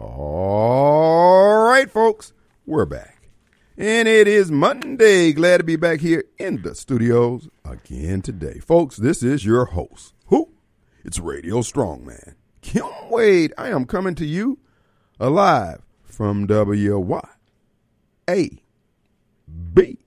All 0.00 1.58
right, 1.68 1.90
folks, 1.90 2.32
we're 2.64 2.86
back. 2.86 3.28
And 3.76 4.08
it 4.08 4.26
is 4.26 4.50
Monday. 4.50 5.34
Glad 5.34 5.58
to 5.58 5.64
be 5.64 5.76
back 5.76 6.00
here 6.00 6.24
in 6.38 6.62
the 6.62 6.74
studios 6.74 7.50
again 7.66 8.22
today. 8.22 8.60
Folks, 8.60 8.96
this 8.96 9.22
is 9.22 9.44
your 9.44 9.66
host. 9.66 10.14
Who? 10.28 10.48
It's 11.04 11.18
Radio 11.18 11.56
Strongman. 11.60 12.32
Kim 12.62 12.86
Wade. 13.10 13.52
I 13.58 13.68
am 13.68 13.84
coming 13.84 14.14
to 14.14 14.24
you 14.24 14.58
alive 15.18 15.82
from 16.04 16.46
WY. 16.46 17.28
A. 18.30 18.62
B. 19.74 19.98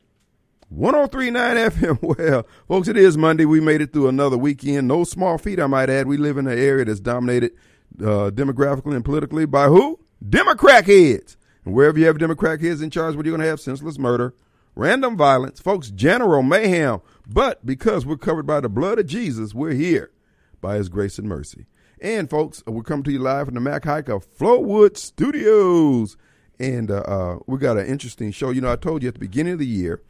1039 0.70 1.56
FM. 1.70 2.00
Well, 2.18 2.48
folks, 2.68 2.88
it 2.88 2.98
is 2.98 3.16
Monday. 3.16 3.46
We 3.46 3.60
made 3.60 3.82
it 3.82 3.94
through 3.94 4.08
another 4.08 4.40
weekend. 4.40 4.88
No 4.88 5.04
small 5.04 5.38
feat, 5.38 5.60
I 5.60 5.68
might 5.68 5.92
add. 5.92 6.08
We 6.08 6.18
live 6.18 6.40
in 6.40 6.48
an 6.48 6.58
area 6.58 6.86
that's 6.86 7.00
dominated 7.00 7.52
uh, 8.00 8.32
demographically 8.32 8.96
and 8.96 9.06
politically 9.06 9.46
by 9.46 9.68
who? 9.68 10.00
Democrat 10.28 10.86
heads. 10.86 11.38
And 11.66 11.74
wherever 11.74 11.98
you 11.98 12.06
have 12.06 12.18
Democrat 12.18 12.62
heads 12.62 12.82
in 12.82 12.90
charge, 12.90 13.16
what 13.16 13.26
are 13.26 13.30
you 13.30 13.36
going 13.36 13.42
to 13.42 13.48
have? 13.48 13.60
Senseless 13.60 13.98
murder, 13.98 14.34
random 14.76 15.16
violence, 15.16 15.60
folks, 15.60 15.90
general 15.90 16.44
mayhem. 16.44 17.02
But 17.28 17.66
because 17.66 18.06
we're 18.06 18.18
covered 18.18 18.46
by 18.46 18.60
the 18.60 18.70
blood 18.70 19.00
of 19.00 19.08
Jesus, 19.08 19.54
we're 19.54 19.74
here 19.74 20.12
by 20.62 20.76
his 20.76 20.90
grace 20.90 21.18
and 21.18 21.28
mercy. 21.28 21.66
And 22.02 22.30
folks, 22.30 22.64
we're 22.68 22.84
coming 22.84 23.04
to 23.04 23.12
you 23.12 23.20
live 23.20 23.46
from 23.46 23.56
the 23.56 23.62
Mac 23.62 23.86
Haik 23.86 24.10
of 24.10 24.26
Flowood 24.38 24.98
Studios. 24.98 26.18
And 26.60 26.92
uh, 26.92 27.00
uh, 27.00 27.40
we 27.48 27.58
got 27.58 27.78
an 27.78 27.88
interesting 27.88 28.32
show. 28.32 28.50
You 28.50 28.62
know, 28.62 28.72
I 28.72 28.76
told 28.76 29.04
you 29.04 29.08
at 29.08 29.14
the 29.14 29.20
beginning 29.20 29.54
of 29.54 29.60
the 29.60 29.66
year, 29.66 30.02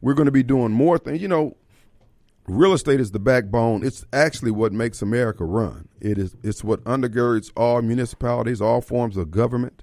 we're 0.00 0.14
going 0.14 0.26
to 0.26 0.32
be 0.32 0.42
doing 0.42 0.70
more 0.70 0.98
things. 0.98 1.20
You 1.20 1.28
know, 1.28 1.56
real 2.46 2.72
estate 2.72 3.00
is 3.00 3.12
the 3.12 3.18
backbone. 3.18 3.84
It's 3.84 4.04
actually 4.12 4.50
what 4.50 4.72
makes 4.72 5.02
America 5.02 5.44
run. 5.44 5.88
It 6.00 6.18
is 6.18 6.36
it's 6.42 6.64
what 6.64 6.84
undergirds 6.84 7.50
all 7.56 7.82
municipalities, 7.82 8.60
all 8.60 8.80
forms 8.80 9.16
of 9.16 9.30
government, 9.30 9.82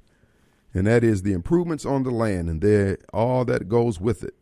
and 0.73 0.87
that 0.87 1.03
is 1.03 1.23
the 1.23 1.33
improvements 1.33 1.85
on 1.85 2.03
the 2.03 2.11
land 2.11 2.49
and 2.49 2.61
there 2.61 2.97
all 3.13 3.45
that 3.45 3.69
goes 3.69 3.99
with 3.99 4.23
it. 4.23 4.35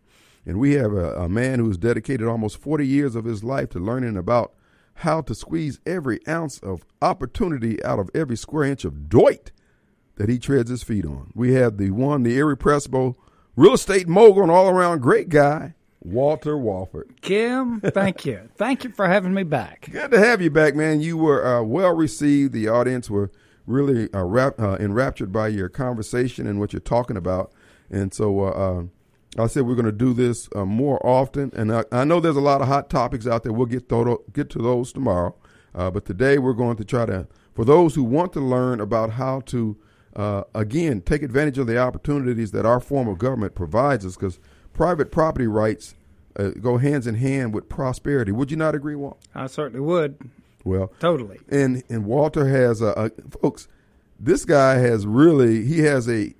And 0.45 0.59
we 0.59 0.73
have 0.73 0.93
a, 0.93 1.13
a 1.13 1.29
man 1.29 1.59
who's 1.59 1.77
dedicated 1.77 2.27
almost 2.27 2.57
40 2.57 2.85
years 2.87 3.15
of 3.15 3.25
his 3.25 3.43
life 3.43 3.69
to 3.69 3.79
learning 3.79 4.17
about 4.17 4.53
how 4.95 5.21
to 5.21 5.35
squeeze 5.35 5.79
every 5.85 6.19
ounce 6.27 6.59
of 6.59 6.85
opportunity 7.01 7.83
out 7.83 7.99
of 7.99 8.09
every 8.13 8.35
square 8.35 8.65
inch 8.65 8.83
of 8.83 9.09
doit 9.09 9.51
that 10.15 10.27
he 10.27 10.37
treads 10.37 10.69
his 10.69 10.83
feet 10.83 11.05
on. 11.05 11.31
We 11.33 11.53
have 11.53 11.77
the 11.77 11.91
one, 11.91 12.23
the 12.23 12.37
irrepressible 12.37 13.17
real 13.55 13.73
estate 13.73 14.07
mogul 14.07 14.43
and 14.43 14.51
all 14.51 14.69
around 14.69 15.01
great 15.01 15.29
guy, 15.29 15.75
Walter 16.01 16.55
Wofford. 16.55 17.21
Kim, 17.21 17.81
thank 17.81 18.25
you. 18.25 18.49
thank 18.55 18.83
you 18.83 18.91
for 18.91 19.07
having 19.07 19.33
me 19.33 19.43
back. 19.43 19.89
Good 19.91 20.11
to 20.11 20.19
have 20.19 20.41
you 20.41 20.49
back, 20.49 20.75
man. 20.75 21.01
You 21.01 21.17
were 21.17 21.45
uh, 21.45 21.61
well 21.63 21.93
received. 21.93 22.53
The 22.53 22.69
audience 22.69 23.09
were 23.09 23.31
really 23.65 24.11
uh, 24.13 24.23
rap- 24.23 24.59
uh, 24.59 24.77
enraptured 24.79 25.31
by 25.31 25.49
your 25.49 25.69
conversation 25.69 26.47
and 26.47 26.59
what 26.59 26.73
you're 26.73 26.79
talking 26.79 27.17
about. 27.17 27.51
And 27.89 28.13
so 28.13 28.41
uh, 28.41 28.49
uh, 28.49 29.43
I 29.43 29.47
said 29.47 29.65
we're 29.65 29.75
going 29.75 29.85
to 29.85 29.91
do 29.91 30.13
this 30.13 30.49
uh, 30.55 30.65
more 30.65 31.05
often. 31.05 31.51
And 31.55 31.73
I, 31.73 31.83
I, 31.91 32.03
know 32.03 32.19
there's 32.19 32.35
a 32.35 32.41
lot 32.41 32.61
of 32.61 32.67
hot 32.67 32.89
topics 32.89 33.27
out 33.27 33.43
there. 33.43 33.53
We'll 33.53 33.67
get, 33.67 33.89
to- 33.89 34.23
get 34.33 34.49
to 34.51 34.59
those 34.59 34.93
tomorrow. 34.93 35.35
but 35.73 36.05
today 36.05 36.37
we're 36.37 36.53
going 36.53 36.77
to 36.77 36.85
try 36.85 37.05
to, 37.05 37.27
for 37.53 37.65
those 37.65 37.95
who 37.95 38.03
want 38.03 38.33
to 38.33 38.39
learn 38.39 38.79
about 38.79 39.11
how 39.11 39.41
to, 39.41 39.77
again, 40.55 41.01
take 41.01 41.23
advantage 41.23 41.57
of 41.57 41.67
the 41.67 41.77
opportunities 41.77 42.51
that 42.51 42.65
our 42.65 42.79
form 42.79 43.07
of 43.07 43.17
government 43.17 43.53
provides 43.53 44.05
us, 44.05 44.15
because 44.15 44.39
private 44.73 45.11
property 45.11 45.47
rights 45.47 45.95
uh, 46.37 46.49
go 46.61 46.77
hands 46.77 47.07
in 47.07 47.15
hand 47.15 47.53
with 47.53 47.67
prosperity. 47.69 48.31
Would 48.31 48.51
you 48.51 48.57
not 48.57 48.75
agree, 48.75 48.95
Walt? 48.95 49.19
I 49.35 49.47
certainly 49.47 49.81
would. 49.81 50.17
Well, 50.63 50.91
totally. 50.99 51.39
And 51.49 51.83
and 51.89 52.05
Walter 52.05 52.47
has 52.47 52.81
a, 52.81 52.87
a 52.91 53.11
folks. 53.41 53.67
This 54.19 54.45
guy 54.45 54.75
has 54.75 55.05
really 55.05 55.65
he 55.65 55.79
has 55.79 56.09
a, 56.09 56.33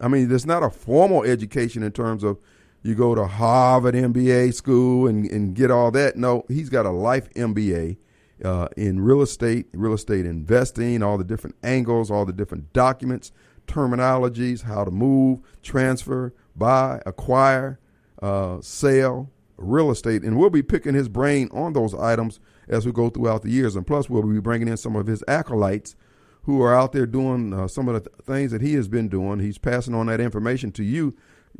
I 0.00 0.08
mean, 0.08 0.28
there's 0.28 0.46
not 0.46 0.62
a 0.62 0.70
formal 0.70 1.24
education 1.24 1.82
in 1.82 1.92
terms 1.92 2.22
of 2.22 2.38
you 2.82 2.94
go 2.94 3.14
to 3.14 3.26
Harvard 3.26 3.94
MBA 3.94 4.54
school 4.54 5.06
and 5.06 5.30
and 5.30 5.54
get 5.54 5.70
all 5.70 5.90
that. 5.92 6.16
No, 6.16 6.44
he's 6.48 6.68
got 6.68 6.86
a 6.86 6.90
life 6.90 7.32
MBA. 7.34 7.98
Uh, 8.44 8.66
in 8.76 9.00
real 9.00 9.22
estate, 9.22 9.68
real 9.72 9.94
estate 9.94 10.26
investing, 10.26 11.04
all 11.04 11.16
the 11.16 11.24
different 11.24 11.54
angles, 11.62 12.10
all 12.10 12.26
the 12.26 12.32
different 12.32 12.72
documents, 12.72 13.30
terminologies, 13.68 14.62
how 14.62 14.84
to 14.84 14.90
move, 14.90 15.38
transfer, 15.62 16.34
buy, 16.56 17.00
acquire, 17.06 17.78
uh, 18.22 18.60
sell, 18.60 19.30
real 19.56 19.90
estate. 19.90 20.22
And 20.22 20.38
we'll 20.38 20.50
be 20.50 20.62
picking 20.62 20.94
his 20.94 21.08
brain 21.08 21.48
on 21.52 21.72
those 21.72 21.94
items 21.94 22.40
as 22.68 22.86
we 22.86 22.92
go 22.92 23.10
throughout 23.10 23.42
the 23.42 23.50
years. 23.50 23.76
And 23.76 23.86
plus, 23.86 24.08
we'll 24.08 24.22
be 24.22 24.40
bringing 24.40 24.68
in 24.68 24.76
some 24.76 24.96
of 24.96 25.06
his 25.06 25.22
acolytes 25.28 25.96
who 26.42 26.60
are 26.62 26.74
out 26.74 26.92
there 26.92 27.06
doing 27.06 27.52
uh, 27.52 27.68
some 27.68 27.88
of 27.88 27.94
the 27.94 28.10
th- 28.10 28.22
things 28.24 28.50
that 28.52 28.60
he 28.60 28.74
has 28.74 28.88
been 28.88 29.08
doing. 29.08 29.38
He's 29.38 29.58
passing 29.58 29.94
on 29.94 30.06
that 30.06 30.20
information 30.20 30.72
to 30.72 30.84
you. 30.84 31.14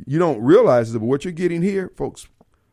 You 0.06 0.19
don't 0.19 0.43
realize 0.43 0.94
it, 0.94 0.99
but 0.99 1.06
what 1.06 1.25
you're 1.25 1.32
getting 1.32 1.62
here, 1.62 1.91
folks, 1.97 2.28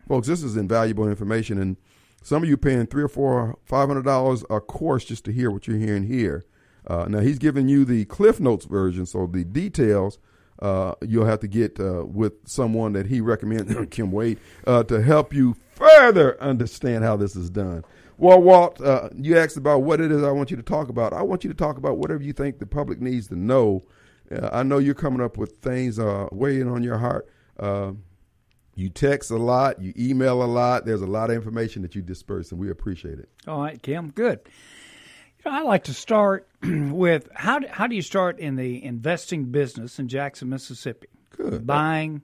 folks, 0.08 0.28
this 0.28 0.44
is 0.44 0.58
invaluable 0.58 1.08
information. 1.08 1.58
And 1.58 1.78
some 2.24 2.44
of 2.44 2.50
you 2.50 2.58
paying 2.58 2.88
three 2.88 3.04
or 3.04 3.08
four, 3.08 3.58
five 3.64 3.88
hundred 3.88 4.06
dollars 4.06 4.44
a 4.50 4.60
course 4.60 5.06
just 5.06 5.24
to 5.26 5.32
hear 5.32 5.52
what 5.52 5.68
you're 5.68 5.78
hearing 5.78 6.04
here. 6.04 6.44
Uh, 6.86 7.06
now 7.08 7.20
he's 7.20 7.38
giving 7.40 7.68
you 7.68 7.86
the 7.86 8.06
Cliff 8.06 8.40
Notes 8.40 8.66
version, 8.66 9.06
so 9.06 9.28
the 9.28 9.44
details 9.44 10.18
uh, 10.62 10.94
you'll 11.02 11.26
have 11.26 11.40
to 11.40 11.48
get 11.48 11.80
uh, 11.80 12.06
with 12.06 12.34
someone 12.46 12.94
that 12.94 13.08
he 13.08 13.20
recommends, 13.22 13.74
Kim 13.92 14.12
Wade, 14.12 14.40
uh, 14.68 14.84
to 14.84 15.02
help 15.02 15.34
you 15.34 15.56
further 15.76 16.42
understand 16.42 17.04
how 17.04 17.16
this 17.16 17.36
is 17.36 17.50
done. 17.50 17.84
Well, 18.18 18.42
Walt, 18.42 18.80
uh, 18.80 19.10
you 19.16 19.38
asked 19.38 19.58
about 19.58 19.80
what 19.82 20.00
it 20.00 20.12
is 20.12 20.24
I 20.24 20.30
want 20.32 20.52
you 20.52 20.58
to 20.58 20.64
talk 20.64 20.90
about. 20.90 21.14
I 21.14 21.24
want 21.24 21.44
you 21.44 21.50
to 21.50 21.56
talk 21.56 21.78
about 21.78 21.98
whatever 21.98 22.22
you 22.22 22.34
think 22.34 22.60
the 22.60 22.68
public 22.68 23.02
needs 23.02 23.28
to 23.30 23.36
know. 23.36 23.82
Uh, 24.32 24.50
I 24.54 24.62
know 24.62 24.78
you're 24.78 24.94
coming 24.94 25.22
up 25.22 25.38
with 25.38 25.58
things 25.58 25.98
uh, 25.98 26.28
weighing 26.32 26.70
on 26.70 26.84
your 26.84 27.00
heart. 27.00 27.28
you 28.76 28.90
text 28.90 29.32
a 29.32 29.38
lot, 29.38 29.82
you 29.82 29.94
email 29.98 30.44
a 30.44 30.46
lot. 30.46 30.86
There's 30.86 31.02
a 31.02 31.08
lot 31.08 31.32
of 31.32 31.36
information 31.36 31.82
that 31.82 31.96
you 31.96 32.04
disperse, 32.04 32.52
and 32.52 32.60
we 32.60 32.70
appreciate 32.70 33.18
it. 33.18 33.30
All 33.48 33.62
right, 33.62 33.82
Kim, 33.82 34.12
good. 34.12 34.42
I 35.46 35.62
like 35.64 35.86
to 35.86 35.94
start 35.94 36.48
with 36.64 37.30
how 37.34 37.60
do, 37.60 37.68
how 37.68 37.88
do 37.88 37.96
you 37.96 38.02
start 38.02 38.40
in 38.40 38.56
the 38.56 38.84
investing 38.84 39.46
business 39.46 40.00
in 40.00 40.08
Jackson, 40.08 40.50
Mississippi? 40.50 41.08
Good. 41.36 41.66
Buying 41.66 42.22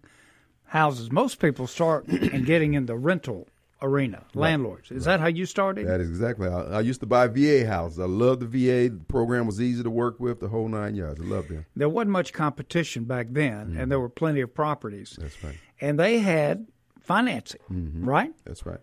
houses. 0.66 1.11
Most 1.11 1.39
people 1.39 1.67
start 1.67 2.07
in 2.07 2.44
getting 2.44 2.73
in 2.73 2.85
the 2.85 2.95
rental 2.95 3.47
arena, 3.81 4.23
right. 4.33 4.35
landlords. 4.35 4.91
Is 4.91 5.05
right. 5.05 5.13
that 5.13 5.19
how 5.19 5.28
you 5.28 5.45
started? 5.45 5.88
That 5.88 6.01
is 6.01 6.09
exactly. 6.09 6.50
How, 6.50 6.63
I 6.63 6.81
used 6.81 7.00
to 7.01 7.05
buy 7.05 7.28
VA 7.28 7.66
houses. 7.66 8.00
I 8.00 8.05
loved 8.05 8.41
the 8.41 8.47
VA. 8.47 8.94
The 8.94 9.03
program 9.07 9.45
was 9.45 9.61
easy 9.61 9.84
to 9.84 9.89
work 9.89 10.19
with. 10.19 10.39
The 10.39 10.49
whole 10.49 10.67
nine 10.67 10.95
yards. 10.95 11.19
I 11.22 11.23
loved 11.23 11.49
them. 11.49 11.66
There 11.75 11.89
wasn't 11.89 12.11
much 12.11 12.34
competition 12.34 13.05
back 13.05 13.28
then, 13.31 13.67
mm-hmm. 13.67 13.79
and 13.79 13.91
there 13.91 13.99
were 13.99 14.09
plenty 14.09 14.41
of 14.41 14.53
properties. 14.53 15.17
That's 15.19 15.44
right. 15.44 15.55
And 15.79 15.99
they 15.99 16.19
had 16.19 16.67
financing, 16.99 17.61
mm-hmm. 17.72 18.07
right? 18.07 18.34
That's 18.45 18.66
right. 18.66 18.79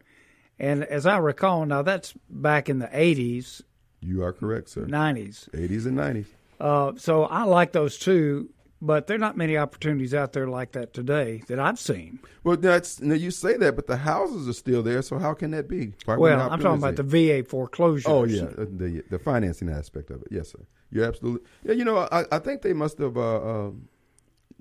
And 0.59 0.85
as 0.85 1.05
I 1.07 1.19
recall, 1.19 1.67
now 1.67 1.83
that's 1.83 2.15
back 2.31 2.69
in 2.69 2.79
the 2.79 2.87
'80s 2.87 3.63
you 4.05 4.23
are 4.23 4.33
correct, 4.33 4.69
sir. 4.69 4.85
90s. 4.85 5.49
80s 5.51 5.87
and 5.87 5.99
90s. 5.99 6.27
Uh, 6.61 6.93
so 6.97 7.25
I 7.25 7.43
like 7.45 7.73
those 7.73 7.99
too, 7.99 8.51
but 8.81 9.07
there 9.07 9.17
are 9.17 9.19
not 9.19 9.37
many 9.37 9.57
opportunities 9.57 10.15
out 10.15 10.33
there 10.33 10.47
like 10.47 10.73
that 10.73 10.95
today 10.95 11.43
that 11.49 11.59
I've 11.59 11.79
seen. 11.79 12.21
Well, 12.45 12.57
that's 12.57 13.01
now 13.01 13.15
you 13.15 13.31
say 13.31 13.57
that, 13.57 13.77
but 13.77 13.87
the 13.87 13.97
houses 13.97 14.49
are 14.49 14.53
still 14.53 14.83
there. 14.83 15.03
So 15.03 15.19
how 15.19 15.35
can 15.35 15.51
that 15.51 15.69
be? 15.69 15.95
Why 16.05 16.17
well, 16.17 16.41
I'm 16.41 16.61
talking 16.61 16.79
about 16.79 16.97
the 16.97 17.03
VA 17.03 17.43
foreclosure. 17.49 18.09
Oh 18.09 18.25
yeah, 18.25 18.47
the 18.57 19.03
the 19.11 19.19
financing 19.19 19.69
aspect 19.69 20.11
of 20.11 20.23
it. 20.23 20.29
Yes, 20.31 20.53
sir. 20.53 20.61
You're 20.91 21.07
absolutely. 21.07 21.47
Yeah, 21.65 21.73
you 21.73 21.85
know, 21.85 21.99
I, 22.13 22.25
I 22.31 22.39
think 22.39 22.63
they 22.63 22.73
must 22.73 22.99
have, 22.99 23.17
uh, 23.17 23.37
uh, 23.37 23.71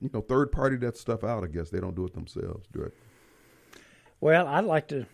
you 0.02 0.10
know, 0.14 0.22
third 0.22 0.52
party 0.52 0.78
that 0.78 0.98
stuff 0.98 1.24
out. 1.24 1.44
I 1.44 1.48
guess 1.48 1.70
they 1.70 1.80
don't 1.80 1.96
do 1.96 2.06
it 2.06 2.14
themselves, 2.14 2.66
direct. 2.72 2.98
Well, 4.20 4.48
I'd 4.48 4.64
like 4.64 4.88
to 4.88 5.06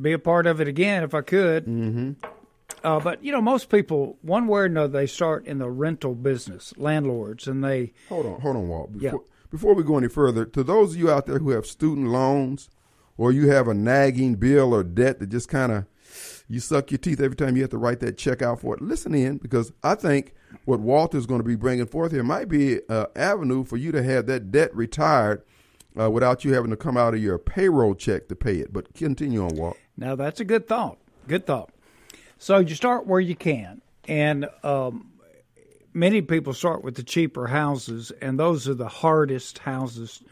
be 0.00 0.12
a 0.12 0.18
part 0.18 0.46
of 0.46 0.60
it 0.60 0.68
again 0.68 1.02
if 1.02 1.14
I 1.14 1.22
could. 1.22 1.64
Mm-hmm. 1.64 2.12
Uh, 2.84 3.00
but 3.00 3.22
you 3.24 3.32
know, 3.32 3.40
most 3.40 3.70
people, 3.70 4.18
one 4.22 4.46
way 4.46 4.60
or 4.60 4.64
another, 4.64 4.92
they 4.92 5.06
start 5.06 5.46
in 5.46 5.58
the 5.58 5.70
rental 5.70 6.14
business, 6.14 6.74
landlords, 6.76 7.46
and 7.46 7.64
they 7.64 7.92
hold 8.08 8.26
on, 8.26 8.40
hold 8.40 8.56
on, 8.56 8.68
Walt. 8.68 8.92
Before, 8.92 9.22
yeah. 9.24 9.32
before 9.50 9.74
we 9.74 9.82
go 9.82 9.98
any 9.98 10.08
further, 10.08 10.44
to 10.44 10.62
those 10.62 10.94
of 10.94 11.00
you 11.00 11.10
out 11.10 11.26
there 11.26 11.38
who 11.38 11.50
have 11.50 11.66
student 11.66 12.08
loans, 12.08 12.68
or 13.16 13.32
you 13.32 13.50
have 13.50 13.68
a 13.68 13.74
nagging 13.74 14.36
bill 14.36 14.74
or 14.74 14.84
debt 14.84 15.18
that 15.18 15.28
just 15.28 15.48
kind 15.48 15.72
of 15.72 15.86
you 16.48 16.60
suck 16.60 16.90
your 16.90 16.98
teeth 16.98 17.20
every 17.20 17.36
time 17.36 17.56
you 17.56 17.62
have 17.62 17.70
to 17.70 17.78
write 17.78 18.00
that 18.00 18.16
check 18.16 18.42
out 18.42 18.60
for 18.60 18.74
it. 18.74 18.82
Listen 18.82 19.14
in, 19.14 19.38
because 19.38 19.72
I 19.82 19.94
think 19.94 20.34
what 20.64 20.80
Walter 20.80 21.18
is 21.18 21.26
going 21.26 21.40
to 21.40 21.46
be 21.46 21.56
bringing 21.56 21.86
forth 21.86 22.12
here 22.12 22.22
might 22.22 22.48
be 22.48 22.80
an 22.88 23.06
avenue 23.16 23.64
for 23.64 23.76
you 23.76 23.92
to 23.92 24.02
have 24.02 24.26
that 24.26 24.50
debt 24.50 24.74
retired 24.74 25.42
uh, 25.98 26.10
without 26.10 26.44
you 26.44 26.54
having 26.54 26.70
to 26.70 26.76
come 26.76 26.96
out 26.96 27.14
of 27.14 27.22
your 27.22 27.38
payroll 27.38 27.94
check 27.94 28.28
to 28.28 28.36
pay 28.36 28.56
it. 28.56 28.72
But 28.72 28.94
continue 28.94 29.44
on, 29.44 29.56
Walt. 29.56 29.76
Now 29.96 30.14
that's 30.14 30.40
a 30.40 30.44
good 30.44 30.68
thought. 30.68 30.98
Good 31.26 31.44
thought. 31.46 31.70
So 32.38 32.58
you 32.58 32.74
start 32.74 33.06
where 33.06 33.20
you 33.20 33.34
can, 33.34 33.82
and 34.06 34.48
um, 34.62 35.10
many 35.92 36.22
people 36.22 36.52
start 36.52 36.84
with 36.84 36.94
the 36.94 37.02
cheaper 37.02 37.48
houses, 37.48 38.12
and 38.22 38.38
those 38.38 38.68
are 38.68 38.74
the 38.74 38.88
hardest 38.88 39.58
houses 39.58 40.22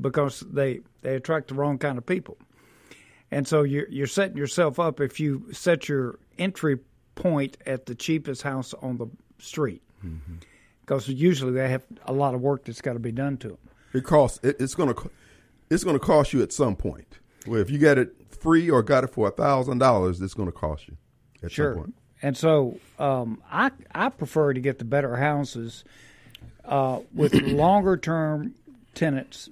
because 0.00 0.40
they 0.40 0.80
they 1.02 1.16
attract 1.16 1.48
the 1.48 1.54
wrong 1.54 1.78
kind 1.78 1.96
of 1.98 2.04
people. 2.06 2.36
And 3.30 3.48
so 3.48 3.62
you're 3.62 3.88
you're 3.88 4.06
setting 4.06 4.36
yourself 4.36 4.78
up 4.78 5.00
if 5.00 5.18
you 5.18 5.46
set 5.52 5.88
your 5.88 6.18
entry 6.38 6.78
point 7.14 7.56
at 7.66 7.86
the 7.86 7.94
cheapest 7.94 8.42
house 8.42 8.74
on 8.74 8.98
the 8.98 9.06
street. 9.38 9.82
Mm-hmm. 10.04 10.34
because 10.82 11.08
usually 11.08 11.52
they 11.52 11.70
have 11.70 11.82
a 12.04 12.12
lot 12.12 12.34
of 12.34 12.42
work 12.42 12.66
that's 12.66 12.82
got 12.82 12.92
to 12.92 12.98
be 12.98 13.10
done 13.10 13.38
to 13.38 13.48
them. 13.48 13.58
It 13.94 14.04
costs. 14.04 14.38
It, 14.44 14.56
it's 14.60 14.74
gonna. 14.74 14.94
It's 15.70 15.82
gonna 15.82 15.98
cost 15.98 16.32
you 16.34 16.42
at 16.42 16.52
some 16.52 16.76
point. 16.76 17.18
Well, 17.46 17.58
if 17.60 17.70
you 17.70 17.78
get 17.78 17.96
it 17.98 18.12
free 18.28 18.70
or 18.70 18.82
got 18.82 19.02
it 19.04 19.08
for 19.08 19.26
a 19.26 19.30
thousand 19.30 19.78
dollars, 19.78 20.20
it's 20.20 20.34
gonna 20.34 20.52
cost 20.52 20.86
you 20.86 20.96
at 21.42 21.52
Sure. 21.52 21.86
And 22.22 22.36
so 22.36 22.78
um, 22.98 23.42
I 23.50 23.70
I 23.94 24.08
prefer 24.08 24.52
to 24.54 24.60
get 24.60 24.78
the 24.78 24.84
better 24.84 25.16
houses 25.16 25.84
uh, 26.64 27.00
with 27.14 27.34
longer 27.42 27.96
term 27.96 28.54
tenants, 28.94 29.48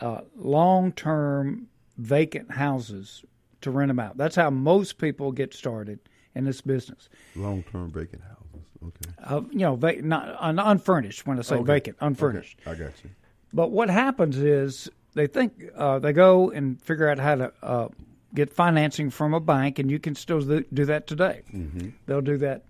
uh, 0.00 0.22
long 0.36 0.92
term 0.92 1.68
vacant 1.98 2.50
houses 2.52 3.24
to 3.60 3.70
rent 3.70 3.88
them 3.88 4.00
out. 4.00 4.16
That's 4.16 4.34
how 4.36 4.50
most 4.50 4.98
people 4.98 5.30
get 5.32 5.52
started 5.54 5.98
in 6.34 6.44
this 6.44 6.60
business. 6.62 7.08
Long 7.36 7.62
term 7.70 7.90
vacant 7.92 8.22
houses. 8.22 8.66
Okay. 8.82 9.12
Uh, 9.22 9.40
you 9.50 9.60
know, 9.60 9.76
va- 9.76 10.02
not 10.02 10.36
un- 10.40 10.58
unfurnished. 10.58 11.26
When 11.26 11.38
I 11.38 11.42
say 11.42 11.56
Okay. 11.56 11.64
vacant, 11.64 11.96
unfurnished. 12.00 12.58
Okay. 12.66 12.70
I 12.70 12.84
got 12.86 12.92
you. 13.04 13.10
But 13.52 13.70
what 13.70 13.88
happens 13.88 14.36
is 14.38 14.88
they 15.14 15.26
think 15.26 15.64
uh, 15.76 15.98
they 16.00 16.12
go 16.12 16.50
and 16.50 16.80
figure 16.82 17.08
out 17.08 17.18
how 17.18 17.34
to 17.36 17.52
uh, 17.62 17.88
get 18.34 18.52
financing 18.52 19.10
from 19.10 19.32
a 19.34 19.40
bank, 19.40 19.78
and 19.78 19.90
you 19.90 19.98
can 19.98 20.14
still 20.14 20.40
do 20.40 20.84
that 20.84 21.06
today. 21.06 21.42
Mm-hmm. 21.54 21.90
They'll 22.06 22.20
do 22.20 22.38
that. 22.38 22.64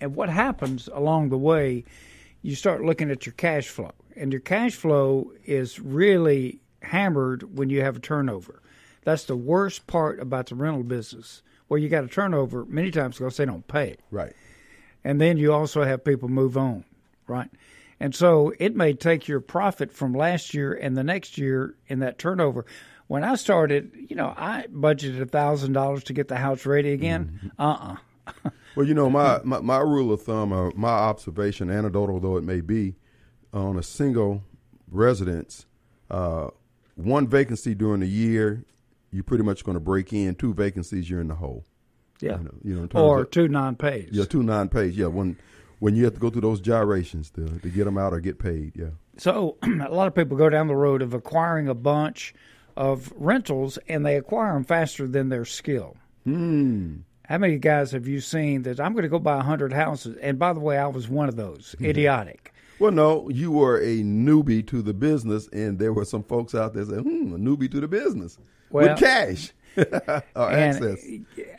And 0.00 0.14
what 0.14 0.28
happens 0.28 0.88
along 0.92 1.30
the 1.30 1.38
way, 1.38 1.84
you 2.42 2.54
start 2.54 2.84
looking 2.84 3.10
at 3.10 3.24
your 3.24 3.32
cash 3.32 3.68
flow, 3.68 3.92
and 4.14 4.32
your 4.32 4.40
cash 4.40 4.74
flow 4.74 5.32
is 5.44 5.80
really 5.80 6.60
hammered 6.82 7.56
when 7.56 7.70
you 7.70 7.80
have 7.82 7.96
a 7.96 8.00
turnover. 8.00 8.60
That's 9.04 9.24
the 9.24 9.36
worst 9.36 9.86
part 9.86 10.20
about 10.20 10.46
the 10.46 10.54
rental 10.54 10.82
business, 10.82 11.42
where 11.68 11.80
you 11.80 11.88
got 11.88 12.04
a 12.04 12.08
turnover 12.08 12.64
many 12.66 12.90
times 12.90 13.18
because 13.18 13.36
they 13.36 13.46
don't 13.46 13.66
pay 13.66 13.96
Right. 14.10 14.32
and 15.02 15.20
then 15.20 15.36
you 15.36 15.52
also 15.52 15.82
have 15.84 16.04
people 16.04 16.28
move 16.28 16.56
on, 16.56 16.84
right? 17.26 17.48
And 17.98 18.14
so 18.14 18.52
it 18.58 18.76
may 18.76 18.92
take 18.92 19.26
your 19.26 19.40
profit 19.40 19.90
from 19.92 20.12
last 20.12 20.52
year 20.52 20.74
and 20.74 20.96
the 20.96 21.02
next 21.04 21.38
year 21.38 21.74
in 21.86 22.00
that 22.00 22.18
turnover. 22.18 22.66
When 23.08 23.22
I 23.24 23.36
started, 23.36 23.92
you 24.08 24.16
know, 24.16 24.34
I 24.36 24.66
budgeted 24.72 25.20
a 25.20 25.26
thousand 25.26 25.72
dollars 25.72 26.04
to 26.04 26.12
get 26.12 26.28
the 26.28 26.36
house 26.36 26.66
ready 26.66 26.92
again. 26.92 27.52
Uh 27.58 27.96
uh 28.34 28.50
Well, 28.74 28.86
you 28.86 28.92
know, 28.92 29.08
my, 29.08 29.40
my, 29.42 29.60
my 29.60 29.78
rule 29.78 30.12
of 30.12 30.22
thumb, 30.22 30.52
or 30.52 30.70
my 30.76 30.90
observation, 30.90 31.70
anecdotal 31.70 32.20
though 32.20 32.36
it 32.36 32.44
may 32.44 32.60
be, 32.60 32.96
on 33.54 33.78
a 33.78 33.82
single 33.82 34.42
residence, 34.90 35.64
uh, 36.10 36.48
one 36.94 37.26
vacancy 37.26 37.74
during 37.74 38.00
the 38.00 38.06
year, 38.06 38.64
you're 39.10 39.24
pretty 39.24 39.44
much 39.44 39.64
going 39.64 39.76
to 39.76 39.80
break 39.80 40.12
in. 40.12 40.34
Two 40.34 40.52
vacancies, 40.52 41.08
you're 41.08 41.22
in 41.22 41.28
the 41.28 41.36
hole. 41.36 41.64
Yeah. 42.20 42.38
You 42.38 42.44
know, 42.44 42.54
you 42.64 42.88
know 42.92 43.00
Or 43.00 43.22
of, 43.22 43.30
two 43.30 43.48
non 43.48 43.76
pays. 43.76 44.10
yeah, 44.12 44.24
two 44.24 44.42
non-pays. 44.42 44.96
Yeah, 44.96 45.06
when 45.06 45.36
when 45.78 45.94
you 45.94 46.04
have 46.04 46.14
to 46.14 46.20
go 46.20 46.30
through 46.30 46.40
those 46.42 46.60
gyrations 46.60 47.30
to 47.30 47.46
to 47.46 47.68
get 47.68 47.84
them 47.84 47.96
out 47.98 48.12
or 48.12 48.20
get 48.20 48.38
paid. 48.38 48.72
Yeah. 48.74 48.90
So 49.18 49.56
a 49.62 49.88
lot 49.90 50.06
of 50.06 50.14
people 50.14 50.36
go 50.36 50.48
down 50.50 50.66
the 50.66 50.76
road 50.76 51.02
of 51.02 51.14
acquiring 51.14 51.68
a 51.68 51.74
bunch 51.74 52.34
of 52.76 53.12
rentals 53.16 53.78
and 53.88 54.04
they 54.04 54.16
acquire 54.16 54.52
them 54.54 54.64
faster 54.64 55.06
than 55.06 55.28
their 55.28 55.44
skill. 55.44 55.96
Hmm. 56.24 56.96
How 57.28 57.38
many 57.38 57.58
guys 57.58 57.90
have 57.92 58.06
you 58.06 58.20
seen 58.20 58.62
that 58.62 58.78
I'm 58.78 58.92
going 58.92 59.02
to 59.02 59.08
go 59.08 59.18
buy 59.18 59.36
100 59.36 59.72
houses? 59.72 60.16
And 60.22 60.38
by 60.38 60.52
the 60.52 60.60
way, 60.60 60.78
I 60.78 60.86
was 60.86 61.08
one 61.08 61.28
of 61.28 61.36
those. 61.36 61.74
Idiotic. 61.80 62.52
Well, 62.78 62.92
no, 62.92 63.28
you 63.30 63.50
were 63.50 63.78
a 63.80 64.02
newbie 64.02 64.64
to 64.68 64.82
the 64.82 64.92
business, 64.94 65.48
and 65.48 65.78
there 65.78 65.92
were 65.92 66.04
some 66.04 66.22
folks 66.22 66.54
out 66.54 66.74
there 66.74 66.84
saying, 66.84 67.02
"Hmm, 67.02 67.34
a 67.34 67.38
newbie 67.38 67.70
to 67.70 67.80
the 67.80 67.88
business 67.88 68.38
Well- 68.70 68.90
with 68.90 68.98
cash 68.98 69.52
or 69.76 70.50
access." 70.52 71.04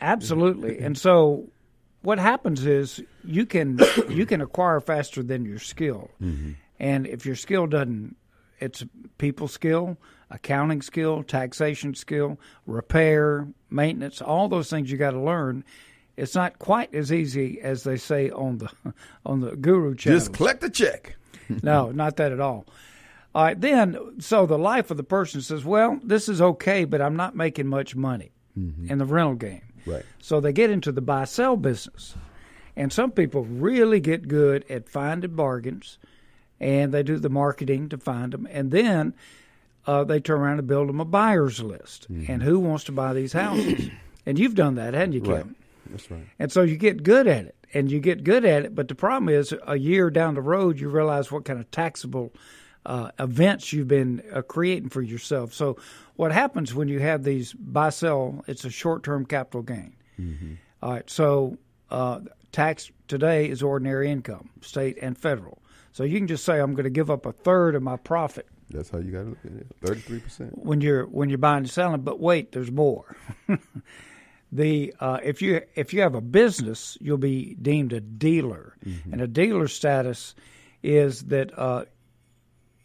absolutely 0.00 0.78
and 0.78 0.96
so 0.96 1.48
what 2.02 2.18
happens 2.18 2.64
is 2.66 3.02
you 3.24 3.44
can 3.46 3.78
you 4.08 4.26
can 4.26 4.40
acquire 4.40 4.80
faster 4.80 5.22
than 5.22 5.44
your 5.44 5.58
skill 5.58 6.10
Mm-hmm. 6.22 6.52
and 6.78 7.06
if 7.06 7.26
your 7.26 7.34
skill 7.36 7.66
doesn't 7.66 8.16
it's 8.60 8.84
people 9.18 9.48
skill 9.48 9.96
accounting 10.30 10.82
skill 10.82 11.22
taxation 11.22 11.94
skill 11.94 12.38
repair 12.66 13.48
maintenance 13.70 14.20
all 14.20 14.48
those 14.48 14.68
things 14.68 14.90
you 14.90 14.98
got 14.98 15.12
to 15.12 15.20
learn 15.20 15.64
it's 16.18 16.34
not 16.34 16.58
quite 16.58 16.92
as 16.94 17.12
easy 17.12 17.60
as 17.60 17.84
they 17.84 17.96
say 17.96 18.28
on 18.30 18.58
the 18.58 18.68
on 19.24 19.40
the 19.40 19.56
guru 19.56 19.94
channel 19.94 20.18
Just 20.18 20.34
collect 20.34 20.60
the 20.60 20.68
check. 20.68 21.16
no, 21.62 21.90
not 21.92 22.16
that 22.16 22.32
at 22.32 22.40
all. 22.40 22.66
All 23.34 23.44
right, 23.44 23.60
then, 23.60 23.96
so 24.18 24.46
the 24.46 24.58
life 24.58 24.90
of 24.90 24.96
the 24.96 25.04
person 25.04 25.40
says, 25.42 25.64
well, 25.64 26.00
this 26.02 26.28
is 26.28 26.42
okay, 26.42 26.84
but 26.84 27.00
I'm 27.00 27.14
not 27.14 27.36
making 27.36 27.68
much 27.68 27.94
money 27.94 28.32
mm-hmm. 28.58 28.90
in 28.90 28.98
the 28.98 29.04
rental 29.04 29.34
game. 29.34 29.62
Right. 29.86 30.04
So 30.18 30.40
they 30.40 30.52
get 30.52 30.70
into 30.70 30.90
the 30.90 31.00
buy 31.00 31.24
sell 31.24 31.56
business. 31.56 32.16
And 32.74 32.92
some 32.92 33.10
people 33.10 33.44
really 33.44 34.00
get 34.00 34.28
good 34.28 34.64
at 34.70 34.88
finding 34.88 35.34
bargains 35.34 35.98
and 36.60 36.92
they 36.92 37.02
do 37.02 37.18
the 37.18 37.28
marketing 37.28 37.88
to 37.90 37.98
find 37.98 38.32
them. 38.32 38.48
And 38.50 38.70
then 38.70 39.14
uh, 39.88 40.04
they 40.04 40.20
turn 40.20 40.40
around 40.40 40.58
and 40.58 40.68
build 40.68 40.86
them 40.88 41.00
a 41.00 41.04
buyer's 41.06 41.62
list. 41.62 42.06
And 42.28 42.42
who 42.42 42.60
wants 42.60 42.84
to 42.84 42.92
buy 42.92 43.14
these 43.14 43.32
houses? 43.32 43.88
and 44.26 44.38
you've 44.38 44.54
done 44.54 44.74
that, 44.74 44.92
haven't 44.92 45.14
you, 45.14 45.20
Right. 45.46 45.46
That's 45.90 46.10
right. 46.10 46.26
And 46.38 46.52
so 46.52 46.60
you 46.60 46.76
get 46.76 47.02
good 47.02 47.26
at 47.26 47.46
it, 47.46 47.56
and 47.72 47.90
you 47.90 47.98
get 47.98 48.22
good 48.22 48.44
at 48.44 48.66
it. 48.66 48.74
But 48.74 48.88
the 48.88 48.94
problem 48.94 49.30
is, 49.30 49.54
a 49.66 49.78
year 49.78 50.10
down 50.10 50.34
the 50.34 50.42
road, 50.42 50.78
you 50.78 50.90
realize 50.90 51.32
what 51.32 51.46
kind 51.46 51.58
of 51.58 51.70
taxable 51.70 52.34
uh, 52.84 53.12
events 53.18 53.72
you've 53.72 53.88
been 53.88 54.22
uh, 54.30 54.42
creating 54.42 54.90
for 54.90 55.00
yourself. 55.00 55.54
So, 55.54 55.78
what 56.16 56.32
happens 56.32 56.74
when 56.74 56.88
you 56.88 57.00
have 57.00 57.24
these 57.24 57.54
buy 57.54 57.88
sell? 57.88 58.44
It's 58.46 58.66
a 58.66 58.70
short 58.70 59.02
term 59.02 59.24
capital 59.24 59.62
gain. 59.62 59.96
All 60.82 60.92
right. 60.92 61.08
So, 61.08 61.56
uh, 61.90 62.20
tax 62.52 62.90
today 63.06 63.48
is 63.48 63.62
ordinary 63.62 64.10
income, 64.10 64.50
state 64.60 64.98
and 65.00 65.16
federal. 65.16 65.62
So 65.92 66.04
you 66.04 66.18
can 66.18 66.28
just 66.28 66.44
say, 66.44 66.60
I'm 66.60 66.74
going 66.74 66.84
to 66.84 66.90
give 66.90 67.10
up 67.10 67.24
a 67.24 67.32
third 67.32 67.74
of 67.74 67.82
my 67.82 67.96
profit 67.96 68.46
That's 68.70 68.90
how 68.90 68.98
you 68.98 69.12
got 69.12 69.22
to 69.22 69.28
look 69.30 69.44
at 69.44 69.52
it. 69.52 69.66
Thirty-three 69.82 70.20
percent. 70.20 70.58
when 70.58 70.80
you're 70.80 71.04
when 71.06 71.28
you're 71.30 71.38
buying 71.38 71.58
and 71.58 71.70
selling. 71.70 72.02
But 72.02 72.20
wait, 72.20 72.52
there's 72.52 72.70
more. 72.70 73.16
the 74.52 74.94
uh, 75.00 75.18
if 75.22 75.40
you 75.40 75.62
if 75.74 75.94
you 75.94 76.02
have 76.02 76.14
a 76.14 76.20
business, 76.20 76.98
you'll 77.00 77.18
be 77.18 77.54
deemed 77.54 77.92
a 77.92 78.00
dealer, 78.00 78.76
and 79.10 79.20
a 79.20 79.26
dealer 79.26 79.68
status 79.68 80.34
is 80.82 81.22
that 81.24 81.56
uh, 81.58 81.84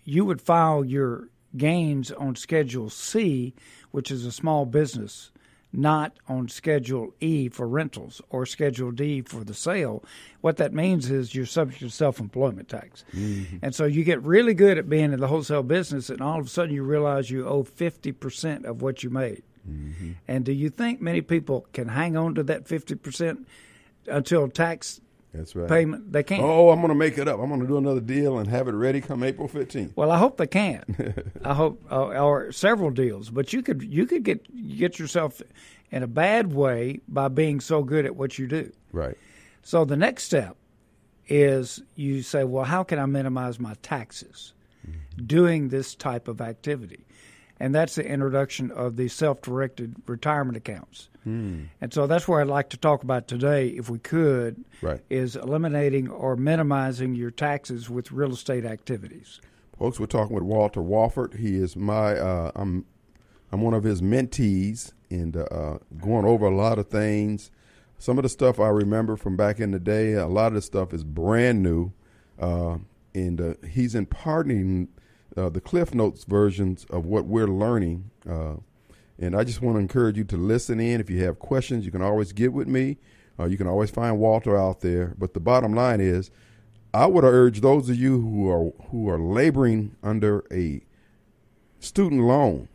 you 0.06 0.26
would 0.26 0.42
file 0.42 0.84
your 0.84 1.30
gains 1.56 2.12
on 2.12 2.36
Schedule 2.36 2.90
C, 2.90 3.54
which 3.92 4.10
is 4.10 4.26
a 4.26 4.32
small 4.32 4.66
business, 4.66 5.32
not 5.74 6.18
on 6.28 6.48
Schedule 6.48 7.14
E 7.20 7.50
for 7.50 7.68
rentals 7.68 8.22
or 8.30 8.46
Schedule 8.46 8.92
D 8.92 9.22
for 9.22 9.44
the 9.44 9.56
sale. 9.56 10.04
What 10.42 10.58
that 10.58 10.72
means 10.74 11.10
is 11.10 11.34
you're 11.34 11.46
subject 11.48 11.82
to 11.82 11.90
self 11.90 12.20
employment 12.20 12.70
tax. 12.70 13.04
And 13.62 13.74
so 13.74 13.86
you 13.86 14.04
get 14.04 14.22
really 14.24 14.54
good 14.54 14.78
at 14.78 14.88
being 14.88 15.12
in 15.12 15.20
the 15.20 15.28
wholesale 15.28 15.64
business, 15.64 16.10
and 16.10 16.22
all 16.22 16.40
of 16.40 16.46
a 16.46 16.50
sudden 16.50 16.74
you 16.76 16.84
realize 16.84 17.32
you 17.32 17.48
owe 17.48 17.64
50% 17.64 18.66
of 18.66 18.82
what 18.82 19.04
you 19.04 19.10
made. 19.10 19.44
And 20.28 20.44
do 20.46 20.52
you 20.52 20.70
think 20.70 21.02
many 21.02 21.22
people 21.22 21.66
can 21.74 21.88
hang 21.88 22.16
on 22.18 22.36
to 22.36 22.44
that 22.44 22.66
50% 22.66 23.46
until 24.08 24.50
tax 24.50 25.00
That's 25.34 25.56
right. 25.56 25.70
payment? 25.70 26.12
They 26.12 26.22
can't. 26.22 26.44
Oh, 26.44 26.70
I'm 26.70 26.80
going 26.82 26.90
to 26.90 26.96
make 26.96 27.18
it 27.18 27.30
up. 27.30 27.40
I'm 27.40 27.48
going 27.48 27.62
to 27.62 27.68
do 27.68 27.78
another 27.78 28.02
deal 28.02 28.38
and 28.40 28.50
have 28.50 28.68
it 28.68 28.74
ready 28.74 29.00
come 29.00 29.24
April 29.24 29.48
15th. 29.48 29.94
Well, 29.96 30.12
I 30.12 30.18
hope 30.18 30.36
they 30.36 30.48
can. 30.48 30.84
I 31.46 31.54
hope, 31.54 31.82
uh, 31.90 32.08
or 32.08 32.52
several 32.52 32.92
deals. 32.92 33.30
But 33.30 33.54
you 33.54 33.62
could 33.62 33.82
you 33.82 34.06
could 34.06 34.24
get 34.24 34.78
get 34.78 35.00
yourself 35.00 35.42
in 35.94 36.02
a 36.02 36.08
bad 36.08 36.52
way 36.54 37.00
by 37.08 37.28
being 37.28 37.60
so 37.62 37.84
good 37.84 38.04
at 38.04 38.16
what 38.16 38.40
you 38.40 38.48
do. 38.48 38.72
Right. 38.92 39.16
So 39.62 39.86
the 39.86 39.96
next 39.96 40.24
step 40.24 40.58
is 41.28 41.82
you 41.96 42.24
say, 42.24 42.44
well, 42.44 42.66
how 42.66 42.84
can 42.84 42.98
I 42.98 43.06
minimize 43.06 43.60
my 43.60 43.76
taxes 43.84 44.54
doing 45.24 45.70
this 45.70 45.94
type 45.94 46.28
of 46.28 46.42
activity? 46.42 47.06
And 47.60 47.74
that's 47.74 47.96
the 47.96 48.06
introduction 48.06 48.72
of 48.72 48.96
the 48.96 49.08
self-directed 49.08 49.96
retirement 50.08 50.58
accounts. 50.58 51.10
And 51.26 51.70
so 51.92 52.06
that's 52.06 52.28
where 52.28 52.42
I'd 52.42 52.48
like 52.48 52.72
to 52.72 52.78
talk 52.78 53.04
about 53.04 53.30
today, 53.30 53.68
if 53.70 53.90
we 53.90 53.98
could, 54.00 54.66
Right. 54.82 55.00
is 55.10 55.38
eliminating 55.38 56.10
or 56.10 56.36
minimizing 56.36 57.16
your 57.16 57.32
taxes 57.32 57.90
with 57.90 58.12
real 58.12 58.34
estate 58.34 58.66
activities. 58.66 59.40
Folks, 59.80 60.02
we're 60.02 60.08
talking 60.08 60.34
with 60.34 60.44
Walter 60.44 60.82
Wofford. 60.82 61.38
He 61.38 61.56
is 61.56 61.78
my, 61.78 62.18
uh, 62.20 62.52
I'm, 62.56 62.86
I'm 63.54 63.62
one 63.62 63.74
of 63.74 63.86
his 63.86 64.02
mentees 64.02 64.92
and 65.14 65.38
uh, 65.38 65.78
going 66.02 66.26
over 66.26 66.46
a 66.46 66.56
lot 66.56 66.80
of 66.80 66.88
things. 66.88 67.52
Some 67.98 68.18
of 68.18 68.24
the 68.24 68.30
stuff 68.30 68.60
I 68.60 68.68
remember 68.70 69.16
from 69.16 69.38
back 69.38 69.60
in 69.60 69.72
the 69.72 69.80
day, 69.80 70.14
a 70.14 70.28
lot 70.28 70.48
of 70.48 70.56
the 70.56 70.62
stuff 70.62 70.94
is 70.94 71.04
brand 71.04 71.62
new. 71.62 71.94
Uh, 72.40 72.78
and 73.14 73.40
uh, 73.40 73.54
he's 73.70 73.96
imparting 73.96 74.90
uh, 75.38 75.50
the 75.50 75.62
Cliff 75.62 75.94
Notes 75.94 76.24
versions 76.24 76.86
of 76.90 77.06
what 77.06 77.26
we're 77.26 77.48
learning. 77.48 78.10
Uh, 78.28 78.56
and 79.20 79.36
I 79.36 79.44
just 79.44 79.62
want 79.62 79.76
to 79.76 79.80
encourage 79.80 80.18
you 80.18 80.24
to 80.26 80.38
listen 80.38 80.80
in. 80.80 81.00
If 81.00 81.10
you 81.10 81.24
have 81.24 81.40
questions, 81.40 81.86
you 81.86 81.92
can 81.92 82.02
always 82.02 82.34
get 82.34 82.52
with 82.52 82.68
me. 82.68 82.98
You 83.46 83.58
can 83.58 83.68
always 83.68 83.90
find 83.90 84.20
Walter 84.20 84.58
out 84.58 84.80
there. 84.80 85.16
But 85.18 85.34
the 85.34 85.40
bottom 85.42 85.74
line 85.74 86.00
is, 86.00 86.32
I 86.94 87.08
would 87.08 87.26
urge 87.26 87.60
those 87.60 87.90
of 87.90 87.98
you 87.98 88.22
who 88.22 88.50
are 88.50 88.72
who 88.90 89.10
are 89.10 89.20
laboring 89.20 89.96
under 90.02 90.46
a 90.52 90.82
student 91.80 92.22
loan 92.22 92.70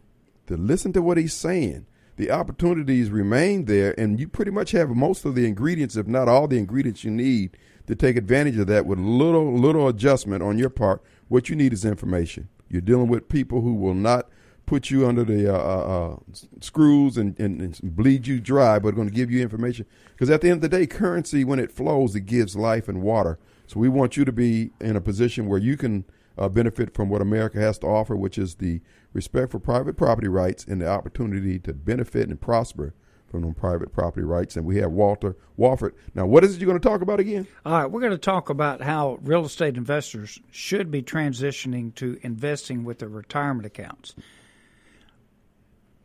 to 0.47 0.57
listen 0.57 0.92
to 0.92 1.00
what 1.00 1.16
he's 1.16 1.33
saying 1.33 1.87
the 2.18 2.30
opportunities 2.32 3.10
remain 3.10 3.66
there, 3.66 3.98
and 3.98 4.18
you 4.18 4.26
pretty 4.26 4.50
much 4.50 4.72
have 4.72 4.90
most 4.90 5.25
of 5.25 5.37
the 5.37 5.46
ingredients, 5.46 5.96
if 5.96 6.08
not 6.08 6.28
all 6.28 6.48
the 6.48 6.58
ingredients 6.58 7.04
you 7.04 7.12
need 7.12 7.56
to 7.87 7.94
take 7.94 8.16
advantage 8.16 8.58
of 8.58 8.66
that 8.66 8.84
with 8.87 8.98
little 8.98 9.56
little 9.56 9.87
adjustment 9.87 10.42
on 10.42 10.58
your 10.58 10.68
part. 10.68 11.00
What 11.28 11.48
you 11.48 11.54
need 11.54 11.72
is 11.72 11.84
information. 11.84 12.48
You're 12.68 12.82
dealing 12.82 13.06
with 13.06 13.28
people 13.28 13.60
who 13.60 13.72
will 13.75 13.94
not 13.94 14.28
put 14.66 14.90
you 14.90 15.06
under 15.06 15.22
the 15.22 15.48
uh, 15.48 15.56
uh, 15.56 16.12
uh 16.12 16.16
screws 16.60 17.16
and, 17.16 17.38
and, 17.38 17.62
and, 17.62 17.80
bleed 17.82 18.26
you 18.26 18.40
dry, 18.40 18.80
but 18.80 18.88
are 18.88 18.96
going 18.96 19.08
to 19.08 19.14
give 19.14 19.30
you 19.30 19.40
information. 19.40 19.87
Because 20.10 20.28
at 20.28 20.40
the 20.40 20.50
end 20.50 20.62
of 20.62 20.70
the 20.70 20.76
day, 20.76 20.87
currency, 20.88 21.44
when 21.44 21.60
it 21.60 21.70
flows, 21.70 22.16
it 22.16 22.22
gives 22.22 22.56
life 22.56 22.88
and 22.88 23.00
water. 23.00 23.38
So 23.68 23.78
we 23.78 23.88
want 23.88 24.16
you 24.16 24.25
to 24.25 24.32
be 24.32 24.72
in 24.80 24.96
a 24.96 25.00
position 25.00 25.46
where 25.46 25.58
you 25.58 25.76
can 25.76 26.04
uh, 26.38 26.49
benefit 26.49 26.95
from 26.95 27.09
what 27.09 27.21
America 27.21 27.59
has 27.59 27.78
to 27.80 27.87
offer, 27.87 28.16
which 28.16 28.38
is 28.38 28.57
the 28.57 28.80
respect 29.12 29.50
for 29.50 29.59
private 29.59 29.97
property 29.97 30.28
rights 30.28 30.64
and 30.64 30.80
the 30.80 30.88
opportunity 30.88 31.59
to 31.59 31.73
benefit 31.73 32.28
and 32.28 32.40
prosper 32.40 32.95
from 33.26 33.42
them 33.42 33.54
private 33.54 33.92
property 33.92 34.25
rights. 34.25 34.57
And 34.57 34.64
we 34.64 34.78
have 34.78 34.90
Walter 34.90 35.37
Wofford. 35.59 35.92
Now, 36.14 36.26
what 36.26 36.45
is 36.45 36.54
it 36.54 36.61
you're 36.61 36.68
going 36.68 36.80
to 36.80 36.88
talk 36.88 37.02
about 37.02 37.21
again? 37.21 37.47
All 37.66 37.73
right, 37.73 37.87
we're 37.87 38.00
going 38.00 38.12
to 38.12 38.18
talk 38.18 38.49
about 38.49 38.80
how 38.80 39.18
real 39.23 39.45
estate 39.45 39.76
investors 39.76 40.38
should 40.50 40.90
be 40.90 41.02
transitioning 41.02 41.95
to 41.97 42.18
investing 42.23 42.85
with 42.85 43.00
their 43.00 43.09
retirement 43.09 43.66
accounts. 43.66 44.14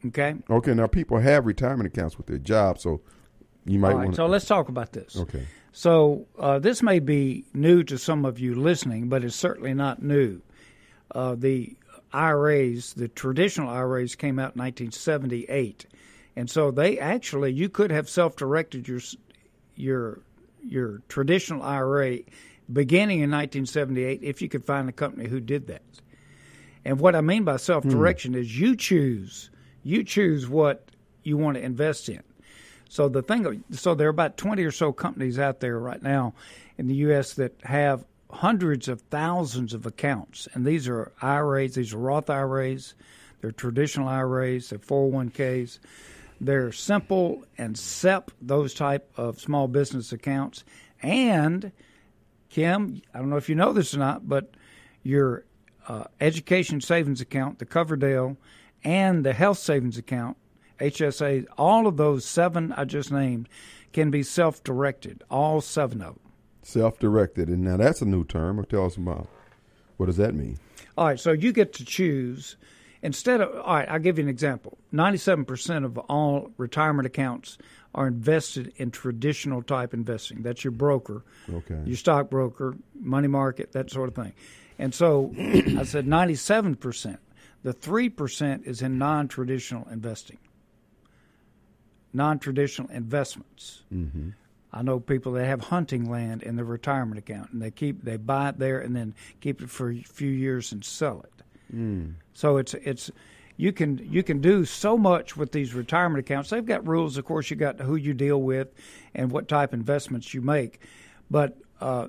Okay. 0.06 0.36
Okay. 0.50 0.74
Now, 0.74 0.88
people 0.88 1.20
have 1.20 1.46
retirement 1.46 1.88
accounts 1.88 2.18
with 2.18 2.28
their 2.28 2.40
jobs, 2.40 2.82
so 2.82 3.02
you 3.66 3.80
might 3.80 3.94
wanna... 3.94 4.16
So 4.16 4.26
let's 4.26 4.46
talk 4.46 4.68
about 4.68 4.92
this. 4.92 5.16
Okay. 5.16 5.48
So 5.74 6.28
uh, 6.38 6.60
this 6.60 6.84
may 6.84 7.00
be 7.00 7.46
new 7.54 7.84
to 7.86 7.98
some 7.98 8.26
of 8.26 8.40
you 8.40 8.54
listening, 8.54 9.10
but 9.10 9.24
it's 9.24 9.36
certainly 9.36 9.74
not 9.74 10.04
new. 10.04 10.40
Uh, 11.12 11.34
the 11.36 11.76
IRAs, 12.14 12.94
the 12.94 13.08
traditional 13.08 13.70
IRAs, 13.70 14.14
came 14.14 14.38
out 14.38 14.56
in 14.56 14.62
1978, 14.62 15.88
and 16.36 16.48
so 16.48 16.70
they 16.70 17.00
actually 17.00 17.52
you 17.52 17.70
could 17.70 17.92
have 17.92 18.08
self-directed 18.08 18.88
your 18.88 19.02
your 19.76 20.20
your 20.64 21.02
traditional 21.10 21.64
IRA 21.64 22.20
beginning 22.72 23.20
in 23.20 23.32
1978 23.32 24.22
if 24.22 24.44
you 24.44 24.50
could 24.50 24.64
find 24.64 24.88
a 24.88 24.94
company 24.94 25.28
who 25.28 25.40
did 25.40 25.66
that. 25.68 25.82
And 26.86 27.00
what 27.00 27.16
I 27.16 27.22
mean 27.22 27.46
by 27.46 27.58
self-direction 27.58 28.34
hmm. 28.34 28.40
is 28.40 28.60
you 28.60 28.76
choose 28.76 29.50
you 29.82 30.04
choose 30.04 30.48
what 30.48 30.90
you 31.24 31.36
want 31.36 31.58
to 31.58 31.64
invest 31.64 32.10
in. 32.10 32.22
So 32.94 33.10
the 33.10 33.24
thing, 33.24 33.64
so 33.72 33.96
there 33.96 34.06
are 34.06 34.12
about 34.12 34.38
20 34.38 34.64
or 34.64 34.70
so 34.70 34.94
companies 34.94 35.40
out 35.40 35.62
there 35.62 35.80
right 35.80 36.04
now 36.04 36.36
in 36.78 36.86
the 36.86 36.94
U.S. 37.08 37.34
that 37.34 37.60
have 37.64 38.06
hundreds 38.30 38.88
of 38.88 39.02
thousands 39.10 39.74
of 39.74 39.88
accounts, 39.88 40.48
and 40.54 40.64
these 40.64 40.88
are 40.88 41.12
IRAs, 41.20 41.74
these 41.74 41.92
are 41.96 41.98
Roth 41.98 42.30
IRAs, 42.30 42.94
they're 43.42 43.52
traditional 43.52 44.08
IRAs, 44.08 44.70
they're 44.70 44.78
401ks, 44.78 45.80
they're 46.40 46.72
simple 46.72 47.44
and 47.58 47.76
SEP, 47.76 48.30
those 48.40 48.76
type 48.76 49.10
of 49.18 49.40
small 49.40 49.68
business 49.68 50.12
accounts, 50.12 50.64
and 51.02 51.72
Kim, 52.50 53.02
I 53.12 53.18
don't 53.18 53.32
know 53.32 53.38
if 53.38 53.50
you 53.50 53.56
know 53.56 53.74
this 53.74 53.96
or 53.96 53.98
not, 53.98 54.30
but 54.30 54.54
your 55.02 55.46
uh, 55.88 56.04
education 56.22 56.80
savings 56.80 57.22
account, 57.22 57.58
the 57.58 57.66
Coverdell, 57.66 58.38
and 58.84 59.26
the 59.26 59.34
health 59.34 59.58
savings 59.58 59.98
account, 59.98 60.38
HSA, 60.84 61.46
all 61.58 61.88
of 61.88 61.98
those 61.98 62.26
seven 62.26 62.74
I 62.74 62.86
just 62.86 63.12
named 63.12 63.48
can 63.94 64.12
be 64.12 64.24
self 64.24 64.64
directed, 64.64 65.24
all 65.30 65.62
seven 65.62 66.02
of 66.02 66.16
them. 66.16 66.20
Self 66.62 67.00
directed. 67.00 67.48
And 67.48 67.64
now 67.64 67.78
that's 67.78 68.02
a 68.02 68.06
new 68.06 68.24
term. 68.24 68.64
Tell 68.66 68.86
us 68.86 68.98
about 68.98 69.28
what 69.98 70.08
does 70.08 70.18
that 70.18 70.36
mean? 70.36 70.60
All 70.98 71.08
right, 71.08 71.20
so 71.20 71.32
you 71.32 71.54
get 71.54 71.74
to 71.74 71.86
choose 71.86 72.58
instead 73.02 73.42
of 73.42 73.56
all 73.62 73.76
right, 73.76 73.90
I'll 73.90 74.00
give 74.00 74.18
you 74.18 74.24
an 74.24 74.30
example. 74.30 74.78
Ninety-seven 74.92 75.46
percent 75.46 75.86
of 75.86 75.98
all 75.98 76.52
retirement 76.58 77.06
accounts 77.06 77.58
are 77.96 78.08
invested 78.08 78.74
in 78.78 78.92
traditional 78.92 79.62
type 79.62 79.94
investing. 79.94 80.42
That's 80.42 80.64
your 80.64 80.72
broker, 80.72 81.24
okay, 81.54 81.80
your 81.86 81.98
stockbroker, 81.98 82.76
money 83.00 83.28
market, 83.28 83.72
that 83.74 83.92
sort 83.92 84.10
of 84.10 84.16
thing. 84.16 84.34
And 84.80 84.94
so 84.94 85.34
I 85.38 85.84
said 85.84 86.08
ninety-seven 86.08 86.76
percent. 86.76 87.20
The 87.62 87.74
three 87.74 88.10
percent 88.10 88.64
is 88.66 88.82
in 88.82 88.98
non-traditional 88.98 89.88
investing 89.90 90.40
non 92.14 92.40
traditional 92.40 92.90
investments. 92.90 93.82
Mm-hmm. 93.94 94.30
I 94.72 94.82
know 94.82 95.00
people 95.00 95.34
that 95.34 95.46
have 95.46 95.62
hunting 95.62 96.10
land 96.10 96.42
in 96.42 96.56
their 96.56 96.66
retirement 96.66 97.20
account, 97.20 97.52
and 97.52 97.62
they 97.62 97.72
keep 97.72 98.04
they 98.04 98.18
buy 98.18 98.50
it 98.50 98.60
there 98.60 98.80
and 98.80 98.96
then 98.96 99.14
keep 99.40 99.62
it 99.62 99.70
for 99.70 99.92
a 99.92 100.02
few 100.02 100.30
years 100.30 100.72
and 100.72 100.84
sell 100.84 101.22
it. 101.22 101.44
Mm. 101.76 102.14
So 102.34 102.58
it's 102.58 102.74
it's 102.74 103.12
you 103.58 103.72
can 103.72 104.00
you 104.12 104.24
can 104.24 104.42
do 104.42 104.66
so 104.66 104.98
much 104.98 105.38
with 105.38 105.52
these 105.52 105.74
retirement 105.74 106.20
accounts. 106.20 106.50
They've 106.50 106.66
got 106.66 106.88
rules, 106.88 107.18
of 107.18 107.26
course. 107.26 107.50
You 107.52 107.56
got 107.56 107.80
who 107.80 107.96
you 107.96 108.14
deal 108.14 108.42
with 108.42 108.70
and 109.14 109.32
what 109.32 109.48
type 109.48 109.74
of 109.74 109.80
investments 109.80 110.34
you 110.34 110.42
make, 110.42 110.80
but 111.30 111.58
uh, 111.80 112.08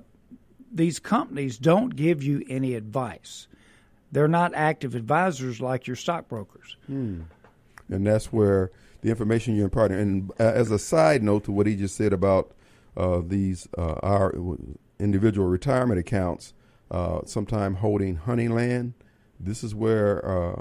these 0.73 0.99
companies 0.99 1.59
don't 1.59 1.95
give 1.95 2.23
you 2.23 2.43
any 2.49 2.75
advice. 2.75 3.47
They're 4.11 4.29
not 4.29 4.55
active 4.55 4.95
advisors 4.95 5.61
like 5.61 5.87
your 5.87 5.97
stockbrokers. 5.97 6.77
Mm. 6.91 7.25
And 7.91 8.07
that's 8.07 8.33
where 8.33 8.71
the 9.03 9.11
information 9.11 9.55
you're 9.55 9.65
imparting. 9.65 9.99
And 9.99 10.31
uh, 10.41 10.45
as 10.45 10.71
a 10.71 10.79
side 10.79 11.23
note 11.23 11.45
to 11.45 11.53
what 11.53 11.67
he 11.67 11.77
just 11.77 11.97
said 11.97 12.13
about 12.13 12.53
uh, 12.97 13.21
these 13.25 13.69
uh, 13.77 13.95
our 14.03 14.35
individual 14.99 15.49
retirement 15.49 15.99
accounts, 15.99 16.55
uh, 16.91 17.21
sometime 17.27 17.77
holding 17.77 18.17
hunting 18.17 18.55
land, 18.55 18.95
this 19.39 19.65
is 19.65 19.75
where 19.75 20.25
uh, 20.27 20.61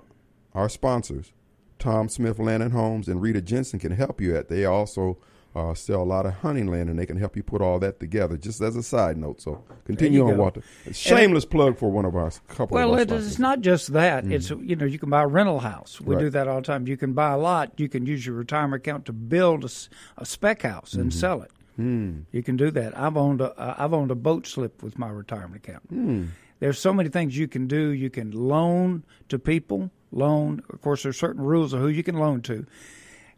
our 0.54 0.68
sponsors, 0.68 1.32
Tom 1.80 2.10
Smith 2.10 2.40
Land 2.40 2.64
and 2.64 2.74
Homes 2.74 3.08
and 3.08 3.22
Rita 3.22 3.42
Jensen, 3.42 3.80
can 3.80 3.92
help 3.92 4.20
you 4.20 4.36
at. 4.36 4.50
They 4.50 4.66
also 4.66 5.18
uh, 5.56 5.74
sell 5.74 6.02
a 6.02 6.04
lot 6.04 6.26
of 6.26 6.34
hunting 6.34 6.68
land, 6.68 6.90
and 6.90 6.98
they 6.98 7.06
can 7.06 7.18
help 7.18 7.36
you 7.36 7.44
put 7.44 7.62
all 7.62 7.80
that 7.80 8.00
together. 8.00 8.38
Just 8.38 8.62
as 8.62 8.76
a 8.76 8.84
side 8.84 9.18
note, 9.18 9.42
so 9.42 9.64
continue 9.86 10.24
on, 10.26 10.36
go. 10.36 10.42
Walter. 10.42 10.64
Shameless 10.92 11.46
plug 11.46 11.78
for 11.78 11.92
one 11.92 12.06
of 12.06 12.16
our 12.16 12.32
couple. 12.48 12.76
Well, 12.76 12.96
it 12.96 13.12
it's 13.12 13.40
not 13.40 13.62
just 13.62 13.94
that. 13.94 14.24
Mm-hmm. 14.24 14.34
It's 14.34 14.50
you 14.50 14.76
know 14.76 14.86
you 14.86 14.98
can 14.98 15.10
buy 15.10 15.24
a 15.24 15.28
rental 15.28 15.60
house. 15.60 16.02
We 16.02 16.16
right. 16.16 16.22
do 16.22 16.30
that 16.32 16.48
all 16.48 16.58
the 16.58 16.66
time. 16.66 16.88
You 16.88 16.98
can 16.98 17.14
buy 17.14 17.32
a 17.32 17.38
lot. 17.38 17.74
You 17.78 17.88
can 17.88 18.06
use 18.06 18.26
your 18.26 18.36
retirement 18.36 18.82
account 18.82 19.06
to 19.06 19.14
build 19.14 19.64
a, 19.64 19.70
a 20.18 20.26
spec 20.26 20.64
house 20.64 20.94
and 20.94 21.12
mm-hmm. 21.12 21.20
sell 21.20 21.42
it. 21.42 21.52
Mm. 21.80 22.26
You 22.32 22.44
can 22.44 22.56
do 22.56 22.72
that. 22.72 22.98
I've 22.98 23.18
owned 23.18 23.42
a 23.42 23.52
uh, 23.60 23.76
I've 23.78 23.94
owned 23.94 24.12
a 24.12 24.16
boat 24.16 24.48
slip 24.48 24.82
with 24.82 24.98
my 24.98 25.10
retirement 25.10 25.58
account. 25.58 25.94
Mm. 25.94 26.30
There's 26.60 26.80
so 26.80 26.94
many 26.94 27.10
things 27.10 27.38
you 27.38 27.48
can 27.48 27.68
do. 27.68 27.90
You 27.90 28.10
can 28.10 28.32
loan 28.32 29.04
to 29.30 29.38
people. 29.38 29.92
Loan, 30.12 30.64
of 30.70 30.82
course, 30.82 31.04
there's 31.04 31.18
certain 31.18 31.44
rules 31.44 31.74
of 31.74 31.82
who 31.82 31.88
you 31.88 32.04
can 32.04 32.18
loan 32.18 32.42
to, 32.44 32.66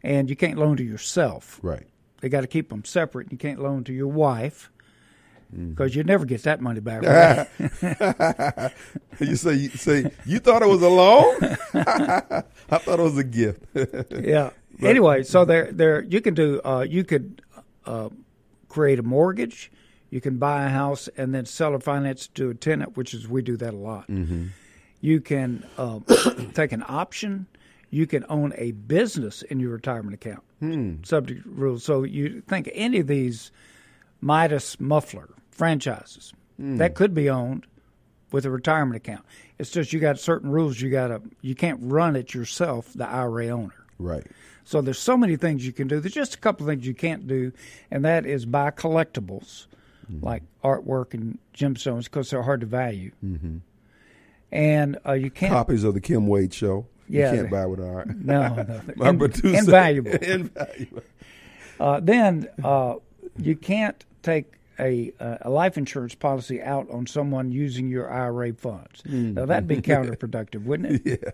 and 0.02 0.28
you 0.28 0.36
can't 0.36 0.58
loan 0.58 0.76
to 0.76 0.84
yourself. 0.84 1.58
Right. 1.62 1.86
They 2.20 2.28
got 2.28 2.42
to 2.42 2.46
keep 2.46 2.70
them 2.70 2.84
separate. 2.84 3.30
You 3.30 3.38
can't 3.38 3.60
loan 3.60 3.84
to 3.84 3.92
your 3.92 4.08
wife 4.08 4.70
because 5.50 5.92
mm-hmm. 5.92 5.98
you 5.98 6.04
never 6.04 6.24
get 6.24 6.42
that 6.42 6.60
money 6.60 6.80
back. 6.80 7.02
Right? 7.02 8.72
you 9.20 9.36
say 9.36 9.54
you 9.54 9.68
say 9.70 10.10
you 10.24 10.38
thought 10.38 10.62
it 10.62 10.68
was 10.68 10.82
a 10.82 10.88
loan. 10.88 11.36
I 11.74 12.78
thought 12.78 12.98
it 12.98 13.02
was 13.02 13.18
a 13.18 13.24
gift. 13.24 13.62
yeah. 14.10 14.50
But, 14.78 14.90
anyway, 14.90 15.22
so 15.22 15.44
there 15.44 15.70
there 15.72 16.02
you 16.02 16.20
can 16.20 16.34
do 16.34 16.60
uh, 16.64 16.84
you 16.88 17.04
could 17.04 17.42
uh, 17.84 18.08
create 18.68 18.98
a 18.98 19.02
mortgage. 19.02 19.70
You 20.10 20.20
can 20.20 20.38
buy 20.38 20.66
a 20.66 20.68
house 20.68 21.08
and 21.16 21.34
then 21.34 21.46
sell 21.46 21.72
or 21.74 21.80
finance 21.80 22.28
to 22.28 22.50
a 22.50 22.54
tenant, 22.54 22.96
which 22.96 23.12
is 23.14 23.28
we 23.28 23.42
do 23.42 23.56
that 23.56 23.74
a 23.74 23.76
lot. 23.76 24.08
Mm-hmm. 24.08 24.46
You 25.00 25.20
can 25.20 25.66
uh, 25.76 26.00
take 26.54 26.72
an 26.72 26.84
option. 26.86 27.46
You 27.90 28.06
can 28.06 28.24
own 28.28 28.52
a 28.56 28.72
business 28.72 29.42
in 29.42 29.60
your 29.60 29.70
retirement 29.70 30.14
account 30.14 30.42
hmm. 30.60 30.96
subject 31.02 31.44
rules. 31.46 31.84
So 31.84 32.02
you 32.02 32.42
think 32.48 32.70
any 32.72 32.98
of 32.98 33.06
these 33.06 33.50
Midas 34.20 34.80
muffler 34.80 35.28
franchises 35.50 36.32
hmm. 36.56 36.76
that 36.76 36.94
could 36.94 37.14
be 37.14 37.30
owned 37.30 37.66
with 38.32 38.44
a 38.44 38.50
retirement 38.50 38.96
account. 38.96 39.24
It's 39.58 39.70
just 39.70 39.92
you 39.92 40.00
got 40.00 40.18
certain 40.18 40.50
rules. 40.50 40.80
You 40.80 40.90
got 40.90 41.08
to 41.08 41.22
you 41.42 41.54
can't 41.54 41.78
run 41.82 42.16
it 42.16 42.34
yourself, 42.34 42.92
the 42.94 43.08
IRA 43.08 43.48
owner. 43.48 43.86
Right. 43.98 44.26
So 44.64 44.80
there's 44.80 44.98
so 44.98 45.16
many 45.16 45.36
things 45.36 45.64
you 45.64 45.72
can 45.72 45.86
do. 45.86 46.00
There's 46.00 46.12
just 46.12 46.34
a 46.34 46.38
couple 46.38 46.66
of 46.66 46.72
things 46.72 46.86
you 46.86 46.94
can't 46.94 47.26
do, 47.26 47.52
and 47.90 48.04
that 48.04 48.26
is 48.26 48.44
buy 48.44 48.72
collectibles 48.72 49.68
mm-hmm. 50.10 50.24
like 50.24 50.42
artwork 50.64 51.14
and 51.14 51.38
gemstones 51.54 52.04
because 52.04 52.30
they're 52.30 52.42
hard 52.42 52.60
to 52.60 52.66
value. 52.66 53.12
Mm-hmm. 53.24 53.58
And 54.52 54.98
uh, 55.06 55.12
you 55.12 55.30
can't 55.30 55.52
copies 55.52 55.84
of 55.84 55.94
the 55.94 56.00
Kim 56.00 56.26
Wade 56.26 56.54
show. 56.54 56.86
Yeah, 57.08 57.32
you 57.32 57.38
can't 57.38 57.50
buy 57.50 57.66
with 57.66 57.80
our 57.80 58.04
no, 58.16 58.54
no 58.54 58.80
my 58.96 59.10
in, 59.10 59.18
producer. 59.18 59.58
invaluable. 59.58 60.10
invaluable. 60.22 61.02
Uh, 61.78 62.00
then 62.00 62.48
uh, 62.64 62.94
you 63.38 63.56
can't 63.56 64.04
take 64.22 64.54
a, 64.78 65.12
a 65.42 65.50
life 65.50 65.76
insurance 65.78 66.14
policy 66.14 66.60
out 66.60 66.90
on 66.90 67.06
someone 67.06 67.50
using 67.52 67.88
your 67.88 68.10
IRA 68.10 68.52
funds. 68.52 69.02
Mm. 69.02 69.34
Now 69.34 69.46
that'd 69.46 69.68
be 69.68 69.76
counterproductive, 69.78 70.64
wouldn't 70.64 71.06
it? 71.06 71.20
Yeah. 71.22 71.30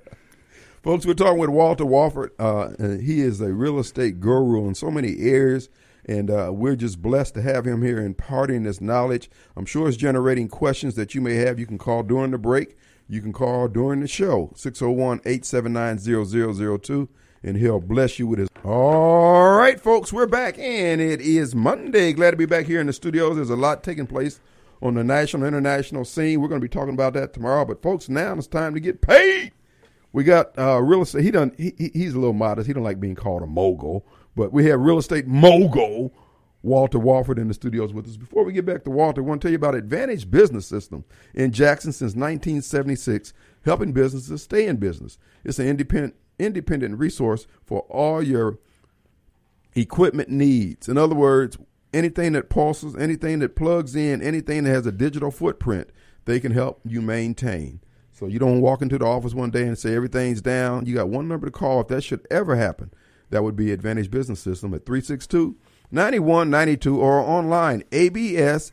Folks, 0.82 1.06
we're 1.06 1.14
talking 1.14 1.38
with 1.38 1.50
Walter 1.50 1.84
Wofford. 1.84 2.30
Uh, 2.40 2.98
he 3.00 3.20
is 3.20 3.40
a 3.40 3.52
real 3.52 3.78
estate 3.78 4.18
guru 4.18 4.66
in 4.66 4.74
so 4.74 4.90
many 4.90 5.16
areas, 5.20 5.68
and 6.04 6.28
uh, 6.28 6.50
we're 6.52 6.74
just 6.74 7.00
blessed 7.00 7.34
to 7.34 7.42
have 7.42 7.64
him 7.64 7.82
here 7.82 8.00
imparting 8.00 8.64
this 8.64 8.80
knowledge. 8.80 9.30
I'm 9.56 9.64
sure 9.64 9.86
it's 9.88 9.96
generating 9.96 10.48
questions 10.48 10.96
that 10.96 11.14
you 11.14 11.20
may 11.20 11.34
have. 11.36 11.60
You 11.60 11.66
can 11.66 11.78
call 11.78 12.02
during 12.02 12.32
the 12.32 12.38
break. 12.38 12.76
You 13.12 13.20
can 13.20 13.34
call 13.34 13.68
during 13.68 14.00
the 14.00 14.08
show, 14.08 14.52
601 14.56 15.20
879 15.26 15.98
0002. 16.78 17.08
and 17.42 17.58
he'll 17.58 17.78
bless 17.78 18.18
you 18.18 18.26
with 18.26 18.38
his. 18.38 18.48
All 18.64 19.52
right, 19.52 19.78
folks, 19.78 20.14
we're 20.14 20.26
back, 20.26 20.58
and 20.58 20.98
it 20.98 21.20
is 21.20 21.54
Monday. 21.54 22.14
Glad 22.14 22.30
to 22.30 22.38
be 22.38 22.46
back 22.46 22.64
here 22.64 22.80
in 22.80 22.86
the 22.86 22.92
studios. 22.94 23.36
There's 23.36 23.50
a 23.50 23.54
lot 23.54 23.82
taking 23.82 24.06
place 24.06 24.40
on 24.80 24.94
the 24.94 25.04
national, 25.04 25.46
international 25.46 26.06
scene. 26.06 26.40
We're 26.40 26.48
going 26.48 26.62
to 26.62 26.66
be 26.66 26.72
talking 26.72 26.94
about 26.94 27.12
that 27.12 27.34
tomorrow. 27.34 27.66
But 27.66 27.82
folks, 27.82 28.08
now 28.08 28.32
it's 28.32 28.46
time 28.46 28.72
to 28.72 28.80
get 28.80 29.02
paid. 29.02 29.52
We 30.14 30.24
got 30.24 30.58
uh, 30.58 30.80
real 30.80 31.02
estate. 31.02 31.22
He 31.22 31.30
done. 31.30 31.52
He, 31.58 31.74
he's 31.92 32.14
a 32.14 32.18
little 32.18 32.32
modest. 32.32 32.66
He 32.66 32.72
don't 32.72 32.82
like 32.82 32.98
being 32.98 33.14
called 33.14 33.42
a 33.42 33.46
mogul. 33.46 34.06
But 34.34 34.54
we 34.54 34.64
have 34.68 34.80
real 34.80 34.96
estate 34.96 35.26
mogul 35.26 36.14
Walter 36.62 36.98
Wofford 36.98 37.38
in 37.38 37.48
the 37.48 37.54
studios 37.54 37.92
with 37.92 38.06
us. 38.06 38.16
Before 38.16 38.44
we 38.44 38.52
get 38.52 38.64
back 38.64 38.84
to 38.84 38.90
Walter, 38.90 39.20
I 39.20 39.24
want 39.24 39.40
to 39.40 39.46
tell 39.46 39.52
you 39.52 39.56
about 39.56 39.74
Advantage 39.74 40.30
Business 40.30 40.66
System 40.66 41.04
in 41.34 41.50
Jackson 41.50 41.92
since 41.92 42.12
1976, 42.12 43.32
helping 43.64 43.92
businesses 43.92 44.42
stay 44.42 44.66
in 44.66 44.76
business. 44.76 45.18
It's 45.44 45.58
an 45.58 45.66
independent 45.66 46.14
independent 46.38 46.98
resource 46.98 47.46
for 47.64 47.80
all 47.82 48.22
your 48.22 48.58
equipment 49.74 50.28
needs. 50.28 50.88
In 50.88 50.98
other 50.98 51.14
words, 51.14 51.58
anything 51.92 52.32
that 52.32 52.48
pulses, 52.48 52.96
anything 52.96 53.38
that 53.40 53.56
plugs 53.56 53.94
in, 53.94 54.22
anything 54.22 54.64
that 54.64 54.70
has 54.70 54.86
a 54.86 54.92
digital 54.92 55.30
footprint, 55.30 55.90
they 56.24 56.40
can 56.40 56.52
help 56.52 56.80
you 56.84 57.00
maintain. 57.00 57.80
So 58.12 58.26
you 58.26 58.38
don't 58.38 58.60
walk 58.60 58.82
into 58.82 58.98
the 58.98 59.04
office 59.04 59.34
one 59.34 59.50
day 59.50 59.62
and 59.62 59.78
say 59.78 59.94
everything's 59.94 60.42
down. 60.42 60.86
You 60.86 60.94
got 60.94 61.08
one 61.08 61.28
number 61.28 61.46
to 61.46 61.52
call 61.52 61.80
if 61.80 61.88
that 61.88 62.02
should 62.02 62.26
ever 62.30 62.56
happen. 62.56 62.92
That 63.30 63.42
would 63.42 63.56
be 63.56 63.72
Advantage 63.72 64.10
Business 64.10 64.40
System 64.40 64.74
at 64.74 64.84
362 64.84 65.56
9192 65.92 67.00
or 67.00 67.20
online 67.20 67.84
absms.com. 67.90 68.72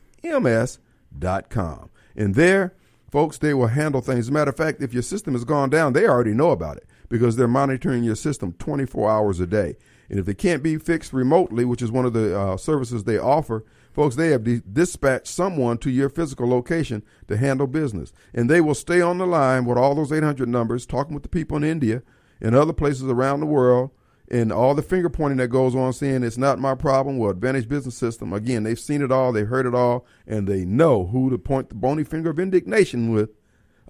And 2.16 2.34
there, 2.34 2.74
folks, 3.10 3.38
they 3.38 3.54
will 3.54 3.68
handle 3.68 4.00
things. 4.00 4.20
As 4.20 4.28
a 4.28 4.32
matter 4.32 4.50
of 4.50 4.56
fact, 4.56 4.82
if 4.82 4.92
your 4.92 5.02
system 5.02 5.34
has 5.34 5.44
gone 5.44 5.70
down, 5.70 5.92
they 5.92 6.06
already 6.06 6.34
know 6.34 6.50
about 6.50 6.78
it 6.78 6.86
because 7.08 7.36
they're 7.36 7.46
monitoring 7.46 8.02
your 8.02 8.16
system 8.16 8.54
24 8.58 9.10
hours 9.10 9.38
a 9.40 9.46
day. 9.46 9.76
And 10.08 10.18
if 10.18 10.26
they 10.26 10.34
can't 10.34 10.62
be 10.62 10.76
fixed 10.76 11.12
remotely, 11.12 11.64
which 11.64 11.82
is 11.82 11.92
one 11.92 12.04
of 12.04 12.12
the 12.12 12.38
uh, 12.38 12.56
services 12.56 13.04
they 13.04 13.16
offer, 13.18 13.64
folks, 13.92 14.16
they 14.16 14.30
have 14.30 14.72
dispatched 14.72 15.28
someone 15.28 15.78
to 15.78 15.90
your 15.90 16.08
physical 16.08 16.48
location 16.48 17.04
to 17.28 17.36
handle 17.36 17.68
business. 17.68 18.12
And 18.34 18.50
they 18.50 18.60
will 18.60 18.74
stay 18.74 19.00
on 19.00 19.18
the 19.18 19.26
line 19.26 19.66
with 19.66 19.78
all 19.78 19.94
those 19.94 20.10
800 20.10 20.48
numbers, 20.48 20.84
talking 20.84 21.14
with 21.14 21.22
the 21.22 21.28
people 21.28 21.56
in 21.56 21.64
India 21.64 22.02
and 22.40 22.56
other 22.56 22.72
places 22.72 23.04
around 23.04 23.40
the 23.40 23.46
world, 23.46 23.90
and 24.30 24.52
all 24.52 24.74
the 24.74 24.82
finger 24.82 25.10
pointing 25.10 25.38
that 25.38 25.48
goes 25.48 25.74
on, 25.74 25.92
saying 25.92 26.22
it's 26.22 26.38
not 26.38 26.58
my 26.58 26.74
problem. 26.74 27.18
Well, 27.18 27.30
Advantage 27.30 27.68
Business 27.68 27.96
System, 27.96 28.32
again, 28.32 28.62
they've 28.62 28.78
seen 28.78 29.02
it 29.02 29.10
all, 29.10 29.32
they've 29.32 29.46
heard 29.46 29.66
it 29.66 29.74
all, 29.74 30.06
and 30.26 30.46
they 30.46 30.64
know 30.64 31.06
who 31.06 31.30
to 31.30 31.38
point 31.38 31.68
the 31.68 31.74
bony 31.74 32.04
finger 32.04 32.30
of 32.30 32.38
indignation 32.38 33.12
with. 33.12 33.30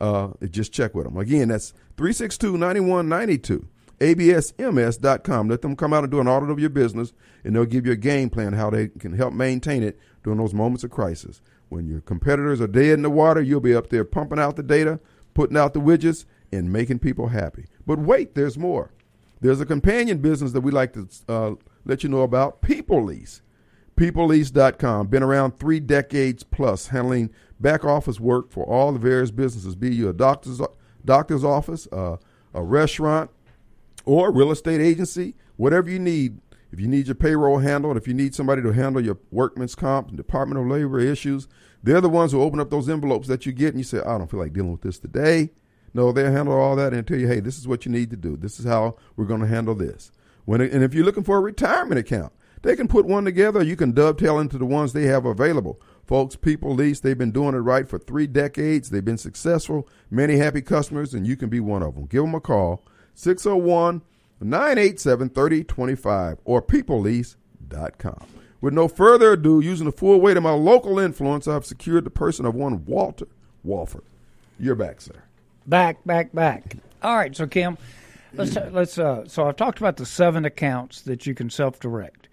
Uh, 0.00 0.30
just 0.50 0.72
check 0.72 0.94
with 0.94 1.04
them. 1.04 1.18
Again, 1.18 1.48
that's 1.48 1.72
362 1.98 2.56
9192 2.56 3.68
absms.com. 4.00 5.48
Let 5.48 5.62
them 5.62 5.76
come 5.76 5.92
out 5.92 6.04
and 6.04 6.10
do 6.10 6.20
an 6.20 6.28
audit 6.28 6.50
of 6.50 6.58
your 6.58 6.70
business, 6.70 7.12
and 7.44 7.54
they'll 7.54 7.66
give 7.66 7.86
you 7.86 7.92
a 7.92 7.96
game 7.96 8.30
plan 8.30 8.54
how 8.54 8.70
they 8.70 8.88
can 8.88 9.12
help 9.12 9.34
maintain 9.34 9.82
it 9.82 9.98
during 10.24 10.38
those 10.38 10.54
moments 10.54 10.84
of 10.84 10.90
crisis. 10.90 11.40
When 11.68 11.86
your 11.86 12.00
competitors 12.00 12.60
are 12.60 12.66
dead 12.66 12.94
in 12.94 13.02
the 13.02 13.10
water, 13.10 13.40
you'll 13.40 13.60
be 13.60 13.74
up 13.74 13.90
there 13.90 14.04
pumping 14.04 14.38
out 14.38 14.56
the 14.56 14.62
data, 14.62 14.98
putting 15.34 15.56
out 15.56 15.74
the 15.74 15.80
widgets, 15.80 16.24
and 16.50 16.72
making 16.72 16.98
people 16.98 17.28
happy. 17.28 17.66
But 17.86 18.00
wait, 18.00 18.34
there's 18.34 18.58
more. 18.58 18.90
There's 19.40 19.60
a 19.60 19.66
companion 19.66 20.18
business 20.18 20.52
that 20.52 20.60
we 20.60 20.70
like 20.70 20.92
to 20.92 21.08
uh, 21.28 21.54
let 21.84 22.02
you 22.02 22.08
know 22.08 22.22
about, 22.22 22.60
People 22.60 23.04
Lease. 23.04 23.42
PeopleLease.com. 23.96 25.08
Been 25.08 25.22
around 25.22 25.58
three 25.58 25.78
decades 25.78 26.42
plus, 26.42 26.86
handling 26.86 27.30
back 27.60 27.84
office 27.84 28.18
work 28.18 28.50
for 28.50 28.64
all 28.64 28.92
the 28.92 28.98
various 28.98 29.30
businesses, 29.30 29.74
be 29.74 29.94
you 29.94 30.08
a 30.08 30.14
doctor's 30.14 30.60
doctor's 31.04 31.44
office, 31.44 31.86
uh, 31.92 32.16
a 32.54 32.62
restaurant, 32.62 33.30
or 34.06 34.28
a 34.28 34.32
real 34.32 34.50
estate 34.50 34.80
agency, 34.80 35.34
whatever 35.56 35.90
you 35.90 35.98
need. 35.98 36.40
If 36.72 36.80
you 36.80 36.86
need 36.86 37.08
your 37.08 37.16
payroll 37.16 37.58
handled, 37.58 37.96
if 37.96 38.06
you 38.06 38.14
need 38.14 38.34
somebody 38.34 38.62
to 38.62 38.70
handle 38.70 39.04
your 39.04 39.18
workman's 39.30 39.74
comp, 39.74 40.08
and 40.08 40.16
Department 40.16 40.60
of 40.60 40.66
Labor 40.66 41.00
issues, 41.00 41.48
they're 41.82 42.00
the 42.00 42.08
ones 42.08 42.32
who 42.32 42.40
open 42.40 42.60
up 42.60 42.70
those 42.70 42.88
envelopes 42.88 43.28
that 43.28 43.44
you 43.44 43.52
get 43.52 43.70
and 43.70 43.78
you 43.78 43.84
say, 43.84 43.98
I 43.98 44.16
don't 44.16 44.30
feel 44.30 44.40
like 44.40 44.52
dealing 44.52 44.72
with 44.72 44.82
this 44.82 44.98
today. 44.98 45.50
No, 45.92 46.12
they'll 46.12 46.32
handle 46.32 46.54
all 46.54 46.76
that 46.76 46.92
and 46.92 47.06
tell 47.06 47.18
you, 47.18 47.26
hey, 47.26 47.40
this 47.40 47.58
is 47.58 47.66
what 47.66 47.84
you 47.84 47.92
need 47.92 48.10
to 48.10 48.16
do. 48.16 48.36
This 48.36 48.60
is 48.60 48.66
how 48.66 48.96
we're 49.16 49.24
going 49.24 49.40
to 49.40 49.46
handle 49.46 49.74
this. 49.74 50.12
When 50.44 50.60
and 50.60 50.82
if 50.82 50.94
you're 50.94 51.04
looking 51.04 51.24
for 51.24 51.36
a 51.36 51.40
retirement 51.40 51.98
account, 51.98 52.32
they 52.62 52.76
can 52.76 52.88
put 52.88 53.06
one 53.06 53.24
together. 53.24 53.62
You 53.62 53.76
can 53.76 53.92
dovetail 53.92 54.38
into 54.38 54.58
the 54.58 54.66
ones 54.66 54.92
they 54.92 55.04
have 55.04 55.24
available. 55.24 55.80
Folks, 56.06 56.36
People 56.36 56.74
Lease, 56.74 57.00
they've 57.00 57.16
been 57.16 57.30
doing 57.30 57.54
it 57.54 57.58
right 57.58 57.88
for 57.88 57.98
three 57.98 58.26
decades. 58.26 58.90
They've 58.90 59.04
been 59.04 59.18
successful, 59.18 59.88
many 60.10 60.36
happy 60.36 60.60
customers, 60.60 61.14
and 61.14 61.26
you 61.26 61.36
can 61.36 61.48
be 61.48 61.60
one 61.60 61.82
of 61.82 61.94
them. 61.94 62.06
Give 62.06 62.22
them 62.22 62.34
a 62.34 62.40
call, 62.40 62.84
601 63.14 64.02
987 64.40 65.28
3025 65.30 66.38
or 66.44 66.62
peoplelease.com. 66.62 68.26
With 68.60 68.74
no 68.74 68.88
further 68.88 69.32
ado, 69.32 69.60
using 69.60 69.86
the 69.86 69.92
full 69.92 70.20
weight 70.20 70.36
of 70.36 70.42
my 70.42 70.50
local 70.50 70.98
influence, 70.98 71.48
I've 71.48 71.64
secured 71.64 72.04
the 72.04 72.10
person 72.10 72.44
of 72.44 72.54
one 72.54 72.84
Walter 72.84 73.28
Wofford. 73.66 74.04
You're 74.58 74.74
back, 74.74 75.00
sir. 75.00 75.22
Back, 75.66 76.04
back, 76.04 76.32
back. 76.32 76.76
All 77.02 77.16
right, 77.16 77.34
so 77.34 77.46
Kim, 77.46 77.78
let's 78.34 78.56
let's. 78.70 78.98
Uh, 78.98 79.26
so 79.26 79.46
I've 79.48 79.56
talked 79.56 79.78
about 79.78 79.96
the 79.96 80.06
seven 80.06 80.44
accounts 80.44 81.02
that 81.02 81.26
you 81.26 81.34
can 81.34 81.50
self-direct. 81.50 82.28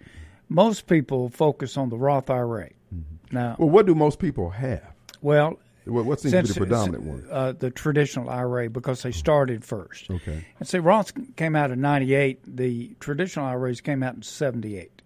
Most 0.48 0.86
people 0.86 1.28
focus 1.28 1.76
on 1.76 1.90
the 1.90 1.96
Roth 1.96 2.30
IRA. 2.30 2.70
Mm-hmm. 2.94 3.36
Now, 3.36 3.56
well, 3.58 3.68
what 3.68 3.86
do 3.86 3.94
most 3.94 4.18
people 4.18 4.50
have? 4.50 4.92
Well, 5.20 5.58
what, 5.84 6.04
what 6.04 6.20
seems 6.20 6.32
since, 6.32 6.48
to 6.48 6.54
be 6.54 6.60
the 6.60 6.66
predominant 6.66 7.04
one? 7.04 7.26
Uh, 7.30 7.52
the 7.52 7.70
traditional 7.70 8.28
IRA 8.30 8.68
because 8.68 9.02
they 9.02 9.12
started 9.12 9.64
first. 9.64 10.10
Okay. 10.10 10.44
And 10.58 10.68
see, 10.68 10.78
Roth 10.78 11.12
came 11.36 11.56
out 11.56 11.70
in 11.70 11.80
'98. 11.80 12.56
The 12.56 12.94
traditional 13.00 13.46
IRAs 13.46 13.80
came 13.80 14.02
out 14.02 14.14
in 14.14 14.22
'78. 14.22 14.97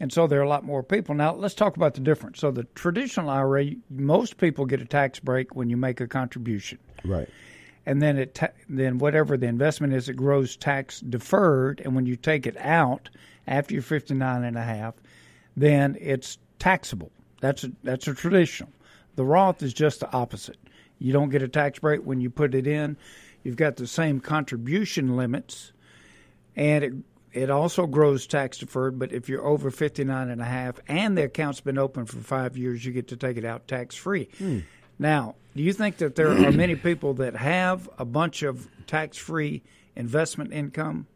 And 0.00 0.12
so 0.12 0.26
there 0.26 0.40
are 0.40 0.44
a 0.44 0.48
lot 0.48 0.64
more 0.64 0.82
people. 0.82 1.14
Now, 1.14 1.34
let's 1.34 1.54
talk 1.54 1.76
about 1.76 1.94
the 1.94 2.00
difference. 2.00 2.40
So, 2.40 2.50
the 2.50 2.64
traditional 2.74 3.30
IRA, 3.30 3.72
most 3.90 4.38
people 4.38 4.66
get 4.66 4.80
a 4.80 4.84
tax 4.84 5.20
break 5.20 5.54
when 5.54 5.70
you 5.70 5.76
make 5.76 6.00
a 6.00 6.08
contribution. 6.08 6.78
Right 7.04 7.28
and 7.86 8.00
then 8.00 8.18
it 8.18 8.34
ta- 8.34 8.48
then 8.68 8.98
whatever 8.98 9.36
the 9.36 9.46
investment 9.46 9.92
is, 9.92 10.08
it 10.08 10.14
grows 10.14 10.56
tax 10.56 11.00
deferred, 11.00 11.80
and 11.84 11.94
when 11.94 12.06
you 12.06 12.16
take 12.16 12.46
it 12.46 12.56
out 12.58 13.10
after 13.46 13.74
you're 13.74 13.82
59 13.82 14.44
and 14.44 14.56
a 14.56 14.62
half, 14.62 14.94
then 15.56 15.96
it's 16.00 16.38
taxable. 16.58 17.10
That's 17.40 17.64
a, 17.64 17.72
that's 17.82 18.08
a 18.08 18.14
traditional. 18.14 18.70
The 19.16 19.24
Roth 19.24 19.62
is 19.62 19.74
just 19.74 20.00
the 20.00 20.10
opposite. 20.12 20.56
You 20.98 21.12
don't 21.12 21.28
get 21.28 21.42
a 21.42 21.48
tax 21.48 21.78
break 21.78 22.00
when 22.00 22.20
you 22.20 22.30
put 22.30 22.54
it 22.54 22.66
in. 22.66 22.96
You've 23.42 23.56
got 23.56 23.76
the 23.76 23.86
same 23.86 24.20
contribution 24.20 25.16
limits, 25.16 25.72
and 26.56 26.84
it 26.84 26.94
it 27.34 27.50
also 27.50 27.86
grows 27.86 28.26
tax 28.26 28.58
deferred. 28.58 28.98
But 28.98 29.12
if 29.12 29.28
you're 29.28 29.44
over 29.44 29.70
59 29.70 30.30
and 30.30 30.40
a 30.40 30.44
half, 30.44 30.80
and 30.88 31.18
the 31.18 31.24
account's 31.24 31.60
been 31.60 31.78
open 31.78 32.06
for 32.06 32.18
five 32.18 32.56
years, 32.56 32.84
you 32.84 32.92
get 32.92 33.08
to 33.08 33.16
take 33.16 33.36
it 33.36 33.44
out 33.44 33.68
tax 33.68 33.94
free. 33.94 34.28
Hmm. 34.38 34.60
Now, 34.98 35.34
do 35.56 35.62
you 35.62 35.72
think 35.72 35.98
that 35.98 36.14
there 36.14 36.30
are 36.30 36.52
many 36.52 36.76
people 36.76 37.14
that 37.14 37.34
have 37.34 37.88
a 37.98 38.04
bunch 38.04 38.42
of 38.42 38.68
tax 38.86 39.16
free 39.16 39.62
investment 39.96 40.52
income? 40.52 41.06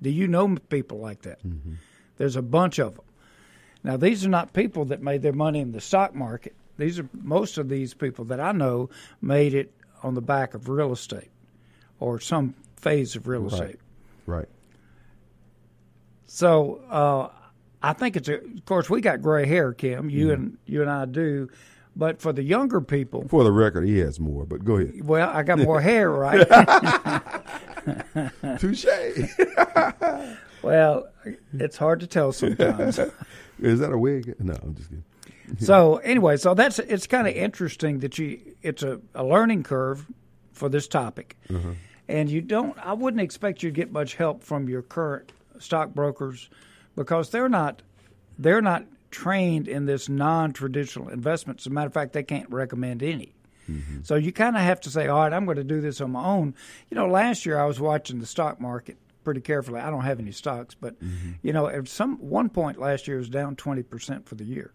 Do 0.00 0.10
you 0.10 0.26
know 0.26 0.56
people 0.68 0.98
like 0.98 1.22
that? 1.22 1.46
Mm-hmm. 1.46 1.74
There's 2.16 2.36
a 2.36 2.42
bunch 2.42 2.78
of 2.78 2.96
them. 2.96 3.04
Now, 3.84 3.96
these 3.96 4.24
are 4.24 4.30
not 4.30 4.52
people 4.52 4.86
that 4.86 5.02
made 5.02 5.22
their 5.22 5.32
money 5.32 5.60
in 5.60 5.72
the 5.72 5.80
stock 5.80 6.14
market. 6.14 6.54
These 6.78 6.98
are 6.98 7.08
most 7.12 7.58
of 7.58 7.68
these 7.68 7.94
people 7.94 8.24
that 8.26 8.40
I 8.40 8.52
know 8.52 8.90
made 9.20 9.54
it 9.54 9.72
on 10.02 10.14
the 10.14 10.22
back 10.22 10.54
of 10.54 10.68
real 10.68 10.92
estate 10.92 11.30
or 12.00 12.20
some 12.20 12.54
phase 12.76 13.16
of 13.16 13.26
real 13.26 13.42
right. 13.42 13.52
estate. 13.52 13.80
Right. 14.26 14.48
So 16.36 16.82
uh, 16.90 17.28
I 17.82 17.94
think 17.94 18.14
it's 18.14 18.28
a. 18.28 18.34
Of 18.34 18.66
course, 18.66 18.90
we 18.90 19.00
got 19.00 19.22
gray 19.22 19.46
hair, 19.46 19.72
Kim. 19.72 20.10
You 20.10 20.26
mm-hmm. 20.26 20.34
and 20.34 20.58
you 20.66 20.82
and 20.82 20.90
I 20.90 21.06
do. 21.06 21.48
But 21.96 22.20
for 22.20 22.30
the 22.30 22.42
younger 22.42 22.82
people, 22.82 23.26
for 23.26 23.42
the 23.42 23.50
record, 23.50 23.88
he 23.88 23.96
has 24.00 24.20
more. 24.20 24.44
But 24.44 24.62
go 24.62 24.76
ahead. 24.76 25.02
Well, 25.02 25.30
I 25.30 25.42
got 25.42 25.60
more 25.60 25.80
hair, 25.90 26.10
right? 26.10 26.46
Touche. 28.58 28.84
well, 30.62 31.08
it's 31.54 31.78
hard 31.78 32.00
to 32.00 32.06
tell 32.06 32.32
sometimes. 32.32 33.00
Is 33.58 33.78
that 33.78 33.90
a 33.90 33.96
wig? 33.96 34.34
No, 34.38 34.52
I'm 34.62 34.74
just 34.74 34.90
kidding. 34.90 35.04
so 35.58 35.96
anyway, 35.96 36.36
so 36.36 36.52
that's 36.52 36.78
it's 36.80 37.06
kind 37.06 37.26
of 37.26 37.32
interesting 37.32 38.00
that 38.00 38.18
you 38.18 38.38
it's 38.60 38.82
a, 38.82 39.00
a 39.14 39.24
learning 39.24 39.62
curve 39.62 40.04
for 40.52 40.68
this 40.68 40.86
topic, 40.86 41.38
uh-huh. 41.48 41.70
and 42.08 42.28
you 42.28 42.42
don't. 42.42 42.76
I 42.86 42.92
wouldn't 42.92 43.22
expect 43.22 43.62
you 43.62 43.70
to 43.70 43.74
get 43.74 43.90
much 43.90 44.16
help 44.16 44.44
from 44.44 44.68
your 44.68 44.82
current 44.82 45.32
stockbrokers 45.62 46.48
because 46.94 47.30
they're 47.30 47.48
not 47.48 47.82
they're 48.38 48.62
not 48.62 48.84
trained 49.10 49.68
in 49.68 49.86
this 49.86 50.08
non-traditional 50.08 51.08
investment. 51.08 51.60
As 51.60 51.66
a 51.66 51.70
matter 51.70 51.86
of 51.86 51.94
fact, 51.94 52.12
they 52.12 52.22
can't 52.22 52.50
recommend 52.50 53.02
any. 53.02 53.34
Mm-hmm. 53.70 54.00
So 54.02 54.14
you 54.16 54.32
kind 54.32 54.56
of 54.56 54.62
have 54.62 54.80
to 54.82 54.90
say, 54.90 55.06
all 55.06 55.20
right, 55.20 55.32
I'm 55.32 55.44
going 55.44 55.56
to 55.56 55.64
do 55.64 55.80
this 55.80 56.00
on 56.00 56.12
my 56.12 56.24
own. 56.24 56.54
You 56.90 56.96
know, 56.96 57.06
last 57.06 57.46
year 57.46 57.58
I 57.58 57.64
was 57.64 57.80
watching 57.80 58.20
the 58.20 58.26
stock 58.26 58.60
market 58.60 58.98
pretty 59.24 59.40
carefully. 59.40 59.80
I 59.80 59.90
don't 59.90 60.04
have 60.04 60.20
any 60.20 60.32
stocks, 60.32 60.74
but 60.74 61.02
mm-hmm. 61.02 61.32
you 61.42 61.52
know, 61.52 61.66
at 61.66 61.88
some 61.88 62.18
one 62.18 62.48
point 62.48 62.78
last 62.78 63.08
year 63.08 63.16
it 63.16 63.20
was 63.20 63.28
down 63.28 63.56
20 63.56 63.82
percent 63.82 64.28
for 64.28 64.34
the 64.34 64.44
year. 64.44 64.72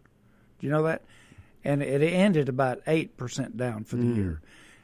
Do 0.60 0.68
you 0.68 0.72
know 0.72 0.84
that? 0.84 1.04
And 1.64 1.82
it 1.84 2.02
ended 2.02 2.50
about 2.50 2.82
eight 2.88 3.18
percent 3.18 3.56
down 3.56 3.84
for 3.84 3.96
the 3.96 4.04
mm. 4.04 4.16
year. 4.16 4.42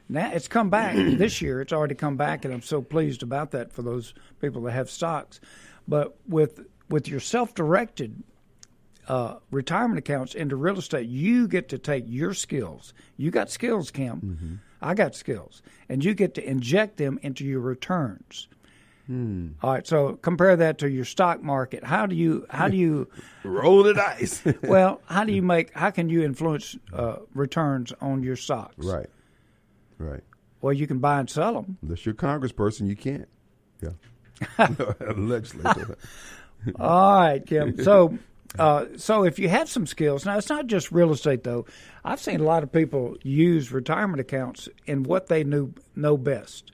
Now 0.08 0.30
it's 0.32 0.48
come 0.48 0.70
back 0.70 0.94
this 0.96 1.42
year. 1.42 1.60
It's 1.60 1.72
already 1.72 1.94
come 1.94 2.16
back, 2.16 2.44
and 2.44 2.54
I'm 2.54 2.62
so 2.62 2.80
pleased 2.80 3.22
about 3.22 3.50
that 3.50 3.72
for 3.72 3.82
those 3.82 4.14
people 4.40 4.62
that 4.62 4.72
have 4.72 4.90
stocks. 4.90 5.40
But 5.88 6.16
with 6.28 6.60
with 6.90 7.08
your 7.08 7.20
self-directed 7.20 8.22
uh, 9.08 9.36
retirement 9.50 9.98
accounts 9.98 10.34
into 10.34 10.54
real 10.54 10.78
estate, 10.78 11.08
you 11.08 11.48
get 11.48 11.68
to 11.70 11.78
take 11.78 12.04
your 12.06 12.34
skills. 12.34 12.92
You 13.16 13.30
got 13.30 13.50
skills, 13.50 13.90
Kim. 13.90 14.20
Mm-hmm. 14.20 14.54
I 14.80 14.94
got 14.94 15.14
skills, 15.14 15.62
and 15.88 16.04
you 16.04 16.14
get 16.14 16.34
to 16.34 16.48
inject 16.48 16.98
them 16.98 17.18
into 17.22 17.44
your 17.44 17.60
returns. 17.60 18.48
Hmm. 19.06 19.48
All 19.62 19.72
right, 19.72 19.86
so 19.86 20.16
compare 20.16 20.54
that 20.54 20.76
to 20.78 20.90
your 20.90 21.06
stock 21.06 21.42
market. 21.42 21.82
How 21.82 22.04
do 22.04 22.14
you 22.14 22.46
how 22.50 22.68
do 22.68 22.76
you 22.76 23.08
Roll 23.42 23.82
the 23.82 23.94
dice. 23.94 24.42
well 24.62 25.00
how 25.06 25.24
do 25.24 25.32
you 25.32 25.40
make 25.40 25.72
how 25.72 25.90
can 25.90 26.10
you 26.10 26.22
influence 26.22 26.76
uh, 26.92 27.16
returns 27.34 27.92
on 28.02 28.22
your 28.22 28.36
stocks? 28.36 28.84
right. 28.84 29.08
Right. 29.98 30.22
Well, 30.60 30.72
you 30.72 30.86
can 30.86 30.98
buy 30.98 31.20
and 31.20 31.28
sell 31.28 31.54
them. 31.54 31.78
Unless 31.82 32.04
you're 32.04 32.12
a 32.12 32.16
congressperson, 32.16 32.86
you 32.86 32.96
can't. 32.96 33.28
Yeah. 33.80 33.90
Legislator. 35.16 35.96
All 36.80 37.20
right, 37.20 37.44
Kim. 37.44 37.82
So, 37.82 38.18
uh, 38.58 38.86
so 38.96 39.24
if 39.24 39.38
you 39.38 39.48
have 39.48 39.68
some 39.68 39.86
skills, 39.86 40.24
now 40.24 40.36
it's 40.38 40.48
not 40.48 40.66
just 40.66 40.90
real 40.90 41.12
estate 41.12 41.44
though. 41.44 41.66
I've 42.04 42.20
seen 42.20 42.40
a 42.40 42.44
lot 42.44 42.62
of 42.62 42.72
people 42.72 43.16
use 43.22 43.72
retirement 43.72 44.20
accounts 44.20 44.68
in 44.86 45.02
what 45.02 45.26
they 45.28 45.44
knew 45.44 45.72
know 45.94 46.16
best. 46.16 46.72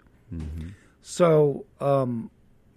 So, 1.03 1.67
um, 1.81 2.31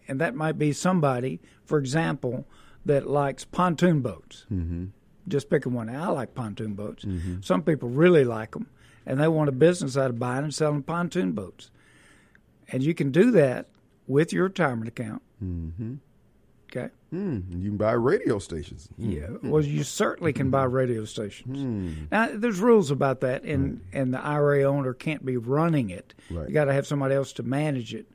and 0.08 0.20
that 0.22 0.36
might 0.36 0.58
be 0.60 0.74
somebody, 0.74 1.40
for 1.66 1.78
example, 1.78 2.46
that 2.86 3.08
likes 3.08 3.46
pontoon 3.46 4.02
boats. 4.02 4.46
Mm-hmm. 4.52 4.86
Just 5.28 5.50
picking 5.50 5.74
one. 5.74 5.90
I 5.90 6.08
like 6.10 6.36
pontoon 6.36 6.74
boats. 6.74 7.06
Some 7.42 7.62
people 7.62 7.90
really 7.90 8.24
like 8.24 8.52
them, 8.52 8.68
and 9.06 9.20
they 9.20 9.28
want 9.28 9.50
a 9.50 9.54
business 9.54 9.98
out 9.98 10.10
of 10.10 10.20
buying 10.20 10.44
and 10.44 10.54
selling 10.54 10.84
pontoon 10.84 11.34
boats. 11.34 11.70
And 12.70 12.84
you 12.84 12.94
can 12.94 13.12
do 13.12 13.32
that 13.32 13.68
with 14.08 14.34
your 14.34 14.46
retirement 14.46 14.88
account. 14.88 15.22
Mm-hmm. 15.44 15.96
Okay. 16.70 16.90
Hmm. 17.12 17.40
You 17.50 17.70
can 17.70 17.78
buy 17.78 17.94
radio 17.94 18.40
stations. 18.40 18.90
Yeah. 18.98 19.28
Well, 19.42 19.64
you 19.64 19.84
certainly 19.84 20.34
can 20.34 20.50
buy 20.50 20.64
radio 20.66 21.06
stations. 21.06 22.10
Now, 22.12 22.30
there's 22.34 22.60
rules 22.60 22.92
about 22.92 23.22
that, 23.22 23.44
and 23.44 23.80
and 23.94 24.14
the 24.14 24.22
IRA 24.22 24.64
owner 24.64 24.94
can't 24.94 25.26
be 25.26 25.38
running 25.38 25.90
it. 25.90 26.14
Right. 26.30 26.50
You 26.50 26.54
got 26.54 26.66
to 26.66 26.74
have 26.74 26.86
somebody 26.86 27.16
else 27.16 27.32
to 27.34 27.44
manage 27.44 27.94
it. 27.94 28.08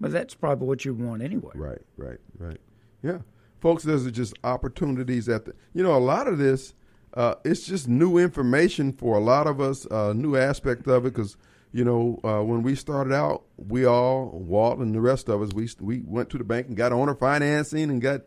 But 0.00 0.12
that's 0.12 0.34
probably 0.34 0.68
what 0.68 0.84
you 0.84 0.94
want 0.94 1.22
anyway. 1.22 1.50
Right, 1.54 1.82
right, 1.96 2.18
right. 2.38 2.60
Yeah, 3.02 3.18
folks, 3.60 3.82
those 3.82 4.06
are 4.06 4.12
just 4.12 4.34
opportunities 4.44 5.28
at 5.28 5.44
the. 5.44 5.54
You 5.74 5.82
know, 5.82 5.96
a 5.96 5.98
lot 5.98 6.28
of 6.28 6.38
this, 6.38 6.74
uh, 7.14 7.34
it's 7.44 7.66
just 7.66 7.88
new 7.88 8.18
information 8.18 8.92
for 8.92 9.16
a 9.16 9.20
lot 9.20 9.48
of 9.48 9.60
us. 9.60 9.84
Uh, 9.90 10.12
new 10.14 10.36
aspect 10.36 10.86
of 10.86 11.06
it 11.06 11.14
because 11.14 11.36
you 11.76 11.84
know 11.84 12.18
uh, 12.24 12.42
when 12.42 12.62
we 12.62 12.74
started 12.74 13.12
out, 13.12 13.44
we 13.58 13.84
all 13.84 14.30
Walt 14.32 14.78
and 14.78 14.94
the 14.94 15.00
rest 15.00 15.28
of 15.28 15.42
us, 15.42 15.50
we 15.52 15.68
we 15.78 16.02
went 16.06 16.30
to 16.30 16.38
the 16.38 16.44
bank 16.44 16.68
and 16.68 16.76
got 16.76 16.90
owner 16.90 17.14
financing 17.14 17.90
and 17.90 18.00
got 18.00 18.22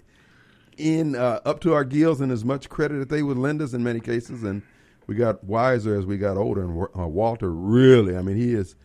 in 0.78 1.16
uh, 1.16 1.40
up 1.46 1.60
to 1.62 1.74
our 1.74 1.84
gills 1.84 2.22
in 2.22 2.30
as 2.30 2.46
much 2.46 2.70
credit 2.70 3.00
that 3.00 3.10
they 3.10 3.24
would 3.24 3.38
lend 3.38 3.60
us 3.64 3.74
in 3.74 3.84
many 3.84 4.00
cases, 4.00 4.44
and 4.44 4.62
we 5.08 5.16
got 5.16 5.44
wiser 5.44 5.98
as 5.98 6.06
we 6.06 6.20
got 6.20 6.38
older. 6.38 6.62
And 6.62 6.88
uh, 6.96 7.08
Walter 7.08 7.52
really, 7.52 8.16
I 8.16 8.22
mean, 8.22 8.38
he 8.38 8.54
is, 8.54 8.76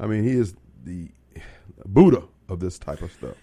I 0.00 0.06
mean, 0.06 0.24
he 0.24 0.32
is 0.32 0.54
the 0.84 1.10
Buddha 1.84 2.22
of 2.48 2.60
this 2.60 2.78
type 2.78 3.02
of 3.02 3.12
stuff. 3.12 3.36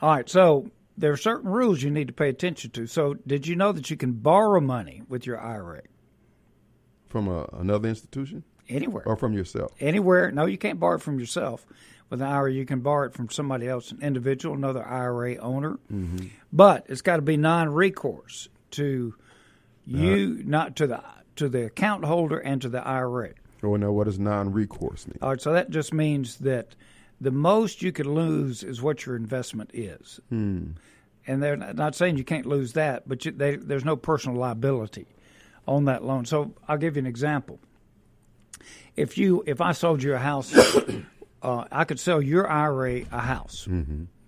All 0.00 0.08
right. 0.08 0.28
So 0.28 0.70
there 0.96 1.12
are 1.12 1.18
certain 1.18 1.50
rules 1.50 1.82
you 1.82 1.90
need 1.90 2.06
to 2.06 2.14
pay 2.14 2.30
attention 2.30 2.70
to. 2.70 2.86
So 2.86 3.14
did 3.26 3.46
you 3.46 3.56
know 3.56 3.72
that 3.72 3.90
you 3.90 3.98
can 3.98 4.12
borrow 4.12 4.60
money 4.60 5.02
with 5.06 5.26
your 5.26 5.38
IRA 5.38 5.82
From 7.08 7.28
a, 7.28 7.46
another 7.52 7.90
institution 7.90 8.42
anywhere? 8.68 9.06
or 9.06 9.16
from 9.16 9.32
yourself? 9.32 9.72
Anywhere. 9.80 10.30
No, 10.30 10.46
you 10.46 10.58
can't 10.58 10.80
borrow 10.80 10.96
it 10.96 11.02
from 11.02 11.18
yourself. 11.18 11.66
With 12.10 12.20
an 12.20 12.28
IRA, 12.28 12.52
you 12.52 12.66
can 12.66 12.80
borrow 12.80 13.06
it 13.06 13.14
from 13.14 13.30
somebody 13.30 13.66
else, 13.66 13.90
an 13.90 14.00
individual, 14.02 14.54
another 14.54 14.84
IRA 14.84 15.36
owner. 15.36 15.78
Mm-hmm. 15.92 16.26
But 16.52 16.86
it's 16.88 17.00
got 17.00 17.16
to 17.16 17.22
be 17.22 17.36
non-recourse 17.36 18.48
to 18.72 19.14
uh-huh. 19.92 20.02
you, 20.02 20.42
not 20.44 20.76
to 20.76 20.86
the 20.86 21.02
to 21.36 21.48
the 21.48 21.64
account 21.66 22.04
holder 22.04 22.38
and 22.38 22.62
to 22.62 22.68
the 22.68 22.86
IRA. 22.86 23.30
Oh, 23.62 23.76
no, 23.76 23.92
what 23.92 24.04
does 24.04 24.18
non-recourse 24.18 25.08
mean? 25.08 25.18
All 25.22 25.30
right, 25.30 25.40
so 25.40 25.52
that 25.52 25.70
just 25.70 25.92
means 25.92 26.36
that 26.36 26.76
the 27.20 27.30
most 27.30 27.82
you 27.82 27.90
could 27.92 28.06
lose 28.06 28.62
is 28.62 28.82
what 28.82 29.06
your 29.06 29.16
investment 29.16 29.70
is. 29.72 30.20
Hmm. 30.28 30.72
And 31.26 31.42
they're 31.42 31.56
not 31.56 31.74
not 31.74 31.94
saying 31.94 32.18
you 32.18 32.24
can't 32.24 32.46
lose 32.46 32.74
that, 32.74 33.08
but 33.08 33.24
you, 33.24 33.32
they, 33.32 33.56
there's 33.56 33.84
no 33.84 33.96
personal 33.96 34.38
liability 34.38 35.06
on 35.66 35.86
that 35.86 36.04
loan. 36.04 36.26
So 36.26 36.54
I'll 36.68 36.76
give 36.76 36.96
you 36.96 37.00
an 37.00 37.06
example. 37.06 37.58
If 38.96 39.18
you 39.18 39.42
if 39.46 39.60
I 39.60 39.72
sold 39.72 40.02
you 40.02 40.14
a 40.14 40.18
house, 40.18 40.54
uh, 41.42 41.64
I 41.70 41.84
could 41.84 41.98
sell 41.98 42.22
your 42.22 42.48
IRA 42.48 43.02
a 43.10 43.20
house. 43.20 43.66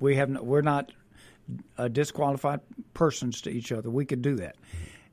We 0.00 0.16
have 0.16 0.28
no, 0.30 0.42
we're 0.42 0.62
not 0.62 0.92
uh, 1.78 1.88
disqualified 1.88 2.60
persons 2.94 3.40
to 3.42 3.50
each 3.50 3.72
other. 3.72 3.90
We 3.90 4.04
could 4.04 4.22
do 4.22 4.36
that, 4.36 4.56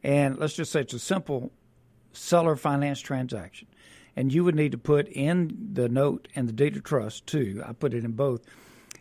and 0.04 0.38
let's 0.38 0.56
just 0.56 0.72
say 0.72 0.82
it's 0.82 0.94
a 0.94 1.00
simple 1.00 1.52
seller 2.14 2.56
finance 2.56 3.00
transaction, 3.00 3.68
and 4.16 4.34
you 4.34 4.44
would 4.44 4.56
need 4.56 4.72
to 4.72 4.78
put 4.78 5.08
in 5.08 5.70
the 5.74 5.88
note 5.88 6.28
and 6.36 6.48
the 6.48 6.54
deed 6.54 6.76
of 6.76 6.84
trust 6.84 7.28
too. 7.28 7.64
I 7.66 7.74
put 7.74 7.94
it 7.94 8.04
in 8.04 8.12
both. 8.14 8.42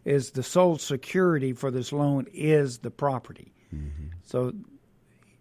Is 0.04 0.32
the 0.32 0.42
sole 0.42 0.78
security 0.78 1.52
for 1.52 1.70
this 1.70 1.92
loan 1.92 2.26
is 2.32 2.78
the 2.78 2.90
property. 2.90 3.52
So 4.24 4.52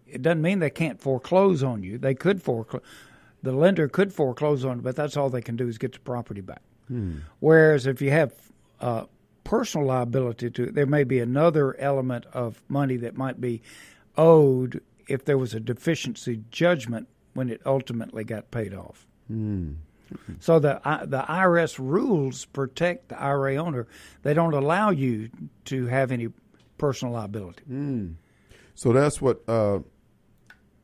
it 0.06 0.22
doesn't 0.22 0.42
mean 0.42 0.60
they 0.60 0.70
can't 0.70 1.00
foreclose 1.00 1.62
on 1.62 1.82
you. 1.82 1.98
They 1.98 2.14
could 2.14 2.42
foreclose. 2.42 2.82
The 3.42 3.52
lender 3.52 3.88
could 3.88 4.12
foreclose 4.12 4.64
on 4.64 4.78
it, 4.78 4.82
but 4.84 4.94
that's 4.96 5.16
all 5.16 5.28
they 5.30 5.40
can 5.42 5.56
do 5.56 5.66
is 5.68 5.78
get 5.78 5.92
the 5.92 5.98
property 6.00 6.40
back. 6.40 6.62
Whereas 7.40 7.86
if 7.86 8.02
you 8.02 8.10
have 8.10 8.32
uh, 8.80 9.04
personal 9.44 9.86
liability 9.86 10.50
to 10.50 10.64
it, 10.64 10.74
there 10.74 10.86
may 10.86 11.04
be 11.04 11.20
another 11.20 11.74
element 11.78 12.26
of 12.32 12.62
money 12.68 12.96
that 12.98 13.16
might 13.16 13.40
be 13.40 13.62
owed 14.16 14.80
if 15.08 15.24
there 15.24 15.38
was 15.38 15.54
a 15.54 15.60
deficiency 15.60 16.42
judgment 16.50 17.08
when 17.34 17.48
it 17.48 17.60
ultimately 17.64 18.24
got 18.24 18.50
paid 18.50 18.74
off. 18.74 19.06
So 20.40 20.58
the 20.58 20.80
the 21.06 21.22
IRS 21.22 21.78
rules 21.78 22.44
protect 22.44 23.08
the 23.08 23.18
IRA 23.20 23.56
owner. 23.56 23.86
They 24.22 24.34
don't 24.34 24.52
allow 24.52 24.90
you 24.90 25.30
to 25.66 25.86
have 25.86 26.12
any 26.12 26.28
personal 26.76 27.14
liability. 27.14 27.62
So 28.74 28.92
that's 28.92 29.22
what 29.22 29.40
uh, 29.48 29.78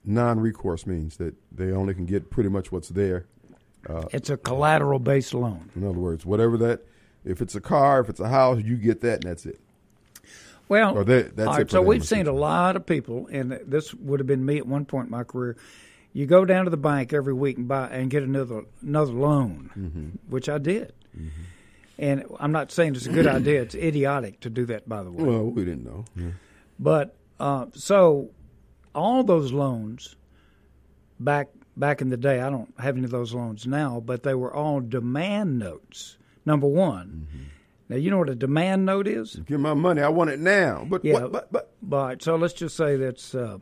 non-recourse 0.09 0.87
means, 0.87 1.17
that 1.19 1.35
they 1.53 1.71
only 1.73 1.95
can 1.95 2.07
get 2.07 2.31
pretty 2.31 2.49
much 2.51 2.73
what's 2.73 2.89
there. 2.89 3.27
It's 4.13 4.29
a 4.29 4.37
collateral 4.37 4.99
based 4.99 5.33
loan. 5.35 5.71
In 5.77 5.85
other 5.85 5.99
words, 5.99 6.27
whatever 6.27 6.57
that, 6.59 6.85
if 7.25 7.41
it's 7.41 7.55
a 7.55 7.61
car, 7.61 8.01
if 8.01 8.09
it's 8.09 8.21
a 8.21 8.29
house, 8.29 8.63
you 8.63 8.77
get 8.77 9.01
that 9.03 9.15
and 9.15 9.23
that's 9.25 9.47
it. 9.47 9.61
Well, 10.69 10.99
Or 10.99 11.05
that- 11.05 11.37
that's 11.37 11.49
all 11.49 11.57
it 11.61 11.71
so 11.71 11.81
we've 11.81 12.05
seen 12.05 12.27
a 12.27 12.33
lot 12.33 12.77
of 12.77 12.85
people, 12.85 13.27
and 13.31 13.53
this 13.67 13.95
would 13.95 14.21
have 14.21 14.27
been 14.27 14.45
me 14.45 14.59
at 14.59 14.67
one 14.67 14.85
point 14.85 15.07
in 15.07 15.11
my 15.11 15.25
career. 15.25 15.57
You 16.13 16.27
go 16.27 16.45
down 16.45 16.65
to 16.65 16.71
the 16.71 16.77
bank 16.77 17.13
every 17.15 17.33
week 17.33 17.57
and 17.57 17.67
buy 17.69 17.89
and 17.89 18.11
get 18.11 18.23
another 18.23 18.65
another 18.83 19.13
loan, 19.13 19.71
Mm-hmm. 19.79 20.07
which 20.29 20.49
I 20.49 20.59
did. 20.59 20.93
And 21.99 22.25
I'm 22.39 22.53
not 22.53 22.71
saying 22.71 22.95
it's 22.95 23.07
a 23.07 23.13
good 23.13 23.27
idea; 23.27 23.63
it's 23.63 23.75
idiotic 23.75 24.41
to 24.41 24.51
do 24.51 24.67
that, 24.67 24.89
by 24.89 25.03
the 25.03 25.11
way. 25.11 25.25
Well, 25.25 25.45
we 25.45 25.65
didn't 25.65 25.85
know. 25.85 26.05
Yeah. 26.17 26.31
But 26.79 27.17
uh, 27.41 27.67
so 27.75 28.31
all 28.99 29.23
those 29.25 29.53
loans 29.53 30.17
back 31.21 31.49
back 31.77 32.01
in 32.03 32.09
the 32.11 32.17
day, 32.17 32.41
I 32.41 32.51
don't 32.51 32.73
have 32.81 32.97
any 32.97 33.05
of 33.05 33.11
those 33.13 33.33
loans 33.33 33.67
now, 33.67 34.01
but 34.05 34.25
they 34.25 34.35
were 34.35 34.53
all 34.53 34.81
demand 34.81 35.59
notes. 35.59 36.17
Number 36.45 36.67
one. 36.67 37.27
Mm-hmm. 37.31 37.45
Now 37.91 37.97
you 37.97 38.11
know 38.11 38.19
what 38.19 38.29
a 38.29 38.35
demand 38.35 38.85
note 38.85 39.07
is. 39.07 39.37
Give 39.47 39.61
my 39.61 39.75
money. 39.75 40.03
I 40.03 40.09
want 40.09 40.31
it 40.31 40.41
now. 40.41 40.87
But 40.89 41.05
Yeah. 41.05 41.15
what, 41.15 41.33
but 41.33 41.53
but 41.53 41.71
But 41.83 42.23
so 42.23 42.37
let's 42.37 42.53
just 42.55 42.77
say 42.77 42.97
that's 42.97 43.35
uh, 43.35 43.59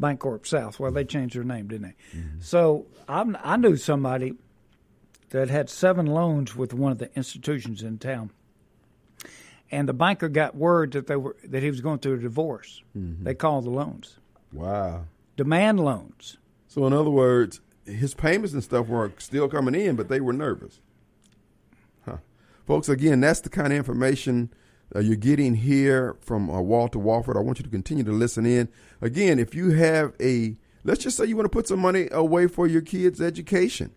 Bancorp 0.00 0.46
South. 0.46 0.80
Well, 0.80 0.92
they 0.92 1.04
changed 1.04 1.34
their 1.36 1.44
name, 1.44 1.68
didn't 1.68 1.94
they? 2.12 2.22
So 2.40 2.86
I'm, 3.08 3.36
I 3.42 3.56
knew 3.56 3.76
somebody 3.76 4.34
that 5.30 5.50
had 5.50 5.68
seven 5.68 6.06
loans 6.06 6.56
with 6.56 6.72
one 6.72 6.90
of 6.92 6.98
the 6.98 7.14
institutions 7.14 7.82
in 7.82 7.98
town, 7.98 8.30
and 9.70 9.86
the 9.88 9.92
banker 9.92 10.28
got 10.30 10.56
word 10.56 10.92
that 10.92 11.06
they 11.06 11.16
were 11.16 11.36
that 11.44 11.62
he 11.62 11.70
was 11.70 11.80
going 11.82 11.98
through 11.98 12.14
a 12.14 12.18
divorce. 12.18 12.82
They 12.94 13.34
called 13.34 13.64
the 13.66 13.70
loans 13.70 14.16
wow. 14.52 15.04
demand 15.36 15.80
loans. 15.80 16.38
So 16.68 16.86
in 16.86 16.92
other 16.92 17.10
words, 17.10 17.60
his 17.84 18.14
payments 18.14 18.52
and 18.52 18.62
stuff 18.62 18.86
were 18.86 19.12
still 19.18 19.48
coming 19.48 19.74
in, 19.74 19.96
but 19.96 20.08
they 20.08 20.20
were 20.20 20.32
nervous. 20.32 20.80
Huh. 22.04 22.18
Folks, 22.66 22.88
again, 22.88 23.20
that's 23.20 23.40
the 23.40 23.50
kind 23.50 23.72
of 23.72 23.76
information 23.76 24.52
uh, 24.94 25.00
you're 25.00 25.16
getting 25.16 25.54
here 25.54 26.16
from 26.20 26.50
uh, 26.50 26.60
Walter 26.60 26.98
Wofford. 26.98 27.36
I 27.36 27.40
want 27.40 27.58
you 27.58 27.64
to 27.64 27.70
continue 27.70 28.04
to 28.04 28.12
listen 28.12 28.46
in. 28.46 28.68
Again, 29.00 29.38
if 29.38 29.54
you 29.54 29.70
have 29.70 30.14
a, 30.20 30.56
let's 30.84 31.02
just 31.02 31.16
say 31.16 31.26
you 31.26 31.36
want 31.36 31.46
to 31.46 31.50
put 31.50 31.68
some 31.68 31.80
money 31.80 32.08
away 32.10 32.46
for 32.46 32.66
your 32.66 32.82
kids' 32.82 33.20
education, 33.20 33.92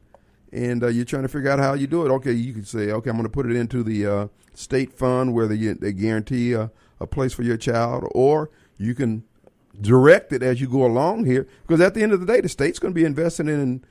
and 0.51 0.83
uh, 0.83 0.87
you're 0.87 1.05
trying 1.05 1.23
to 1.23 1.29
figure 1.29 1.49
out 1.49 1.59
how 1.59 1.73
you 1.73 1.87
do 1.87 2.05
it. 2.05 2.11
Okay, 2.11 2.31
you 2.31 2.53
can 2.53 2.63
say, 2.63 2.91
okay, 2.91 3.09
I'm 3.09 3.15
going 3.15 3.23
to 3.23 3.29
put 3.29 3.49
it 3.49 3.55
into 3.55 3.83
the 3.83 4.05
uh, 4.05 4.27
state 4.53 4.93
fund 4.93 5.33
where 5.33 5.47
they, 5.47 5.57
they 5.73 5.93
guarantee 5.93 6.53
a, 6.53 6.71
a 6.99 7.07
place 7.07 7.33
for 7.33 7.41
your 7.41 7.57
child, 7.57 8.07
or 8.13 8.51
you 8.77 8.93
can 8.93 9.23
direct 9.79 10.31
it 10.33 10.43
as 10.43 10.61
you 10.61 10.67
go 10.67 10.85
along 10.85 11.25
here. 11.25 11.47
Because 11.65 11.81
at 11.81 11.93
the 11.93 12.03
end 12.03 12.11
of 12.13 12.19
the 12.19 12.25
day, 12.25 12.41
the 12.41 12.49
state's 12.49 12.79
going 12.79 12.93
to 12.93 12.99
be 12.99 13.05
investing 13.05 13.47
in 13.47 13.83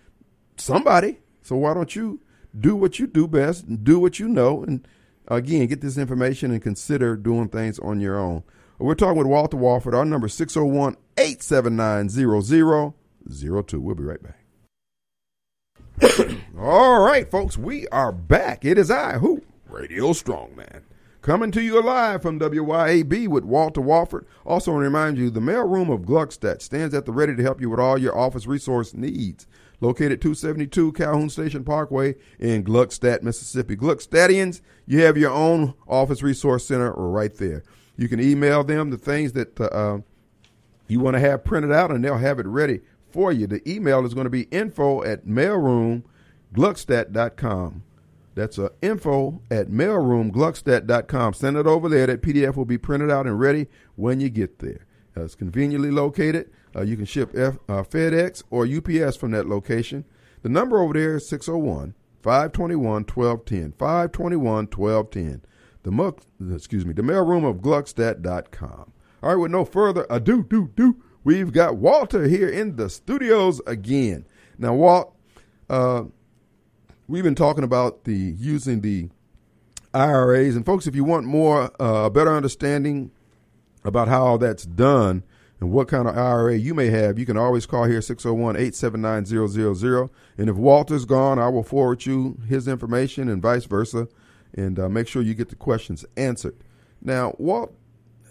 somebody. 0.57 1.19
So 1.43 1.57
why 1.57 1.75
don't 1.75 1.95
you 1.95 2.21
do 2.59 2.77
what 2.77 2.99
you 2.99 3.07
do 3.07 3.27
best, 3.27 3.85
do 3.85 3.99
what 3.99 4.19
you 4.19 4.29
know, 4.29 4.63
and 4.63 4.87
again, 5.29 5.67
get 5.67 5.81
this 5.81 5.99
information 5.99 6.51
and 6.51 6.63
consider 6.63 7.17
doing 7.17 7.49
things 7.49 7.79
on 7.79 8.01
your 8.01 8.19
own. 8.19 8.43
We're 8.79 8.95
talking 8.95 9.19
with 9.19 9.27
Walter 9.27 9.57
Wofford. 9.57 9.95
Our 9.95 10.05
number 10.05 10.27
is 10.27 10.35
601 10.35 10.97
879 11.17 12.09
0002. 12.09 13.81
We'll 13.81 13.95
be 13.95 14.03
right 14.03 14.23
back. 14.23 14.39
All 16.59 17.01
right, 17.01 17.31
folks, 17.31 17.57
we 17.57 17.87
are 17.89 18.13
back. 18.13 18.65
It 18.65 18.79
is 18.79 18.91
I, 18.91 19.19
who? 19.19 19.43
Radio 19.69 20.09
Strongman. 20.09 20.83
Coming 21.23 21.51
to 21.53 21.63
you 21.63 21.81
live 21.81 22.21
from 22.21 22.39
WYAB 22.41 23.29
with 23.29 23.45
Walter 23.45 23.81
Wofford. 23.81 24.27
Also, 24.45 24.73
want 24.73 24.83
to 24.83 24.87
remind 24.87 25.17
you, 25.17 25.31
the 25.31 25.39
mailroom 25.39 25.89
of 25.89 26.01
Gluckstadt 26.01 26.61
stands 26.61 26.93
at 26.95 27.07
the 27.07 27.13
ready 27.13 27.37
to 27.37 27.43
help 27.45 27.61
you 27.61 27.71
with 27.71 27.79
all 27.79 27.97
your 27.97 28.19
office 28.19 28.49
resource 28.49 28.93
needs. 28.93 29.47
Located 29.81 30.21
272 30.21 30.91
Calhoun 30.91 31.31
Station 31.31 31.63
Parkway 31.63 32.17
in 32.41 32.65
Gluckstadt, 32.65 33.23
Mississippi. 33.23 33.77
Gluckstadtians, 33.77 34.63
you 34.85 35.03
have 35.03 35.17
your 35.17 35.31
own 35.31 35.75
office 35.87 36.25
resource 36.25 36.67
center 36.67 36.93
right 36.93 37.37
there. 37.37 37.63
You 37.97 38.09
can 38.09 38.21
email 38.21 38.65
them 38.65 38.91
the 38.91 38.99
things 38.99 39.33
that 39.35 39.61
uh, 39.61 39.99
you 40.89 40.99
want 40.99 41.15
to 41.15 41.21
have 41.21 41.45
printed 41.45 41.71
out, 41.71 41.93
and 41.93 42.05
they'll 42.05 42.19
have 42.19 42.41
it 42.41 42.47
ready 42.47 42.81
for 43.13 43.31
you. 43.31 43.47
The 43.47 43.63
email 43.71 44.05
is 44.05 44.13
going 44.13 44.25
to 44.25 44.31
be 44.31 44.49
info 44.51 45.05
at 45.05 45.25
mailroomgluckstadt.com. 45.25 47.85
That's 48.35 48.59
uh, 48.59 48.71
info 48.81 49.43
at 49.51 49.69
mailroomgluckstadt.com. 49.69 51.35
Send 51.35 51.57
it 51.57 51.67
over 51.67 51.89
there. 51.89 52.07
That 52.07 52.23
PDF 52.23 52.57
will 52.57 52.65
be 52.65 52.79
printed 52.79 53.11
out 53.11 53.27
and 53.27 53.39
ready 53.39 53.67
when 53.97 54.21
you 54.21 54.31
get 54.31 54.59
there. 54.59 54.87
Uh, 55.17 55.25
it's 55.25 55.35
conveniently 55.35 55.91
located. 55.91 56.51
Uh, 56.75 56.83
you 56.83 56.97
can 56.97 57.05
ship 57.05 57.31
F, 57.37 57.59
uh, 57.69 57.83
FedEx 57.83 58.43
or 58.51 58.67
UPS 58.67 59.17
from 59.17 59.33
that 59.33 59.47
location. 59.47 60.05
The 60.43 60.49
number 60.49 60.81
over 60.81 60.95
there 60.95 61.17
is 61.17 61.29
601 61.29 61.95
521 62.23 63.05
1210. 63.05 63.73
521 63.73 64.67
1210 64.67 65.43
the 65.83 65.91
muck, 65.91 66.21
excuse 66.55 66.87
me, 66.87 66.93
the 66.93 67.03
mailroom 67.03 67.49
of 67.49 67.57
Gluckstadt.com. 67.57 68.93
All 69.23 69.29
right, 69.29 69.37
with 69.37 69.51
no 69.51 69.65
further 69.65 70.07
ado, 70.11 70.43
do, 70.45 70.71
do, 70.75 71.03
we've 71.25 71.53
got 71.53 71.77
Walter 71.77 72.27
here 72.29 72.49
in 72.49 72.77
the 72.77 72.91
studios 72.91 73.61
again. 73.67 74.27
Now, 74.59 74.75
Walt, 74.75 75.15
uh, 75.69 76.05
we've 77.09 77.25
been 77.25 77.35
talking 77.35 77.65
about 77.65 78.05
the 78.05 78.15
using 78.15 78.81
the 78.81 79.09
IRAs, 79.95 80.57
and 80.57 80.65
folks, 80.65 80.87
if 80.87 80.95
you 80.95 81.05
want 81.05 81.27
more, 81.27 81.71
uh, 81.81 82.07
a 82.07 82.11
better 82.11 82.35
understanding 82.35 83.11
about 83.85 84.09
how 84.09 84.37
that's 84.37 84.65
done 84.65 85.23
and 85.61 85.71
what 85.71 85.89
kind 85.89 86.09
of 86.09 86.17
IRA 86.17 86.57
you 86.57 86.75
may 86.75 86.87
have, 86.89 87.19
you 87.19 87.27
can 87.27 87.37
always 87.37 87.67
call 87.67 87.85
here 87.85 88.01
601 88.01 88.57
879 88.57 89.27
0000. 89.27 90.11
And 90.39 90.49
if 90.49 90.57
Walter's 90.57 91.05
gone, 91.05 91.39
I 91.39 91.49
will 91.49 91.63
forward 91.63 92.07
you 92.07 92.39
his 92.49 92.67
information 92.67 93.29
and 93.29 93.43
vice 93.43 93.65
versa 93.65 94.09
and 94.55 94.79
uh, 94.79 94.89
make 94.89 95.09
sure 95.09 95.23
you 95.23 95.35
get 95.35 95.49
the 95.49 95.57
questions 95.57 96.05
answered. 96.17 96.57
Now, 97.01 97.35
Walt, 97.39 97.75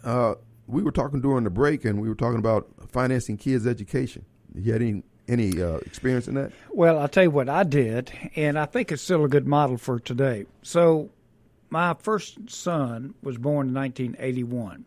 uh, 0.04 0.36
we 0.68 0.84
were 0.84 0.92
talking 0.92 1.22
during 1.22 1.44
the 1.44 1.50
break, 1.50 1.84
and 1.86 2.02
we 2.02 2.08
were 2.08 2.16
talking 2.16 2.40
about 2.40 2.70
financing 2.90 3.38
kids' 3.38 3.68
education. 3.68 4.26
You 4.54 4.72
had 4.72 4.82
any 4.82 5.04
any 5.32 5.62
uh, 5.62 5.78
experience 5.78 6.28
in 6.28 6.36
that? 6.36 6.52
Well, 6.72 7.00
I'll 7.00 7.08
tell 7.08 7.24
you 7.24 7.32
what 7.32 7.50
I 7.50 7.64
did, 7.64 8.12
and 8.36 8.58
I 8.58 8.66
think 8.66 8.92
it's 8.92 9.02
still 9.02 9.24
a 9.26 9.30
good 9.30 9.48
model 9.48 9.78
for 9.78 10.00
today. 10.00 10.46
So, 10.62 11.10
my 11.70 11.94
first 11.94 12.50
son 12.50 13.14
was 13.24 13.38
born 13.38 13.70
in 13.70 13.74
1981. 13.74 14.86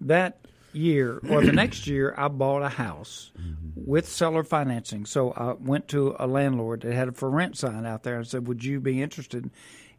That 0.00 0.38
year, 0.72 1.20
or 1.28 1.42
the 1.42 1.52
next 1.52 1.86
year, 1.86 2.14
I 2.16 2.28
bought 2.28 2.62
a 2.62 2.68
house 2.68 3.30
with 3.76 4.08
seller 4.08 4.42
financing. 4.42 5.04
So 5.04 5.32
I 5.32 5.52
went 5.52 5.88
to 5.88 6.16
a 6.18 6.26
landlord 6.26 6.80
that 6.80 6.94
had 6.94 7.08
a 7.08 7.12
for 7.12 7.30
rent 7.30 7.56
sign 7.58 7.84
out 7.84 8.02
there 8.02 8.16
and 8.16 8.26
said, 8.26 8.48
"Would 8.48 8.64
you 8.64 8.80
be 8.80 9.02
interested 9.02 9.50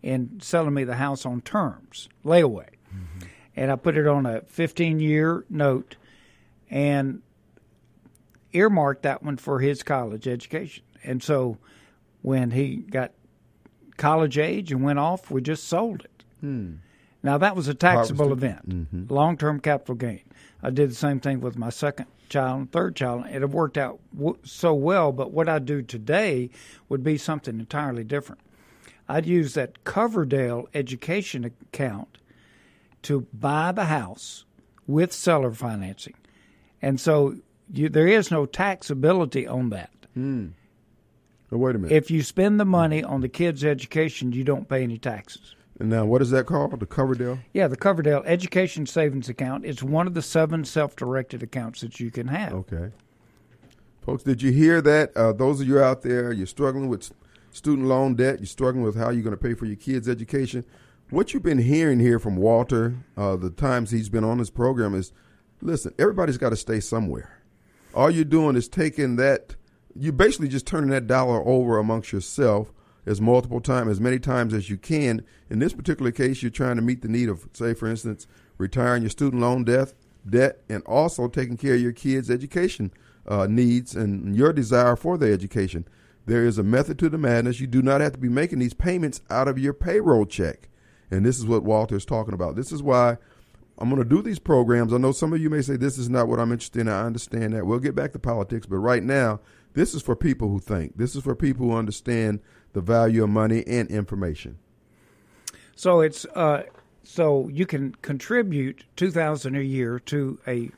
in 0.06 0.40
selling 0.40 0.74
me 0.76 0.84
the 0.84 0.96
house 0.96 1.26
on 1.26 1.42
terms, 1.42 2.08
layaway. 2.24 2.70
Mm-hmm. 2.94 3.26
And 3.56 3.72
I 3.72 3.76
put 3.76 3.98
it 3.98 4.06
on 4.06 4.28
a 4.28 4.42
15 4.42 5.00
year 5.00 5.44
note 5.50 5.96
and 6.70 7.24
earmarked 8.56 9.04
that 9.04 9.24
one 9.24 9.38
for 9.38 9.60
his 9.60 9.84
college 9.84 10.28
education. 10.28 10.84
And 11.04 11.22
so 11.22 11.58
when 12.22 12.52
he 12.52 12.78
got 12.78 13.12
college 13.98 14.38
age 14.38 14.72
and 14.72 14.84
went 14.84 15.00
off, 15.00 15.30
we 15.30 15.42
just 15.42 15.66
sold 15.66 16.02
it. 16.02 16.24
Hmm. 16.42 16.76
Now, 17.22 17.40
that 17.40 17.56
was 17.56 17.68
a 17.68 17.74
taxable 17.74 18.32
event, 18.32 18.70
mm-hmm. 18.70 19.12
long 19.14 19.36
term 19.36 19.60
capital 19.60 19.96
gain. 19.96 20.22
I 20.62 20.70
did 20.70 20.92
the 20.92 20.96
same 20.96 21.20
thing 21.20 21.42
with 21.42 21.58
my 21.58 21.72
second 21.72 22.06
child 22.30 22.60
and 22.60 22.72
third 22.72 22.96
child. 22.96 23.26
It 23.26 23.42
had 23.42 23.52
worked 23.52 23.80
out 23.80 24.00
w- 24.16 24.38
so 24.44 24.76
well, 24.76 25.12
but 25.12 25.32
what 25.32 25.50
I 25.50 25.58
do 25.58 25.82
today 25.82 26.52
would 26.88 27.04
be 27.04 27.18
something 27.18 27.60
entirely 27.60 28.04
different. 28.04 28.42
I'd 29.10 29.26
use 29.26 29.54
that 29.56 29.84
Coverdell 29.84 30.66
education 30.74 31.46
account 31.46 32.20
to 33.04 33.28
buy 33.34 33.72
the 33.72 33.86
house 33.86 34.46
with 34.88 35.14
seller 35.14 35.52
financing. 35.52 36.16
And 36.82 37.00
so 37.00 37.38
you, 37.72 37.90
there 37.90 38.08
is 38.08 38.32
no 38.32 38.46
taxability 38.46 39.50
on 39.50 39.70
that. 39.70 39.92
Hmm. 40.14 40.48
Oh, 41.52 41.58
wait 41.58 41.76
a 41.76 41.80
minute. 41.80 41.96
If 41.96 42.10
you 42.10 42.24
spend 42.24 42.60
the 42.60 42.66
money 42.66 43.04
on 43.04 43.22
the 43.22 43.30
kid's 43.30 43.64
education, 43.64 44.32
you 44.32 44.44
don't 44.44 44.68
pay 44.68 44.84
any 44.84 44.98
taxes. 44.98 45.56
And 45.80 45.90
now, 45.90 46.06
what 46.06 46.22
is 46.22 46.30
that 46.32 46.46
called? 46.46 46.80
The 46.80 46.86
Coverdell? 46.86 47.40
Yeah, 47.54 47.68
the 47.68 47.78
Coverdell 47.78 48.24
Education 48.26 48.86
Savings 48.86 49.28
Account. 49.28 49.66
It's 49.66 49.84
one 49.84 50.08
of 50.08 50.14
the 50.14 50.22
seven 50.22 50.64
self 50.64 50.96
directed 50.96 51.44
accounts 51.44 51.82
that 51.82 52.00
you 52.00 52.12
can 52.12 52.28
have. 52.28 52.54
Okay. 52.54 52.92
Folks, 54.02 54.24
did 54.24 54.42
you 54.42 54.52
hear 54.52 54.82
that? 54.82 55.16
Uh, 55.18 55.34
those 55.34 55.60
of 55.60 55.68
you 55.68 55.80
out 55.80 56.02
there, 56.02 56.32
you're 56.32 56.48
struggling 56.48 56.88
with 56.88 57.12
student 57.52 57.88
loan 57.88 58.16
debt, 58.16 58.40
you're 58.40 58.46
struggling 58.46 58.84
with 58.84 58.96
how 58.96 59.10
you're 59.10 59.24
going 59.24 59.36
to 59.36 59.42
pay 59.42 59.54
for 59.54 59.66
your 59.66 59.76
kids' 59.76 60.08
education. 60.08 60.64
What 61.10 61.34
you've 61.34 61.44
been 61.44 61.60
hearing 61.60 62.00
here 62.00 62.20
from 62.20 62.36
Walter, 62.36 62.96
uh, 63.18 63.36
the 63.36 63.50
times 63.50 63.92
he's 63.92 64.10
been 64.10 64.24
on 64.24 64.38
this 64.38 64.50
program, 64.50 64.96
is 64.96 65.12
listen, 65.62 65.94
everybody's 66.00 66.38
got 66.38 66.50
to 66.50 66.56
stay 66.56 66.80
somewhere. 66.80 67.42
All 67.96 68.12
you're 68.12 68.26
doing 68.26 68.58
is 68.58 68.68
taking 68.68 69.16
that, 69.16 69.56
you're 69.96 70.12
basically 70.12 70.50
just 70.50 70.68
turning 70.68 70.90
that 70.90 71.08
dollar 71.08 71.42
over 71.48 71.78
amongst 71.78 72.12
yourself 72.12 72.74
as 73.06 73.22
multiple 73.22 73.62
times, 73.62 73.90
as 73.90 74.02
many 74.02 74.20
times 74.20 74.54
as 74.54 74.70
you 74.70 74.78
can. 74.78 75.24
In 75.50 75.60
this 75.60 75.74
particular 75.74 76.12
case, 76.12 76.44
you're 76.44 76.52
trying 76.52 76.76
to 76.76 76.82
meet 76.82 77.02
the 77.02 77.08
need 77.08 77.30
of, 77.30 77.48
say, 77.54 77.74
for 77.74 77.88
instance, 77.88 78.28
retiring 78.58 79.04
your 79.04 79.12
student 79.12 79.42
loan 79.42 79.64
debt, 79.64 79.94
debt, 80.30 80.60
and 80.68 80.84
also 80.84 81.30
taking 81.30 81.56
care 81.56 81.76
of 81.76 81.82
your 81.82 81.94
kids' 81.94 82.30
education 82.30 82.92
uh, 83.28 83.48
needs 83.48 83.96
and 83.96 84.36
your 84.36 84.52
desire 84.52 84.98
for 84.98 85.18
their 85.18 85.32
education. 85.32 85.88
There 86.26 86.46
is 86.46 86.58
a 86.58 86.64
method 86.64 87.00
to 87.00 87.10
the 87.10 87.18
madness. 87.18 87.62
You 87.62 87.68
do 87.68 87.82
not 87.82 88.02
have 88.02 88.14
to 88.14 88.20
be 88.20 88.30
making 88.30 88.60
these 88.60 88.74
payments 88.74 89.22
out 89.30 89.48
of 89.48 89.58
your 89.58 89.74
payroll 89.74 90.26
check. 90.26 90.68
And 91.12 91.26
this 91.26 91.38
is 91.38 91.46
what 91.46 91.64
Walter 91.64 91.96
is 91.96 92.06
talking 92.06 92.34
about. 92.34 92.56
This 92.56 92.72
is 92.72 92.84
why 92.84 93.18
I'm 93.78 93.90
going 93.90 94.02
to 94.02 94.08
do 94.08 94.22
these 94.22 94.40
programs. 94.40 94.94
I 94.94 94.98
know 94.98 95.12
some 95.12 95.34
of 95.34 95.42
you 95.42 95.50
may 95.50 95.62
say 95.62 95.76
this 95.76 95.98
is 95.98 96.10
not 96.10 96.28
what 96.28 96.40
I'm 96.40 96.52
interested 96.52 96.80
in. 96.80 96.88
I 96.88 97.04
understand 97.04 97.54
that. 97.54 97.66
We'll 97.66 97.80
get 97.80 97.96
back 97.96 98.14
to 98.14 98.20
politics, 98.20 98.66
but 98.66 98.78
right 98.78 99.04
now, 99.04 99.42
this 99.74 99.94
is 99.94 100.02
for 100.02 100.16
people 100.16 100.48
who 100.48 100.60
think. 100.60 100.98
This 100.98 101.16
is 101.16 101.24
for 101.24 101.36
people 101.36 101.68
who 101.68 101.76
understand 101.76 102.40
the 102.74 102.82
value 102.82 103.24
of 103.24 103.30
money 103.30 103.66
and 103.68 103.90
information. 103.90 104.58
So 105.76 106.00
it's 106.00 106.26
uh, 106.36 106.64
so 107.04 107.50
you 107.50 107.66
can 107.66 107.96
contribute 108.02 108.86
two 108.96 109.12
thousand 109.12 109.58
a 109.58 109.62
year 109.62 110.00
to 110.00 110.40
a 110.48 110.72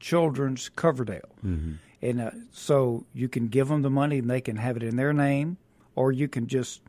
children's 0.00 0.70
Coverdell, 0.76 1.30
Mm-hmm. 1.46 1.72
And 2.04 2.20
uh, 2.20 2.30
so 2.50 3.06
you 3.14 3.28
can 3.28 3.46
give 3.46 3.68
them 3.68 3.82
the 3.82 3.90
money 3.90 4.18
and 4.18 4.28
they 4.28 4.40
can 4.40 4.56
have 4.56 4.76
it 4.76 4.82
in 4.82 4.96
their 4.96 5.12
name, 5.12 5.56
or 5.94 6.10
you 6.10 6.26
can 6.26 6.48
just 6.48 6.80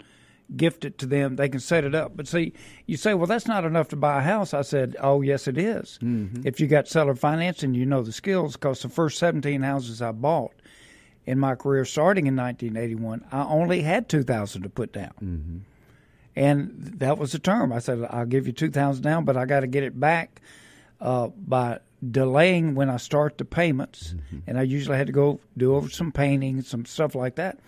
gift 0.55 0.85
it 0.85 0.97
to 0.99 1.05
them. 1.05 1.35
They 1.35 1.49
can 1.49 1.59
set 1.59 1.83
it 1.83 1.95
up. 1.95 2.15
But 2.15 2.27
see, 2.27 2.53
you 2.85 2.97
say, 2.97 3.13
well, 3.13 3.27
that's 3.27 3.47
not 3.47 3.65
enough 3.65 3.89
to 3.89 3.95
buy 3.95 4.19
a 4.19 4.23
house. 4.23 4.53
I 4.53 4.61
said, 4.61 4.95
oh, 4.99 5.21
yes, 5.21 5.47
it 5.47 5.57
is. 5.57 5.99
Mm-hmm. 6.01 6.47
If 6.47 6.59
you 6.59 6.67
got 6.67 6.87
seller 6.87 7.15
financing, 7.15 7.73
you 7.73 7.85
know 7.85 8.01
the 8.01 8.11
skills, 8.11 8.53
because 8.53 8.81
the 8.81 8.89
first 8.89 9.17
17 9.19 9.61
houses 9.61 10.01
I 10.01 10.11
bought 10.11 10.53
in 11.25 11.39
my 11.39 11.55
career 11.55 11.85
starting 11.85 12.27
in 12.27 12.35
1981, 12.35 13.25
I 13.31 13.43
only 13.43 13.81
had 13.81 14.09
2000 14.09 14.63
to 14.63 14.69
put 14.69 14.91
down. 14.93 15.13
Mm-hmm. 15.21 15.57
And 16.35 16.95
that 16.97 17.17
was 17.17 17.31
the 17.31 17.39
term. 17.39 17.71
I 17.71 17.79
said, 17.79 18.05
I'll 18.09 18.25
give 18.25 18.47
you 18.47 18.53
2000 18.53 19.03
down, 19.03 19.23
but 19.25 19.37
I 19.37 19.45
got 19.45 19.61
to 19.61 19.67
get 19.67 19.83
it 19.83 19.99
back 19.99 20.41
uh, 20.99 21.27
by 21.27 21.79
delaying 22.11 22.75
when 22.75 22.89
I 22.89 22.97
start 22.97 23.37
the 23.37 23.45
payments, 23.45 24.13
mm-hmm. 24.13 24.39
and 24.47 24.57
I 24.57 24.63
usually 24.63 24.97
had 24.97 25.07
to 25.07 25.13
go 25.13 25.39
do 25.57 25.75
over 25.75 25.89
some 25.89 26.11
painting, 26.11 26.61
some 26.61 26.85
stuff 26.85 27.15
like 27.15 27.35
that. 27.35 27.59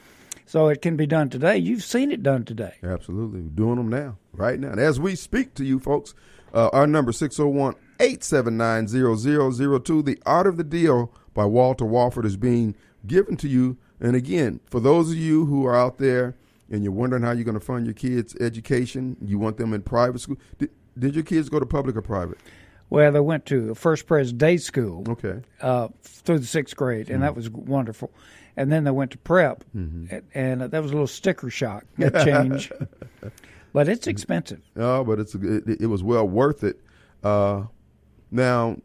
So 0.46 0.68
it 0.68 0.82
can 0.82 0.96
be 0.96 1.08
done 1.08 1.30
today. 1.30 1.58
You've 1.58 1.84
seen 1.84 2.12
it 2.12 2.22
done 2.22 2.46
today. 2.46 2.76
Absolutely. 2.84 3.42
We're 3.42 3.50
doing 3.50 3.78
them 3.78 3.90
now, 3.90 4.18
right 4.34 4.60
now. 4.60 4.70
And 4.70 4.80
as 4.80 5.00
we 5.00 5.16
speak 5.16 5.56
to 5.56 5.66
you 5.66 5.80
folks, 5.80 6.14
uh, 6.54 6.70
our 6.72 6.88
number 6.88 7.12
601 7.12 7.76
879 8.00 8.88
0002. 8.88 10.02
The 10.04 10.20
Art 10.26 10.48
of 10.48 10.58
the 10.58 10.64
Deal 10.64 11.12
by 11.34 11.46
Walter 11.46 11.86
Wofford 11.86 12.26
is 12.26 12.38
being 12.38 12.76
given 13.08 13.38
to 13.38 13.48
you. 13.48 13.78
And 14.00 14.16
again, 14.16 14.60
for 14.66 14.80
those 14.80 15.12
of 15.12 15.18
you 15.18 15.46
who 15.46 15.66
are 15.66 15.76
out 15.76 15.98
there 15.98 16.36
and 16.70 16.84
you're 16.84 16.94
wondering 16.94 17.24
how 17.24 17.32
you're 17.32 17.44
going 17.44 17.60
to 17.60 17.66
fund 17.66 17.86
your 17.86 17.94
kids' 17.94 18.36
education, 18.40 19.18
you 19.22 19.40
want 19.40 19.58
them 19.58 19.74
in 19.74 19.82
private 19.82 20.20
school. 20.20 20.38
Did, 20.58 20.70
did 20.98 21.16
your 21.16 21.24
kids 21.24 21.50
go 21.50 21.60
to 21.60 21.66
public 21.66 21.96
or 21.96 22.02
private? 22.02 22.38
Well, 22.90 23.12
they 23.12 23.20
went 23.20 23.46
to 23.48 23.74
First 23.74 24.06
Pres 24.06 24.32
Day 24.32 24.58
School. 24.58 25.04
Okay. 25.10 25.42
Uh, 25.60 25.90
through 26.04 26.40
the 26.40 26.46
sixth 26.46 26.76
grade, 26.76 27.10
and 27.10 27.20
mm. 27.20 27.22
that 27.22 27.36
was 27.36 27.50
wonderful. 27.50 28.12
And 28.58 28.72
then 28.72 28.84
they 28.84 28.92
went 28.92 29.12
to 29.12 29.18
prep, 29.18 29.64
Mm-hmm. 29.76 30.14
and, 30.14 30.24
and 30.62 30.72
that 30.72 30.82
was 30.82 30.92
a 30.92 30.94
little 30.94 31.08
sticker 31.08 31.50
shock 31.50 31.86
that 31.98 32.26
change. 32.26 32.72
but 33.74 33.90
it's 33.90 34.08
expensive. 34.08 34.62
Oh, 34.76 35.04
but 35.04 35.20
it's 35.20 35.36
it, 35.36 35.82
it 35.82 35.88
was 35.88 36.04
well 36.04 36.28
worth 36.28 36.64
it. 36.64 36.80
Uh, 37.24 37.64
now, 38.32 38.78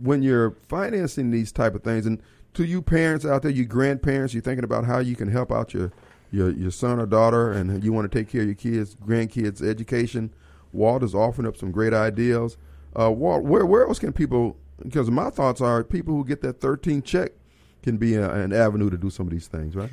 when 0.00 0.22
you're 0.22 0.52
financing 0.68 1.30
these 1.30 1.52
type 1.52 1.74
of 1.74 1.82
things, 1.82 2.06
and 2.06 2.20
to 2.54 2.64
you 2.64 2.82
parents 2.82 3.24
out 3.24 3.42
there, 3.42 3.50
you 3.50 3.64
grandparents, 3.64 4.34
you're 4.34 4.42
thinking 4.42 4.64
about 4.64 4.84
how 4.84 4.98
you 4.98 5.14
can 5.16 5.28
help 5.28 5.50
out 5.52 5.72
your 5.74 5.92
your 6.30 6.50
your 6.50 6.70
son 6.70 6.98
or 6.98 7.06
daughter, 7.06 7.52
and 7.52 7.82
you 7.84 7.92
want 7.92 8.10
to 8.10 8.18
take 8.18 8.28
care 8.28 8.40
of 8.42 8.46
your 8.46 8.54
kids, 8.56 8.94
grandkids' 8.96 9.62
education. 9.62 10.32
Walt 10.72 11.02
is 11.02 11.14
offering 11.14 11.46
up 11.46 11.56
some 11.56 11.70
great 11.70 11.94
ideas. 11.94 12.56
Uh, 12.98 13.10
Walt, 13.10 13.44
where 13.44 13.64
where 13.64 13.86
else 13.86 13.98
can 13.98 14.12
people? 14.12 14.56
Because 14.82 15.10
my 15.10 15.30
thoughts 15.30 15.60
are 15.62 15.82
people 15.84 16.14
who 16.14 16.24
get 16.24 16.42
that 16.42 16.60
13 16.60 17.00
check 17.02 17.32
can 17.86 17.96
be 17.98 18.14
a, 18.16 18.28
an 18.30 18.52
avenue 18.52 18.90
to 18.90 18.98
do 18.98 19.10
some 19.10 19.26
of 19.26 19.32
these 19.32 19.46
things, 19.46 19.76
right? 19.76 19.90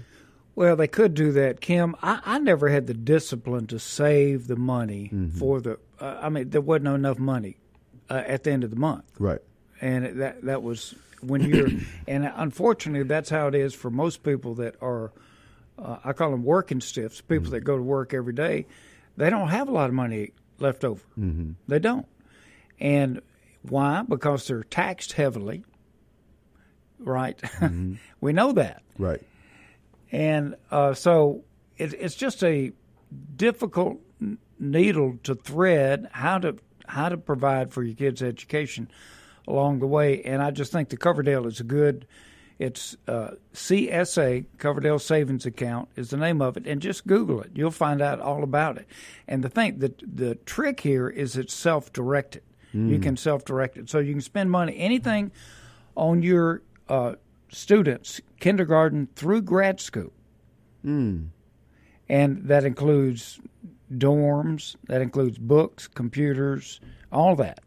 Well, 0.56 0.76
they 0.76 0.88
could 0.88 1.14
do 1.14 1.32
that, 1.34 1.62
Kim. 1.62 1.96
I, 2.02 2.20
I 2.26 2.40
never 2.40 2.70
had 2.70 2.88
the 2.88 2.94
discipline 2.94 3.68
to 3.68 3.80
save 3.80 4.48
the 4.48 4.56
money 4.56 5.12
for 5.40 5.62
the. 5.62 5.80
Uh, 6.00 6.20
I 6.22 6.30
mean, 6.30 6.50
there 6.50 6.62
wasn't 6.62 6.88
enough 6.88 7.20
money 7.20 7.58
uh, 8.10 8.24
at 8.26 8.44
the 8.44 8.52
end 8.52 8.64
of 8.64 8.70
the 8.72 8.76
month, 8.76 9.06
Right. 9.20 9.40
and 9.82 10.20
that 10.22 10.42
that 10.44 10.62
was 10.64 10.94
when 11.22 11.42
you're. 11.42 11.70
and 12.08 12.32
unfortunately, 12.36 13.04
that's 13.08 13.30
how 13.30 13.48
it 13.48 13.56
is 13.56 13.74
for 13.74 13.90
most 13.90 14.24
people 14.24 14.56
that 14.56 14.76
are. 14.82 15.12
Uh, 15.78 15.98
I 16.04 16.14
call 16.14 16.30
them 16.32 16.44
working 16.44 16.82
stiffs. 16.82 17.22
People 17.22 17.52
that 17.52 17.62
go 17.62 17.76
to 17.78 17.82
work 17.84 18.14
every 18.14 18.34
day, 18.34 18.68
they 19.18 19.30
don't 19.32 19.48
have 19.50 19.68
a 19.68 19.72
lot 19.72 19.90
of 19.90 19.96
money 19.96 20.32
left 20.60 20.84
over. 20.84 21.02
Mm-hmm. 21.18 21.54
They 21.68 21.80
don't, 21.80 22.06
and 22.80 23.22
why? 23.64 24.04
Because 24.08 24.46
they're 24.48 24.64
taxed 24.64 25.14
heavily. 25.14 25.64
Right. 27.04 27.40
we 28.22 28.34
know 28.34 28.54
that. 28.54 28.82
Right. 28.98 29.22
And 30.12 30.56
uh, 30.72 30.94
so 30.94 31.44
it, 31.78 31.94
it's 31.94 32.16
just 32.16 32.44
a 32.44 32.72
difficult 33.36 34.00
needle 34.60 35.20
to 35.24 35.36
thread 35.36 36.08
how 36.12 36.40
to 36.40 36.56
how 36.88 37.10
to 37.10 37.18
provide 37.18 37.74
for 37.74 37.84
your 37.84 37.96
kids' 37.96 38.22
education 38.22 38.90
along 39.48 39.80
the 39.80 39.88
way. 39.88 40.22
And 40.24 40.42
I 40.42 40.52
just 40.52 40.72
think 40.72 40.90
the 40.90 40.98
Coverdell 40.98 41.46
is 41.48 41.60
a 41.60 41.64
good. 41.64 42.06
It's 42.60 42.96
uh, 43.08 43.32
CSA 43.54 44.46
Coverdell 44.58 45.02
Savings 45.02 45.46
Account 45.46 45.90
is 45.96 46.12
the 46.12 46.18
name 46.18 46.42
of 46.42 46.56
it, 46.56 46.68
and 46.68 46.82
just 46.82 47.08
Google 47.08 47.42
it. 47.42 47.50
You'll 47.56 47.72
find 47.72 48.02
out 48.02 48.20
all 48.20 48.44
about 48.44 48.78
it. 48.78 48.88
And 49.28 49.44
the 49.44 49.50
thing, 49.50 49.80
the 49.80 49.94
the 50.02 50.36
trick 50.36 50.80
here 50.80 51.10
is 51.10 51.36
it's 51.36 51.54
self 51.54 51.92
directed. 51.92 52.44
You 52.76 52.98
can 52.98 53.18
self 53.18 53.46
direct 53.46 53.78
it, 53.78 53.88
so 53.88 54.00
you 54.00 54.14
can 54.14 54.22
spend 54.22 54.50
money 54.50 54.76
anything 54.78 55.32
on 55.96 56.24
your 56.24 56.64
uh, 56.94 57.16
students, 57.50 58.22
kindergarten 58.40 59.08
through 59.16 59.42
grad 59.42 59.80
school 59.80 60.12
and 60.86 61.32
that 62.44 62.66
includes 62.66 63.40
dorms, 63.98 64.76
that 64.88 65.02
includes 65.02 65.38
books, 65.38 65.88
computers, 65.88 66.82
all 67.12 67.36
that. 67.38 67.62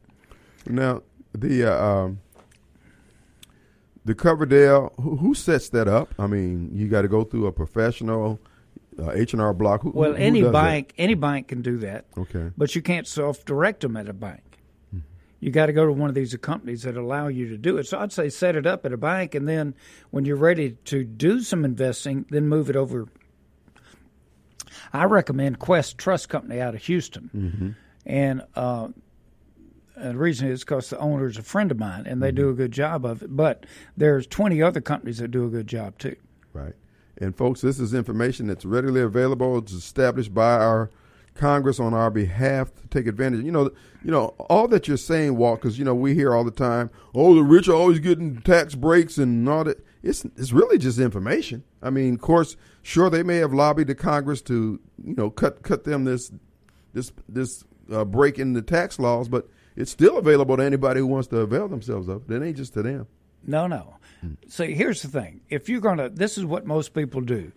Now 0.67 1.03
the 1.33 1.65
uh, 1.65 1.85
um, 1.87 2.21
the 4.05 4.15
Coverdell, 4.15 4.93
who, 5.01 5.17
who 5.17 5.35
sets 5.35 5.71
that 5.71 5.89
up? 5.89 6.15
I 6.19 6.27
mean, 6.27 6.71
you 6.75 6.89
got 6.89 7.03
to 7.03 7.09
go 7.09 7.25
through 7.25 7.47
a 7.47 7.53
professional 7.53 8.39
uh, 8.99 9.13
H 9.13 9.33
and 9.33 9.41
R 9.41 9.55
Block. 9.55 9.81
Who, 9.83 9.91
Well, 9.93 10.11
who- 10.13 10.17
any 10.19 10.41
does 10.43 10.53
that? 10.53 10.63
bank, 10.63 10.93
any 10.99 11.15
bank 11.15 11.49
can 11.49 11.63
do 11.63 11.79
that, 11.79 12.05
Okay. 12.19 12.51
but 12.59 12.75
you 12.77 12.83
can't 12.83 13.07
self-direct 13.07 13.81
them 13.81 13.97
at 13.97 14.09
a 14.09 14.13
bank. 14.13 14.43
You 15.41 15.51
got 15.51 15.67
to 15.67 15.73
go 15.73 15.85
to 15.85 15.93
one 15.93 16.09
of 16.09 16.15
these 16.15 16.35
companies 16.37 16.83
that 16.83 16.97
allow 16.97 17.29
you 17.29 17.49
to 17.49 17.59
do 17.59 17.77
it. 17.77 17.87
So 17.87 17.99
I'd 17.99 18.13
say 18.13 18.29
set 18.29 18.57
it 18.57 18.67
up 18.67 18.87
at 18.87 18.93
a 18.93 18.97
bank, 18.97 19.35
and 19.35 19.49
then 19.49 19.75
when 20.11 20.25
you're 20.25 20.37
ready 20.37 20.77
to 20.87 21.05
do 21.05 21.41
some 21.41 21.65
investing, 21.65 22.25
then 22.31 22.49
move 22.49 22.71
it 22.71 22.77
over. 22.77 23.07
I 24.93 25.05
recommend 25.05 25.59
Quest 25.59 25.99
Trust 25.99 26.29
Company 26.29 26.61
out 26.61 26.75
of 26.75 26.83
Houston, 26.85 27.77
and 28.07 28.43
uh, 28.55 28.89
and 29.97 30.15
the 30.15 30.19
reason 30.19 30.49
is 30.49 30.61
because 30.61 30.91
the 30.91 30.99
owner 30.99 31.27
is 31.27 31.39
a 31.39 31.43
friend 31.43 31.71
of 31.71 31.79
mine, 31.79 32.07
and 32.07 32.23
they 32.23 32.31
do 32.31 32.51
a 32.51 32.55
good 32.55 32.73
job 32.73 33.05
of 33.05 33.23
it. 33.23 33.35
But 33.35 33.67
there's 33.97 34.27
20 34.27 34.63
other 34.63 34.81
companies 34.81 35.19
that 35.19 35.31
do 35.31 35.47
a 35.47 35.49
good 35.49 35.67
job 35.67 35.99
too. 35.99 36.17
Right. 36.53 36.75
And 37.19 37.35
folks, 37.35 37.63
this 37.63 37.81
is 37.81 37.95
information 37.95 38.47
that's 38.47 38.67
readily 38.67 39.01
available. 39.01 39.57
It's 39.59 39.73
established 39.73 40.35
by 40.35 40.57
our 40.57 40.91
Congress 41.37 41.79
on 41.79 41.95
our 41.95 42.11
behalf 42.11 42.75
to 42.75 42.87
take 42.89 43.07
advantage. 43.07 43.45
You 43.45 43.53
know, 43.53 43.71
you 44.05 44.11
know 44.11 44.35
all 44.51 44.69
that 44.69 44.89
you're 44.89 44.97
saying, 44.97 45.37
Walt, 45.37 45.61
because 45.61 45.79
you 45.79 45.85
know 45.85 45.95
we 45.95 46.15
hear 46.15 46.35
all 46.35 46.45
the 46.45 46.51
time, 46.51 46.91
oh, 47.15 47.35
the 47.35 47.43
rich 47.43 47.69
are 47.69 47.75
always 47.75 47.99
getting 47.99 48.41
tax 48.43 48.75
breaks 48.75 49.19
and 49.19 49.49
all 49.49 49.65
that. 49.65 49.85
It's 50.03 50.25
it's 50.37 50.53
really 50.53 50.79
just 50.79 50.99
information. 50.99 51.65
I 51.83 51.91
mean, 51.91 52.15
of 52.15 52.21
course, 52.21 52.57
sure 52.83 53.11
they 53.11 53.23
may 53.23 53.37
have 53.37 53.53
lobbied 53.53 53.89
the 53.89 53.95
Congress 53.95 54.43
to 54.43 54.81
you 55.05 55.15
know 55.15 55.31
cut 55.31 55.63
cut 55.63 55.85
them 55.85 56.05
this 56.05 56.33
this 56.93 57.13
this 57.29 57.65
uh, 57.93 58.05
break 58.05 58.39
in 58.39 58.53
the 58.53 58.63
tax 58.63 58.99
laws, 58.99 59.29
but 59.29 59.49
it's 59.77 59.91
still 59.91 60.17
available 60.19 60.57
to 60.57 60.63
anybody 60.63 61.01
who 61.01 61.07
wants 61.07 61.29
to 61.29 61.39
avail 61.39 61.69
themselves 61.69 62.09
of 62.09 62.31
it. 62.31 62.35
It 62.35 62.47
ain't 62.47 62.57
just 62.57 62.75
to 62.75 62.83
them. 62.83 63.07
No, 63.47 63.67
no. 63.67 63.97
See, 64.49 64.75
here's 64.75 65.03
the 65.03 65.09
thing. 65.09 65.41
If 65.49 65.69
you're 65.69 65.81
going 65.81 65.99
to, 65.99 66.09
this 66.09 66.37
is 66.37 66.45
what 66.45 66.67
most 66.67 66.95
people 66.95 67.21
do. 67.21 67.53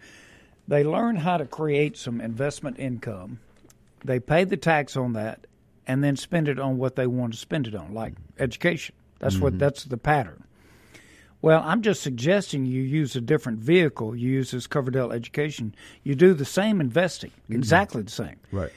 They 0.67 0.83
learn 0.83 1.15
how 1.15 1.37
to 1.37 1.45
create 1.45 1.97
some 1.97 2.21
investment 2.21 2.77
income. 2.77 3.39
They 4.03 4.19
pay 4.19 4.43
the 4.43 4.57
tax 4.57 4.95
on 4.95 5.13
that 5.13 5.47
and 5.87 6.03
then 6.03 6.15
spend 6.15 6.47
it 6.47 6.59
on 6.59 6.77
what 6.77 6.95
they 6.95 7.07
want 7.07 7.33
to 7.33 7.39
spend 7.39 7.67
it 7.67 7.75
on, 7.75 7.93
like 7.93 8.13
education. 8.37 8.95
That's 9.19 9.37
what 9.37 9.53
mm-hmm. 9.53 9.59
that's 9.59 9.83
the 9.85 9.97
pattern. 9.97 10.43
Well, 11.41 11.61
I'm 11.65 11.81
just 11.81 12.01
suggesting 12.01 12.65
you 12.65 12.81
use 12.81 13.15
a 13.15 13.21
different 13.21 13.59
vehicle. 13.59 14.15
You 14.15 14.29
use 14.29 14.51
this 14.51 14.67
Coverdell 14.67 15.13
education. 15.13 15.73
You 16.03 16.15
do 16.15 16.33
the 16.33 16.45
same 16.45 16.81
investing, 16.81 17.31
mm-hmm. 17.31 17.55
exactly 17.55 18.01
the 18.01 18.11
same. 18.11 18.35
Right. 18.51 18.71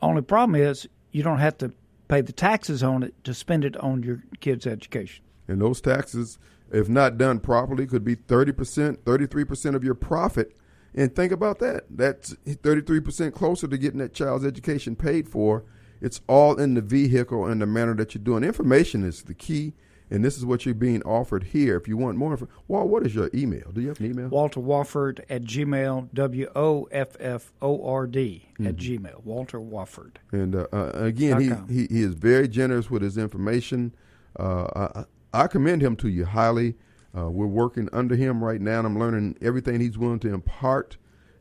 Only 0.00 0.22
problem 0.22 0.60
is 0.60 0.88
you 1.12 1.22
don't 1.22 1.38
have 1.38 1.58
to 1.58 1.72
pay 2.08 2.22
the 2.22 2.32
taxes 2.32 2.82
on 2.82 3.02
it 3.02 3.14
to 3.24 3.34
spend 3.34 3.64
it 3.64 3.76
on 3.76 4.02
your 4.02 4.22
kids' 4.40 4.66
education. 4.66 5.24
And 5.46 5.60
those 5.60 5.80
taxes, 5.80 6.38
if 6.72 6.88
not 6.88 7.18
done 7.18 7.40
properly, 7.40 7.86
could 7.86 8.04
be 8.04 8.16
30%, 8.16 8.98
33% 8.98 9.74
of 9.74 9.84
your 9.84 9.94
profit. 9.94 10.56
And 10.94 11.14
think 11.14 11.32
about 11.32 11.58
that. 11.60 11.84
That's 11.90 12.34
33% 12.46 13.32
closer 13.34 13.68
to 13.68 13.78
getting 13.78 13.98
that 13.98 14.14
child's 14.14 14.44
education 14.44 14.96
paid 14.96 15.28
for. 15.28 15.64
It's 16.00 16.20
all 16.28 16.58
in 16.58 16.74
the 16.74 16.80
vehicle 16.80 17.46
and 17.46 17.60
the 17.60 17.66
manner 17.66 17.94
that 17.94 18.14
you're 18.14 18.22
doing. 18.22 18.44
Information 18.44 19.04
is 19.04 19.22
the 19.22 19.34
key, 19.34 19.74
and 20.10 20.24
this 20.24 20.36
is 20.36 20.44
what 20.44 20.64
you're 20.64 20.74
being 20.74 21.02
offered 21.02 21.44
here. 21.44 21.76
If 21.76 21.88
you 21.88 21.96
want 21.96 22.16
more 22.16 22.32
info, 22.32 22.48
Walt, 22.68 22.88
what 22.88 23.04
is 23.04 23.14
your 23.14 23.30
email? 23.34 23.70
Do 23.72 23.80
you 23.80 23.88
have 23.88 24.00
an 24.00 24.06
email? 24.06 24.28
Walter 24.28 24.60
Wofford 24.60 25.24
at 25.28 25.42
Gmail, 25.42 26.08
W 26.14 26.48
O 26.54 26.88
F 26.92 27.16
F 27.18 27.52
O 27.60 27.84
R 27.84 28.06
D 28.06 28.48
at 28.64 28.76
Gmail. 28.76 29.24
Walter 29.24 29.58
Wofford. 29.58 30.16
And 30.30 30.54
uh, 30.54 30.66
uh, 30.72 30.92
again, 30.94 31.40
he, 31.68 31.74
he 31.74 31.86
he 31.86 32.02
is 32.02 32.14
very 32.14 32.48
generous 32.48 32.90
with 32.90 33.02
his 33.02 33.18
information. 33.18 33.92
Uh, 34.38 35.04
I, 35.32 35.42
I 35.42 35.46
commend 35.48 35.82
him 35.82 35.96
to 35.96 36.08
you 36.08 36.24
highly. 36.24 36.76
Uh, 37.16 37.30
we're 37.30 37.46
working 37.46 37.88
under 37.92 38.14
him 38.14 38.42
right 38.44 38.60
now, 38.60 38.78
and 38.78 38.86
I'm 38.86 38.98
learning 38.98 39.36
everything 39.40 39.80
he's 39.80 39.96
willing 39.96 40.18
to 40.20 40.32
impart. 40.32 40.96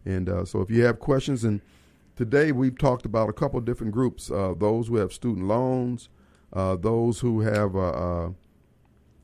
And 0.06 0.30
uh, 0.30 0.46
so, 0.46 0.62
if 0.62 0.70
you 0.70 0.84
have 0.86 1.00
questions, 1.00 1.44
and 1.44 1.62
today 2.16 2.52
we've 2.52 2.78
talked 2.78 3.06
about 3.06 3.30
a 3.30 3.34
couple 3.34 3.60
of 3.60 3.66
different 3.66 3.92
groups: 3.92 4.32
uh, 4.32 4.54
those 4.58 4.88
who 4.88 4.96
have 4.96 5.12
student 5.12 5.48
loans, 5.48 6.10
uh, 6.54 6.78
those 6.78 7.20
who 7.20 7.42
have 7.42 7.76
uh, 7.76 8.30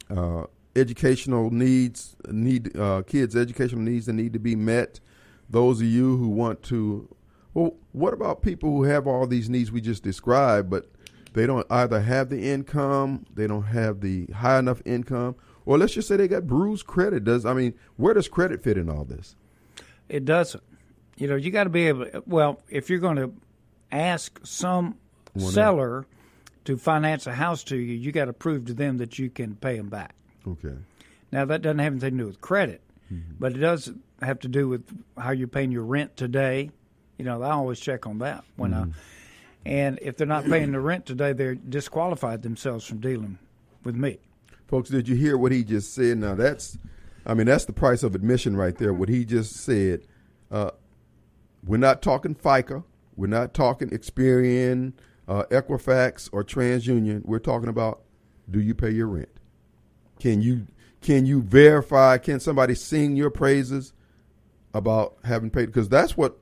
uh, 0.10 0.46
educational 0.76 1.50
needs, 1.50 2.18
need 2.30 2.74
kids' 3.08 3.36
educational 3.36 3.82
needs 3.82 4.08
that 4.08 4.14
need 4.14 4.34
to 4.34 4.40
be 4.40 4.56
met. 4.56 5.00
Those 5.50 5.82
of 5.82 5.88
you 5.88 6.18
who 6.18 6.30
want 6.30 6.64
to, 6.64 7.16
well, 7.54 7.76
what 7.92 8.14
about 8.14 8.42
people 8.42 8.70
who 8.72 8.84
have 8.84 9.08
all 9.08 9.28
these 9.28 9.50
needs 9.50 9.72
we 9.72 9.82
just 9.82 10.04
described, 10.04 10.70
but 10.70 10.90
they 11.34 11.46
don't 11.46 11.66
either 11.70 12.02
have 12.02 12.30
the 12.30 12.42
income, 12.42 13.26
they 13.34 13.48
don't 13.48 13.64
have 13.64 14.02
the 14.02 14.28
high 14.28 14.60
enough 14.60 14.82
income, 14.86 15.36
or 15.66 15.78
let's 15.78 15.94
just 15.94 16.08
say 16.08 16.18
they 16.18 16.28
got 16.28 16.48
bruised 16.48 16.86
credit. 16.86 17.24
Does 17.24 17.46
I 17.46 17.54
mean, 17.54 17.74
where 17.98 18.14
does 18.14 18.28
credit 18.28 18.64
fit 18.64 18.78
in 18.78 18.90
all 18.90 19.06
this? 19.06 19.36
It 20.10 20.26
doesn't. 20.26 20.64
You 21.18 21.28
know, 21.28 21.36
you 21.36 21.52
got 21.52 21.66
to 21.66 21.70
be 21.70 21.88
able. 21.88 22.06
To, 22.06 22.24
well, 22.26 22.62
if 22.70 22.90
you're 22.90 23.00
going 23.00 23.18
to 23.18 23.34
ask 23.92 24.40
some 24.44 24.98
seller 25.38 26.06
to 26.66 26.78
finance 26.78 27.28
a 27.28 27.34
house 27.34 27.64
to 27.66 27.78
you, 27.78 27.96
you 27.96 28.12
got 28.12 28.26
to 28.26 28.34
prove 28.34 28.66
to 28.66 28.74
them 28.74 28.98
that 28.98 29.20
you 29.20 29.30
can 29.30 29.56
pay 29.56 29.78
them 29.78 29.90
back. 29.90 30.16
Okay, 30.48 30.76
Now 31.32 31.46
that 31.46 31.62
doesn't 31.62 31.80
have 31.80 31.94
anything 31.94 32.18
to 32.18 32.24
do 32.24 32.28
with 32.28 32.42
credit, 32.42 32.82
mm-hmm. 33.12 33.34
but 33.40 33.54
it 33.54 33.60
does 33.60 33.94
have 34.22 34.40
to 34.40 34.48
do 34.48 34.68
with 34.68 34.84
how 35.18 35.32
you're 35.32 35.48
paying 35.48 35.72
your 35.72 35.84
rent 35.84 36.18
today. 36.18 36.70
You 37.18 37.26
know, 37.26 37.42
I 37.42 37.52
always 37.52 37.80
check 37.80 38.06
on 38.06 38.20
that 38.20 38.44
when 38.56 38.74
I. 38.74 38.82
Mm-hmm. 38.82 38.92
And 39.66 40.00
if 40.02 40.18
they're 40.18 40.28
not 40.28 40.44
paying 40.44 40.74
the 40.74 40.80
rent 40.80 41.06
today, 41.06 41.32
they're 41.32 41.56
disqualified 41.56 42.42
themselves 42.42 42.86
from 42.86 43.00
dealing 43.00 43.40
with 43.84 43.96
me. 43.96 44.20
Folks, 44.68 44.90
did 44.90 45.08
you 45.08 45.16
hear 45.16 45.38
what 45.38 45.52
he 45.52 45.64
just 45.64 45.94
said? 45.94 46.18
Now 46.18 46.36
that's, 46.36 46.78
I 47.26 47.34
mean, 47.34 47.48
that's 47.48 47.66
the 47.66 47.74
price 47.74 48.04
of 48.04 48.16
admission 48.16 48.56
right 48.56 48.78
there. 48.78 48.94
What 48.94 49.10
he 49.10 49.26
just 49.26 49.56
said. 49.56 50.02
Uh, 50.52 50.72
we're 51.66 51.78
not 51.78 52.02
talking 52.02 52.36
FICO. 52.36 52.86
We're 53.16 53.28
not 53.28 53.54
talking 53.54 53.90
Experian, 53.90 54.94
uh, 55.28 55.44
Equifax, 55.52 56.30
or 56.32 56.44
TransUnion. 56.44 57.26
We're 57.26 57.40
talking 57.40 57.70
about 57.70 58.02
do 58.50 58.60
you 58.60 58.76
pay 58.76 58.92
your 58.92 59.08
rent? 59.08 59.30
Can 60.20 60.42
you 60.42 60.68
Can 61.02 61.26
you 61.26 61.42
verify? 61.42 62.18
Can 62.18 62.40
somebody 62.40 62.76
sing 62.76 63.16
your 63.16 63.30
praises 63.30 63.94
about 64.74 65.18
having 65.24 65.50
paid? 65.50 65.68
Because 65.68 65.90
that's 65.90 66.18
what 66.18 66.38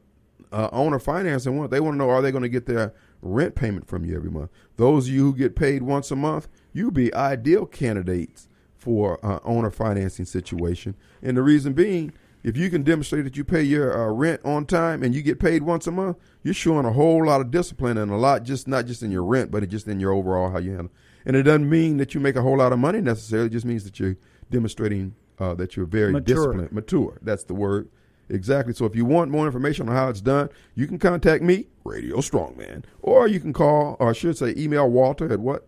uh, 0.51 0.69
owner 0.71 0.99
financing 0.99 1.57
want. 1.57 1.71
They 1.71 1.79
want 1.79 1.95
to 1.95 1.97
know 1.97 2.09
are 2.09 2.21
they 2.21 2.31
going 2.31 2.43
to 2.43 2.49
get 2.49 2.65
their 2.65 2.93
rent 3.21 3.55
payment 3.55 3.87
from 3.87 4.05
you 4.05 4.15
every 4.15 4.31
month? 4.31 4.49
Those 4.77 5.07
of 5.07 5.13
you 5.13 5.23
who 5.23 5.35
get 5.35 5.55
paid 5.55 5.83
once 5.83 6.11
a 6.11 6.15
month, 6.15 6.47
you 6.73 6.91
be 6.91 7.13
ideal 7.13 7.65
candidates 7.65 8.47
for 8.75 9.23
uh, 9.25 9.39
owner 9.43 9.69
financing 9.69 10.25
situation. 10.25 10.95
And 11.21 11.37
the 11.37 11.43
reason 11.43 11.73
being, 11.73 12.13
if 12.43 12.57
you 12.57 12.69
can 12.69 12.81
demonstrate 12.83 13.23
that 13.25 13.37
you 13.37 13.43
pay 13.43 13.61
your 13.61 13.95
uh, 13.95 14.11
rent 14.11 14.41
on 14.43 14.65
time 14.65 15.03
and 15.03 15.13
you 15.13 15.21
get 15.21 15.39
paid 15.39 15.61
once 15.61 15.85
a 15.85 15.91
month, 15.91 16.17
you're 16.43 16.53
showing 16.53 16.85
a 16.85 16.93
whole 16.93 17.25
lot 17.25 17.41
of 17.41 17.51
discipline 17.51 17.97
and 17.97 18.11
a 18.11 18.15
lot 18.15 18.43
just 18.43 18.67
not 18.67 18.87
just 18.87 19.03
in 19.03 19.11
your 19.11 19.23
rent, 19.23 19.51
but 19.51 19.67
just 19.69 19.87
in 19.87 19.99
your 19.99 20.11
overall 20.11 20.49
how 20.49 20.57
you 20.57 20.71
handle. 20.71 20.91
And 21.25 21.35
it 21.35 21.43
doesn't 21.43 21.69
mean 21.69 21.97
that 21.97 22.15
you 22.15 22.19
make 22.19 22.35
a 22.35 22.41
whole 22.41 22.57
lot 22.57 22.73
of 22.73 22.79
money 22.79 23.01
necessarily. 23.01 23.47
It 23.47 23.51
just 23.51 23.65
means 23.65 23.83
that 23.83 23.99
you're 23.99 24.17
demonstrating 24.49 25.13
uh, 25.37 25.53
that 25.55 25.75
you're 25.75 25.85
very 25.85 26.11
Mature. 26.11 26.35
disciplined, 26.35 26.71
mature. 26.71 27.17
That's 27.21 27.43
the 27.43 27.53
word. 27.53 27.89
Exactly. 28.29 28.73
So 28.73 28.85
if 28.85 28.95
you 28.95 29.05
want 29.05 29.29
more 29.29 29.45
information 29.45 29.89
on 29.89 29.95
how 29.95 30.09
it's 30.09 30.21
done, 30.21 30.49
you 30.73 30.87
can 30.87 30.97
contact 30.97 31.43
me, 31.43 31.67
Radio 31.83 32.17
Strongman, 32.17 32.83
or 33.01 33.27
you 33.27 33.39
can 33.39 33.51
call, 33.51 33.97
or 33.99 34.09
I 34.09 34.13
should 34.13 34.37
say, 34.37 34.53
email 34.57 34.89
Walter 34.89 35.31
at 35.31 35.39
what? 35.39 35.67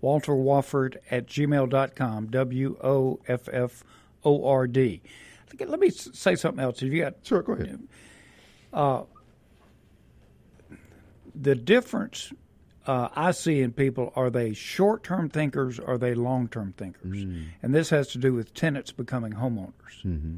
Walter 0.00 0.32
Wofford 0.32 0.96
at 1.10 1.26
gmail.com, 1.26 2.26
W 2.28 2.76
O 2.82 3.20
F 3.26 3.48
F 3.52 3.84
O 4.24 4.46
R 4.46 4.66
D. 4.66 5.02
Let 5.58 5.80
me 5.80 5.90
say 5.90 6.34
something 6.34 6.62
else. 6.62 6.82
If 6.82 6.92
you 6.92 7.02
got 7.02 7.14
Sure, 7.22 7.42
go 7.42 7.52
ahead. 7.52 7.86
Uh, 8.72 9.02
the 11.34 11.54
difference 11.54 12.32
uh, 12.86 13.08
I 13.14 13.30
see 13.30 13.60
in 13.60 13.72
people 13.72 14.12
are 14.16 14.30
they 14.30 14.54
short 14.54 15.04
term 15.04 15.28
thinkers 15.28 15.78
or 15.78 15.94
are 15.94 15.98
they 15.98 16.14
long 16.14 16.48
term 16.48 16.74
thinkers? 16.76 17.24
Mm. 17.24 17.46
And 17.62 17.74
this 17.74 17.90
has 17.90 18.08
to 18.08 18.18
do 18.18 18.32
with 18.34 18.54
tenants 18.54 18.92
becoming 18.92 19.32
homeowners. 19.32 20.02
Mm-hmm. 20.04 20.36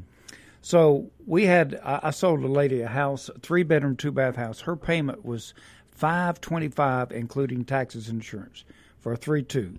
So 0.61 1.09
we 1.25 1.45
had 1.45 1.79
I, 1.83 1.99
I 2.03 2.09
sold 2.11 2.43
a 2.43 2.47
lady 2.47 2.81
a 2.81 2.87
house, 2.87 3.29
a 3.29 3.39
three 3.39 3.63
bedroom, 3.63 3.95
two 3.95 4.11
bath 4.11 4.35
house. 4.35 4.61
Her 4.61 4.75
payment 4.75 5.25
was 5.25 5.53
five 5.91 6.39
twenty 6.41 6.67
five, 6.67 7.11
including 7.11 7.65
taxes 7.65 8.09
and 8.09 8.17
insurance, 8.17 8.63
for 9.05 9.13
a 9.13 9.15
three 9.15 9.43
two, 9.43 9.77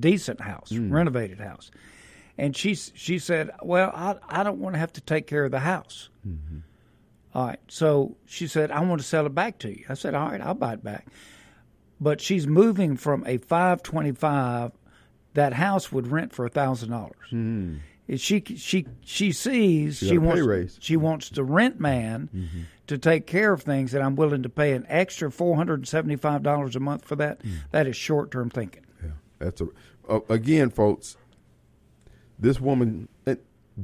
decent 0.00 0.40
house, 0.40 0.70
hmm. 0.70 0.92
renovated 0.92 1.38
house. 1.38 1.70
And 2.36 2.56
she 2.56 2.74
she 2.74 3.20
said, 3.20 3.50
"Well, 3.62 3.92
I 3.94 4.16
I 4.28 4.42
don't 4.42 4.58
want 4.58 4.74
to 4.74 4.80
have 4.80 4.92
to 4.94 5.00
take 5.00 5.28
care 5.28 5.44
of 5.44 5.52
the 5.52 5.60
house." 5.60 6.08
Mm-hmm. 6.26 6.58
All 7.36 7.46
right. 7.46 7.60
So 7.68 8.16
she 8.26 8.48
said, 8.48 8.72
I 8.72 8.80
want 8.80 9.00
to 9.00 9.06
sell 9.06 9.26
it 9.26 9.34
back 9.34 9.60
to 9.60 9.68
you. 9.68 9.84
I 9.88 9.94
said, 9.94 10.14
All 10.16 10.28
right, 10.28 10.40
I'll 10.40 10.54
buy 10.54 10.72
it 10.72 10.82
back. 10.82 11.06
But 12.00 12.20
she's 12.20 12.48
moving 12.48 12.96
from 12.96 13.24
a 13.28 13.36
five 13.38 13.80
twenty 13.84 14.10
five. 14.10 14.72
That 15.34 15.52
house 15.52 15.92
would 15.92 16.08
rent 16.08 16.32
for 16.32 16.44
a 16.44 16.50
thousand 16.50 16.90
dollars. 16.90 17.28
Hmm. 17.30 17.76
She 18.16 18.42
she 18.56 18.86
she 19.04 19.30
sees 19.30 19.98
She 19.98 20.08
she, 20.08 20.16
got 20.16 20.16
a 20.16 20.20
pay 20.20 20.26
wants 20.26 20.42
raise. 20.42 20.78
she 20.80 20.96
wants 20.96 21.28
the 21.30 21.44
rent 21.44 21.78
man 21.78 22.28
mm-hmm. 22.34 22.62
To 22.86 22.98
take 22.98 23.26
care 23.26 23.52
of 23.52 23.62
things 23.62 23.92
that 23.92 24.02
I'm 24.02 24.16
willing 24.16 24.42
to 24.42 24.48
pay 24.48 24.72
an 24.72 24.84
extra 24.88 25.30
four 25.30 25.56
hundred 25.56 25.80
and 25.80 25.88
seventy 25.88 26.16
five 26.16 26.42
dollars 26.42 26.76
a 26.76 26.80
month 26.80 27.04
for 27.04 27.16
that. 27.16 27.40
That 27.70 27.86
is 27.86 27.96
short 27.96 28.30
term 28.30 28.50
thinking. 28.50 28.84
Yeah, 29.02 29.10
that's 29.38 29.60
a 29.60 29.68
uh, 30.08 30.20
again, 30.28 30.70
folks. 30.70 31.16
This 32.38 32.60
woman, 32.60 33.08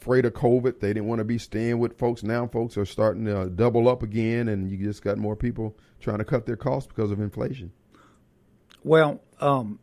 afraid 0.00 0.24
of 0.24 0.32
COVID. 0.32 0.80
They 0.80 0.88
didn't 0.88 1.06
want 1.06 1.18
to 1.18 1.24
be 1.24 1.38
staying 1.38 1.78
with 1.78 1.98
folks. 1.98 2.22
Now 2.22 2.46
folks 2.46 2.76
are 2.76 2.86
starting 2.86 3.24
to 3.26 3.48
double 3.48 3.88
up 3.88 4.02
again, 4.02 4.48
and 4.48 4.70
you 4.70 4.76
just 4.76 5.02
got 5.02 5.18
more 5.18 5.36
people 5.36 5.76
trying 6.00 6.18
to 6.18 6.24
cut 6.24 6.46
their 6.46 6.56
costs 6.56 6.86
because 6.86 7.10
of 7.10 7.20
inflation. 7.20 7.72
Well, 8.84 9.20
um, 9.40 9.78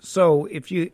so 0.00 0.46
if 0.46 0.70
you 0.70 0.90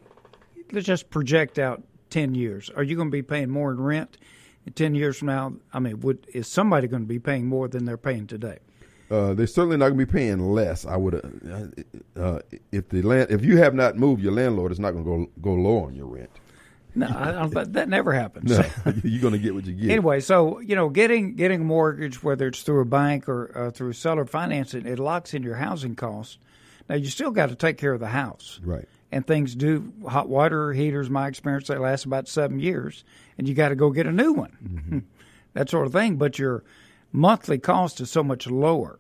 let's 0.72 0.86
just 0.86 1.10
project 1.10 1.58
out 1.58 1.82
ten 2.10 2.34
years, 2.34 2.70
are 2.76 2.82
you 2.82 2.96
going 2.96 3.08
to 3.08 3.12
be 3.12 3.22
paying 3.22 3.50
more 3.50 3.70
in 3.70 3.80
rent 3.80 4.18
in 4.66 4.72
ten 4.72 4.94
years 4.94 5.16
from 5.18 5.28
now? 5.28 5.54
I 5.72 5.78
mean, 5.78 6.00
would 6.00 6.26
is 6.34 6.48
somebody 6.48 6.88
going 6.88 7.02
to 7.02 7.08
be 7.08 7.18
paying 7.20 7.46
more 7.46 7.68
than 7.68 7.84
they're 7.84 7.96
paying 7.96 8.26
today? 8.26 8.58
Uh, 9.10 9.34
they're 9.34 9.46
certainly 9.46 9.76
not 9.76 9.90
going 9.90 9.98
to 9.98 10.06
be 10.06 10.12
paying 10.12 10.40
less. 10.40 10.86
I 10.86 10.96
would, 10.96 11.14
uh, 11.14 12.20
uh, 12.20 12.40
if 12.72 12.88
the 12.88 13.02
land, 13.02 13.30
if 13.30 13.44
you 13.44 13.58
have 13.58 13.74
not 13.74 13.96
moved, 13.96 14.22
your 14.22 14.32
landlord 14.32 14.72
is 14.72 14.80
not 14.80 14.92
going 14.92 15.04
to 15.04 15.10
go 15.10 15.30
go 15.40 15.54
low 15.54 15.84
on 15.84 15.94
your 15.94 16.06
rent. 16.06 16.30
No, 16.96 17.06
I, 17.06 17.44
I, 17.44 17.64
that 17.64 17.88
never 17.88 18.12
happens. 18.12 18.50
No, 18.56 18.64
you're 19.04 19.20
going 19.20 19.32
to 19.32 19.38
get 19.38 19.54
what 19.54 19.64
you 19.66 19.72
get. 19.74 19.90
Anyway, 19.90 20.20
so 20.20 20.60
you 20.60 20.76
know, 20.76 20.88
getting 20.88 21.34
getting 21.34 21.62
a 21.62 21.64
mortgage, 21.64 22.22
whether 22.22 22.46
it's 22.46 22.62
through 22.62 22.80
a 22.80 22.84
bank 22.84 23.28
or 23.28 23.50
uh, 23.56 23.70
through 23.72 23.92
seller 23.94 24.24
financing, 24.24 24.86
it 24.86 24.98
locks 24.98 25.34
in 25.34 25.42
your 25.42 25.56
housing 25.56 25.96
costs. 25.96 26.38
Now 26.88 26.94
you 26.96 27.06
still 27.06 27.30
got 27.30 27.48
to 27.48 27.54
take 27.56 27.78
care 27.78 27.92
of 27.94 28.00
the 28.00 28.08
house, 28.08 28.60
Right. 28.62 28.84
and 29.10 29.26
things 29.26 29.54
do 29.54 29.92
hot 30.06 30.28
water 30.28 30.72
heaters. 30.72 31.08
My 31.10 31.26
experience, 31.28 31.66
they 31.66 31.78
last 31.78 32.04
about 32.04 32.28
seven 32.28 32.60
years, 32.60 33.04
and 33.38 33.48
you 33.48 33.54
got 33.54 33.70
to 33.70 33.74
go 33.74 33.90
get 33.90 34.06
a 34.06 34.12
new 34.12 34.32
one, 34.32 35.04
that 35.54 35.70
sort 35.70 35.86
of 35.86 35.92
thing. 35.92 36.16
But 36.16 36.38
your 36.38 36.62
monthly 37.10 37.58
cost 37.58 38.00
is 38.00 38.10
so 38.10 38.22
much 38.22 38.46
lower. 38.46 38.98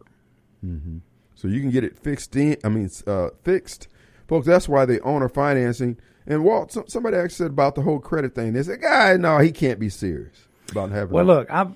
So 1.36 1.48
you 1.48 1.60
can 1.60 1.70
get 1.70 1.84
it 1.84 1.98
fixed 1.98 2.34
in. 2.36 2.56
I 2.64 2.70
mean, 2.70 2.88
uh, 3.06 3.28
fixed, 3.42 3.86
folks. 4.26 4.46
That's 4.46 4.66
why 4.68 4.86
the 4.86 4.98
owner 5.02 5.28
financing. 5.28 5.98
And 6.26 6.44
Walt, 6.44 6.72
some, 6.72 6.88
somebody 6.88 7.16
actually 7.16 7.34
said 7.34 7.50
about 7.50 7.74
the 7.74 7.82
whole 7.82 7.98
credit 7.98 8.34
thing. 8.34 8.52
They 8.52 8.62
said, 8.62 8.80
"Guy, 8.80 9.16
no, 9.16 9.38
he 9.38 9.52
can't 9.52 9.78
be 9.78 9.88
serious 9.88 10.48
about 10.70 10.90
having." 10.90 11.12
Well, 11.12 11.24
look, 11.24 11.50
I've 11.50 11.72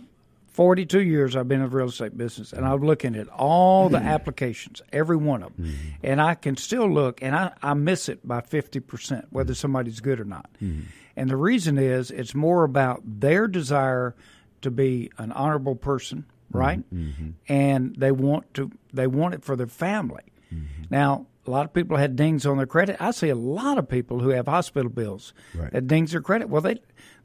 42 0.59 1.03
years 1.03 1.37
I've 1.37 1.47
been 1.47 1.61
in 1.61 1.71
the 1.71 1.77
real 1.77 1.87
estate 1.87 2.19
business, 2.19 2.53
and 2.53 2.67
I'm 2.67 2.81
looking 2.81 3.15
at 3.15 3.29
all 3.29 3.89
the 3.89 3.99
mm-hmm. 3.99 4.09
applications, 4.09 4.83
every 4.93 5.17
one 5.17 5.45
of 5.45 5.57
them, 5.57 5.67
mm-hmm. 5.67 5.89
and 6.03 6.21
I 6.21 6.35
can 6.35 6.57
still 6.57 6.91
look, 6.91 7.23
and 7.23 7.37
I, 7.37 7.53
I 7.63 7.75
miss 7.75 8.09
it 8.09 8.27
by 8.27 8.41
50 8.41 8.81
percent, 8.81 9.27
whether 9.31 9.53
mm-hmm. 9.53 9.57
somebody's 9.57 10.01
good 10.01 10.19
or 10.19 10.25
not. 10.25 10.51
And 11.19 11.31
the 11.31 11.37
reason 11.37 11.79
is 11.79 12.11
it's 12.11 12.35
more 12.35 12.65
about 12.65 13.03
their 13.05 13.47
desire 13.47 14.17
to 14.63 14.71
be 14.73 15.13
an 15.19 15.31
honorable 15.31 15.77
person, 15.77 16.25
right? 16.51 16.83
And 17.49 17.95
they 17.97 18.11
want 18.11 18.53
to 18.55 18.73
they 18.93 19.07
want 19.07 19.35
it 19.35 19.45
for 19.45 19.55
their 19.55 19.69
family. 19.69 20.25
Now, 20.91 21.27
a 21.49 21.51
lot 21.51 21.65
of 21.65 21.73
people 21.73 21.97
had 21.97 22.15
dings 22.17 22.45
on 22.47 22.57
their 22.59 22.67
credit. 22.67 22.97
I 23.01 23.11
see 23.11 23.29
a 23.31 23.35
lot 23.35 23.79
of 23.79 23.89
people 23.89 24.21
who 24.21 24.29
have 24.31 24.47
hospital 24.47 24.91
bills 24.91 25.33
Right. 25.55 25.73
that 25.73 25.87
dings 25.87 26.13
their 26.13 26.21
credit. 26.21 26.49
Well, 26.49 26.63
they 26.63 26.81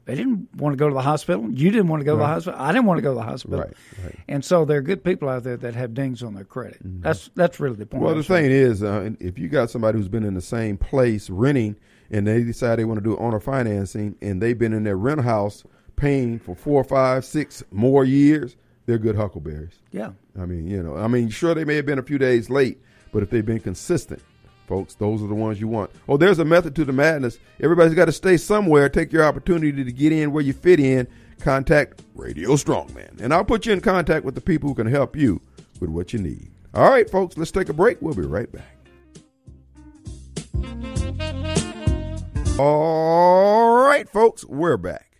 they 0.06 0.14
didn't 0.14 0.54
want 0.56 0.74
to 0.74 0.76
go 0.76 0.88
to 0.88 0.94
the 0.94 1.00
hospital. 1.02 1.48
You 1.50 1.70
didn't 1.70 1.88
want 1.88 2.00
to 2.00 2.04
go 2.04 2.12
to 2.12 2.18
the 2.18 2.26
hospital. 2.26 2.60
I 2.60 2.72
didn't 2.72 2.84
want 2.86 2.98
to 2.98 3.02
go 3.02 3.12
to 3.12 3.14
the 3.14 3.22
hospital. 3.22 3.60
Right, 3.60 3.72
right. 4.04 4.18
And 4.28 4.44
so 4.44 4.64
there 4.66 4.76
are 4.78 4.82
good 4.82 5.02
people 5.02 5.30
out 5.30 5.44
there 5.44 5.56
that 5.56 5.74
have 5.74 5.94
dings 5.94 6.22
on 6.22 6.34
their 6.34 6.44
credit. 6.44 6.78
That's 6.82 7.30
that's 7.34 7.58
really 7.60 7.76
the 7.76 7.86
point. 7.86 8.02
Well, 8.02 8.14
the 8.14 8.22
thing 8.22 8.46
is, 8.50 8.82
uh, 8.82 9.10
if 9.20 9.38
you 9.38 9.48
got 9.48 9.70
somebody 9.70 9.96
who's 9.98 10.08
been 10.08 10.24
in 10.24 10.34
the 10.34 10.42
same 10.42 10.76
place 10.76 11.30
renting, 11.30 11.76
and 12.10 12.26
they 12.26 12.42
decide 12.42 12.76
they 12.78 12.84
want 12.84 12.98
to 12.98 13.04
do 13.04 13.16
owner 13.16 13.40
financing, 13.40 14.16
and 14.20 14.42
they've 14.42 14.58
been 14.58 14.72
in 14.74 14.84
their 14.84 14.96
rent 14.98 15.22
house 15.22 15.64
paying 15.96 16.38
for 16.38 16.54
four, 16.54 16.84
five, 16.84 17.24
six 17.24 17.62
more 17.70 18.04
years, 18.04 18.56
they're 18.86 18.98
good 18.98 19.16
huckleberries. 19.16 19.78
yeah. 19.90 20.10
I 20.38 20.44
mean, 20.46 20.66
you 20.66 20.82
know, 20.82 20.96
I 20.96 21.06
mean, 21.06 21.28
sure 21.30 21.54
they 21.54 21.64
may 21.64 21.76
have 21.76 21.86
been 21.86 21.98
a 22.00 22.02
few 22.02 22.18
days 22.18 22.50
late, 22.50 22.78
but 23.14 23.22
if 23.22 23.30
they've 23.30 23.46
been 23.46 23.60
consistent, 23.60 24.20
folks, 24.66 24.96
those 24.96 25.22
are 25.22 25.28
the 25.28 25.34
ones 25.34 25.60
you 25.60 25.68
want. 25.68 25.90
Oh, 26.08 26.16
there's 26.16 26.40
a 26.40 26.44
method 26.44 26.74
to 26.74 26.84
the 26.84 26.92
madness. 26.92 27.38
Everybody's 27.62 27.94
got 27.94 28.06
to 28.06 28.12
stay 28.12 28.36
somewhere. 28.36 28.88
Take 28.88 29.12
your 29.12 29.24
opportunity 29.24 29.84
to 29.84 29.92
get 29.92 30.12
in 30.12 30.32
where 30.32 30.42
you 30.42 30.52
fit 30.52 30.80
in. 30.80 31.06
Contact 31.40 32.02
Radio 32.14 32.50
Strongman, 32.50 33.20
and 33.20 33.34
I'll 33.34 33.44
put 33.44 33.66
you 33.66 33.72
in 33.72 33.80
contact 33.80 34.24
with 34.24 34.34
the 34.34 34.40
people 34.40 34.68
who 34.68 34.74
can 34.74 34.86
help 34.86 35.16
you 35.16 35.40
with 35.80 35.90
what 35.90 36.12
you 36.12 36.18
need. 36.20 36.50
All 36.72 36.88
right, 36.88 37.10
folks, 37.10 37.36
let's 37.36 37.50
take 37.50 37.68
a 37.68 37.72
break. 37.72 38.00
We'll 38.00 38.14
be 38.14 38.22
right 38.22 38.50
back. 38.50 38.76
All 42.58 43.84
right, 43.84 44.08
folks, 44.08 44.44
we're 44.44 44.76
back. 44.76 45.14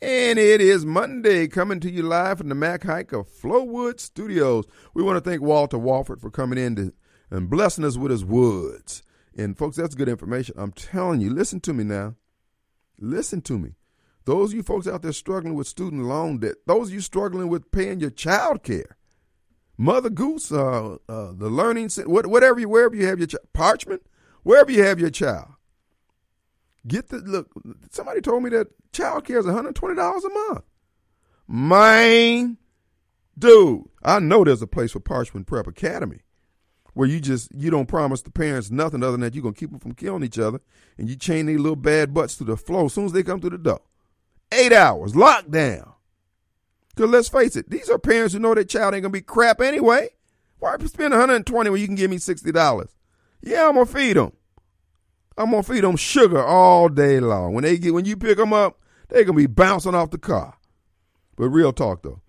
And 0.00 0.38
it 0.38 0.60
is 0.60 0.84
Monday 0.84 1.46
coming 1.46 1.78
to 1.80 1.90
you 1.90 2.02
live 2.02 2.38
from 2.38 2.48
the 2.48 2.56
Mac 2.56 2.82
Haik 2.82 3.12
of 3.12 3.28
Flowood 3.28 4.00
Studios. 4.00 4.64
We 4.94 5.02
want 5.02 5.22
to 5.22 5.30
thank 5.30 5.42
Walter 5.42 5.78
Wofford 5.78 6.20
for 6.20 6.30
coming 6.30 6.58
in 6.58 6.74
to, 6.76 6.92
and 7.32 7.48
blessing 7.48 7.84
us 7.84 7.96
with 7.96 8.10
his 8.10 8.24
woods. 8.24 9.02
And 9.36 9.56
folks, 9.56 9.76
that's 9.78 9.94
good 9.94 10.08
information. 10.08 10.54
I'm 10.58 10.72
telling 10.72 11.22
you, 11.22 11.30
listen 11.30 11.60
to 11.60 11.72
me 11.72 11.82
now. 11.82 12.14
Listen 12.98 13.40
to 13.42 13.58
me. 13.58 13.70
Those 14.26 14.50
of 14.50 14.56
you 14.56 14.62
folks 14.62 14.86
out 14.86 15.02
there 15.02 15.12
struggling 15.12 15.54
with 15.54 15.66
student 15.66 16.04
loan 16.04 16.38
debt, 16.38 16.56
those 16.66 16.88
of 16.88 16.94
you 16.94 17.00
struggling 17.00 17.48
with 17.48 17.72
paying 17.72 18.00
your 18.00 18.10
child 18.10 18.62
care, 18.62 18.98
Mother 19.78 20.10
Goose, 20.10 20.52
uh, 20.52 20.98
uh, 21.08 21.32
the 21.32 21.48
learning, 21.48 21.88
whatever 22.04 22.60
you, 22.60 22.68
wherever 22.68 22.94
you 22.94 23.06
have 23.06 23.18
your 23.18 23.28
Parchman, 23.54 23.98
wherever 24.42 24.70
you 24.70 24.84
have 24.84 25.00
your 25.00 25.10
child, 25.10 25.54
get 26.86 27.08
the 27.08 27.16
look. 27.16 27.50
Somebody 27.90 28.20
told 28.20 28.44
me 28.44 28.50
that 28.50 28.68
child 28.92 29.24
care 29.24 29.38
is 29.38 29.46
$120 29.46 29.96
a 29.96 30.28
month. 30.28 30.64
Man, 31.48 32.58
dude, 33.36 33.88
I 34.04 34.20
know 34.20 34.44
there's 34.44 34.62
a 34.62 34.66
place 34.66 34.92
for 34.92 35.00
Parchman 35.00 35.46
Prep 35.46 35.66
Academy 35.66 36.20
where 36.94 37.08
you 37.08 37.20
just 37.20 37.54
you 37.54 37.70
don't 37.70 37.86
promise 37.86 38.22
the 38.22 38.30
parents 38.30 38.70
nothing 38.70 39.02
other 39.02 39.12
than 39.12 39.20
that 39.22 39.34
you're 39.34 39.42
gonna 39.42 39.54
keep 39.54 39.70
them 39.70 39.80
from 39.80 39.94
killing 39.94 40.22
each 40.22 40.38
other, 40.38 40.60
and 40.98 41.08
you 41.08 41.16
chain 41.16 41.46
these 41.46 41.58
little 41.58 41.76
bad 41.76 42.12
butts 42.12 42.36
to 42.36 42.44
the 42.44 42.56
floor 42.56 42.86
as 42.86 42.92
soon 42.92 43.06
as 43.06 43.12
they 43.12 43.22
come 43.22 43.40
to 43.40 43.50
the 43.50 43.58
door. 43.58 43.80
Eight 44.50 44.72
hours 44.72 45.12
lockdown. 45.14 45.94
Cause 46.94 47.08
let's 47.08 47.28
face 47.28 47.56
it, 47.56 47.70
these 47.70 47.88
are 47.88 47.98
parents 47.98 48.34
who 48.34 48.40
know 48.40 48.54
their 48.54 48.64
child 48.64 48.94
ain't 48.94 49.02
gonna 49.02 49.12
be 49.12 49.22
crap 49.22 49.60
anyway. 49.60 50.10
Why 50.58 50.76
spend 50.84 51.12
120 51.12 51.70
when 51.70 51.80
you 51.80 51.86
can 51.86 51.96
give 51.96 52.10
me 52.10 52.18
sixty 52.18 52.52
dollars? 52.52 52.90
Yeah, 53.40 53.68
I'm 53.68 53.74
gonna 53.74 53.86
feed 53.86 54.16
them. 54.16 54.32
I'm 55.36 55.50
gonna 55.50 55.62
feed 55.62 55.82
them 55.82 55.96
sugar 55.96 56.42
all 56.42 56.88
day 56.88 57.18
long. 57.18 57.54
When 57.54 57.64
they 57.64 57.78
get 57.78 57.94
when 57.94 58.04
you 58.04 58.16
pick 58.16 58.36
them 58.36 58.52
up, 58.52 58.78
they're 59.08 59.24
gonna 59.24 59.36
be 59.36 59.46
bouncing 59.46 59.94
off 59.94 60.10
the 60.10 60.18
car. 60.18 60.58
But 61.36 61.48
real 61.48 61.72
talk 61.72 62.02
though, 62.02 62.20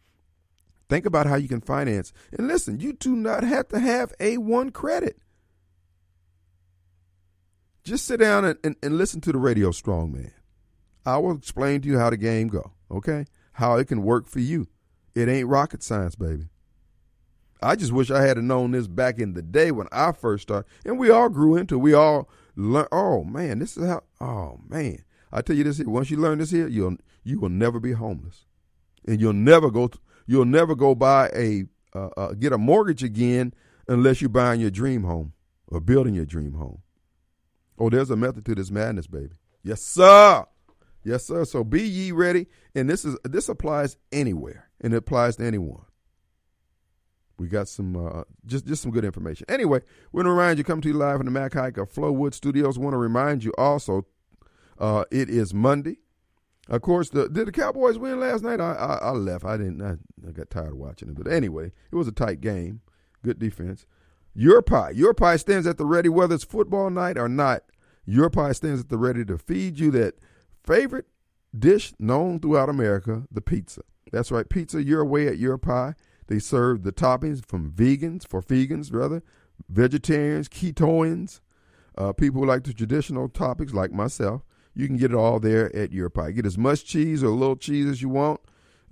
Think 0.94 1.08
about 1.08 1.26
how 1.26 1.38
you 1.38 1.48
can 1.48 1.60
finance. 1.60 2.14
And 2.38 2.48
listen, 2.48 2.80
you 2.80 2.94
do 2.94 3.16
not 3.16 3.44
have 3.44 3.68
to 3.70 3.80
have 3.80 4.16
A1 4.20 4.74
credit. 4.74 5.18
Just 7.84 8.06
sit 8.06 8.20
down 8.20 8.46
and, 8.46 8.60
and, 8.64 8.76
and 8.84 8.96
listen 8.96 9.20
to 9.22 9.32
the 9.32 9.40
radio 9.40 9.72
strongman. 9.72 10.34
I 11.04 11.18
will 11.18 11.36
explain 11.36 11.82
to 11.82 11.88
you 11.88 11.98
how 11.98 12.12
the 12.12 12.18
game 12.18 12.48
go, 12.48 12.74
okay? 12.92 13.26
How 13.54 13.78
it 13.78 13.88
can 13.88 14.04
work 14.04 14.28
for 14.28 14.40
you. 14.40 14.68
It 15.16 15.28
ain't 15.28 15.48
rocket 15.48 15.82
science, 15.82 16.14
baby. 16.14 16.50
I 17.60 17.76
just 17.76 17.92
wish 17.92 18.12
I 18.12 18.22
had 18.22 18.38
known 18.38 18.70
this 18.70 18.88
back 18.88 19.18
in 19.18 19.34
the 19.34 19.42
day 19.42 19.72
when 19.72 19.88
I 19.92 20.12
first 20.12 20.44
started. 20.44 20.70
And 20.86 21.00
we 21.00 21.10
all 21.10 21.28
grew 21.28 21.56
into. 21.56 21.80
We 21.80 21.96
all 21.96 22.30
learn 22.56 22.86
oh 22.92 23.24
man, 23.24 23.58
this 23.58 23.78
is 23.78 23.88
how 23.88 24.04
oh 24.22 24.60
man. 24.70 25.00
I 25.32 25.42
tell 25.42 25.56
you 25.56 25.64
this 25.64 25.80
here, 25.80 25.90
once 25.90 26.12
you 26.12 26.18
learn 26.18 26.38
this 26.38 26.52
here, 26.52 26.68
you'll 26.68 26.98
you 27.24 27.40
will 27.40 27.50
never 27.50 27.80
be 27.80 27.94
homeless. 27.94 28.46
And 29.08 29.20
you'll 29.20 29.34
never 29.34 29.72
go 29.72 29.90
You'll 30.26 30.46
never 30.46 30.76
go 30.76 30.96
buy 30.96 31.30
a 31.36 31.66
uh, 31.96 32.10
uh, 32.18 32.34
get 32.34 32.54
a 32.54 32.58
mortgage 32.58 33.04
again 33.04 33.54
unless 33.88 34.22
you're 34.22 34.30
buying 34.30 34.60
your 34.60 34.72
dream 34.72 35.04
home 35.04 35.34
or 35.68 35.80
building 35.80 36.14
your 36.16 36.26
dream 36.26 36.54
home. 36.54 36.80
Oh, 37.78 37.90
there's 37.90 38.10
a 38.10 38.16
method 38.16 38.46
to 38.46 38.56
this 38.56 38.72
madness, 38.72 39.08
baby. 39.08 39.36
Yes, 39.64 39.82
sir. 39.82 40.46
Yes, 41.04 41.26
sir. 41.26 41.46
So 41.46 41.64
be 41.64 41.82
ye 41.82 42.12
ready. 42.12 42.48
And 42.76 42.90
this 42.90 43.06
is 43.06 43.18
this 43.24 43.50
applies 43.50 43.98
anywhere, 44.12 44.70
and 44.82 44.94
it 44.94 44.98
applies 44.98 45.36
to 45.38 45.46
anyone. 45.46 45.86
We 47.38 47.48
got 47.48 47.68
some 47.68 47.96
uh, 47.96 48.24
just 48.46 48.66
just 48.66 48.82
some 48.82 48.92
good 48.92 49.06
information. 49.06 49.46
Anyway, 49.50 49.82
we 50.12 50.20
want 50.20 50.28
to 50.28 50.32
remind 50.32 50.58
you 50.58 50.64
come 50.64 50.82
to 50.82 50.88
you 50.88 50.94
live 50.94 51.18
from 51.18 51.26
the 51.26 51.32
Mac 51.32 51.54
Haik 51.54 51.78
of 51.78 51.92
Flowood 51.92 52.34
Studios. 52.34 52.80
Want 52.80 52.94
to 52.94 52.98
remind 52.98 53.44
you 53.44 53.52
also, 53.58 54.06
uh, 54.80 55.04
it 55.12 55.30
is 55.30 55.54
Monday. 55.54 55.98
Of 56.70 56.82
course, 56.82 57.10
the, 57.10 57.28
did 57.28 57.48
the 57.48 57.52
Cowboys 57.52 57.98
win 57.98 58.20
last 58.20 58.44
night? 58.44 58.62
I, 58.62 58.74
I, 58.74 58.96
I 58.96 59.10
left. 59.12 59.44
I 59.44 59.58
didn't. 59.58 59.82
I, 59.82 59.96
I, 60.28 60.32
got 60.32 60.50
tired 60.50 60.70
of 60.70 60.78
watching 60.78 61.10
it. 61.10 61.16
But 61.16 61.32
anyway, 61.32 61.72
it 61.92 61.96
was 61.96 62.08
a 62.08 62.14
tight 62.14 62.40
game. 62.40 62.82
Good 63.22 63.38
defense. 63.38 63.86
Your 64.34 64.62
pie. 64.62 64.92
Your 64.92 65.14
pie 65.14 65.36
stands 65.36 65.68
at 65.68 65.78
the 65.78 65.86
ready, 65.86 66.10
whether 66.10 66.36
it's 66.36 66.44
football 66.44 66.90
night 66.90 67.18
or 67.18 67.28
not. 67.28 67.64
Your 68.06 68.30
pie 68.30 68.54
stands 68.54 68.82
at 68.82 68.90
the 68.90 68.98
ready 68.98 69.26
to 69.26 69.38
feed 69.38 69.78
you 69.80 69.92
that 69.92 70.16
favorite 70.64 71.06
dish 71.58 71.94
known 72.00 72.40
throughout 72.40 72.70
America, 72.70 73.24
the 73.32 73.42
pizza. 73.42 73.82
That's 74.12 74.32
right, 74.32 74.48
pizza 74.48 74.84
your 74.84 75.06
way 75.06 75.28
at 75.28 75.38
your 75.38 75.58
pie. 75.58 75.96
They 76.28 76.40
serve 76.40 76.84
the 76.84 76.92
toppings 76.92 77.46
from 77.46 77.72
vegans, 77.72 78.28
for 78.28 78.42
vegans 78.42 78.94
rather, 78.94 79.22
vegetarians, 79.70 80.50
ketoians, 80.50 81.42
uh, 81.98 82.14
people 82.14 82.42
who 82.42 82.48
like 82.48 82.64
the 82.64 82.74
traditional 82.74 83.30
topics 83.30 83.74
like 83.74 83.92
myself. 83.92 84.44
You 84.74 84.88
can 84.88 84.98
get 84.98 85.12
it 85.12 85.18
all 85.18 85.40
there 85.40 85.74
at 85.76 85.92
your 85.92 86.10
pie. 86.10 86.32
Get 86.32 86.46
as 86.46 86.58
much 86.58 86.86
cheese 86.86 87.24
or 87.24 87.28
a 87.28 87.32
little 87.32 87.56
cheese 87.56 87.88
as 87.88 88.02
you 88.02 88.10
want, 88.10 88.42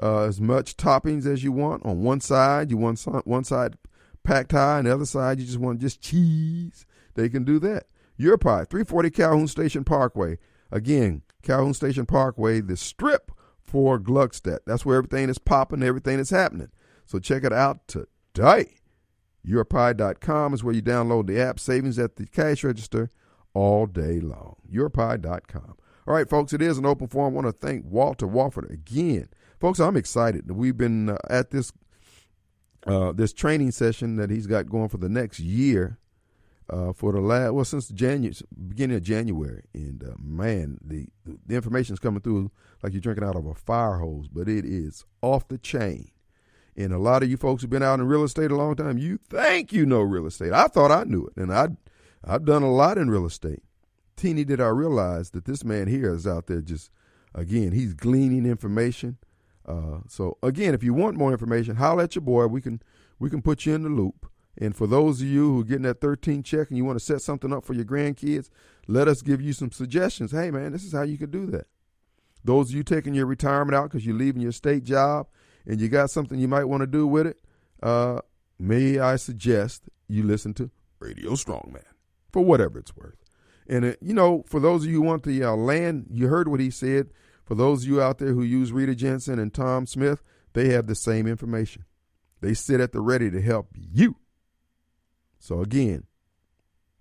uh, 0.02 0.24
as 0.24 0.40
much 0.40 0.78
toppings 0.78 1.26
as 1.26 1.44
you 1.44 1.52
want. 1.52 1.86
On 1.86 2.04
one 2.04 2.22
side, 2.22 2.70
you 2.70 2.78
want 2.78 3.02
one 3.26 3.44
side 3.44 3.78
packed 4.24 4.52
high, 4.52 4.80
and 4.80 4.88
the 4.88 4.94
other 4.94 5.06
side, 5.06 5.40
you 5.40 5.46
just 5.46 5.58
want 5.58 5.80
just 5.80 6.02
cheese. 6.02 6.86
They 7.16 7.30
can 7.30 7.44
do 7.44 7.60
that. 7.60 7.88
Your 8.18 8.38
pie, 8.38 8.66
340 8.66 9.10
Calhoun 9.10 9.48
Station 9.48 9.84
Parkway. 9.84 10.38
Again, 10.72 11.24
Calhoun 11.42 11.74
Station 11.74 12.06
Parkway, 12.06 12.62
the 12.62 12.78
strip 12.78 13.32
for 13.60 14.00
Gluckstadt. 14.00 14.60
That's 14.66 14.86
where 14.86 14.98
everything 14.98 15.30
is 15.30 15.40
popping, 15.40 15.84
everything 15.84 16.20
is 16.20 16.30
happening. 16.30 16.70
So 17.06 17.20
check 17.20 17.44
it 17.44 17.52
out 17.52 17.88
today. 17.88 18.76
Yourpie.com 19.46 20.54
is 20.54 20.64
where 20.64 20.76
you 20.76 20.84
download 20.84 21.28
the 21.28 21.42
app. 21.42 21.60
Savings 21.60 21.98
at 21.98 22.16
the 22.16 22.28
cash 22.28 22.64
register 22.64 23.10
all 23.54 23.86
day 23.86 24.20
long. 24.20 24.56
Yourpie.com. 24.72 25.76
All 26.08 26.14
right, 26.14 26.30
folks, 26.30 26.54
it 26.54 26.62
is 26.62 26.78
an 26.78 26.86
open 26.86 27.08
forum. 27.08 27.34
I 27.34 27.42
want 27.42 27.48
to 27.48 27.54
thank 27.68 27.86
Walter 27.86 28.28
Wofford 28.28 28.72
again. 28.72 29.30
Folks, 29.60 29.80
I'm 29.80 29.96
excited. 29.96 30.50
We've 30.50 30.78
been 30.78 31.10
uh, 31.10 31.18
at 31.30 31.52
this 31.52 31.72
uh, 32.88 33.12
this 33.12 33.32
training 33.32 33.72
session 33.72 34.16
that 34.16 34.32
he's 34.32 34.48
got 34.48 34.68
going 34.68 34.90
for 34.90 34.98
the 34.98 35.10
next 35.10 35.40
year 35.40 36.00
uh, 36.72 36.94
for 36.94 37.12
the 37.12 37.20
last, 37.20 37.54
well, 37.54 37.66
since 37.66 37.90
January, 37.90 38.36
beginning 38.68 38.98
of 38.98 39.04
January. 39.04 39.64
And 39.74 40.04
uh, 40.04 40.16
man, 40.20 40.80
the, 40.84 41.08
the 41.46 41.56
information 41.56 41.94
is 41.94 42.00
coming 42.00 42.22
through 42.22 42.50
like 42.82 42.94
you're 42.94 43.02
drinking 43.02 43.26
out 43.26 43.36
of 43.36 43.46
a 43.46 43.54
fire 43.54 43.98
hose, 43.98 44.28
but 44.28 44.48
it 44.48 44.66
is 44.66 45.06
off 45.22 45.48
the 45.48 45.58
chain. 45.58 46.10
And 46.76 46.94
a 46.94 46.98
lot 46.98 47.22
of 47.22 47.30
you 47.30 47.38
folks 47.38 47.62
who've 47.62 47.70
been 47.70 47.84
out 47.84 48.00
in 48.00 48.08
real 48.08 48.24
estate 48.24 48.50
a 48.50 48.56
long 48.56 48.76
time, 48.76 48.98
you 48.98 49.20
think 49.30 49.74
you 49.74 49.86
know 49.86 50.00
real 50.00 50.26
estate. 50.26 50.54
I 50.54 50.68
thought 50.68 50.92
I 50.92 51.04
knew 51.04 51.28
it, 51.28 51.40
and 51.40 51.54
I 51.54 51.68
I've 52.24 52.46
done 52.46 52.64
a 52.64 52.72
lot 52.72 52.98
in 52.98 53.10
real 53.10 53.26
estate. 53.26 53.64
Teeny 54.16 54.44
did 54.44 54.62
I 54.62 54.68
realize 54.68 55.32
that 55.32 55.46
this 55.46 55.64
man 55.64 55.88
here 55.88 56.14
is 56.14 56.28
out 56.28 56.48
there 56.48 56.62
just, 56.62 56.92
again, 57.34 57.72
he's 57.72 57.94
gleaning 57.94 58.46
information. 58.46 59.18
Uh, 59.66 60.00
so 60.08 60.38
again, 60.44 60.74
if 60.74 60.84
you 60.84 60.94
want 60.94 61.18
more 61.18 61.32
information, 61.32 61.76
holler 61.76 62.04
at 62.04 62.16
your 62.16 62.22
boy. 62.22 62.48
We 62.48 62.62
can 62.62 62.82
we 63.20 63.30
can 63.30 63.42
put 63.42 63.66
you 63.66 63.74
in 63.74 63.84
the 63.84 63.90
loop. 63.90 64.28
And 64.58 64.76
for 64.76 64.86
those 64.86 65.22
of 65.22 65.28
you 65.28 65.54
who 65.54 65.62
are 65.62 65.64
getting 65.64 65.84
that 65.84 66.02
13 66.02 66.44
check 66.44 66.70
and 66.70 66.78
you 66.78 66.84
want 66.84 67.00
to 67.00 67.06
set 67.06 67.22
something 67.22 67.54
up 67.54 67.64
for 67.64 67.74
your 67.74 67.86
grandkids, 67.86 68.50
let 68.88 69.08
us 69.08 69.22
give 69.22 69.42
you 69.42 69.54
some 69.54 69.72
suggestions. 69.72 70.32
Hey 70.32 70.52
man, 70.52 70.72
this 70.72 70.84
is 70.84 70.94
how 70.94 71.04
you 71.04 71.18
could 71.18 71.32
do 71.32 71.46
that. 71.48 71.68
Those 72.44 72.70
of 72.70 72.76
you 72.76 72.84
taking 72.84 73.14
your 73.14 73.28
retirement 73.28 73.76
out 73.76 73.90
because 73.90 74.06
you're 74.06 74.16
leaving 74.16 74.42
your 74.42 74.52
state 74.52 74.84
job 74.84 75.28
and 75.66 75.80
you 75.80 75.88
got 75.90 76.10
something 76.10 76.40
you 76.40 76.48
might 76.48 76.66
want 76.66 76.82
to 76.82 76.88
do 76.88 77.06
with 77.06 77.28
it, 77.28 77.38
uh, 77.84 78.20
may 78.60 79.00
I 79.00 79.16
suggest 79.16 79.84
you 80.08 80.24
listen 80.24 80.54
to 80.56 80.72
Radio 81.00 81.32
Strongman 81.32 81.91
for 82.32 82.42
whatever 82.42 82.80
it's 82.80 82.96
worth. 82.96 83.18
And, 83.68 83.86
it, 83.86 84.00
you 84.02 84.14
know, 84.14 84.44
for 84.48 84.60
those 84.60 84.84
of 84.84 84.90
you 84.90 84.98
who 84.98 85.08
want 85.08 85.24
the 85.24 85.44
uh, 85.44 85.52
land, 85.52 86.08
you 86.10 86.28
heard 86.28 86.48
what 86.48 86.60
he 86.60 86.70
said. 86.70 87.10
For 87.46 87.56
those 87.56 87.84
of 87.84 87.90
you 87.90 88.02
out 88.02 88.18
there 88.18 88.34
who 88.34 88.44
use 88.44 88.72
Rita 88.72 88.96
Jensen 88.96 89.40
and 89.40 89.54
Tom 89.54 89.86
Smith, 89.86 90.24
they 90.54 90.70
have 90.70 90.88
the 90.88 90.96
same 90.96 91.28
information. 91.28 91.86
They 92.42 92.54
sit 92.54 92.80
at 92.80 92.92
the 92.92 93.02
ready 93.02 93.30
to 93.30 93.42
help 93.42 93.70
you. 93.74 94.18
So, 95.40 95.62
again, 95.62 96.06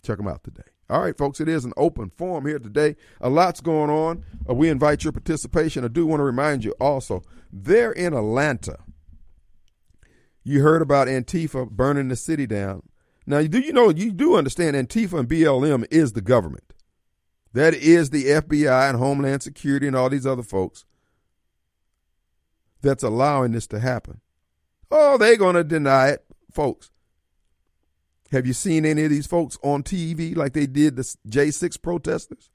check 0.02 0.18
them 0.18 0.28
out 0.28 0.44
today. 0.44 0.62
All 0.88 1.00
right, 1.00 1.16
folks, 1.16 1.40
it 1.40 1.48
is 1.48 1.64
an 1.64 1.72
open 1.76 2.10
forum 2.16 2.46
here 2.46 2.58
today. 2.58 2.96
A 3.20 3.30
lot's 3.30 3.60
going 3.60 3.90
on. 3.90 4.24
Uh, 4.48 4.54
we 4.54 4.68
invite 4.68 5.04
your 5.04 5.12
participation. 5.12 5.84
I 5.84 5.88
do 5.88 6.04
want 6.04 6.18
to 6.20 6.24
remind 6.24 6.64
you 6.64 6.74
also, 6.80 7.22
they're 7.52 7.92
in 7.92 8.12
Atlanta. 8.12 8.78
You 10.42 10.62
heard 10.62 10.82
about 10.82 11.06
Antifa 11.06 11.70
burning 11.70 12.08
the 12.08 12.16
city 12.16 12.46
down. 12.46 12.82
Now, 13.30 13.42
do 13.42 13.60
you 13.60 13.72
know, 13.72 13.90
you 13.90 14.10
do 14.10 14.34
understand 14.34 14.74
Antifa 14.74 15.20
and 15.20 15.28
BLM 15.28 15.86
is 15.88 16.14
the 16.14 16.20
government. 16.20 16.74
That 17.52 17.74
is 17.74 18.10
the 18.10 18.24
FBI 18.24 18.90
and 18.90 18.98
Homeland 18.98 19.44
Security 19.44 19.86
and 19.86 19.94
all 19.94 20.10
these 20.10 20.26
other 20.26 20.42
folks 20.42 20.84
that's 22.82 23.04
allowing 23.04 23.52
this 23.52 23.68
to 23.68 23.78
happen. 23.78 24.20
Oh, 24.90 25.16
they're 25.16 25.36
going 25.36 25.54
to 25.54 25.62
deny 25.62 26.08
it. 26.08 26.24
Folks, 26.52 26.90
have 28.32 28.46
you 28.46 28.52
seen 28.52 28.84
any 28.84 29.04
of 29.04 29.10
these 29.10 29.28
folks 29.28 29.56
on 29.62 29.84
TV 29.84 30.36
like 30.36 30.52
they 30.52 30.66
did 30.66 30.96
the 30.96 31.02
J6 31.28 31.80
protesters? 31.80 32.50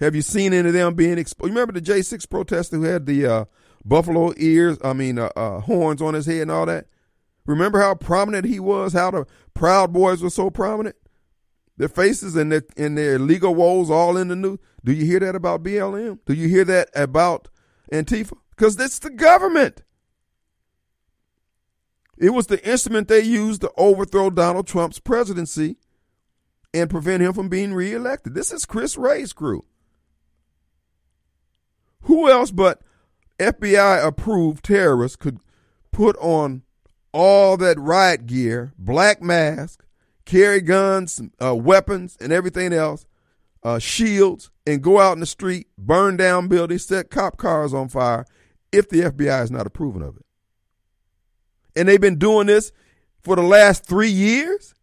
Have 0.00 0.14
you 0.14 0.22
seen 0.22 0.54
any 0.54 0.68
of 0.68 0.74
them 0.74 0.94
being 0.94 1.18
exposed? 1.18 1.50
You 1.50 1.54
remember 1.54 1.78
the 1.78 1.92
J6 1.92 2.30
protester 2.30 2.76
who 2.76 2.84
had 2.84 3.04
the 3.04 3.26
uh, 3.26 3.44
buffalo 3.84 4.32
ears, 4.38 4.78
I 4.82 4.94
mean, 4.94 5.18
uh, 5.18 5.28
uh, 5.36 5.60
horns 5.60 6.00
on 6.00 6.14
his 6.14 6.24
head 6.24 6.42
and 6.42 6.50
all 6.50 6.64
that? 6.64 6.86
Remember 7.46 7.80
how 7.80 7.94
prominent 7.94 8.46
he 8.46 8.58
was? 8.58 8.92
How 8.92 9.10
the 9.10 9.26
Proud 9.52 9.92
Boys 9.92 10.22
were 10.22 10.30
so 10.30 10.50
prominent? 10.50 10.96
Their 11.76 11.88
faces 11.88 12.36
and 12.36 12.52
their 12.52 12.62
and 12.76 12.96
their 12.96 13.18
legal 13.18 13.54
woes 13.54 13.90
all 13.90 14.16
in 14.16 14.28
the 14.28 14.36
news. 14.36 14.58
Do 14.84 14.92
you 14.92 15.04
hear 15.04 15.20
that 15.20 15.34
about 15.34 15.62
BLM? 15.62 16.18
Do 16.24 16.32
you 16.32 16.48
hear 16.48 16.64
that 16.64 16.88
about 16.94 17.48
Antifa? 17.92 18.36
Because 18.50 18.78
it's 18.78 19.00
the 19.00 19.10
government. 19.10 19.82
It 22.16 22.30
was 22.30 22.46
the 22.46 22.64
instrument 22.68 23.08
they 23.08 23.20
used 23.20 23.62
to 23.62 23.72
overthrow 23.76 24.30
Donald 24.30 24.68
Trump's 24.68 25.00
presidency 25.00 25.76
and 26.72 26.90
prevent 26.90 27.22
him 27.22 27.32
from 27.32 27.48
being 27.48 27.74
reelected. 27.74 28.34
This 28.34 28.52
is 28.52 28.66
Chris 28.66 28.96
Wray's 28.96 29.32
crew. 29.32 29.64
Who 32.02 32.30
else 32.30 32.50
but 32.50 32.82
FBI 33.38 34.04
approved 34.04 34.64
terrorists 34.64 35.16
could 35.16 35.38
put 35.90 36.16
on 36.18 36.62
all 37.14 37.56
that 37.56 37.78
riot 37.78 38.26
gear, 38.26 38.74
black 38.76 39.22
mask, 39.22 39.84
carry 40.26 40.60
guns, 40.60 41.22
uh, 41.42 41.54
weapons, 41.54 42.18
and 42.20 42.32
everything 42.32 42.72
else, 42.72 43.06
uh, 43.62 43.78
shields, 43.78 44.50
and 44.66 44.82
go 44.82 44.98
out 44.98 45.12
in 45.12 45.20
the 45.20 45.26
street, 45.26 45.68
burn 45.78 46.16
down 46.16 46.48
buildings, 46.48 46.84
set 46.84 47.10
cop 47.10 47.36
cars 47.36 47.72
on 47.72 47.88
fire 47.88 48.26
if 48.72 48.88
the 48.88 49.02
FBI 49.02 49.44
is 49.44 49.50
not 49.50 49.66
approving 49.66 50.02
of 50.02 50.16
it? 50.16 50.26
And 51.76 51.88
they've 51.88 52.00
been 52.00 52.18
doing 52.18 52.48
this 52.48 52.72
for 53.22 53.36
the 53.36 53.42
last 53.42 53.86
three 53.86 54.10
years? 54.10 54.74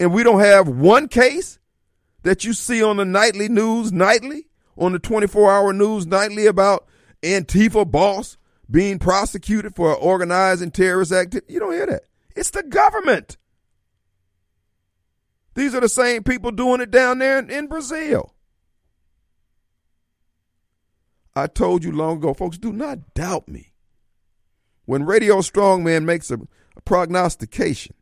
And 0.00 0.14
we 0.14 0.22
don't 0.22 0.40
have 0.40 0.66
one 0.66 1.08
case 1.08 1.58
that 2.22 2.44
you 2.44 2.54
see 2.54 2.82
on 2.82 2.96
the 2.96 3.04
nightly 3.04 3.48
news 3.48 3.92
nightly, 3.92 4.46
on 4.78 4.92
the 4.92 4.98
24 4.98 5.52
hour 5.52 5.72
news 5.74 6.06
nightly 6.06 6.46
about 6.46 6.86
Antifa 7.22 7.90
boss 7.90 8.38
being 8.70 8.98
prosecuted 8.98 9.74
for 9.74 9.94
organizing 9.94 10.70
terrorist 10.70 11.12
activity. 11.12 11.52
You 11.52 11.60
don't 11.60 11.72
hear 11.72 11.86
that. 11.86 12.02
It's 12.36 12.50
the 12.50 12.62
government. 12.62 13.36
These 15.54 15.74
are 15.74 15.80
the 15.80 15.88
same 15.88 16.22
people 16.22 16.52
doing 16.52 16.80
it 16.80 16.90
down 16.90 17.18
there 17.18 17.38
in, 17.38 17.50
in 17.50 17.66
Brazil. 17.66 18.34
I 21.34 21.46
told 21.46 21.84
you 21.84 21.92
long 21.92 22.18
ago, 22.18 22.34
folks, 22.34 22.58
do 22.58 22.72
not 22.72 23.14
doubt 23.14 23.48
me. 23.48 23.72
When 24.84 25.04
Radio 25.04 25.38
Strongman 25.38 26.04
makes 26.04 26.30
a, 26.30 26.38
a 26.76 26.80
prognostication, 26.84 27.94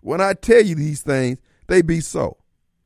when 0.00 0.20
I 0.20 0.34
tell 0.34 0.62
you 0.62 0.74
these 0.74 1.02
things, 1.02 1.38
they 1.66 1.82
be 1.82 2.00
so. 2.00 2.38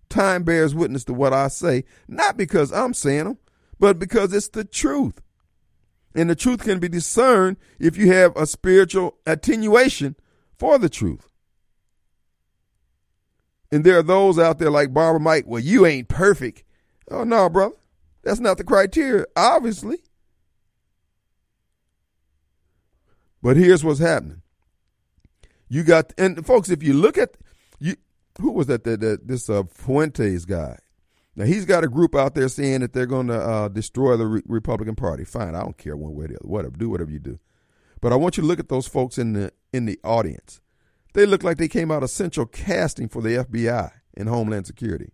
Time 0.08 0.42
bears 0.42 0.74
witness 0.74 1.04
to 1.04 1.14
what 1.14 1.32
I 1.32 1.48
say, 1.48 1.84
not 2.08 2.36
because 2.36 2.72
I'm 2.72 2.94
saying 2.94 3.24
them, 3.24 3.38
but 3.78 3.98
because 3.98 4.32
it's 4.32 4.48
the 4.48 4.64
truth. 4.64 5.20
And 6.14 6.28
the 6.28 6.34
truth 6.34 6.64
can 6.64 6.78
be 6.78 6.88
discerned 6.88 7.56
if 7.78 7.96
you 7.96 8.12
have 8.12 8.36
a 8.36 8.46
spiritual 8.46 9.16
attenuation 9.26 10.16
for 10.58 10.78
the 10.78 10.88
truth. 10.88 11.28
And 13.70 13.84
there 13.84 13.98
are 13.98 14.02
those 14.02 14.38
out 14.38 14.58
there 14.58 14.70
like 14.70 14.92
Barbara 14.92 15.20
Mike, 15.20 15.44
well, 15.46 15.62
you 15.62 15.86
ain't 15.86 16.08
perfect. 16.08 16.62
Oh, 17.10 17.24
no, 17.24 17.48
brother. 17.48 17.74
That's 18.22 18.40
not 18.40 18.58
the 18.58 18.64
criteria, 18.64 19.24
obviously. 19.34 19.98
But 23.42 23.56
here's 23.56 23.82
what's 23.82 23.98
happening. 23.98 24.42
You 25.68 25.82
got, 25.82 26.12
and 26.18 26.46
folks, 26.46 26.68
if 26.68 26.82
you 26.82 26.92
look 26.92 27.16
at, 27.16 27.36
you, 27.80 27.96
who 28.38 28.52
was 28.52 28.66
that, 28.66 28.84
that, 28.84 29.00
that 29.00 29.26
this 29.26 29.48
uh, 29.48 29.64
Fuentes 29.64 30.44
guy? 30.44 30.78
Now 31.34 31.44
he's 31.44 31.64
got 31.64 31.84
a 31.84 31.88
group 31.88 32.14
out 32.14 32.34
there 32.34 32.48
saying 32.48 32.80
that 32.80 32.92
they're 32.92 33.06
going 33.06 33.28
to 33.28 33.40
uh, 33.40 33.68
destroy 33.68 34.16
the 34.16 34.26
Re- 34.26 34.42
Republican 34.46 34.94
Party. 34.94 35.24
Fine, 35.24 35.54
I 35.54 35.60
don't 35.60 35.78
care 35.78 35.96
one 35.96 36.14
way 36.14 36.26
or 36.26 36.28
the 36.28 36.36
other. 36.36 36.48
Whatever, 36.48 36.76
do 36.76 36.90
whatever 36.90 37.10
you 37.10 37.18
do. 37.18 37.38
But 38.00 38.12
I 38.12 38.16
want 38.16 38.36
you 38.36 38.42
to 38.42 38.46
look 38.46 38.58
at 38.58 38.68
those 38.68 38.86
folks 38.86 39.16
in 39.16 39.32
the 39.32 39.52
in 39.72 39.86
the 39.86 39.98
audience. 40.04 40.60
They 41.14 41.26
look 41.26 41.42
like 41.42 41.58
they 41.58 41.68
came 41.68 41.90
out 41.90 42.02
of 42.02 42.10
central 42.10 42.46
casting 42.46 43.08
for 43.08 43.22
the 43.22 43.44
FBI 43.44 43.92
and 44.16 44.28
Homeland 44.28 44.66
Security. 44.66 45.12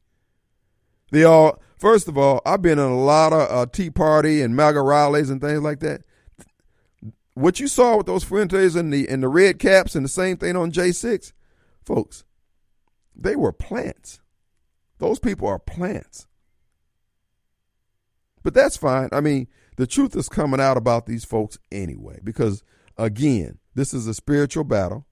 They 1.10 1.24
all, 1.24 1.60
first 1.78 2.08
of 2.08 2.18
all, 2.18 2.40
I've 2.44 2.62
been 2.62 2.78
in 2.78 2.84
a 2.84 2.98
lot 2.98 3.32
of 3.32 3.50
uh, 3.50 3.66
Tea 3.70 3.90
Party 3.90 4.42
and 4.42 4.54
MAGA 4.54 4.82
rallies 4.82 5.30
and 5.30 5.40
things 5.40 5.62
like 5.62 5.80
that. 5.80 6.02
What 7.34 7.60
you 7.60 7.68
saw 7.68 7.96
with 7.96 8.06
those 8.06 8.24
Fuentes 8.24 8.74
and 8.74 8.92
the 8.92 9.08
and 9.08 9.22
the 9.22 9.28
red 9.28 9.58
caps 9.58 9.94
and 9.94 10.04
the 10.04 10.08
same 10.08 10.36
thing 10.36 10.56
on 10.56 10.72
J6, 10.72 11.32
folks, 11.84 12.24
they 13.14 13.36
were 13.36 13.52
plants. 13.52 14.20
Those 14.98 15.18
people 15.18 15.48
are 15.48 15.58
plants. 15.58 16.26
But 18.42 18.54
that's 18.54 18.76
fine. 18.76 19.08
I 19.12 19.20
mean, 19.20 19.48
the 19.76 19.86
truth 19.86 20.16
is 20.16 20.28
coming 20.28 20.60
out 20.60 20.76
about 20.76 21.06
these 21.06 21.24
folks 21.24 21.58
anyway, 21.70 22.20
because 22.22 22.62
again, 22.96 23.58
this 23.74 23.94
is 23.94 24.06
a 24.06 24.14
spiritual 24.14 24.64
battle 24.64 25.06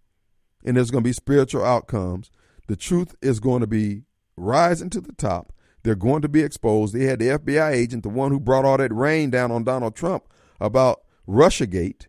and 0.64 0.76
there's 0.76 0.90
going 0.90 1.04
to 1.04 1.08
be 1.08 1.12
spiritual 1.12 1.64
outcomes. 1.64 2.30
The 2.66 2.76
truth 2.76 3.14
is 3.22 3.40
going 3.40 3.60
to 3.60 3.66
be 3.66 4.02
rising 4.36 4.90
to 4.90 5.00
the 5.00 5.12
top. 5.12 5.52
They're 5.82 5.94
going 5.94 6.22
to 6.22 6.28
be 6.28 6.42
exposed. 6.42 6.94
They 6.94 7.04
had 7.04 7.20
the 7.20 7.38
FBI 7.38 7.70
agent, 7.70 8.02
the 8.02 8.08
one 8.08 8.32
who 8.32 8.40
brought 8.40 8.64
all 8.64 8.76
that 8.76 8.92
rain 8.92 9.30
down 9.30 9.52
on 9.52 9.62
Donald 9.62 9.94
Trump 9.94 10.24
about 10.60 11.02
Russiagate. 11.28 12.06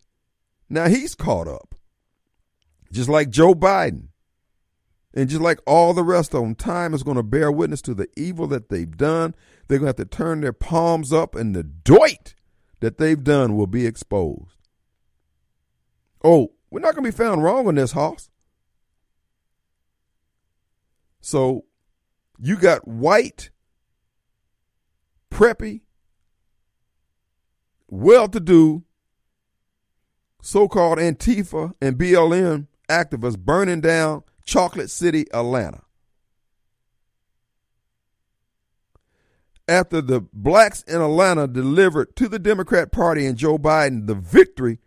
Now 0.68 0.88
he's 0.88 1.14
caught 1.14 1.46
up. 1.46 1.76
Just 2.90 3.08
like 3.08 3.30
Joe 3.30 3.54
Biden. 3.54 4.08
And 5.18 5.28
just 5.28 5.42
like 5.42 5.58
all 5.66 5.94
the 5.94 6.04
rest 6.04 6.32
of 6.32 6.42
them, 6.42 6.54
time 6.54 6.94
is 6.94 7.02
going 7.02 7.16
to 7.16 7.24
bear 7.24 7.50
witness 7.50 7.82
to 7.82 7.92
the 7.92 8.08
evil 8.16 8.46
that 8.46 8.68
they've 8.68 8.96
done. 8.96 9.34
They're 9.66 9.80
going 9.80 9.92
to 9.92 10.00
have 10.00 10.08
to 10.08 10.16
turn 10.16 10.42
their 10.42 10.52
palms 10.52 11.12
up, 11.12 11.34
and 11.34 11.56
the 11.56 11.64
doit 11.64 12.36
that 12.78 12.98
they've 12.98 13.24
done 13.24 13.56
will 13.56 13.66
be 13.66 13.84
exposed. 13.84 14.54
Oh, 16.22 16.52
we're 16.70 16.78
not 16.78 16.94
going 16.94 17.02
to 17.02 17.10
be 17.10 17.16
found 17.16 17.42
wrong 17.42 17.66
on 17.66 17.74
this, 17.74 17.90
Hoss. 17.90 18.30
So 21.20 21.64
you 22.38 22.54
got 22.56 22.86
white, 22.86 23.50
preppy, 25.32 25.80
well 27.90 28.28
to 28.28 28.38
do, 28.38 28.84
so 30.40 30.68
called 30.68 30.98
Antifa 30.98 31.74
and 31.82 31.98
BLM 31.98 32.68
activists 32.88 33.36
burning 33.36 33.80
down 33.80 34.22
Chocolate 34.48 34.88
City, 34.88 35.26
Atlanta. 35.34 35.82
After 39.68 40.00
the 40.00 40.22
blacks 40.32 40.82
in 40.84 41.02
Atlanta 41.02 41.46
delivered 41.46 42.16
to 42.16 42.28
the 42.28 42.38
Democrat 42.38 42.90
Party 42.90 43.26
and 43.26 43.36
Joe 43.36 43.58
Biden 43.58 44.06
the 44.06 44.14
victory, 44.14 44.78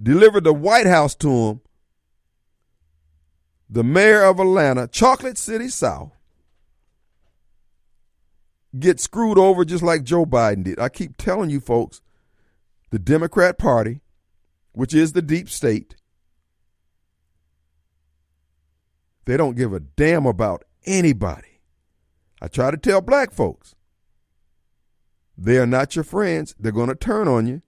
delivered 0.00 0.44
the 0.44 0.52
White 0.52 0.86
House 0.86 1.14
to 1.16 1.30
him, 1.30 1.60
the 3.70 3.82
mayor 3.82 4.22
of 4.22 4.38
Atlanta, 4.38 4.86
Chocolate 4.86 5.38
City 5.38 5.68
South, 5.68 6.12
get 8.78 9.00
screwed 9.00 9.38
over 9.38 9.64
just 9.64 9.82
like 9.82 10.04
Joe 10.04 10.26
Biden 10.26 10.64
did. 10.64 10.78
I 10.78 10.90
keep 10.90 11.16
telling 11.16 11.48
you 11.48 11.60
folks, 11.60 12.02
the 12.90 12.98
Democrat 12.98 13.56
Party, 13.56 14.02
which 14.72 14.92
is 14.92 15.14
the 15.14 15.22
deep 15.22 15.48
state, 15.48 15.96
They 19.28 19.36
don't 19.36 19.56
give 19.56 19.74
a 19.74 19.80
damn 19.80 20.24
about 20.24 20.64
anybody. 20.86 21.60
I 22.40 22.48
try 22.48 22.70
to 22.70 22.78
tell 22.78 23.02
black 23.02 23.30
folks 23.30 23.74
they 25.36 25.58
are 25.58 25.66
not 25.66 25.94
your 25.94 26.02
friends. 26.02 26.54
They're 26.58 26.72
going 26.72 26.88
to 26.88 26.94
turn 26.94 27.28
on 27.28 27.46
you. 27.46 27.60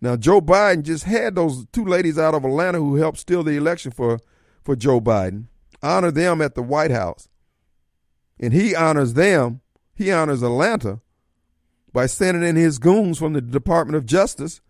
Now, 0.00 0.16
Joe 0.16 0.40
Biden 0.40 0.84
just 0.84 1.04
had 1.04 1.34
those 1.34 1.66
two 1.70 1.84
ladies 1.84 2.18
out 2.18 2.32
of 2.32 2.46
Atlanta 2.46 2.78
who 2.78 2.96
helped 2.96 3.18
steal 3.18 3.42
the 3.42 3.58
election 3.58 3.92
for, 3.92 4.20
for 4.64 4.74
Joe 4.74 5.02
Biden, 5.02 5.48
honor 5.82 6.10
them 6.10 6.40
at 6.40 6.54
the 6.54 6.62
White 6.62 6.92
House. 6.92 7.28
And 8.40 8.54
he 8.54 8.74
honors 8.74 9.12
them, 9.12 9.60
he 9.94 10.10
honors 10.10 10.42
Atlanta 10.42 11.00
by 11.92 12.06
sending 12.06 12.42
in 12.42 12.56
his 12.56 12.78
goons 12.78 13.18
from 13.18 13.34
the 13.34 13.42
Department 13.42 13.96
of 13.96 14.06
Justice, 14.06 14.62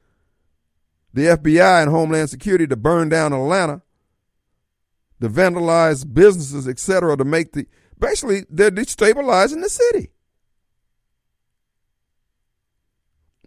the 1.15 1.27
FBI, 1.27 1.83
and 1.83 1.91
Homeland 1.93 2.31
Security 2.31 2.67
to 2.67 2.75
burn 2.75 3.09
down 3.09 3.33
Atlanta 3.33 3.83
to 5.23 5.29
vandalize 5.29 6.05
businesses, 6.13 6.67
etc., 6.67 7.17
to 7.17 7.25
make 7.25 7.53
the 7.53 7.65
basically 7.97 8.45
they're 8.51 8.73
destabilizing 8.73 9.63
the 9.63 9.71
city. 9.71 10.11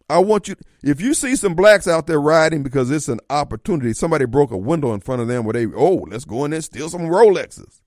I 0.10 0.20
want 0.20 0.48
you 0.48 0.56
if 0.84 1.02
you 1.02 1.14
see 1.14 1.36
some 1.36 1.54
blacks 1.54 1.86
out 1.86 2.08
there 2.08 2.22
riding 2.22 2.64
because 2.64 2.90
it's 2.90 3.10
an 3.10 3.20
opportunity, 3.30 3.92
somebody 3.92 4.24
broke 4.26 4.52
a 4.52 4.58
window 4.58 4.94
in 4.94 5.02
front 5.02 5.22
of 5.22 5.28
them 5.28 5.44
where 5.44 5.52
they 5.52 5.66
oh, 5.66 6.06
let's 6.10 6.24
go 6.24 6.46
in 6.46 6.52
there 6.52 6.62
steal 6.62 6.90
some 6.90 7.02
Rolexes. 7.02 7.82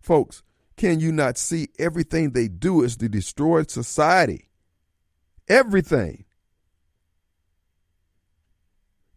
Folks, 0.00 0.44
can 0.76 1.00
you 1.00 1.10
not 1.10 1.36
see 1.36 1.70
everything 1.80 2.30
they 2.30 2.46
do 2.46 2.84
is 2.84 2.96
to 2.98 3.08
destroy 3.08 3.64
society? 3.64 4.50
Everything 5.48 6.25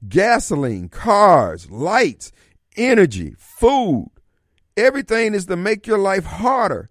gasoline, 0.08 0.90
cars, 0.90 1.70
lights, 1.70 2.32
energy, 2.78 3.36
food. 3.38 4.12
Everything 4.78 5.34
is 5.34 5.46
to 5.48 5.56
make 5.56 5.88
your 5.88 5.98
life 5.98 6.26
harder. 6.26 6.90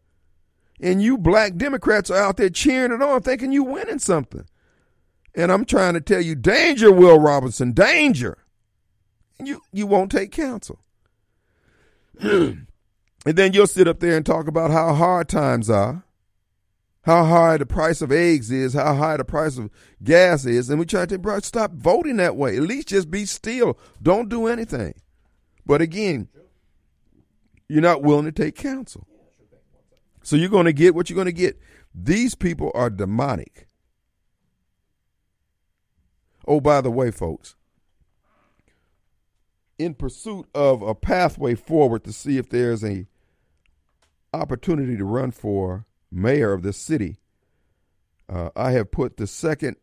And 0.80 1.02
you 1.02 1.18
black 1.18 1.56
Democrats 1.56 2.10
are 2.10 2.18
out 2.22 2.36
there 2.36 2.50
cheering 2.50 2.92
it 2.92 3.02
on, 3.02 3.22
thinking 3.22 3.52
you're 3.52 3.64
winning 3.64 3.98
something. 3.98 4.46
And 5.34 5.50
I'm 5.50 5.64
trying 5.64 5.94
to 5.94 6.00
tell 6.00 6.20
you, 6.20 6.34
danger, 6.34 6.92
Will 6.92 7.18
Robinson, 7.18 7.72
danger. 7.72 8.38
You, 9.42 9.62
you 9.72 9.86
won't 9.86 10.10
take 10.10 10.32
counsel. 10.32 10.80
and 12.20 12.66
then 13.24 13.52
you'll 13.52 13.66
sit 13.66 13.88
up 13.88 14.00
there 14.00 14.16
and 14.16 14.26
talk 14.26 14.48
about 14.48 14.70
how 14.70 14.94
hard 14.94 15.28
times 15.28 15.70
are, 15.70 16.04
how 17.08 17.24
high 17.24 17.56
the 17.56 17.64
price 17.64 18.02
of 18.02 18.12
eggs 18.12 18.50
is, 18.50 18.74
how 18.74 18.94
high 18.94 19.16
the 19.16 19.24
price 19.24 19.56
of 19.56 19.70
gas 20.04 20.44
is. 20.44 20.68
And 20.68 20.78
we 20.78 20.84
try 20.84 21.06
to 21.06 21.18
bro, 21.18 21.40
stop 21.40 21.72
voting 21.72 22.18
that 22.18 22.36
way. 22.36 22.54
At 22.58 22.64
least 22.64 22.88
just 22.88 23.10
be 23.10 23.24
still. 23.24 23.78
Don't 24.02 24.28
do 24.28 24.46
anything. 24.46 24.92
But 25.64 25.80
again, 25.80 26.28
you're 27.66 27.80
not 27.80 28.02
willing 28.02 28.26
to 28.26 28.32
take 28.32 28.56
counsel. 28.56 29.06
So 30.22 30.36
you're 30.36 30.50
going 30.50 30.66
to 30.66 30.72
get 30.74 30.94
what 30.94 31.08
you're 31.08 31.14
going 31.14 31.24
to 31.24 31.32
get. 31.32 31.58
These 31.94 32.34
people 32.34 32.70
are 32.74 32.90
demonic. 32.90 33.68
Oh, 36.46 36.60
by 36.60 36.82
the 36.82 36.90
way, 36.90 37.10
folks, 37.10 37.56
in 39.78 39.94
pursuit 39.94 40.46
of 40.54 40.82
a 40.82 40.94
pathway 40.94 41.54
forward 41.54 42.04
to 42.04 42.12
see 42.12 42.36
if 42.36 42.50
there's 42.50 42.84
a 42.84 43.06
opportunity 44.34 44.98
to 44.98 45.06
run 45.06 45.30
for 45.30 45.86
mayor 46.10 46.52
of 46.52 46.62
this 46.62 46.76
city, 46.76 47.18
uh, 48.28 48.50
I 48.56 48.72
have 48.72 48.90
put 48.90 49.16
the 49.16 49.26
second 49.26 49.76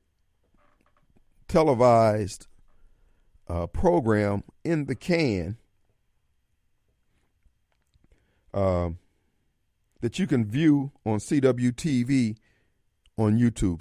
televised 1.47 2.47
uh, 3.47 3.67
program 3.67 4.43
in 4.63 4.85
the 4.85 4.95
can 4.95 5.57
uh, 8.53 8.89
that 10.01 10.17
you 10.17 10.27
can 10.27 10.45
view 10.45 10.91
on 11.05 11.19
CWTV 11.19 12.37
on 13.17 13.37
YouTube. 13.37 13.79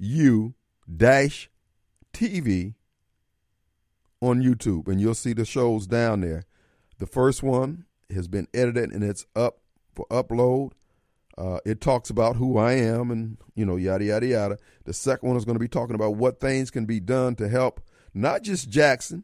CWU 0.00 0.54
dash 0.96 1.50
TV 2.12 2.74
on 4.20 4.42
YouTube, 4.42 4.88
and 4.88 5.00
you'll 5.00 5.14
see 5.14 5.32
the 5.32 5.44
shows 5.44 5.86
down 5.86 6.20
there. 6.20 6.44
The 6.98 7.06
first 7.06 7.42
one 7.42 7.84
has 8.10 8.26
been 8.26 8.48
edited 8.52 8.90
and 8.90 9.04
it's 9.04 9.26
up 9.36 9.60
for 9.94 10.06
upload. 10.10 10.72
Uh, 11.38 11.60
it 11.64 11.80
talks 11.80 12.10
about 12.10 12.34
who 12.34 12.58
I 12.58 12.72
am 12.72 13.12
and, 13.12 13.38
you 13.54 13.64
know, 13.64 13.76
yada, 13.76 14.04
yada, 14.04 14.26
yada. 14.26 14.58
The 14.84 14.92
second 14.92 15.28
one 15.28 15.38
is 15.38 15.44
going 15.44 15.54
to 15.54 15.60
be 15.60 15.68
talking 15.68 15.94
about 15.94 16.16
what 16.16 16.40
things 16.40 16.70
can 16.70 16.84
be 16.84 16.98
done 16.98 17.36
to 17.36 17.48
help 17.48 17.80
not 18.12 18.42
just 18.42 18.68
Jackson, 18.68 19.22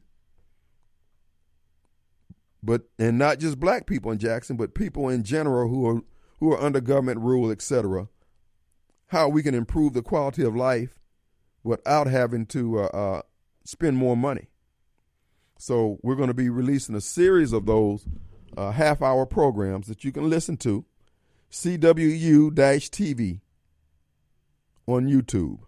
but 2.62 2.82
and 2.98 3.18
not 3.18 3.38
just 3.38 3.58
black 3.58 3.86
people 3.86 4.12
in 4.12 4.18
Jackson, 4.18 4.56
but 4.56 4.74
people 4.74 5.08
in 5.08 5.24
general 5.24 5.68
who 5.68 5.86
are 5.86 6.00
who 6.38 6.52
are 6.52 6.60
under 6.60 6.80
government 6.80 7.20
rule, 7.20 7.50
etc. 7.50 8.08
How 9.08 9.28
we 9.28 9.42
can 9.42 9.54
improve 9.54 9.92
the 9.92 10.02
quality 10.02 10.44
of 10.44 10.54
life 10.54 10.98
without 11.62 12.06
having 12.06 12.46
to 12.46 12.80
uh, 12.80 12.86
uh, 12.86 13.22
spend 13.64 13.96
more 13.96 14.16
money. 14.16 14.48
So 15.58 15.98
we're 16.02 16.16
going 16.16 16.28
to 16.28 16.34
be 16.34 16.48
releasing 16.48 16.94
a 16.94 17.00
series 17.00 17.52
of 17.52 17.66
those 17.66 18.06
uh, 18.56 18.72
half-hour 18.72 19.26
programs 19.26 19.86
that 19.86 20.04
you 20.04 20.12
can 20.12 20.28
listen 20.28 20.56
to, 20.58 20.84
CWU-TV 21.54 23.40
on 24.88 25.06
YouTube, 25.08 25.60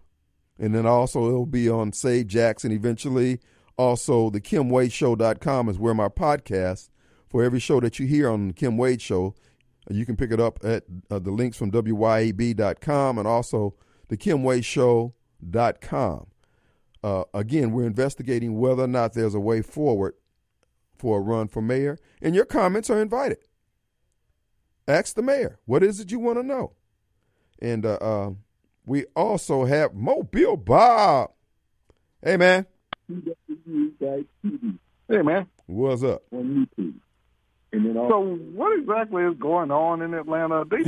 and 0.59 0.75
then 0.75 0.85
also 0.85 1.27
it'll 1.27 1.45
be 1.45 1.69
on 1.69 1.93
Save 1.93 2.27
Jackson 2.27 2.73
eventually. 2.73 3.39
Also, 3.77 4.29
the 4.29 4.41
Kim 4.41 4.69
Wade 4.69 4.91
KimWadeShow.com 4.91 5.69
is 5.69 5.79
where 5.79 5.93
my 5.93 6.09
podcast 6.09 6.89
for 7.29 7.41
every 7.41 7.59
show 7.59 7.79
that 7.79 7.99
you 7.99 8.05
hear 8.05 8.29
on 8.29 8.49
the 8.49 8.53
Kim 8.53 8.75
Wade 8.75 9.01
Show. 9.01 9.33
You 9.89 10.05
can 10.05 10.17
pick 10.17 10.31
it 10.31 10.41
up 10.41 10.59
at 10.61 10.83
uh, 11.09 11.19
the 11.19 11.31
links 11.31 11.55
from 11.55 11.71
WYAB.com 11.71 13.17
and 13.17 13.27
also 13.27 13.75
the 14.09 14.17
Kim 14.17 14.43
Wade 14.43 14.65
Show 14.65 15.13
com. 15.79 16.27
Uh, 17.01 17.23
again, 17.33 17.71
we're 17.71 17.87
investigating 17.87 18.59
whether 18.59 18.83
or 18.83 18.87
not 18.87 19.13
there's 19.13 19.35
a 19.35 19.39
way 19.39 19.61
forward 19.61 20.15
for 20.97 21.19
a 21.19 21.21
run 21.21 21.47
for 21.47 21.61
mayor, 21.61 21.97
and 22.21 22.35
your 22.35 22.43
comments 22.43 22.89
are 22.89 23.01
invited. 23.01 23.37
Ask 24.87 25.15
the 25.15 25.21
mayor, 25.21 25.59
what 25.65 25.83
is 25.83 25.99
it 25.99 26.11
you 26.11 26.19
want 26.19 26.37
to 26.37 26.43
know? 26.43 26.71
And 27.59 27.85
uh, 27.85 27.97
uh, 27.99 28.31
we 28.85 29.05
also 29.15 29.65
have 29.65 29.93
Mobile 29.93 30.55
Bob. 30.55 31.31
Hey, 32.23 32.37
man. 32.37 32.65
Hey, 33.09 35.21
man. 35.21 35.47
What's 35.65 36.03
up? 36.03 36.23
On 36.31 36.67
YouTube. 36.77 36.93
So 37.73 38.39
what 38.53 38.79
exactly 38.79 39.23
is 39.23 39.35
going 39.37 39.71
on 39.71 40.01
in 40.01 40.13
Atlanta? 40.13 40.63
They 40.65 40.83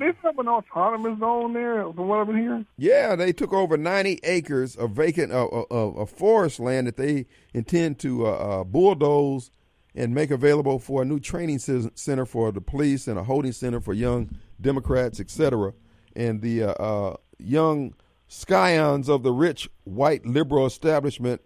they 0.00 0.12
have 0.22 0.38
an 0.38 0.48
autonomous 0.48 1.18
zone 1.20 1.52
there, 1.52 1.82
from 1.92 2.08
what 2.08 2.20
I've 2.20 2.26
been 2.26 2.38
hearing. 2.38 2.66
Yeah, 2.78 3.14
they 3.14 3.32
took 3.32 3.52
over 3.52 3.76
ninety 3.76 4.18
acres 4.24 4.74
of 4.74 4.92
vacant 4.92 5.30
uh, 5.30 5.46
of, 5.46 5.96
of 5.96 6.10
forest 6.10 6.58
land 6.58 6.86
that 6.86 6.96
they 6.96 7.26
intend 7.52 7.98
to 8.00 8.26
uh, 8.26 8.30
uh, 8.30 8.64
bulldoze 8.64 9.50
and 9.94 10.14
make 10.14 10.30
available 10.30 10.78
for 10.78 11.02
a 11.02 11.04
new 11.04 11.20
training 11.20 11.58
center 11.58 12.24
for 12.24 12.50
the 12.50 12.60
police 12.60 13.06
and 13.06 13.18
a 13.18 13.24
holding 13.24 13.52
center 13.52 13.80
for 13.80 13.92
young 13.92 14.30
Democrats, 14.60 15.20
etc. 15.20 15.74
And 16.16 16.40
the 16.40 16.64
uh, 16.64 16.72
uh, 16.72 17.16
young 17.38 17.94
scions 18.28 19.08
of 19.08 19.22
the 19.22 19.32
rich 19.32 19.68
white 19.84 20.24
liberal 20.24 20.64
establishment 20.66 21.42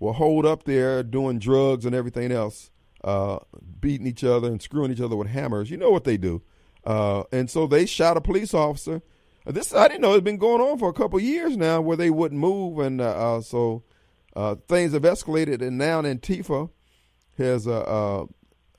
will 0.00 0.14
hold 0.14 0.44
up 0.44 0.64
there 0.64 1.02
doing 1.02 1.38
drugs 1.38 1.84
and 1.84 1.94
everything 1.94 2.32
else 2.32 2.70
uh, 3.04 3.38
beating 3.80 4.06
each 4.06 4.24
other 4.24 4.48
and 4.48 4.60
screwing 4.60 4.90
each 4.90 5.00
other 5.00 5.14
with 5.14 5.28
hammers. 5.28 5.70
You 5.70 5.76
know 5.76 5.90
what 5.90 6.04
they 6.04 6.16
do. 6.16 6.42
Uh, 6.84 7.22
and 7.30 7.48
so 7.48 7.66
they 7.66 7.86
shot 7.86 8.16
a 8.16 8.20
police 8.20 8.52
officer. 8.52 9.02
This 9.46 9.74
I 9.74 9.88
didn't 9.88 10.00
know 10.00 10.14
it's 10.14 10.24
been 10.24 10.38
going 10.38 10.62
on 10.62 10.78
for 10.78 10.88
a 10.88 10.94
couple 10.94 11.20
years 11.20 11.54
now, 11.56 11.80
where 11.80 11.98
they 11.98 12.08
wouldn't 12.08 12.40
move, 12.40 12.78
and 12.78 12.98
uh, 13.00 13.36
uh 13.36 13.40
so 13.42 13.82
things 14.68 14.94
have 14.94 15.02
escalated. 15.02 15.60
And 15.60 15.76
now 15.76 16.00
in 16.00 16.18
Antifa 16.18 16.70
has 17.38 17.66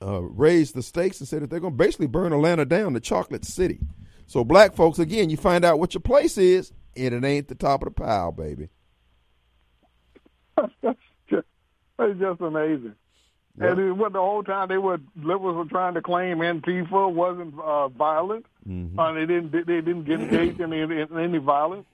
raised 0.08 0.74
the 0.74 0.82
stakes 0.82 1.20
and 1.20 1.28
said 1.28 1.42
that 1.42 1.50
they're 1.50 1.60
going 1.60 1.74
to 1.74 1.76
basically 1.76 2.06
burn 2.06 2.32
Atlanta 2.32 2.64
down, 2.64 2.92
the 2.92 3.00
Chocolate 3.00 3.44
City. 3.44 3.80
So 4.26 4.44
black 4.44 4.74
folks, 4.74 4.98
again, 4.98 5.30
you 5.30 5.36
find 5.36 5.64
out 5.64 5.78
what 5.78 5.94
your 5.94 6.00
place 6.00 6.36
is, 6.36 6.72
and 6.96 7.14
it 7.14 7.24
ain't 7.24 7.48
the 7.48 7.54
top 7.54 7.82
of 7.82 7.86
the 7.86 8.02
pile, 8.02 8.32
baby. 8.32 8.68
that's 10.56 10.72
just, 11.30 11.46
that's 11.98 12.18
just 12.18 12.40
amazing. 12.40 12.94
Yep. 13.60 13.78
And 13.78 13.98
what 13.98 14.12
the 14.12 14.18
whole 14.18 14.42
time 14.42 14.68
they 14.68 14.76
were 14.76 14.98
liberals 15.16 15.56
were 15.56 15.64
trying 15.64 15.94
to 15.94 16.02
claim 16.02 16.38
Antifa 16.38 17.10
wasn't 17.10 17.58
uh, 17.58 17.88
violent, 17.88 18.44
mm-hmm. 18.68 18.98
uh, 18.98 19.12
they 19.12 19.24
didn't 19.24 19.52
they 19.52 19.80
didn't 19.80 20.04
get 20.04 20.20
engaged 20.20 20.60
in 20.60 20.72
any, 20.74 21.00
in 21.00 21.18
any 21.18 21.38
violence. 21.38 21.86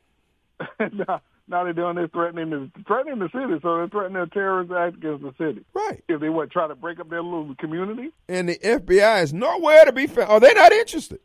now, 0.80 1.20
now 1.48 1.64
they're 1.64 1.72
doing 1.72 1.96
this 1.96 2.10
threatening 2.12 2.50
the 2.50 2.70
threatening 2.86 3.18
the 3.18 3.28
city, 3.28 3.58
so 3.62 3.76
they're 3.76 3.88
threatening 3.88 4.22
a 4.22 4.26
terrorist 4.26 4.72
act 4.72 4.96
against 4.96 5.22
the 5.22 5.34
city. 5.38 5.64
Right. 5.74 6.02
If 6.08 6.20
they 6.20 6.28
would 6.28 6.50
try 6.50 6.68
to 6.68 6.74
break 6.74 7.00
up 7.00 7.10
their 7.10 7.22
little 7.22 7.54
community. 7.56 8.10
And 8.28 8.48
the 8.48 8.58
FBI 8.58 9.22
is 9.22 9.32
nowhere 9.32 9.84
to 9.84 9.92
be 9.92 10.06
found. 10.06 10.30
Are 10.30 10.40
they 10.40 10.54
not 10.54 10.72
interested? 10.72 11.20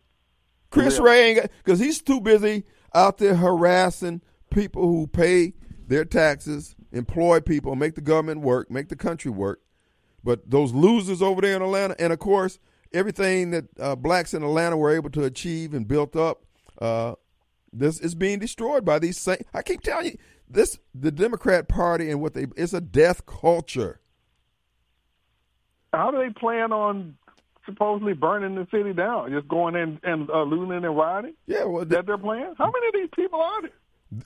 Chris 0.70 0.98
yeah. 0.98 1.04
Wray 1.04 1.30
ain't 1.32 1.52
because 1.64 1.80
he's 1.80 2.02
too 2.02 2.20
busy 2.20 2.66
out 2.94 3.18
there 3.18 3.36
harassing 3.36 4.22
people 4.50 4.88
who 4.88 5.08
pay 5.08 5.54
their 5.88 6.04
taxes, 6.04 6.76
employ 6.92 7.40
people, 7.40 7.76
make 7.76 7.96
the 7.96 8.02
government 8.02 8.42
work, 8.42 8.70
make 8.70 8.90
the 8.90 8.96
country 8.96 9.32
work 9.32 9.62
but 10.28 10.50
those 10.50 10.74
losers 10.74 11.22
over 11.22 11.40
there 11.40 11.56
in 11.56 11.62
Atlanta, 11.62 11.96
and 12.00 12.12
of 12.12 12.20
course, 12.20 12.60
everything 12.92 13.52
that 13.52 13.66
uh, 13.80 13.96
blacks 13.96 14.34
in 14.34 14.44
Atlanta 14.44 14.76
were 14.76 14.94
able 14.94 15.10
to 15.12 15.24
achieve 15.24 15.74
and 15.74 15.88
built 15.88 16.18
up, 16.18 16.44
uh, 16.80 17.14
this 17.72 18.00
is 18.00 18.16
being 18.16 18.40
destroyed 18.40 18.86
by 18.86 19.00
these 19.00 19.18
same. 19.18 19.38
I 19.54 19.62
keep 19.62 19.82
telling 19.82 20.06
you, 20.06 20.18
this 20.50 20.80
the 20.96 21.12
Democrat 21.12 21.68
Party 21.68 22.10
and 22.10 22.22
what 22.22 22.34
they 22.34 22.48
it's 22.56 22.74
a 22.74 22.82
death 22.82 23.26
culture. 23.26 24.00
How 25.94 26.12
do 26.12 26.18
they 26.18 26.30
plan 26.30 26.72
on 26.72 27.18
supposedly 27.66 28.14
burning 28.14 28.56
the 28.56 28.68
city 28.72 28.94
down? 28.94 29.32
Just 29.32 29.48
going 29.48 29.76
in 29.76 30.00
and 30.04 30.30
uh, 30.30 30.44
looting 30.44 30.84
and 30.84 30.98
rioting? 30.98 31.34
Yeah, 31.46 31.66
well, 31.66 31.86
that 31.86 32.06
their 32.06 32.18
plan? 32.18 32.56
How 32.58 32.72
many 32.72 32.88
of 32.88 32.94
these 32.94 33.10
people 33.16 33.42
are 33.42 33.62
there? 33.62 33.72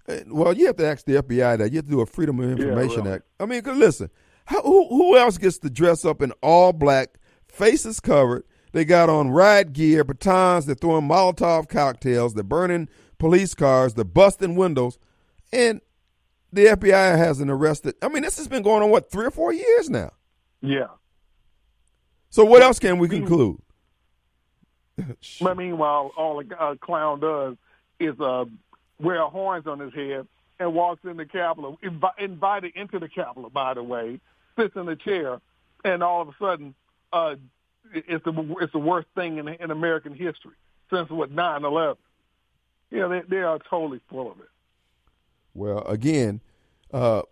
Uh, 0.07 0.23
well, 0.27 0.55
you 0.55 0.67
have 0.67 0.75
to 0.77 0.85
ask 0.85 1.05
the 1.05 1.15
FBI 1.23 1.57
that. 1.57 1.71
You 1.71 1.77
have 1.77 1.85
to 1.85 1.91
do 1.91 2.01
a 2.01 2.05
Freedom 2.05 2.39
of 2.39 2.51
Information 2.51 3.05
yeah, 3.05 3.13
Act. 3.13 3.25
I 3.39 3.45
mean, 3.45 3.61
cause 3.61 3.77
listen, 3.77 4.09
how, 4.45 4.61
who, 4.61 4.87
who 4.89 5.17
else 5.17 5.37
gets 5.37 5.57
to 5.59 5.69
dress 5.69 6.05
up 6.05 6.21
in 6.21 6.31
all 6.41 6.73
black, 6.73 7.15
faces 7.47 7.99
covered? 7.99 8.43
They 8.73 8.85
got 8.85 9.09
on 9.09 9.31
riot 9.31 9.73
gear, 9.73 10.03
batons, 10.03 10.65
they're 10.65 10.75
throwing 10.75 11.07
Molotov 11.07 11.67
cocktails, 11.67 12.35
they're 12.35 12.43
burning 12.43 12.87
police 13.22 13.53
cars, 13.53 13.93
they're 13.93 14.03
busting 14.03 14.55
windows, 14.55 14.97
and 15.53 15.80
the 16.51 16.65
FBI 16.65 17.17
hasn't 17.17 17.51
arrested. 17.51 17.93
I 18.01 18.09
mean, 18.09 18.24
this 18.24 18.38
has 18.38 18.47
been 18.47 18.63
going 18.63 18.82
on, 18.82 18.89
what, 18.89 19.11
three 19.11 19.28
or 19.28 19.32
four 19.32 19.53
years 19.53 19.91
now? 19.91 20.11
Yeah. 20.59 20.88
So 22.32 22.43
what 22.43 22.63
else 22.63 22.80
can 22.80 22.97
we 22.97 23.07
conclude? 23.07 23.61
but 25.41 25.55
meanwhile, 25.55 26.11
all 26.17 26.41
a 26.41 26.78
clown 26.78 27.19
does 27.19 27.57
is 27.99 28.19
uh, 28.19 28.45
wear 28.99 29.22
horns 29.22 29.67
on 29.67 29.80
his 29.80 29.93
head 29.93 30.28
and 30.59 30.74
walks 30.74 31.05
in 31.05 31.17
the 31.17 31.26
Capitol, 31.26 31.78
inv- 31.84 32.17
invited 32.17 32.76
into 32.76 32.97
the 32.97 33.07
Capitol, 33.07 33.51
by 33.51 33.76
the 33.76 33.84
way, 33.84 34.19
sits 34.57 34.76
in 34.76 34.88
the 34.88 34.95
chair, 34.95 35.39
and 35.86 36.01
all 36.01 36.24
of 36.24 36.30
a 36.30 36.34
sudden, 36.39 36.74
uh, 37.13 37.36
it's 37.93 38.24
the 38.26 38.55
it's 38.61 38.74
the 38.74 38.80
worst 38.80 39.09
thing 39.13 39.38
in 39.38 39.47
in 39.47 39.69
American 39.69 40.13
history 40.15 40.55
since 40.91 41.09
what 41.09 41.30
nine 41.30 41.63
eleven. 41.65 41.97
Yeah, 42.91 43.07
they 43.07 43.21
they 43.29 43.41
are 43.41 43.59
totally 43.69 44.01
full 44.09 44.31
of 44.31 44.39
it. 44.39 44.49
Well, 45.53 45.79
again, 45.87 46.41
uh, 46.93 47.23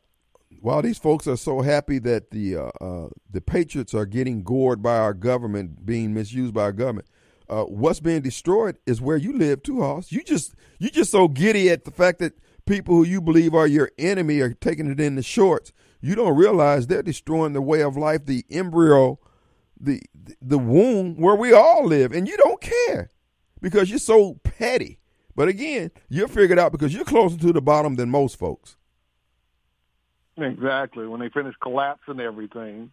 while 0.62 0.82
these 0.82 0.97
folks 0.97 1.28
are 1.28 1.38
so 1.38 1.62
happy 1.62 1.99
that 1.99 2.32
the 2.32 2.55
uh, 2.55 2.72
uh, 2.82 3.10
the 3.30 3.41
patriots 3.41 3.93
are 3.93 4.05
getting 4.05 4.43
gored 4.43 4.82
by 4.82 4.97
our 4.97 5.14
government, 5.14 5.86
being 5.86 6.14
misused 6.14 6.53
by 6.53 6.64
our 6.64 6.72
government, 6.72 7.07
uh, 7.49 7.64
what's 7.64 7.99
being 7.99 8.22
destroyed 8.22 8.78
is 8.86 9.01
where 9.01 9.18
you 9.18 9.38
live 9.38 9.64
too, 9.64 9.82
Hoss. 9.82 10.12
You 10.12 10.24
just 10.24 10.55
you 10.80 10.89
just 10.89 11.12
so 11.12 11.28
giddy 11.28 11.70
at 11.70 11.86
the 11.86 11.91
fact 11.91 12.20
that 12.20 12.34
people 12.66 12.95
who 12.95 13.03
you 13.03 13.22
believe 13.22 13.53
are 13.53 13.68
your 13.68 13.91
enemy 13.97 14.39
are 14.39 14.53
taking 14.53 14.89
it 14.89 14.99
in 14.99 15.16
the 15.16 15.24
shorts. 15.24 15.72
You 16.01 16.16
don't 16.16 16.38
realize 16.38 16.88
they're 16.88 17.03
destroying 17.03 17.53
the 17.53 17.62
way 17.62 17.82
of 17.82 17.97
life, 17.97 18.26
the 18.26 18.45
embryo, 18.49 19.20
the 19.80 20.01
the 20.41 20.60
womb 20.60 21.16
where 21.16 21.36
we 21.36 21.53
all 21.53 21.86
live, 21.86 22.12
and 22.12 22.28
you 22.28 22.38
don't 22.38 22.62
care 22.62 23.10
because 23.62 23.89
you're 23.89 23.99
so 23.99 24.36
petty. 24.43 24.99
But 25.40 25.48
again, 25.48 25.92
you're 26.10 26.28
figured 26.28 26.60
out 26.60 26.74
because 26.74 26.94
you're 26.94 27.06
closer 27.06 27.38
to 27.38 27.54
the 27.54 27.62
bottom 27.62 27.96
than 27.96 28.10
most 28.10 28.38
folks. 28.38 28.76
Exactly. 30.36 31.08
When 31.08 31.22
they 31.22 31.30
finish 31.30 31.56
collapsing 31.62 32.20
everything, 32.20 32.92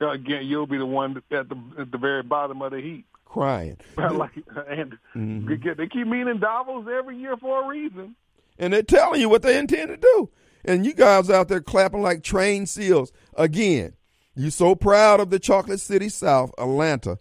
again, 0.00 0.44
you'll 0.44 0.66
be 0.66 0.76
the 0.76 0.86
one 0.86 1.16
at 1.30 1.48
the 1.48 1.56
at 1.78 1.92
the 1.92 1.98
very 1.98 2.24
bottom 2.24 2.62
of 2.62 2.72
the 2.72 2.80
heap. 2.80 3.06
Crying. 3.24 3.76
like, 3.96 4.32
and 4.68 4.98
mm-hmm. 5.14 5.46
they 5.76 5.86
keep 5.86 6.08
meeting 6.08 6.40
Davos 6.40 6.88
every 6.92 7.16
year 7.16 7.36
for 7.36 7.62
a 7.62 7.68
reason. 7.68 8.16
And 8.58 8.72
they're 8.72 8.82
telling 8.82 9.20
you 9.20 9.28
what 9.28 9.42
they 9.42 9.56
intend 9.56 9.90
to 9.90 9.96
do. 9.96 10.30
And 10.64 10.84
you 10.84 10.94
guys 10.94 11.30
out 11.30 11.46
there 11.46 11.60
clapping 11.60 12.02
like 12.02 12.24
trained 12.24 12.68
seals. 12.68 13.12
Again, 13.34 13.92
you're 14.34 14.50
so 14.50 14.74
proud 14.74 15.20
of 15.20 15.30
the 15.30 15.38
Chocolate 15.38 15.78
City 15.78 16.08
South, 16.08 16.50
Atlanta, 16.58 17.20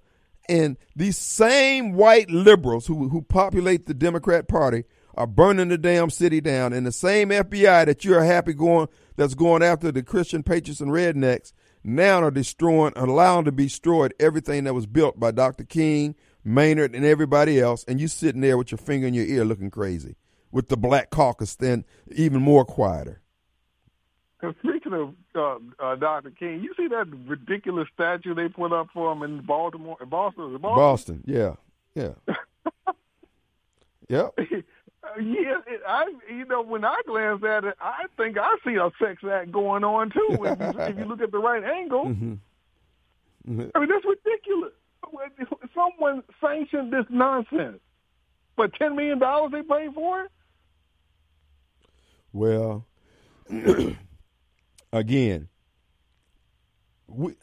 and 0.49 0.77
these 0.95 1.17
same 1.17 1.93
white 1.93 2.29
liberals 2.29 2.87
who, 2.87 3.09
who 3.09 3.21
populate 3.21 3.85
the 3.85 3.93
Democrat 3.93 4.47
Party 4.47 4.83
are 5.15 5.27
burning 5.27 5.69
the 5.69 5.77
damn 5.77 6.09
city 6.09 6.41
down. 6.41 6.73
And 6.73 6.85
the 6.85 6.91
same 6.91 7.29
FBI 7.29 7.85
that 7.85 8.03
you're 8.03 8.23
happy 8.23 8.53
going 8.53 8.87
that's 9.15 9.35
going 9.35 9.63
after 9.63 9.91
the 9.91 10.03
Christian 10.03 10.43
patriots 10.43 10.81
and 10.81 10.91
rednecks 10.91 11.53
now 11.83 12.23
are 12.23 12.31
destroying, 12.31 12.93
allowing 12.95 13.45
to 13.45 13.51
be 13.51 13.65
destroyed 13.65 14.13
everything 14.19 14.63
that 14.63 14.73
was 14.73 14.85
built 14.85 15.19
by 15.19 15.31
Dr. 15.31 15.63
King, 15.63 16.15
Maynard, 16.43 16.95
and 16.95 17.05
everybody 17.05 17.59
else. 17.59 17.83
And 17.87 18.01
you 18.01 18.07
sitting 18.07 18.41
there 18.41 18.57
with 18.57 18.71
your 18.71 18.79
finger 18.79 19.07
in 19.07 19.13
your 19.13 19.25
ear 19.25 19.45
looking 19.45 19.71
crazy 19.71 20.15
with 20.51 20.69
the 20.69 20.77
Black 20.77 21.09
Caucus 21.09 21.55
then 21.55 21.85
even 22.11 22.41
more 22.41 22.65
quieter. 22.65 23.21
Speaking 24.83 24.99
of 24.99 25.13
uh, 25.79 25.83
uh, 25.83 25.95
Dr. 25.95 26.31
King, 26.31 26.61
you 26.61 26.73
see 26.75 26.87
that 26.87 27.07
ridiculous 27.25 27.87
statue 27.93 28.33
they 28.33 28.49
put 28.49 28.73
up 28.73 28.87
for 28.93 29.11
him 29.11 29.23
in 29.23 29.41
Baltimore, 29.41 29.97
Boston? 30.05 30.57
Boston? 30.57 30.75
Boston, 30.75 31.23
yeah, 31.25 31.55
yeah, 31.95 32.13
yeah. 34.09 34.27
Yeah, 35.19 35.57
I 35.87 36.05
you 36.29 36.45
know 36.45 36.61
when 36.61 36.83
I 36.85 36.95
glance 37.05 37.43
at 37.43 37.65
it, 37.65 37.75
I 37.79 38.05
think 38.17 38.37
I 38.37 38.55
see 38.65 38.75
a 38.75 38.89
sex 38.99 39.21
act 39.29 39.51
going 39.51 39.83
on 39.83 40.09
too. 40.09 40.27
if, 40.31 40.59
you, 40.59 40.81
if 40.81 40.97
you 40.97 41.05
look 41.05 41.21
at 41.21 41.31
the 41.31 41.39
right 41.39 41.63
angle, 41.63 42.05
mm-hmm. 42.05 42.33
Mm-hmm. 43.49 43.67
I 43.75 43.79
mean 43.79 43.89
that's 43.89 44.05
ridiculous. 44.05 44.71
Someone 45.75 46.23
sanctioned 46.41 46.93
this 46.93 47.05
nonsense, 47.09 47.79
but 48.55 48.73
ten 48.73 48.95
million 48.95 49.19
dollars 49.19 49.51
they 49.51 49.61
paid 49.61 49.93
for 49.93 50.23
it. 50.23 50.31
Well, 52.31 52.85
again, 54.93 55.49
we 57.07 57.35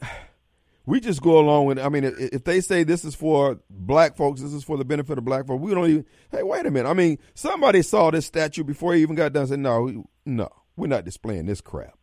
we 0.85 0.99
just 0.99 1.21
go 1.21 1.37
along 1.37 1.65
with. 1.65 1.77
I 1.77 1.89
mean, 1.89 2.03
if 2.05 2.43
they 2.43 2.61
say 2.61 2.83
this 2.83 3.05
is 3.05 3.13
for 3.13 3.59
black 3.69 4.15
folks, 4.15 4.41
this 4.41 4.53
is 4.53 4.63
for 4.63 4.77
the 4.77 4.85
benefit 4.85 5.17
of 5.17 5.25
black 5.25 5.45
folks, 5.45 5.61
we 5.61 5.73
don't 5.73 5.89
even. 5.89 6.05
Hey, 6.31 6.41
wait 6.41 6.65
a 6.65 6.71
minute. 6.71 6.89
I 6.89 6.93
mean, 6.93 7.19
somebody 7.35 7.83
saw 7.83 8.09
this 8.09 8.25
statue 8.25 8.63
before 8.63 8.95
he 8.95 9.01
even 9.01 9.15
got 9.15 9.33
done. 9.33 9.41
And 9.41 9.49
said, 9.49 9.59
no, 9.59 10.05
no, 10.25 10.49
we're 10.75 10.87
not 10.87 11.05
displaying 11.05 11.45
this 11.45 11.61
crap. 11.61 11.97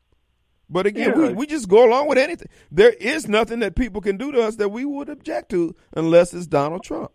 But 0.70 0.86
again, 0.86 1.14
yeah. 1.16 1.28
we, 1.28 1.32
we 1.32 1.46
just 1.46 1.68
go 1.68 1.88
along 1.88 2.08
with 2.08 2.18
anything. 2.18 2.48
There 2.70 2.92
is 2.92 3.26
nothing 3.26 3.60
that 3.60 3.74
people 3.74 4.02
can 4.02 4.18
do 4.18 4.30
to 4.32 4.42
us 4.42 4.56
that 4.56 4.68
we 4.68 4.84
would 4.84 5.08
object 5.08 5.50
to 5.50 5.74
unless 5.96 6.34
it's 6.34 6.46
Donald 6.46 6.84
Trump. 6.84 7.10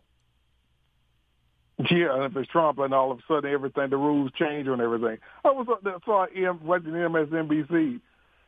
Yeah, 1.89 2.15
and 2.15 2.23
if 2.25 2.36
it's 2.36 2.49
Trump, 2.51 2.79
and 2.79 2.93
all 2.93 3.11
of 3.11 3.19
a 3.19 3.21
sudden 3.27 3.51
everything, 3.51 3.89
the 3.89 3.97
rules 3.97 4.31
change 4.39 4.67
on 4.67 4.79
everything. 4.79 5.17
I 5.43 5.49
was 5.49 5.67
up 5.69 5.84
there, 5.84 5.97
saw 6.05 6.25
watching 6.63 6.91
MSNBC 6.91 7.99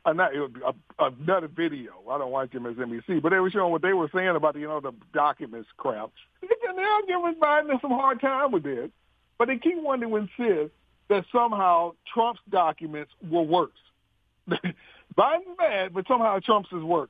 uh, 0.06 0.14
not 0.14 0.32
uh, 0.36 0.72
another 1.00 1.48
video. 1.48 1.92
I 2.10 2.18
don't 2.18 2.32
watch 2.32 2.52
MSNBC, 2.52 3.22
but 3.22 3.30
they 3.30 3.40
were 3.40 3.50
showing 3.50 3.72
what 3.72 3.82
they 3.82 3.94
were 3.94 4.10
saying 4.14 4.36
about 4.36 4.54
the, 4.54 4.62
you 4.62 4.68
know 4.68 4.80
the 4.80 4.94
documents 5.14 5.70
crap. 5.78 6.12
They're 6.42 7.02
giving 7.08 7.40
Biden 7.42 7.82
some 7.82 7.92
hard 7.92 8.22
time 8.22 8.52
with 8.52 8.64
this, 8.64 8.90
but 9.38 9.48
they 9.48 9.58
keep 9.58 9.82
wanting 9.82 10.10
to 10.10 10.16
insist 10.16 10.74
that 11.10 11.26
somehow 11.32 11.94
Trump's 12.14 12.42
documents 12.50 13.12
were 13.30 13.42
worse. 13.42 13.72
Biden's 14.50 15.58
bad, 15.58 15.94
but 15.94 16.08
somehow 16.08 16.40
Trump's 16.40 16.70
is 16.72 16.84
worse. 16.84 17.10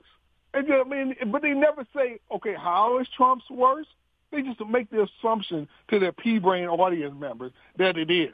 And, 0.53 0.71
I 0.71 0.83
mean, 0.83 1.15
but 1.31 1.41
they 1.41 1.51
never 1.51 1.85
say, 1.95 2.19
okay, 2.31 2.55
how 2.55 2.99
is 2.99 3.07
Trump's 3.15 3.49
worse? 3.49 3.87
They 4.31 4.41
just 4.41 4.59
make 4.65 4.89
the 4.89 5.03
assumption 5.03 5.67
to 5.89 5.99
their 5.99 6.11
P-brain 6.11 6.67
audience 6.67 7.15
members 7.17 7.51
that 7.77 7.97
it 7.97 8.09
is. 8.09 8.33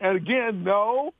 And 0.00 0.16
again, 0.16 0.64
no, 0.64 1.12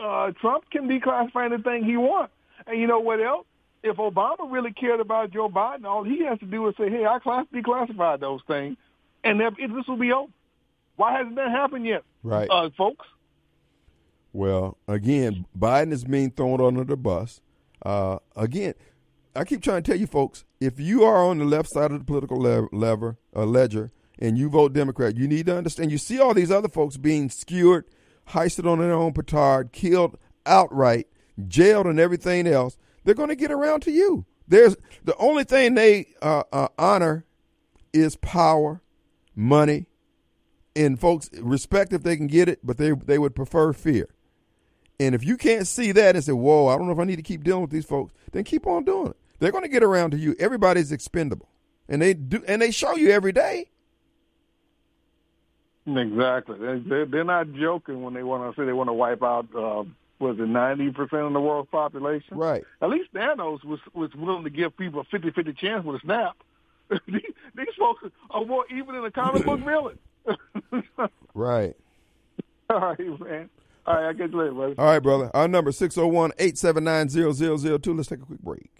uh, 0.00 0.32
Trump 0.40 0.64
can 0.70 0.88
declassify 0.88 1.52
anything 1.52 1.84
he 1.84 1.96
wants. 1.96 2.32
And 2.66 2.78
you 2.80 2.86
know 2.86 3.00
what 3.00 3.20
else? 3.20 3.46
If 3.82 3.96
Obama 3.96 4.50
really 4.50 4.72
cared 4.72 5.00
about 5.00 5.32
Joe 5.32 5.48
Biden, 5.48 5.84
all 5.84 6.04
he 6.04 6.24
has 6.24 6.38
to 6.38 6.46
do 6.46 6.68
is 6.68 6.76
say, 6.76 6.88
"Hey, 6.88 7.04
I 7.04 7.18
class- 7.18 7.46
declassified 7.52 8.20
those 8.20 8.40
things," 8.46 8.76
and 9.24 9.40
this 9.40 9.88
will 9.88 9.96
be 9.96 10.12
over. 10.12 10.30
Why 10.96 11.16
hasn't 11.18 11.34
that 11.36 11.50
happened 11.50 11.86
yet, 11.86 12.04
right, 12.22 12.48
uh, 12.48 12.70
folks? 12.76 13.06
Well, 14.32 14.78
again, 14.86 15.46
Biden 15.58 15.92
is 15.92 16.04
being 16.04 16.30
thrown 16.30 16.60
under 16.60 16.84
the 16.84 16.96
bus. 16.96 17.40
Uh, 17.84 18.18
again, 18.36 18.74
I 19.34 19.44
keep 19.44 19.62
trying 19.62 19.82
to 19.82 19.90
tell 19.90 19.98
you, 19.98 20.06
folks, 20.06 20.44
if 20.60 20.78
you 20.78 21.02
are 21.04 21.24
on 21.24 21.38
the 21.38 21.44
left 21.44 21.70
side 21.70 21.90
of 21.90 21.98
the 21.98 22.04
political 22.04 22.38
le- 22.38 22.68
lever, 22.72 23.16
uh, 23.34 23.44
ledger, 23.44 23.90
and 24.18 24.38
you 24.38 24.48
vote 24.48 24.72
Democrat, 24.72 25.16
you 25.16 25.26
need 25.26 25.46
to 25.46 25.56
understand. 25.56 25.90
You 25.90 25.98
see 25.98 26.20
all 26.20 26.34
these 26.34 26.50
other 26.50 26.68
folks 26.68 26.96
being 26.96 27.28
skewered 27.30 27.84
heisted 28.28 28.70
on 28.70 28.78
their 28.78 28.92
own 28.92 29.12
petard, 29.12 29.72
killed 29.72 30.18
outright, 30.46 31.06
jailed, 31.46 31.86
and 31.86 32.00
everything 32.00 32.46
else, 32.46 32.76
they're 33.04 33.14
going 33.14 33.28
to 33.28 33.36
get 33.36 33.50
around 33.50 33.80
to 33.80 33.90
you. 33.90 34.24
There's 34.46 34.76
the 35.04 35.16
only 35.16 35.44
thing 35.44 35.74
they 35.74 36.14
uh, 36.20 36.42
uh, 36.52 36.68
honor 36.78 37.24
is 37.92 38.16
power, 38.16 38.82
money, 39.34 39.86
and 40.74 40.98
folks 40.98 41.30
respect 41.40 41.92
if 41.92 42.02
they 42.02 42.16
can 42.16 42.26
get 42.26 42.48
it, 42.48 42.60
but 42.62 42.78
they 42.78 42.92
they 42.92 43.18
would 43.18 43.34
prefer 43.34 43.72
fear. 43.72 44.08
And 45.00 45.14
if 45.14 45.24
you 45.24 45.36
can't 45.36 45.66
see 45.66 45.92
that 45.92 46.14
and 46.16 46.24
say, 46.24 46.32
"Whoa, 46.32 46.68
I 46.68 46.76
don't 46.76 46.86
know 46.86 46.92
if 46.92 46.98
I 46.98 47.04
need 47.04 47.16
to 47.16 47.22
keep 47.22 47.44
dealing 47.44 47.62
with 47.62 47.70
these 47.70 47.84
folks," 47.84 48.12
then 48.32 48.44
keep 48.44 48.66
on 48.66 48.84
doing 48.84 49.08
it. 49.08 49.16
They're 49.38 49.52
going 49.52 49.64
to 49.64 49.68
get 49.68 49.82
around 49.82 50.12
to 50.12 50.18
you. 50.18 50.36
Everybody's 50.38 50.92
expendable, 50.92 51.48
and 51.88 52.00
they 52.00 52.14
do, 52.14 52.42
and 52.46 52.62
they 52.62 52.70
show 52.70 52.94
you 52.94 53.10
every 53.10 53.32
day. 53.32 53.70
Exactly. 55.86 56.58
They, 56.58 57.04
they're 57.04 57.24
not 57.24 57.52
joking 57.54 58.02
when 58.02 58.14
they 58.14 58.22
want 58.22 58.54
to 58.54 58.60
say 58.60 58.64
they 58.64 58.72
want 58.72 58.88
to 58.88 58.94
wipe 58.94 59.22
out. 59.22 59.46
Uh, 59.54 59.84
was 60.20 60.38
it 60.38 60.48
ninety 60.48 60.90
percent 60.92 61.22
of 61.22 61.32
the 61.32 61.40
world's 61.40 61.68
population? 61.70 62.38
Right. 62.38 62.62
At 62.80 62.90
least 62.90 63.12
Thanos 63.12 63.64
was 63.64 63.80
was 63.92 64.14
willing 64.14 64.44
to 64.44 64.50
give 64.50 64.76
people 64.76 65.00
a 65.00 65.04
50-50 65.04 65.58
chance 65.58 65.84
with 65.84 65.96
a 65.96 66.00
snap. 66.00 66.36
these, 67.08 67.22
these 67.56 67.74
folks 67.76 68.04
are 68.30 68.44
more 68.44 68.64
even 68.70 68.94
in 68.94 69.04
a 69.04 69.10
comic 69.10 69.44
book 69.44 69.58
villain. 69.60 69.98
right. 71.34 71.74
All 72.70 72.78
right, 72.78 72.98
man. 73.20 73.50
All 73.84 73.96
right, 73.96 74.06
I'll 74.06 74.14
get 74.14 74.30
you 74.30 74.38
later, 74.38 74.52
brother. 74.52 74.74
All 74.78 74.86
right, 74.86 75.00
brother. 75.00 75.28
Our 75.34 75.48
number 75.48 75.72
601-879-0002. 75.72 77.96
Let's 77.96 78.08
take 78.08 78.20
a 78.20 78.24
quick 78.24 78.38
break. 78.40 78.70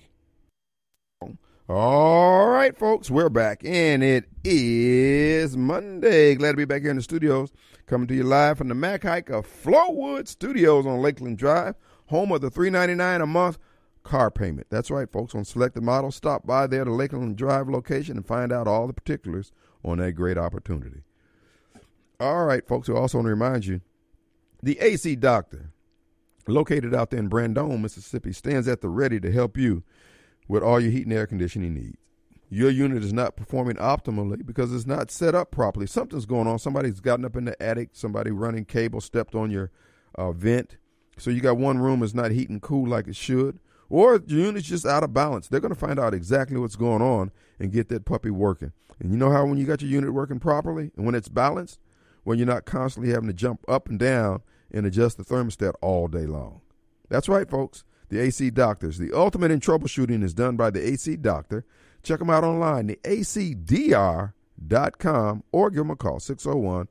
All 1.75 2.49
right, 2.49 2.77
folks, 2.77 3.11
we're 3.11 3.31
back, 3.31 3.63
and 3.65 4.03
it 4.03 4.29
is 4.45 5.57
Monday. 5.57 6.35
Glad 6.35 6.51
to 6.51 6.57
be 6.59 6.67
back 6.67 6.83
here 6.83 6.91
in 6.91 6.99
the 6.99 7.03
studios, 7.03 7.51
coming 7.87 8.07
to 8.09 8.15
you 8.15 8.25
live 8.25 8.59
from 8.59 8.69
the 8.69 8.75
Mac 8.75 9.05
Haik 9.05 9.31
of 9.31 9.47
Flowood 9.47 10.29
Studios 10.29 10.85
on 10.85 11.01
Lakeland 11.01 11.39
Drive, 11.39 11.75
home 12.09 12.31
of 12.31 12.43
the 12.43 12.51
three 12.51 12.69
ninety 12.69 12.95
nine 12.95 13.23
a 13.23 13.27
month 13.27 13.57
car 14.03 14.31
payment. 14.31 14.67
That's 14.69 14.91
right, 14.91 15.11
folks. 15.11 15.35
On 15.35 15.47
selected 15.47 15.83
models, 15.83 16.15
stop 16.15 16.47
by 16.47 16.67
there 16.67 16.85
to 16.85 16.93
Lakeland 16.93 17.37
Drive 17.37 17.71
location 17.71 18.19
and 18.19 18.27
find 18.27 18.53
out 18.53 18.69
all 18.69 18.87
the 18.87 18.93
particulars 18.93 19.51
on 19.83 19.97
that 19.97 20.13
great 20.13 20.37
opportunity. 20.37 21.01
All 22.21 22.45
right, 22.45 22.69
folks. 22.69 22.87
We 22.87 22.95
also 22.95 23.17
want 23.17 23.29
to 23.29 23.31
remind 23.31 23.65
you, 23.65 23.81
the 24.63 24.79
AC 24.79 25.17
Doctor, 25.17 25.71
located 26.47 26.95
out 26.95 27.09
there 27.09 27.21
in 27.21 27.29
Brandon, 27.29 27.81
Mississippi, 27.81 28.35
stands 28.35 28.69
at 28.69 28.83
the 28.83 28.91
ready 28.91 29.19
to 29.21 29.33
help 29.33 29.57
you 29.57 29.83
with 30.53 30.63
all 30.63 30.79
your 30.79 30.91
heat 30.91 31.07
and 31.07 31.15
air 31.15 31.27
conditioning 31.27 31.73
needs. 31.73 31.97
Your 32.51 32.69
unit 32.69 33.03
is 33.03 33.15
not 33.15 33.37
performing 33.37 33.77
optimally 33.77 34.45
because 34.45 34.71
it's 34.75 34.87
not 34.87 35.11
set 35.11 35.35
up 35.35 35.51
properly. 35.51 35.87
Something's 35.87 36.27
going 36.27 36.47
on. 36.47 36.59
Somebody's 36.59 37.01
gotten 37.01 37.25
up 37.25 37.37
in 37.37 37.47
the 37.47 37.61
attic. 37.63 37.89
Somebody 37.95 38.33
running 38.33 38.67
cable 38.67 39.01
stepped 39.01 39.35
on 39.35 39.51
your 39.51 39.71
uh, 40.15 40.31
vent. 40.33 40.77
So 41.17 41.31
you 41.31 41.41
got 41.41 41.57
one 41.57 41.79
room 41.79 42.03
is 42.03 42.15
not 42.15 42.33
heating 42.33 42.61
cool 42.61 42.87
like 42.87 43.09
it 43.09 43.17
should, 43.17 43.61
or 43.89 44.23
your 44.27 44.41
unit's 44.41 44.69
just 44.69 44.85
out 44.85 45.03
of 45.03 45.15
balance. 45.15 45.49
They're 45.49 45.59
going 45.59 45.73
to 45.73 45.81
find 45.81 45.99
out 45.99 46.13
exactly 46.13 46.59
what's 46.59 46.77
going 46.77 47.01
on 47.01 47.31
and 47.59 47.73
get 47.73 47.89
that 47.89 48.05
puppy 48.05 48.29
working. 48.29 48.73
And 49.01 49.11
you 49.11 49.17
know 49.17 49.31
how 49.31 49.47
when 49.47 49.57
you 49.57 49.65
got 49.65 49.81
your 49.81 49.91
unit 49.91 50.13
working 50.13 50.39
properly 50.39 50.91
and 50.99 51.07
when 51.07 51.15
it's 51.15 51.29
balanced, 51.29 51.81
when 52.25 52.37
you're 52.37 52.47
not 52.47 52.67
constantly 52.67 53.11
having 53.11 53.29
to 53.29 53.35
jump 53.35 53.65
up 53.69 53.89
and 53.89 53.99
down 53.99 54.43
and 54.71 54.85
adjust 54.85 55.17
the 55.17 55.25
thermostat 55.25 55.73
all 55.81 56.09
day 56.09 56.27
long. 56.27 56.61
That's 57.09 57.31
right, 57.31 57.49
folks. 57.49 57.85
The 58.13 58.21
AC 58.21 58.51
Doctors. 58.51 58.99
The 58.99 59.11
ultimate 59.15 59.51
in 59.51 59.59
troubleshooting 59.59 60.23
is 60.23 60.35
done 60.35 60.55
by 60.55 60.69
the 60.69 60.87
AC 60.87 61.17
Doctor. 61.17 61.65
Check 62.03 62.19
them 62.19 62.29
out 62.29 62.45
online, 62.45 62.89
the 62.89 63.01
acdr.com, 63.05 64.35
or 65.51 65.71
give 65.71 65.79
them 65.79 65.91
a 65.93 65.97
call, 65.97 66.21
601 66.21 66.89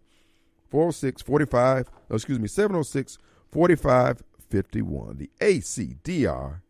406 0.72 1.22
45, 1.22 1.91
excuse 2.09 2.39
me, 2.39 2.47
706 2.47 3.19
4551, 3.51 5.17
the 5.17 5.30
acdr.com. 5.39 6.63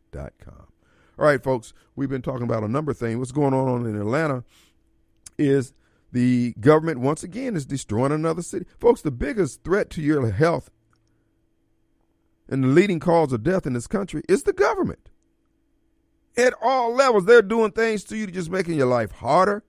All 1.18 1.26
right, 1.26 1.42
folks, 1.42 1.72
we've 1.96 2.10
been 2.10 2.22
talking 2.22 2.44
about 2.44 2.64
a 2.64 2.68
number 2.68 2.92
of 2.92 2.98
things. 2.98 3.20
What's 3.20 3.32
going 3.32 3.54
on 3.54 3.86
in 3.86 3.96
Atlanta 3.96 4.44
is 5.38 5.72
the 6.12 6.56
government, 6.60 7.00
once 7.00 7.24
again, 7.24 7.56
is 7.56 7.66
destroying 7.66 8.12
another 8.12 8.42
city. 8.42 8.66
Folks, 8.82 9.00
the 9.00 9.12
biggest 9.12 9.64
threat 9.64 9.90
to 9.92 10.02
your 10.02 10.30
health 10.30 10.70
and 12.52 12.66
the 12.66 12.68
leading 12.68 13.00
cause 13.00 13.32
of 13.32 13.44
death 13.44 13.66
in 13.66 13.74
this 13.74 13.88
country 13.88 14.22
is 14.28 14.44
the 14.44 14.54
government. 14.54 15.10
At 16.38 16.54
all 16.62 16.94
levels, 16.94 17.26
they're 17.26 17.42
doing 17.42 17.72
things 17.72 18.04
to 18.06 18.18
you 18.18 18.26
to 18.26 18.32
just 18.32 18.52
making 18.52 18.76
your 18.76 18.88
life 18.88 19.12
harder. 19.12 19.64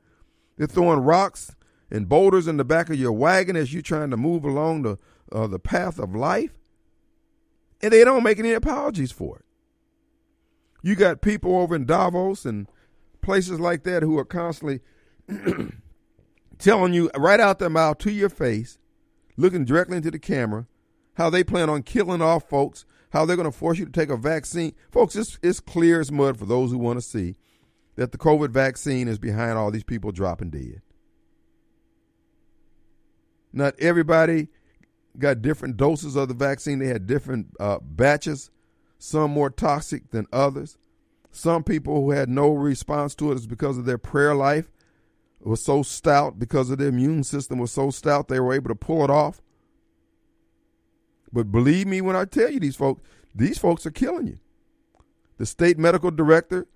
They're 0.57 0.66
throwing 0.66 0.99
rocks 0.99 1.55
and 1.91 2.09
boulders 2.09 2.49
in 2.49 2.57
the 2.57 2.64
back 2.64 2.91
of 2.91 2.97
your 2.97 3.12
wagon 3.12 3.57
as 3.57 3.72
you're 3.72 3.83
trying 3.83 4.11
to 4.11 4.16
move 4.16 4.45
along 4.45 4.83
the 4.83 4.99
uh, 5.30 5.47
the 5.47 5.59
path 5.59 5.99
of 5.99 6.14
life, 6.14 6.53
and 7.80 7.91
they 7.91 8.05
don't 8.05 8.22
make 8.22 8.39
any 8.39 8.53
apologies 8.53 9.11
for 9.11 9.39
it. 9.39 9.45
You 10.83 10.95
got 10.95 11.22
people 11.22 11.57
over 11.57 11.74
in 11.74 11.87
Davos 11.87 12.45
and 12.45 12.66
places 13.22 13.59
like 13.59 13.85
that 13.85 14.03
who 14.03 14.18
are 14.18 14.26
constantly 14.26 14.80
telling 16.59 16.93
you 16.93 17.11
right 17.16 17.41
out 17.41 17.61
their 17.61 17.70
mouth 17.70 17.99
to 17.99 18.11
your 18.11 18.28
face, 18.28 18.78
looking 19.39 19.64
directly 19.64 19.97
into 19.97 20.11
the 20.11 20.18
camera, 20.18 20.66
how 21.14 21.30
they 21.30 21.44
plan 21.44 21.68
on 21.68 21.82
killing 21.82 22.22
off 22.22 22.48
folks, 22.48 22.84
how 23.10 23.24
they're 23.24 23.36
going 23.36 23.50
to 23.50 23.56
force 23.56 23.78
you 23.78 23.86
to 23.86 23.92
take 23.92 24.10
a 24.10 24.16
vaccine. 24.16 24.74
Folks, 24.90 25.16
it's, 25.16 25.38
it's 25.42 25.60
clear 25.60 26.00
as 26.00 26.10
mud 26.10 26.38
for 26.38 26.46
those 26.46 26.70
who 26.70 26.78
want 26.78 26.98
to 26.98 27.06
see 27.06 27.36
that 27.96 28.12
the 28.12 28.18
COVID 28.18 28.50
vaccine 28.50 29.08
is 29.08 29.18
behind 29.18 29.58
all 29.58 29.70
these 29.70 29.84
people 29.84 30.12
dropping 30.12 30.50
dead. 30.50 30.82
Not 33.52 33.78
everybody 33.78 34.48
got 35.18 35.42
different 35.42 35.76
doses 35.76 36.16
of 36.16 36.28
the 36.28 36.34
vaccine. 36.34 36.78
They 36.78 36.86
had 36.86 37.06
different 37.06 37.48
uh, 37.60 37.78
batches, 37.82 38.50
some 38.98 39.30
more 39.30 39.50
toxic 39.50 40.10
than 40.10 40.26
others. 40.32 40.78
Some 41.30 41.64
people 41.64 41.96
who 41.96 42.10
had 42.12 42.28
no 42.28 42.50
response 42.52 43.14
to 43.16 43.32
it 43.32 43.36
is 43.36 43.46
because 43.46 43.76
of 43.76 43.84
their 43.84 43.98
prayer 43.98 44.34
life 44.34 44.70
was 45.40 45.62
so 45.62 45.82
stout, 45.82 46.38
because 46.38 46.70
of 46.70 46.78
their 46.78 46.88
immune 46.88 47.24
system 47.24 47.58
was 47.58 47.72
so 47.72 47.90
stout, 47.90 48.28
they 48.28 48.40
were 48.40 48.54
able 48.54 48.68
to 48.68 48.74
pull 48.74 49.02
it 49.04 49.10
off. 49.10 49.42
But 51.33 51.51
believe 51.51 51.87
me 51.87 52.01
when 52.01 52.16
I 52.16 52.24
tell 52.24 52.51
you 52.51 52.61
these 52.61 52.76
folks, 52.76 53.03
these 53.35 53.59
folks 53.59 53.87
are 53.87 53.91
killing 53.91 54.26
you. 54.26 54.39
The 55.39 55.47
state 55.47 55.78
medical 55.78 56.11
director, 56.11 56.66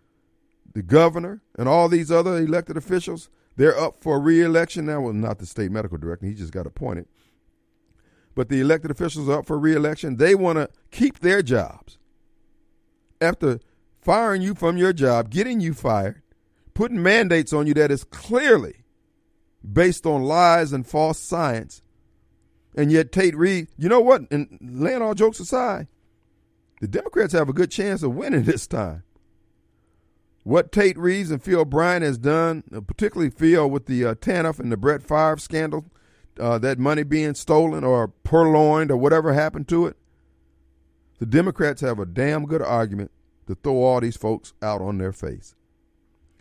the 0.72 0.82
governor, 0.82 1.42
and 1.58 1.68
all 1.68 1.88
these 1.88 2.10
other 2.10 2.38
elected 2.38 2.76
officials, 2.76 3.28
they're 3.56 3.78
up 3.78 4.02
for 4.02 4.18
reelection 4.20 4.86
now. 4.86 5.02
Well, 5.02 5.12
not 5.12 5.38
the 5.38 5.46
state 5.46 5.70
medical 5.70 5.98
director, 5.98 6.26
he 6.26 6.34
just 6.34 6.52
got 6.52 6.66
appointed. 6.66 7.06
But 8.34 8.48
the 8.48 8.60
elected 8.60 8.90
officials 8.90 9.28
are 9.28 9.40
up 9.40 9.46
for 9.46 9.58
reelection. 9.58 10.16
They 10.16 10.34
want 10.34 10.56
to 10.58 10.68
keep 10.90 11.20
their 11.20 11.42
jobs. 11.42 11.98
After 13.20 13.60
firing 14.00 14.42
you 14.42 14.54
from 14.54 14.76
your 14.76 14.92
job, 14.92 15.30
getting 15.30 15.60
you 15.60 15.72
fired, 15.72 16.22
putting 16.74 17.02
mandates 17.02 17.52
on 17.52 17.66
you 17.66 17.74
that 17.74 17.90
is 17.90 18.04
clearly 18.04 18.84
based 19.72 20.04
on 20.06 20.22
lies 20.22 20.72
and 20.72 20.86
false 20.86 21.18
science, 21.18 21.80
and 22.76 22.92
yet 22.92 23.10
Tate 23.10 23.36
Reed, 23.36 23.68
you 23.76 23.88
know 23.88 24.00
what? 24.00 24.22
And 24.30 24.58
laying 24.60 25.02
all 25.02 25.14
jokes 25.14 25.40
aside, 25.40 25.88
the 26.80 26.88
Democrats 26.88 27.32
have 27.32 27.48
a 27.48 27.54
good 27.54 27.70
chance 27.70 28.02
of 28.02 28.14
winning 28.14 28.44
this 28.44 28.66
time. 28.66 29.02
What 30.44 30.70
Tate 30.70 30.98
Reeves 30.98 31.30
and 31.30 31.42
Phil 31.42 31.64
Bryant 31.64 32.04
has 32.04 32.18
done, 32.18 32.62
uh, 32.72 32.80
particularly 32.80 33.30
Phil 33.30 33.68
with 33.68 33.86
the 33.86 34.04
uh, 34.04 34.14
TANF 34.14 34.60
and 34.60 34.70
the 34.70 34.76
Brett 34.76 35.02
Favre 35.02 35.38
scandal, 35.38 35.86
uh, 36.38 36.58
that 36.58 36.78
money 36.78 37.02
being 37.02 37.34
stolen 37.34 37.82
or 37.82 38.08
purloined 38.08 38.90
or 38.90 38.96
whatever 38.96 39.32
happened 39.32 39.66
to 39.68 39.86
it, 39.86 39.96
the 41.18 41.26
Democrats 41.26 41.80
have 41.80 41.98
a 41.98 42.06
damn 42.06 42.44
good 42.44 42.62
argument 42.62 43.10
to 43.46 43.54
throw 43.54 43.82
all 43.82 44.00
these 44.00 44.16
folks 44.16 44.52
out 44.62 44.82
on 44.82 44.98
their 44.98 45.12
face. 45.12 45.54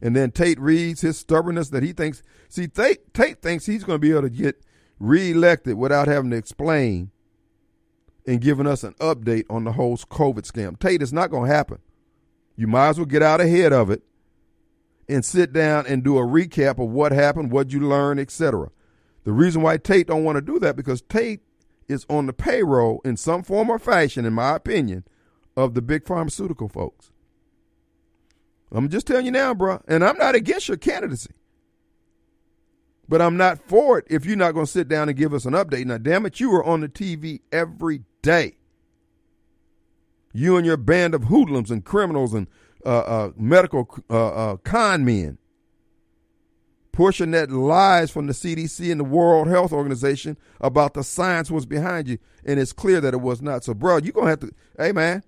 And 0.02 0.16
then 0.16 0.32
Tate 0.32 0.60
Reeves, 0.60 1.02
his 1.02 1.18
stubbornness 1.18 1.70
that 1.70 1.82
he 1.82 1.94
thinks, 1.94 2.22
see, 2.50 2.68
Tate, 2.68 3.14
Tate 3.14 3.42
thinks 3.42 3.66
he's 3.66 3.86
going 3.86 3.96
to 3.96 4.08
be 4.08 4.12
able 4.12 4.24
to 4.24 4.30
get 4.30 4.62
reelected 5.00 5.78
without 5.78 6.08
having 6.08 6.32
to 6.32 6.38
explain 6.38 7.12
and 8.28 8.42
giving 8.42 8.68
us 8.68 8.84
an 8.84 8.94
update 8.94 9.46
on 9.50 9.64
the 9.64 9.74
whole 9.74 9.98
COVID 9.98 10.50
scam. 10.50 10.80
Tate, 10.80 11.02
it's 11.02 11.12
not 11.12 11.30
going 11.30 11.50
to 11.50 11.56
happen. 11.56 11.80
You 12.56 12.68
might 12.68 12.90
as 12.90 12.98
well 12.98 13.06
get 13.06 13.22
out 13.22 13.42
ahead 13.42 13.74
of 13.74 13.90
it 13.90 14.02
and 15.08 15.24
sit 15.24 15.54
down 15.54 15.86
and 15.86 16.04
do 16.04 16.18
a 16.18 16.22
recap 16.22 16.84
of 16.84 16.90
what 16.90 17.12
happened, 17.12 17.52
what 17.52 17.72
you 17.72 17.82
learned, 17.82 18.20
etc. 18.20 18.70
The 19.24 19.34
reason 19.34 19.62
why 19.62 19.78
Tate 19.78 20.08
don't 20.08 20.24
want 20.24 20.38
to 20.38 20.42
do 20.42 20.60
that 20.60 20.76
because 20.76 21.02
Tate 21.02 21.42
is 21.88 22.06
on 22.10 22.26
the 22.26 22.34
payroll 22.34 23.02
in 23.06 23.18
some 23.18 23.44
form 23.44 23.70
or 23.70 23.78
fashion, 23.78 24.26
in 24.26 24.34
my 24.34 24.56
opinion, 24.56 25.04
of 25.56 25.74
the 25.74 25.82
big 25.82 26.06
pharmaceutical 26.06 26.68
folks. 26.68 27.12
I'm 28.72 28.90
just 28.90 29.08
telling 29.08 29.26
you 29.26 29.32
now, 29.32 29.54
bro, 29.54 29.82
and 29.88 30.04
I'm 30.04 30.18
not 30.18 30.36
against 30.36 30.68
your 30.68 30.78
candidacy. 30.78 31.32
But 33.08 33.22
I'm 33.22 33.38
not 33.38 33.60
for 33.60 34.00
it 34.00 34.06
if 34.10 34.26
you're 34.26 34.36
not 34.36 34.54
going 34.54 34.66
to 34.66 34.72
sit 34.72 34.88
down 34.88 35.10
and 35.10 35.18
give 35.18 35.34
us 35.34 35.46
an 35.46 35.54
update. 35.54 35.86
Now, 35.86 35.98
damn 35.98 36.26
it, 36.26 36.40
you 36.40 36.52
are 36.54 36.64
on 36.64 36.82
the 36.82 36.90
TV 36.90 37.42
every 37.52 38.02
day. 38.22 38.58
You 40.34 40.58
and 40.58 40.66
your 40.66 40.78
band 40.78 41.14
of 41.14 41.26
hoodlums 41.26 41.72
and 41.72 41.86
criminals 41.86 42.34
and 42.34 42.48
uh, 42.86 43.00
uh, 43.00 43.32
medical 43.36 43.90
uh, 44.10 44.28
uh 44.28 44.58
con 44.58 45.06
men 45.06 45.38
pushing 46.96 47.32
that 47.32 47.52
lies 47.52 48.10
from 48.10 48.26
the 48.26 48.34
CDC 48.34 48.90
and 48.90 49.00
the 49.00 49.06
World 49.06 49.50
Health 49.50 49.74
Organization 49.74 50.38
about 50.62 50.94
the 50.94 51.04
science 51.04 51.52
was 51.52 51.66
behind 51.66 52.08
you, 52.08 52.18
and 52.46 52.60
it's 52.60 52.72
clear 52.72 53.02
that 53.02 53.14
it 53.14 53.22
was 53.22 53.42
not. 53.42 53.64
So, 53.66 53.74
bro, 53.74 53.98
you're 53.98 54.14
going 54.14 54.26
to 54.26 54.30
have 54.30 54.40
to, 54.40 54.52
hey, 54.78 54.94
man, 54.94 55.22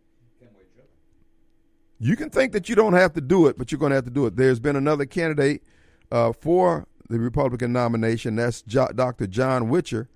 you 1.99 2.15
can 2.15 2.29
think 2.29 2.53
that 2.53 2.69
you 2.69 2.75
don't 2.75 2.93
have 2.93 3.13
to 3.13 3.21
do 3.21 3.47
it, 3.47 3.57
but 3.57 3.71
you're 3.71 3.79
going 3.79 3.89
to 3.89 3.95
have 3.95 4.05
to 4.05 4.11
do 4.11 4.25
it. 4.25 4.37
There's 4.37 4.61
been 4.61 4.77
another 4.77 5.05
candidate 5.05 5.61
uh, 6.09 6.31
for 6.31 6.87
the 7.09 7.19
Republican 7.19 7.73
nomination. 7.73 8.35
That's 8.35 8.61
jo- 8.61 8.89
Dr. 8.93 9.27
John 9.27 9.69
Witcher, 9.69 10.09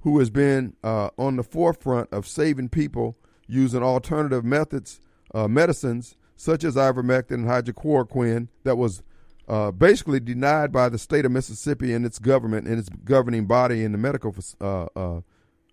who 0.00 0.18
has 0.18 0.30
been 0.30 0.76
uh, 0.82 1.10
on 1.18 1.36
the 1.36 1.42
forefront 1.42 2.12
of 2.12 2.26
saving 2.26 2.70
people 2.70 3.16
using 3.46 3.82
alternative 3.82 4.44
methods, 4.44 5.00
uh, 5.34 5.48
medicines 5.48 6.16
such 6.36 6.64
as 6.64 6.74
ivermectin 6.76 7.32
and 7.32 7.46
hydrochloroquine 7.46 8.48
that 8.64 8.76
was 8.76 9.02
uh, 9.48 9.70
basically 9.70 10.20
denied 10.20 10.72
by 10.72 10.88
the 10.88 10.98
state 10.98 11.24
of 11.24 11.32
Mississippi 11.32 11.92
and 11.92 12.04
its 12.04 12.18
government 12.18 12.66
and 12.66 12.78
its 12.78 12.88
governing 12.88 13.46
body 13.46 13.84
in 13.84 13.92
the 13.92 13.98
medical 13.98 14.34
uh, 14.60 14.86
uh, 14.96 15.20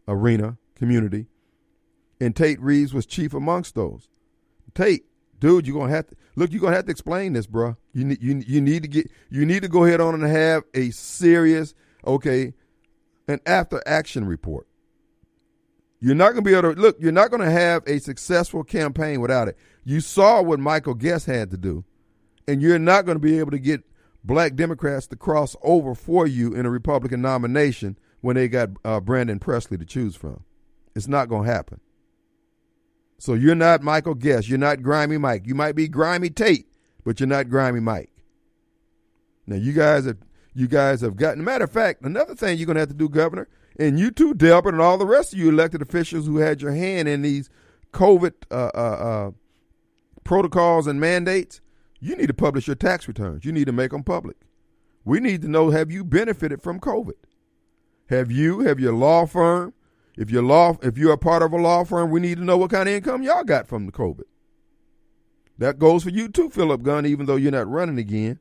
arena 0.08 0.58
community. 0.76 1.28
And 2.20 2.36
Tate 2.36 2.62
Reeves 2.62 2.93
was 2.93 3.06
chief 3.06 3.34
amongst 3.34 3.76
those. 3.76 4.08
Tate 4.76 5.06
dude, 5.42 5.68
you're 5.68 5.78
gonna 5.78 5.94
have 5.94 6.08
to 6.08 6.16
look. 6.38 6.52
You're 6.52 6.62
gonna 6.62 6.76
have 6.76 6.86
to 6.86 6.92
explain 6.92 7.34
this, 7.34 7.48
bro. 7.48 7.76
You 7.92 8.06
need 8.06 8.24
you 8.24 8.42
you 8.48 8.62
need 8.62 8.84
to 8.84 8.88
get 8.88 9.12
you 9.30 9.46
need 9.46 9.64
to 9.64 9.68
go 9.68 9.84
ahead 9.84 10.00
on 10.00 10.14
and 10.14 10.24
have 10.24 10.64
a 10.74 10.92
serious, 10.92 11.74
okay, 12.08 12.54
an 13.28 13.42
after 13.46 13.84
action 13.86 14.26
report. 14.26 14.68
You're 16.00 16.16
not 16.16 16.30
gonna 16.30 16.44
be 16.44 16.54
able 16.54 16.74
to 16.74 16.80
look. 16.80 16.96
You're 17.00 17.12
not 17.12 17.32
gonna 17.32 17.52
have 17.52 17.84
a 17.86 18.00
successful 18.00 18.64
campaign 18.64 19.20
without 19.20 19.50
it. 19.50 19.58
You 19.84 20.00
saw 20.00 20.42
what 20.42 20.60
Michael 20.60 20.94
Guest 20.94 21.26
had 21.26 21.52
to 21.52 21.58
do, 21.58 21.84
and 22.48 22.62
you're 22.62 22.80
not 22.80 23.06
gonna 23.06 23.20
be 23.20 23.39
able 23.39 23.52
to 23.52 23.60
get 23.60 23.84
black 24.24 24.56
Democrats 24.56 25.08
to 25.08 25.16
cross 25.16 25.56
over 25.64 25.96
for 25.96 26.26
you 26.26 26.54
in 26.54 26.66
a 26.66 26.70
Republican 26.70 27.22
nomination 27.22 27.98
when 28.22 28.36
they 28.36 28.48
got 28.48 28.70
uh, 28.86 29.00
Brandon 29.00 29.39
Presley 29.39 29.78
to 29.78 29.86
choose 29.86 30.16
from. 30.16 30.44
It's 30.96 31.08
not 31.08 31.28
gonna 31.30 31.52
happen. 31.52 31.82
So 33.22 33.36
you're 33.36 33.54
not 33.54 33.84
Michael 33.84 34.16
Guest. 34.16 34.50
You're 34.50 34.58
not 34.58 34.82
Grimy 34.82 35.20
Mike. 35.20 35.46
You 35.46 35.54
might 35.54 35.76
be 35.76 35.88
Grimy 35.88 36.32
Tate, 36.32 36.66
but 37.04 37.20
you're 37.20 37.28
not 37.28 37.52
Grimy 37.52 37.80
Mike. 37.80 38.10
Now 39.46 39.58
you 39.58 39.74
guys 39.74 40.06
have 40.06 40.18
you 40.56 40.68
guys 40.68 41.02
have 41.02 41.18
gotten. 41.18 41.44
Matter 41.44 41.66
of 41.66 41.72
fact, 41.72 42.02
another 42.02 42.34
thing 42.34 42.58
you're 42.58 42.66
gonna 42.66 42.80
have 42.80 42.90
to 42.90 42.96
do, 42.96 43.08
Governor, 43.08 43.48
and 43.78 44.00
you 44.00 44.10
too, 44.10 44.34
Delbert, 44.34 44.74
and 44.74 44.82
all 44.82 44.98
the 44.98 45.06
rest 45.06 45.34
of 45.34 45.40
you 45.40 45.50
elected 45.50 45.84
officials 45.84 46.26
who 46.26 46.38
had 46.38 46.64
your 46.64 46.72
hand 46.72 47.08
in 47.08 47.22
these 47.22 47.52
COVID 47.94 48.34
uh, 48.50 48.72
uh, 48.74 48.78
uh, 48.78 49.32
protocols 50.24 50.88
and 50.88 51.00
mandates. 51.00 51.62
You 52.00 52.16
need 52.16 52.28
to 52.28 52.34
publish 52.34 52.66
your 52.66 52.76
tax 52.76 53.08
returns. 53.08 53.46
You 53.46 53.52
need 53.52 53.66
to 53.66 53.72
make 53.72 53.92
them 53.92 54.02
public. 54.02 54.38
We 55.06 55.20
need 55.20 55.44
to 55.44 55.48
know 55.48 55.70
have 55.70 55.92
you 55.92 56.04
benefited 56.04 56.64
from 56.64 56.80
COVID? 56.80 57.14
Have 58.10 58.32
you, 58.32 58.62
have 58.62 58.80
your 58.80 58.94
law 58.94 59.28
firm, 59.28 59.76
if 60.18 60.30
you're 60.30 60.43
law, 60.43 60.78
if 60.82 60.97
you're 60.97 61.14
a 61.14 61.18
part 61.18 61.43
of 61.43 61.53
a 61.53 61.57
law 61.57 61.84
firm, 61.84 62.09
we 62.12 62.20
need 62.20 62.38
to 62.38 62.43
know 62.43 62.57
what 62.57 62.72
kind 62.72 62.89
of 62.89 62.95
income 62.95 63.24
y'all 63.24 63.43
got 63.43 63.68
from 63.68 63.86
the 63.86 63.91
COVID. 63.91 64.24
That 65.57 65.80
goes 65.80 66.03
for 66.03 66.09
you 66.09 66.28
too, 66.28 66.49
Philip 66.49 66.84
Gunn, 66.84 67.05
even 67.05 67.26
though 67.26 67.36
you're 67.36 67.51
not 67.51 67.70
running 67.70 67.97
again. 67.97 68.39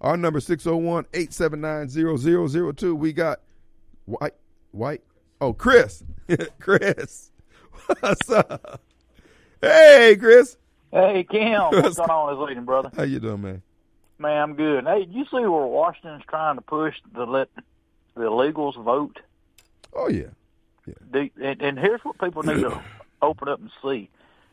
Our 0.00 0.16
number 0.16 0.40
601-879-0002. 0.40 2.96
We 2.96 3.12
got 3.12 3.40
White 4.04 4.34
White 4.72 5.02
Oh, 5.40 5.52
Chris. 5.52 6.02
Chris. 6.58 7.30
What's 8.00 8.30
up? 8.30 8.80
Hey, 9.60 10.16
Chris. 10.18 10.56
Hey, 10.90 11.24
Kim. 11.24 11.60
What's 11.70 11.96
going 11.96 12.10
on 12.10 12.38
this 12.38 12.50
evening, 12.50 12.64
brother? 12.64 12.90
How 12.96 13.02
you 13.02 13.20
doing, 13.20 13.42
man? 13.42 13.62
Man, 14.18 14.42
I'm 14.42 14.54
good. 14.54 14.84
Hey, 14.84 15.06
you 15.10 15.24
see 15.24 15.40
where 15.40 15.66
Washington's 15.66 16.24
trying 16.28 16.56
to 16.56 16.62
push 16.62 16.94
the 17.14 17.26
let 17.26 17.48
the 18.14 18.22
illegals 18.22 18.82
vote? 18.82 19.20
Oh 19.92 20.08
yeah. 20.08 20.28
The, 21.10 21.30
and, 21.42 21.62
and 21.62 21.78
here's 21.78 22.00
what 22.04 22.18
people 22.18 22.42
need 22.42 22.60
to 22.60 22.80
open 23.22 23.48
up 23.48 23.60
and 23.60 23.70
see. 23.82 24.10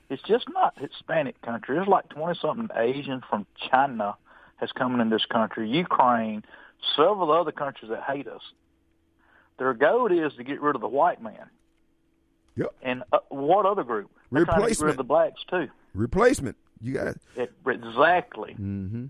It's 0.10 0.22
just 0.24 0.46
not 0.50 0.78
Hispanic 0.78 1.42
country. 1.42 1.76
There's 1.76 1.88
like 1.88 2.10
20 2.10 2.40
something 2.40 2.70
Asian 2.76 3.22
from 3.30 3.46
China 3.70 4.16
has 4.58 4.72
come 4.72 5.00
in 5.00 5.10
this 5.10 5.26
country, 5.26 5.70
Ukraine, 5.70 6.44
several 6.96 7.32
other 7.32 7.52
countries 7.52 7.90
that 7.90 8.04
hate 8.04 8.28
us. 8.28 8.42
Their 9.58 9.74
goal 9.74 10.12
is 10.12 10.34
to 10.36 10.44
get 10.44 10.62
rid 10.62 10.76
of 10.76 10.82
the 10.82 10.88
white 10.88 11.22
man. 11.22 11.50
Yep. 12.56 12.76
And 12.82 13.04
uh, 13.12 13.20
what 13.30 13.66
other 13.66 13.84
group? 13.84 14.12
They're 14.32 14.46
trying 14.46 14.62
to 14.62 14.70
get 14.70 14.80
rid 14.80 14.92
of 14.92 14.98
the 14.98 15.04
blacks 15.04 15.42
too. 15.50 15.68
Replacement. 15.94 16.58
You 16.82 16.94
got. 16.94 17.16
It, 17.36 17.54
exactly. 17.66 18.56
Mm-hmm. 18.60 19.06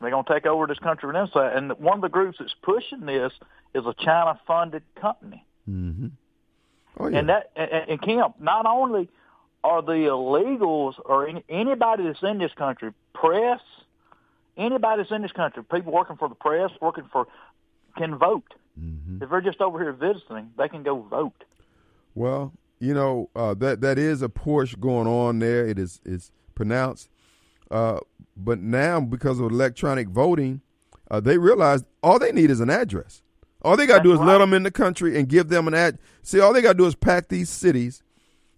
They're 0.00 0.10
going 0.10 0.24
to 0.24 0.32
take 0.32 0.46
over 0.46 0.66
this 0.66 0.78
country 0.78 1.08
from 1.08 1.16
inside. 1.16 1.56
And 1.56 1.72
one 1.78 1.96
of 1.96 2.02
the 2.02 2.08
groups 2.08 2.38
that's 2.38 2.54
pushing 2.62 3.06
this 3.06 3.32
is 3.74 3.84
a 3.86 3.94
China-funded 3.94 4.82
company. 5.00 5.44
Mm-hmm. 5.68 6.08
Oh 6.98 7.08
yeah. 7.08 7.18
And 7.18 7.28
that 7.28 7.50
and, 7.56 7.70
and 7.70 8.02
Kim, 8.02 8.24
not 8.38 8.66
only 8.66 9.08
are 9.62 9.82
the 9.82 9.92
illegals 9.92 10.94
or 11.04 11.28
any, 11.28 11.44
anybody 11.48 12.04
that's 12.04 12.22
in 12.22 12.38
this 12.38 12.52
country, 12.52 12.92
press, 13.12 13.60
anybody 14.56 15.02
that's 15.02 15.12
in 15.12 15.22
this 15.22 15.32
country, 15.32 15.62
people 15.64 15.92
working 15.92 16.16
for 16.16 16.28
the 16.28 16.34
press, 16.34 16.70
working 16.80 17.04
for, 17.12 17.26
can 17.96 18.16
vote. 18.16 18.54
mm-hmm. 18.78 19.22
If 19.22 19.30
they're 19.30 19.40
just 19.40 19.60
over 19.60 19.78
here 19.78 19.92
visiting, 19.92 20.50
they 20.56 20.68
can 20.68 20.82
go 20.82 21.02
vote. 21.02 21.44
Well, 22.14 22.52
you 22.78 22.94
know 22.94 23.28
uh, 23.36 23.54
that 23.54 23.82
that 23.82 23.98
is 23.98 24.22
a 24.22 24.28
push 24.28 24.74
going 24.74 25.06
on 25.06 25.38
there. 25.38 25.66
It 25.66 25.78
is 25.78 26.00
it's 26.04 26.30
pronounced, 26.54 27.08
uh, 27.70 28.00
but 28.36 28.60
now 28.60 29.00
because 29.00 29.38
of 29.38 29.50
electronic 29.50 30.08
voting, 30.08 30.62
uh, 31.10 31.20
they 31.20 31.36
realize 31.36 31.84
all 32.02 32.18
they 32.18 32.32
need 32.32 32.50
is 32.50 32.60
an 32.60 32.70
address. 32.70 33.22
All 33.62 33.76
they 33.76 33.86
got 33.86 33.98
to 33.98 34.02
do 34.04 34.12
is 34.12 34.18
That's 34.18 34.28
let 34.28 34.38
them 34.38 34.54
in 34.54 34.62
the 34.62 34.70
country 34.70 35.18
and 35.18 35.28
give 35.28 35.48
them 35.48 35.68
an 35.68 35.74
ad. 35.74 35.98
See, 36.22 36.40
all 36.40 36.52
they 36.52 36.62
got 36.62 36.72
to 36.72 36.78
do 36.78 36.86
is 36.86 36.94
pack 36.94 37.28
these 37.28 37.50
cities 37.50 38.02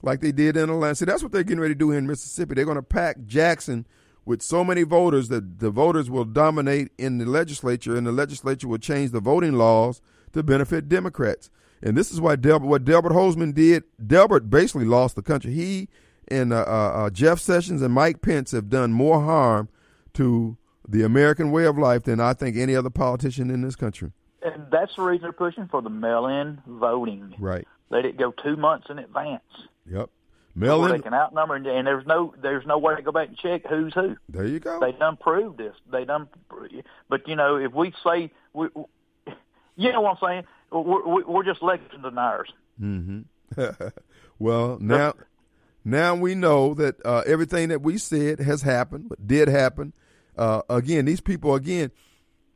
like 0.03 0.21
they 0.21 0.33
did 0.33 0.57
in 0.57 0.71
Atlanta. 0.71 0.95
See, 0.95 1.05
that's 1.05 1.23
what 1.23 1.33
they're 1.33 1.43
getting 1.43 1.61
ready 1.61 1.75
to 1.75 1.79
do 1.79 1.91
here 1.91 1.99
in 1.99 2.07
Mississippi. 2.07 2.55
They're 2.55 2.65
going 2.65 2.77
to 2.77 2.83
pack 2.83 3.25
Jackson 3.27 3.87
with 4.25 4.43
so 4.43 4.65
many 4.65 4.83
voters 4.85 5.29
that 5.29 5.59
the 5.59 5.71
voters 5.71 6.09
will 6.09 6.25
dominate 6.25 6.93
in 6.99 7.19
the 7.19 7.27
legislature, 7.27 7.97
and 7.97 8.07
the 8.07 8.13
legislature 8.13 8.69
will 8.69 8.79
change 8.79 9.11
the 9.11 9.21
voting 9.21 9.55
laws 9.55 10.01
to 10.33 10.43
benefit 10.43 10.89
Democrats. 10.89 11.51
And 11.83 11.97
this 11.97 12.13
is 12.13 12.21
why 12.21 12.37
Delbert, 12.37 12.69
what 12.69 12.85
Delbert 12.85 13.13
Hosemann 13.13 13.55
did. 13.55 13.83
Delbert 14.05 14.49
basically 14.49 14.85
lost 14.85 15.17
the 15.17 15.23
country. 15.23 15.53
He 15.53 15.89
and 16.29 16.53
uh, 16.53 16.65
uh, 16.67 16.93
uh, 16.95 17.11
Jeff 17.11 17.41
Sessions 17.41 17.83
and 17.83 17.93
Mike 17.93 18.23
Pence 18.23 18.53
have 18.53 18.69
done 18.69 18.93
more 18.93 19.23
harm 19.23 19.69
to 20.15 20.57
the 20.89 21.03
American 21.03 21.51
way 21.51 21.65
of 21.65 21.77
life 21.77 22.05
than 22.05 22.21
I 22.21 22.35
think 22.35 22.57
any 22.57 22.77
other 22.77 22.91
politician 22.91 23.51
in 23.51 23.63
this 23.63 23.77
country. 23.77 24.13
And 24.45 24.67
that's 24.71 24.95
the 24.97 25.03
reason 25.03 25.23
they're 25.23 25.33
pushing 25.33 25.69
for 25.69 25.83
the 25.83 25.91
mail-in 25.91 26.63
voting. 26.67 27.35
Right. 27.39 27.67
Let 27.91 28.05
it 28.05 28.17
go 28.17 28.33
two 28.33 28.57
months 28.57 28.89
in 28.91 28.99
advance. 28.99 29.43
Yep. 29.91 30.11
Where 30.55 30.69
Mail 30.69 30.83
they 30.83 30.99
can 30.99 31.15
outnumber, 31.15 31.55
and, 31.55 31.67
and 31.67 31.87
there's 31.87 32.07
no 32.07 32.35
there's 32.43 32.67
no 32.67 32.77
way 32.77 32.95
to 32.95 33.01
go 33.01 33.11
back 33.11 33.29
and 33.29 33.39
check 33.39 33.63
who's 33.67 33.95
who. 33.95 34.17
There 34.29 34.45
you 34.47 34.61
go. 34.61 34.81
They 34.81 34.93
done 34.93 35.17
proved 35.17 35.57
this. 35.57 35.75
They 35.91 36.05
done, 36.05 36.29
but 37.09 37.27
you 37.27 37.37
know, 37.37 37.57
if 37.57 37.73
we 37.73 37.95
say, 38.05 38.31
we, 38.53 38.69
you 39.77 39.93
know 39.93 40.03
what 40.03 40.19
I'm 40.23 40.29
saying, 40.29 40.45
we're, 40.71 41.07
we're 41.07 41.25
we're 41.25 41.45
just 41.45 41.63
election 41.63 42.03
deniers. 42.03 42.53
Mm-hmm. 42.79 43.21
well, 44.39 44.79
now, 44.81 45.15
now 45.85 46.15
we 46.15 46.35
know 46.35 46.75
that 46.75 46.97
uh, 47.05 47.23
everything 47.27 47.71
that 47.71 47.81
we 47.81 47.97
said 47.97 48.41
has 48.41 48.63
happened, 48.63 49.13
did 49.25 49.49
happen. 49.49 49.95
Uh, 50.37 50.63
again, 50.69 51.05
these 51.05 51.21
people, 51.21 51.55
again, 51.55 51.91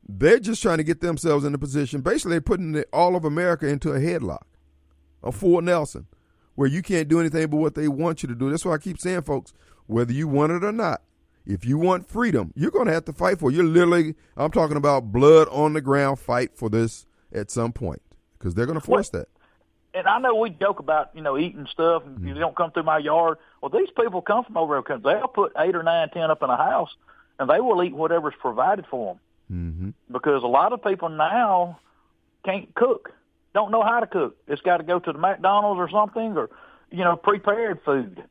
they're 0.09 0.39
just 0.39 0.63
trying 0.63 0.79
to 0.79 0.85
get 0.85 1.01
themselves 1.01 1.45
in 1.45 1.55
a 1.55 1.59
position. 1.59 2.01
Basically, 2.01 2.41
putting 2.41 2.73
the, 2.73 2.87
all 2.93 3.17
of 3.17 3.25
America 3.25 3.67
into 3.67 3.93
a 3.93 3.99
headlock, 3.99 4.43
a 5.23 5.33
Fort 5.33 5.65
Nelson, 5.65 6.07
where 6.55 6.69
you 6.69 6.83
can't 6.83 7.09
do 7.09 7.21
anything 7.21 7.49
but 7.49 7.57
what 7.57 7.75
they 7.75 7.89
want 7.89 8.23
you 8.23 8.29
to 8.29 8.35
do. 8.35 8.51
That's 8.51 8.65
why 8.65 8.75
I 8.75 8.79
keep 8.79 8.99
saying, 8.99 9.23
folks, 9.23 9.53
whether 9.87 10.13
you 10.13 10.29
want 10.29 10.53
it 10.53 10.65
or 10.65 10.73
not, 10.73 11.03
if 11.45 11.65
you 11.65 11.79
want 11.79 12.09
freedom, 12.09 12.53
you're 12.57 12.71
going 12.71 12.87
to 12.87 12.93
have 12.93 13.05
to 13.07 13.13
fight 13.13 13.39
for 13.39 13.51
it. 13.51 13.55
You're 13.55 13.65
literally, 13.65 14.15
I'm 14.37 14.51
talking 14.51 14.77
about 14.77 15.13
blood 15.13 15.49
on 15.51 15.75
the 15.75 15.81
ground 15.81 16.19
fight 16.19 16.57
for 16.57 16.69
this 16.69 17.07
at 17.33 17.51
some 17.51 17.73
point 17.73 18.03
because 18.39 18.55
they're 18.55 18.67
going 18.67 18.79
to 18.81 18.85
force 18.85 19.11
that. 19.11 19.29
And 19.95 20.07
I 20.07 20.19
know 20.19 20.35
we 20.35 20.51
joke 20.51 20.79
about 20.79 21.11
you 21.15 21.23
know 21.23 21.39
eating 21.39 21.67
stuff, 21.71 22.05
and 22.05 22.19
Mm-hmm. 22.19 22.29
you 22.29 22.35
don't 22.35 22.55
come 22.57 22.71
through 22.71 22.83
my 22.83 22.99
yard. 22.99 23.39
Well, 23.63 23.71
these 23.71 23.89
people 23.97 24.21
come 24.21 24.45
from 24.45 24.57
over 24.59 24.83
there. 24.87 24.99
They'll 24.99 25.27
put 25.29 25.53
eight 25.59 25.75
or 25.75 25.83
nine, 25.83 26.11
ten 26.11 26.31
up 26.31 26.43
in 26.43 26.51
a 26.51 26.57
house, 26.57 26.91
and 27.39 27.49
they 27.49 27.61
will 27.61 27.83
eat 27.83 27.95
whatever's 27.95 28.35
provided 28.39 28.85
for 28.91 29.15
them. 29.15 29.21
Mm-hmm. 29.53 29.91
because 30.13 30.43
a 30.43 30.47
lot 30.49 30.73
of 30.73 30.83
people 30.83 31.09
now 31.09 31.79
can't 32.45 32.75
cook, 32.75 33.13
don't 33.55 33.71
know 33.71 33.83
how 33.83 34.01
to 34.01 34.07
cook. 34.07 34.37
It's 34.49 34.61
got 34.63 34.79
to 34.79 34.83
go 34.83 34.99
to 34.99 35.13
the 35.13 35.19
McDonald's 35.19 35.79
or 35.79 35.89
something, 35.89 36.37
or 36.37 36.51
you 36.91 37.05
know, 37.05 37.17
prepared 37.17 37.81
food. 37.85 38.25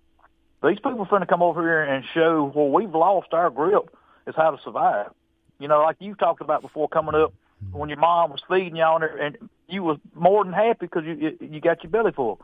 These 0.63 0.77
people 0.77 1.01
are 1.01 1.05
going 1.05 1.21
to 1.21 1.25
come 1.27 1.41
over 1.41 1.61
here 1.61 1.83
and 1.83 2.03
show, 2.13 2.51
well, 2.55 2.69
we've 2.69 2.93
lost 2.93 3.33
our 3.33 3.49
grip. 3.49 3.95
Is 4.27 4.33
how 4.35 4.51
to 4.51 4.57
survive. 4.63 5.11
You 5.59 5.67
know, 5.67 5.81
like 5.83 5.97
you 5.99 6.15
talked 6.15 6.41
about 6.41 6.61
before 6.61 6.89
coming 6.89 7.13
up, 7.15 7.31
when 7.71 7.89
your 7.89 7.99
mom 7.99 8.31
was 8.31 8.41
feeding 8.49 8.75
you 8.75 8.83
on 8.83 9.01
there, 9.01 9.15
and 9.17 9.37
you 9.67 9.83
was 9.83 9.97
more 10.15 10.43
than 10.43 10.51
happy 10.51 10.87
because 10.87 11.03
you- 11.05 11.37
you 11.39 11.61
got 11.61 11.83
your 11.83 11.91
belly 11.91 12.11
full. 12.11 12.41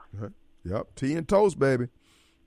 Yep, 0.63 0.87
tea 0.95 1.15
and 1.15 1.27
toast, 1.27 1.57
baby. 1.59 1.87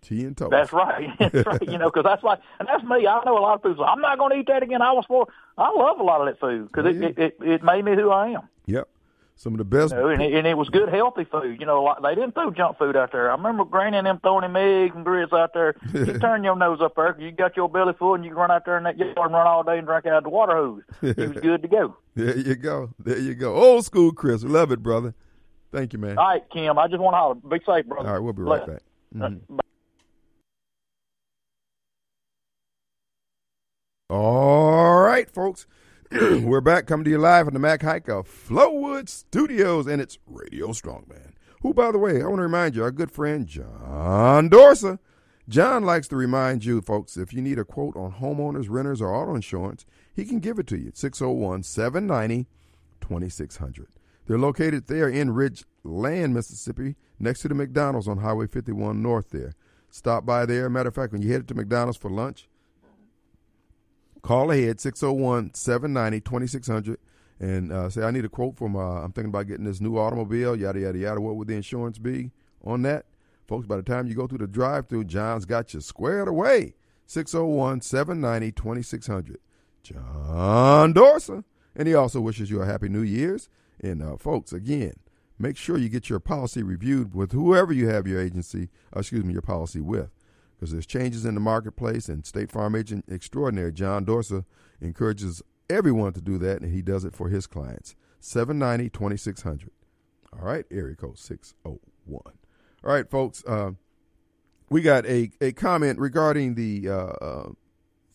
Tea 0.04 0.24
and 0.24 0.36
toast. 0.36 0.50
That's 0.50 0.72
right. 0.72 1.08
That's 1.18 1.46
right. 1.46 1.62
You 1.62 1.78
know, 1.78 1.90
because 1.90 2.04
that's 2.04 2.22
like, 2.22 2.40
and 2.58 2.68
that's 2.68 2.84
me. 2.84 3.06
I 3.06 3.20
know 3.24 3.38
a 3.38 3.40
lot 3.40 3.54
of 3.54 3.62
people. 3.62 3.84
Say, 3.84 3.88
I'm 3.90 4.00
not 4.00 4.18
going 4.18 4.32
to 4.32 4.36
eat 4.38 4.46
that 4.48 4.62
again. 4.62 4.82
I 4.82 4.92
was 4.92 5.04
for. 5.06 5.26
I 5.58 5.70
love 5.74 5.98
a 5.98 6.02
lot 6.02 6.20
of 6.20 6.26
that 6.26 6.38
food 6.38 6.68
because 6.68 6.86
it, 6.94 7.00
Yeah. 7.00 7.08
it, 7.08 7.18
it 7.40 7.48
it 7.48 7.62
made 7.64 7.84
me 7.84 7.94
who 7.94 8.10
I 8.10 8.28
am. 8.28 8.42
Yep, 8.66 8.88
some 9.36 9.54
of 9.54 9.58
the 9.58 9.64
best. 9.64 9.92
You 9.94 9.98
know, 10.00 10.08
and, 10.08 10.20
it, 10.22 10.34
and 10.34 10.46
it 10.46 10.56
was 10.58 10.68
good, 10.68 10.88
healthy 10.88 11.24
food. 11.24 11.58
You 11.60 11.66
know, 11.66 11.82
like 11.84 12.02
they 12.02 12.20
didn't 12.20 12.34
throw 12.34 12.50
junk 12.50 12.76
food 12.78 12.96
out 12.96 13.12
there. 13.12 13.30
I 13.30 13.34
remember 13.34 13.64
Granny 13.64 13.96
and 13.96 14.06
them 14.06 14.18
throwing 14.20 14.44
him 14.44 14.56
eggs 14.56 14.94
and 14.94 15.04
grits 15.04 15.32
out 15.32 15.54
there. 15.54 15.74
You 15.92 16.18
turn 16.20 16.44
your 16.44 16.56
nose 16.56 16.80
up 16.82 16.94
there 16.96 17.16
you 17.18 17.30
got 17.32 17.56
your 17.56 17.68
belly 17.68 17.94
full, 17.98 18.14
and 18.14 18.24
you 18.24 18.30
can 18.30 18.38
run 18.38 18.50
out 18.50 18.64
there 18.66 18.76
in 18.76 18.84
that 18.84 18.98
yard 18.98 19.16
and 19.16 19.32
run 19.34 19.46
all 19.46 19.62
day 19.62 19.78
and 19.78 19.86
drink 19.86 20.04
out 20.06 20.18
of 20.18 20.24
the 20.24 20.30
water 20.30 20.54
hose. 20.56 20.82
You 21.02 21.14
was 21.28 21.40
good 21.40 21.62
to 21.62 21.68
go. 21.68 21.96
There 22.14 22.36
you 22.36 22.54
go. 22.56 22.90
There 22.98 23.18
you 23.18 23.34
go. 23.34 23.54
Old 23.54 23.84
school, 23.84 24.12
Chris. 24.12 24.44
Love 24.44 24.70
it, 24.72 24.82
brother. 24.82 25.14
Thank 25.72 25.92
you, 25.92 25.98
man. 25.98 26.18
All 26.18 26.26
right, 26.28 26.42
Kim. 26.52 26.78
I 26.78 26.86
just 26.88 27.00
want 27.00 27.14
to 27.14 27.18
holler. 27.18 27.34
Be 27.34 27.64
safe, 27.66 27.86
brother. 27.86 28.08
All 28.08 28.14
right, 28.14 28.22
we'll 28.22 28.32
be 28.32 28.42
right 28.42 28.66
back. 28.66 28.82
Mhm. 29.14 29.40
All 34.16 35.00
right, 35.00 35.28
folks. 35.28 35.66
We're 36.12 36.60
back 36.60 36.86
coming 36.86 37.02
to 37.02 37.10
you 37.10 37.18
live 37.18 37.46
from 37.46 37.54
the 37.54 37.58
Mac 37.58 37.82
Haik 37.82 38.08
of 38.08 38.28
Flowood 38.28 39.08
Studios, 39.08 39.88
and 39.88 40.00
it's 40.00 40.20
Radio 40.28 40.68
Strongman. 40.68 41.32
Who, 41.62 41.74
by 41.74 41.90
the 41.90 41.98
way, 41.98 42.22
I 42.22 42.26
want 42.26 42.36
to 42.36 42.42
remind 42.42 42.76
you, 42.76 42.84
our 42.84 42.92
good 42.92 43.10
friend 43.10 43.44
John 43.44 44.48
Dorsa. 44.48 45.00
John 45.48 45.82
likes 45.82 46.06
to 46.06 46.16
remind 46.16 46.64
you, 46.64 46.80
folks, 46.80 47.16
if 47.16 47.32
you 47.32 47.42
need 47.42 47.58
a 47.58 47.64
quote 47.64 47.96
on 47.96 48.12
homeowners, 48.12 48.70
renters, 48.70 49.02
or 49.02 49.12
auto 49.12 49.34
insurance, 49.34 49.84
he 50.14 50.24
can 50.24 50.38
give 50.38 50.60
it 50.60 50.68
to 50.68 50.78
you. 50.78 50.92
601 50.94 51.64
790 51.64 52.46
2600. 53.00 53.88
They're 54.28 54.38
located 54.38 54.86
there 54.86 55.08
in 55.08 55.34
Ridge 55.34 55.64
Land, 55.82 56.34
Mississippi, 56.34 56.94
next 57.18 57.40
to 57.40 57.48
the 57.48 57.54
McDonald's 57.56 58.06
on 58.06 58.18
Highway 58.18 58.46
51 58.46 59.02
North 59.02 59.30
there. 59.30 59.54
Stop 59.90 60.24
by 60.24 60.46
there. 60.46 60.70
Matter 60.70 60.90
of 60.90 60.94
fact, 60.94 61.12
when 61.12 61.22
you 61.22 61.32
head 61.32 61.48
to 61.48 61.54
McDonald's 61.56 61.98
for 61.98 62.10
lunch, 62.12 62.48
call 64.24 64.50
ahead 64.50 64.80
601 64.80 65.54
790 65.54 66.20
2600 66.20 66.98
and 67.40 67.72
uh, 67.72 67.90
say, 67.90 68.02
I 68.02 68.10
need 68.10 68.24
a 68.24 68.28
quote 68.28 68.56
from, 68.56 68.74
uh, 68.74 69.02
I'm 69.02 69.12
thinking 69.12 69.28
about 69.28 69.46
getting 69.46 69.66
this 69.66 69.80
new 69.80 69.98
automobile, 69.98 70.56
yada, 70.56 70.80
yada, 70.80 70.98
yada. 70.98 71.20
What 71.20 71.36
would 71.36 71.48
the 71.48 71.54
insurance 71.54 71.98
be 71.98 72.30
on 72.64 72.82
that? 72.82 73.06
Folks, 73.46 73.66
by 73.66 73.76
the 73.76 73.82
time 73.82 74.06
you 74.06 74.14
go 74.14 74.26
through 74.26 74.38
the 74.38 74.46
drive 74.46 74.88
through, 74.88 75.04
John's 75.04 75.44
got 75.44 75.74
you 75.74 75.80
squared 75.80 76.28
away. 76.28 76.74
601 77.06 77.82
790 77.82 78.52
2600. 78.52 79.38
John 79.82 80.94
Dorsa. 80.94 81.44
And 81.76 81.86
he 81.86 81.94
also 81.94 82.20
wishes 82.20 82.50
you 82.50 82.62
a 82.62 82.66
happy 82.66 82.88
New 82.88 83.02
Year's. 83.02 83.50
And 83.80 84.02
uh, 84.02 84.16
folks, 84.16 84.52
again, 84.52 84.94
make 85.38 85.58
sure 85.58 85.76
you 85.76 85.90
get 85.90 86.08
your 86.08 86.20
policy 86.20 86.62
reviewed 86.62 87.14
with 87.14 87.32
whoever 87.32 87.72
you 87.72 87.88
have 87.88 88.06
your 88.06 88.22
agency, 88.22 88.70
uh, 88.96 89.00
excuse 89.00 89.24
me, 89.24 89.32
your 89.32 89.42
policy 89.42 89.80
with, 89.80 90.10
because 90.64 90.72
there's 90.72 90.86
changes 90.86 91.26
in 91.26 91.34
the 91.34 91.40
marketplace. 91.40 92.08
And 92.08 92.24
State 92.24 92.50
Farm 92.50 92.74
Agent 92.74 93.04
Extraordinary 93.06 93.70
John 93.70 94.06
Dorsa 94.06 94.46
encourages 94.80 95.42
everyone 95.68 96.14
to 96.14 96.22
do 96.22 96.38
that, 96.38 96.62
and 96.62 96.72
he 96.72 96.80
does 96.80 97.04
it 97.04 97.14
for 97.14 97.28
his 97.28 97.46
clients. 97.46 97.94
790 98.20 98.88
2600. 98.88 99.70
All 100.32 100.46
right, 100.46 100.64
area 100.70 100.96
code 100.96 101.18
601. 101.18 102.22
All 102.24 102.32
right, 102.82 103.10
folks, 103.10 103.44
uh, 103.46 103.72
we 104.70 104.80
got 104.80 105.04
a, 105.04 105.30
a 105.42 105.52
comment 105.52 105.98
regarding 105.98 106.54
the 106.54 106.88
uh, 106.88 106.94
uh, 106.94 107.48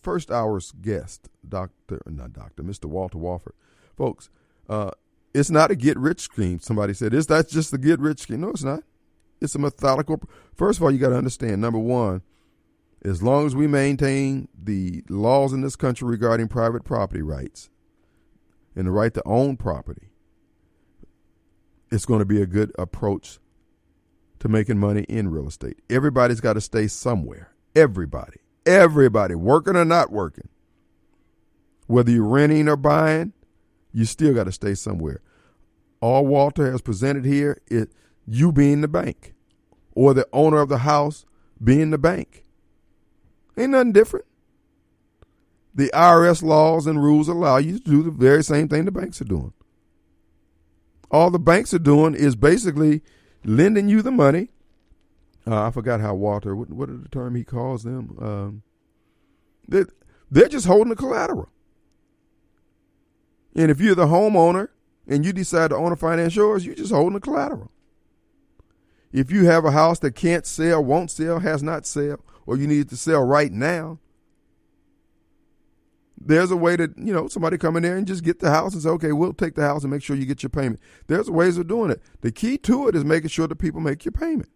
first 0.02 0.32
hour's 0.32 0.72
guest, 0.72 1.30
Dr. 1.48 2.02
Not 2.08 2.34
Dr. 2.34 2.64
Mr. 2.64 2.86
Walter 2.86 3.20
Wofford. 3.20 3.54
Folks, 3.96 4.32
uh, 4.68 4.90
it's 5.36 5.52
not 5.52 5.70
a 5.70 5.76
get 5.76 6.00
rich 6.00 6.22
scheme. 6.22 6.60
Somebody 6.60 6.96
said, 6.96 7.14
"Is 7.14 7.28
that 7.28 7.48
just 7.48 7.72
a 7.74 7.78
get 7.78 8.00
rich 8.00 8.22
scheme?" 8.22 8.42
No, 8.42 8.50
it's 8.50 8.64
not. 8.64 8.84
It's 9.40 9.54
a 9.54 9.60
methodical. 9.60 10.22
First 10.56 10.80
of 10.80 10.84
all, 10.84 10.92
you 10.92 10.98
got 10.98 11.10
to 11.10 11.18
understand. 11.18 11.62
Number 11.62 11.78
one, 11.80 12.24
as 13.04 13.24
long 13.24 13.46
as 13.46 13.56
we 13.56 13.68
maintain 13.68 14.48
the 14.58 15.04
laws 15.10 15.54
in 15.54 15.62
this 15.62 15.76
country 15.76 16.08
regarding 16.08 16.48
private 16.48 16.84
property 16.84 17.22
rights 17.22 17.70
and 18.76 18.88
the 18.88 18.92
right 18.92 19.14
to 19.14 19.22
own 19.26 19.58
property, 19.58 20.10
it's 21.92 22.06
going 22.06 22.20
to 22.20 22.26
be 22.26 22.42
a 22.42 22.46
good 22.46 22.72
approach 22.78 23.40
to 24.40 24.48
making 24.48 24.78
money 24.78 25.04
in 25.04 25.30
real 25.30 25.48
estate. 25.48 25.80
Everybody's 25.90 26.42
got 26.42 26.54
to 26.54 26.62
stay 26.62 26.88
somewhere. 26.88 27.54
Everybody. 27.76 28.40
Everybody, 28.66 29.36
working 29.36 29.76
or 29.76 29.86
not 29.86 30.12
working. 30.12 30.50
Whether 31.88 32.12
you're 32.12 32.24
renting 32.24 32.68
or 32.68 32.76
buying, 32.76 33.34
you 33.92 34.06
still 34.06 34.34
got 34.34 34.44
to 34.44 34.52
stay 34.52 34.76
somewhere. 34.76 35.22
All 36.02 36.26
Walter 36.26 36.72
has 36.72 36.82
presented 36.82 37.26
here 37.26 37.62
is 37.68 37.88
you 38.28 38.52
being 38.52 38.82
the 38.82 38.88
bank 38.88 39.34
or 39.94 40.14
the 40.14 40.28
owner 40.32 40.60
of 40.60 40.70
the 40.70 40.80
house 40.80 41.26
being 41.64 41.90
the 41.90 41.98
bank. 41.98 42.46
Ain't 43.58 43.72
nothing 43.72 43.92
different. 43.92 44.26
The 45.74 45.92
IRS 45.94 46.42
laws 46.42 46.88
and 46.88 47.02
rules 47.02 47.28
allow 47.28 47.58
you 47.58 47.80
to 47.80 47.84
do 47.84 48.04
the 48.04 48.12
very 48.12 48.44
same 48.44 48.68
thing 48.68 48.86
the 48.86 48.92
banks 48.92 49.22
are 49.22 49.26
doing. 49.26 49.54
All 51.12 51.30
the 51.32 51.40
banks 51.40 51.74
are 51.74 51.80
doing 51.80 52.16
is 52.16 52.36
basically 52.36 53.02
lending 53.44 53.90
you 53.90 54.02
the 54.02 54.12
money. 54.12 54.50
Uh, 55.48 55.68
I 55.68 55.72
forgot 55.72 56.02
how 56.02 56.16
Walter, 56.16 56.56
what, 56.56 56.90
the 56.90 57.10
term 57.10 57.36
he 57.36 57.44
calls 57.44 57.84
them? 57.84 58.18
Um, 58.22 58.62
they're, 59.68 59.88
they're 60.30 60.48
just 60.48 60.66
holding 60.66 60.90
the 60.90 60.96
collateral. 60.96 61.50
And 63.56 63.72
if 63.72 63.82
you're 63.82 63.96
the 63.96 64.06
homeowner 64.06 64.70
and 65.08 65.26
you 65.26 65.34
decide 65.34 65.70
to 65.70 65.76
own 65.76 65.92
a 65.92 65.96
finance 65.96 66.36
yours, 66.36 66.66
you're 66.66 66.76
just 66.76 66.92
holding 66.92 67.14
the 67.14 67.20
collateral. 67.20 67.72
If 69.12 69.32
you 69.32 69.46
have 69.46 69.66
a 69.66 69.72
house 69.72 70.00
that 70.00 70.16
can't 70.16 70.46
sell, 70.46 70.84
won't 70.84 71.10
sell, 71.10 71.40
has 71.40 71.64
not 71.64 71.88
sell, 71.88 72.20
or 72.50 72.58
you 72.58 72.66
need 72.66 72.90
to 72.90 72.98
sell 72.98 73.24
right 73.24 73.52
now, 73.52 74.00
there's 76.20 76.50
a 76.50 76.58
way 76.58 76.76
to, 76.76 76.92
you 76.98 77.14
know, 77.14 77.28
somebody 77.28 77.60
come 77.60 77.78
in 77.78 77.84
there 77.84 77.96
and 77.96 78.08
just 78.08 78.24
get 78.24 78.40
the 78.40 78.50
house 78.50 78.74
and 78.74 78.82
say, 78.82 78.90
okay, 78.90 79.12
we'll 79.12 79.34
take 79.34 79.54
the 79.54 79.62
house 79.62 79.84
and 79.84 79.92
make 79.92 80.02
sure 80.02 80.16
you 80.16 80.26
get 80.26 80.42
your 80.42 80.50
payment. 80.50 80.80
There's 81.06 81.30
ways 81.30 81.60
of 81.60 81.68
doing 81.68 81.92
it. 81.92 82.02
The 82.22 82.32
key 82.32 82.58
to 82.58 82.88
it 82.88 82.96
is 82.96 83.06
making 83.06 83.30
sure 83.30 83.48
that 83.48 83.56
people 83.58 83.82
make 83.82 84.04
your 84.04 84.14
payment. 84.14 84.50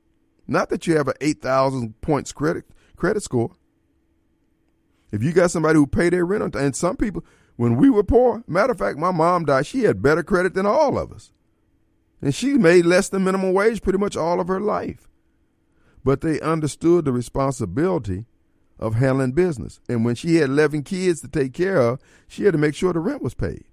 Not 0.48 0.70
that 0.70 0.88
you 0.88 0.98
have 0.98 1.08
an 1.08 1.14
8,000 1.22 2.02
points 2.02 2.32
credit 2.32 2.66
credit 2.96 3.22
score. 3.22 3.52
If 5.12 5.22
you 5.22 5.32
got 5.32 5.52
somebody 5.52 5.78
who 5.78 5.86
pay 5.86 6.10
their 6.10 6.26
rent 6.26 6.44
on 6.44 6.60
and 6.60 6.76
some 6.76 6.98
people, 6.98 7.24
when 7.58 7.76
we 7.76 7.92
were 7.92 8.04
poor, 8.04 8.44
matter 8.48 8.72
of 8.72 8.80
fact, 8.80 8.98
my 8.98 9.12
mom 9.12 9.46
died, 9.46 9.68
she 9.68 9.84
had 9.84 10.02
better 10.02 10.24
credit 10.24 10.56
than 10.56 10.66
all 10.66 10.98
of 10.98 11.12
us. 11.12 11.32
And 12.24 12.34
she 12.34 12.54
made 12.54 12.88
less 12.88 13.08
than 13.10 13.24
minimum 13.24 13.54
wage 13.54 13.84
pretty 13.84 14.00
much 14.00 14.18
all 14.18 14.40
of 14.40 14.48
her 14.48 14.60
life. 14.60 15.08
But 16.04 16.22
they 16.22 16.40
understood 16.42 17.06
the 17.06 17.12
responsibility 17.12 18.26
of 18.80 18.96
handling 18.96 19.32
business. 19.32 19.80
And 19.88 20.04
when 20.04 20.16
she 20.16 20.36
had 20.36 20.50
11 20.50 20.84
kids 20.84 21.22
to 21.22 21.28
take 21.28 21.54
care 21.54 21.78
of, 21.78 22.00
she 22.28 22.44
had 22.44 22.52
to 22.52 22.58
make 22.58 22.76
sure 22.76 22.92
the 22.92 23.00
rent 23.00 23.22
was 23.22 23.34
paid. 23.34 23.64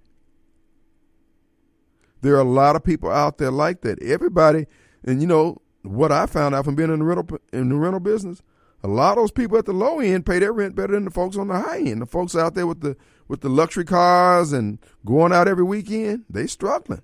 There 2.21 2.35
are 2.35 2.41
a 2.41 2.43
lot 2.43 2.75
of 2.75 2.83
people 2.83 3.09
out 3.09 3.37
there 3.37 3.51
like 3.51 3.81
that. 3.81 4.01
Everybody, 4.01 4.67
and 5.03 5.21
you 5.21 5.27
know, 5.27 5.61
what 5.81 6.11
I 6.11 6.27
found 6.27 6.53
out 6.55 6.65
from 6.65 6.75
being 6.75 6.91
in 6.91 6.99
the 6.99 7.05
rental 7.05 7.39
in 7.51 7.69
the 7.69 7.75
rental 7.75 7.99
business, 7.99 8.41
a 8.83 8.87
lot 8.87 9.17
of 9.17 9.23
those 9.23 9.31
people 9.31 9.57
at 9.57 9.65
the 9.65 9.73
low 9.73 9.99
end 9.99 10.25
pay 10.25 10.39
their 10.39 10.53
rent 10.53 10.75
better 10.75 10.93
than 10.93 11.05
the 11.05 11.11
folks 11.11 11.35
on 11.35 11.47
the 11.47 11.59
high 11.59 11.79
end. 11.79 12.01
The 12.01 12.05
folks 12.05 12.35
out 12.35 12.53
there 12.53 12.67
with 12.67 12.81
the 12.81 12.95
with 13.27 13.41
the 13.41 13.49
luxury 13.49 13.85
cars 13.85 14.53
and 14.53 14.79
going 15.05 15.31
out 15.33 15.47
every 15.47 15.63
weekend, 15.63 16.25
they 16.29 16.47
struggling. 16.47 17.01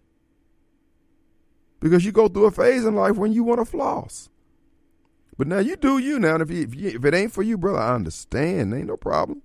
Because 1.79 2.05
you 2.05 2.11
go 2.11 2.27
through 2.27 2.45
a 2.45 2.51
phase 2.51 2.85
in 2.85 2.95
life 2.95 3.15
when 3.17 3.33
you 3.33 3.43
want 3.43 3.59
to 3.59 3.65
floss. 3.65 4.29
But 5.37 5.47
now 5.47 5.59
you 5.59 5.75
do 5.75 5.97
you 5.99 6.19
now. 6.19 6.35
if, 6.37 6.49
you, 6.49 6.63
if, 6.63 6.75
you, 6.75 6.89
if 6.89 7.05
it 7.05 7.13
ain't 7.13 7.31
for 7.31 7.43
you, 7.43 7.57
brother, 7.57 7.79
I 7.79 7.95
understand. 7.95 8.73
Ain't 8.73 8.87
no 8.87 8.97
problem. 8.97 9.43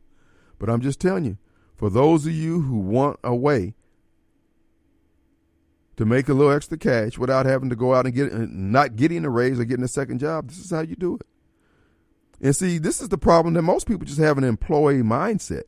But 0.58 0.70
I'm 0.70 0.80
just 0.80 1.00
telling 1.00 1.24
you, 1.24 1.38
for 1.76 1.90
those 1.90 2.26
of 2.26 2.32
you 2.32 2.62
who 2.62 2.78
want 2.78 3.18
a 3.22 3.34
way 3.34 3.74
to 5.96 6.06
make 6.06 6.28
a 6.28 6.34
little 6.34 6.52
extra 6.52 6.78
cash 6.78 7.18
without 7.18 7.44
having 7.44 7.68
to 7.68 7.76
go 7.76 7.94
out 7.94 8.06
and 8.06 8.14
get 8.14 8.32
uh, 8.32 8.46
not 8.48 8.96
getting 8.96 9.24
a 9.24 9.30
raise 9.30 9.60
or 9.60 9.64
getting 9.64 9.84
a 9.84 9.88
second 9.88 10.18
job, 10.18 10.48
this 10.48 10.58
is 10.58 10.70
how 10.70 10.80
you 10.80 10.96
do 10.96 11.16
it. 11.16 11.26
And 12.40 12.56
see, 12.56 12.78
this 12.78 13.00
is 13.00 13.08
the 13.08 13.18
problem 13.18 13.54
that 13.54 13.62
most 13.62 13.86
people 13.86 14.06
just 14.06 14.18
have 14.18 14.38
an 14.38 14.44
employee 14.44 15.02
mindset. 15.02 15.64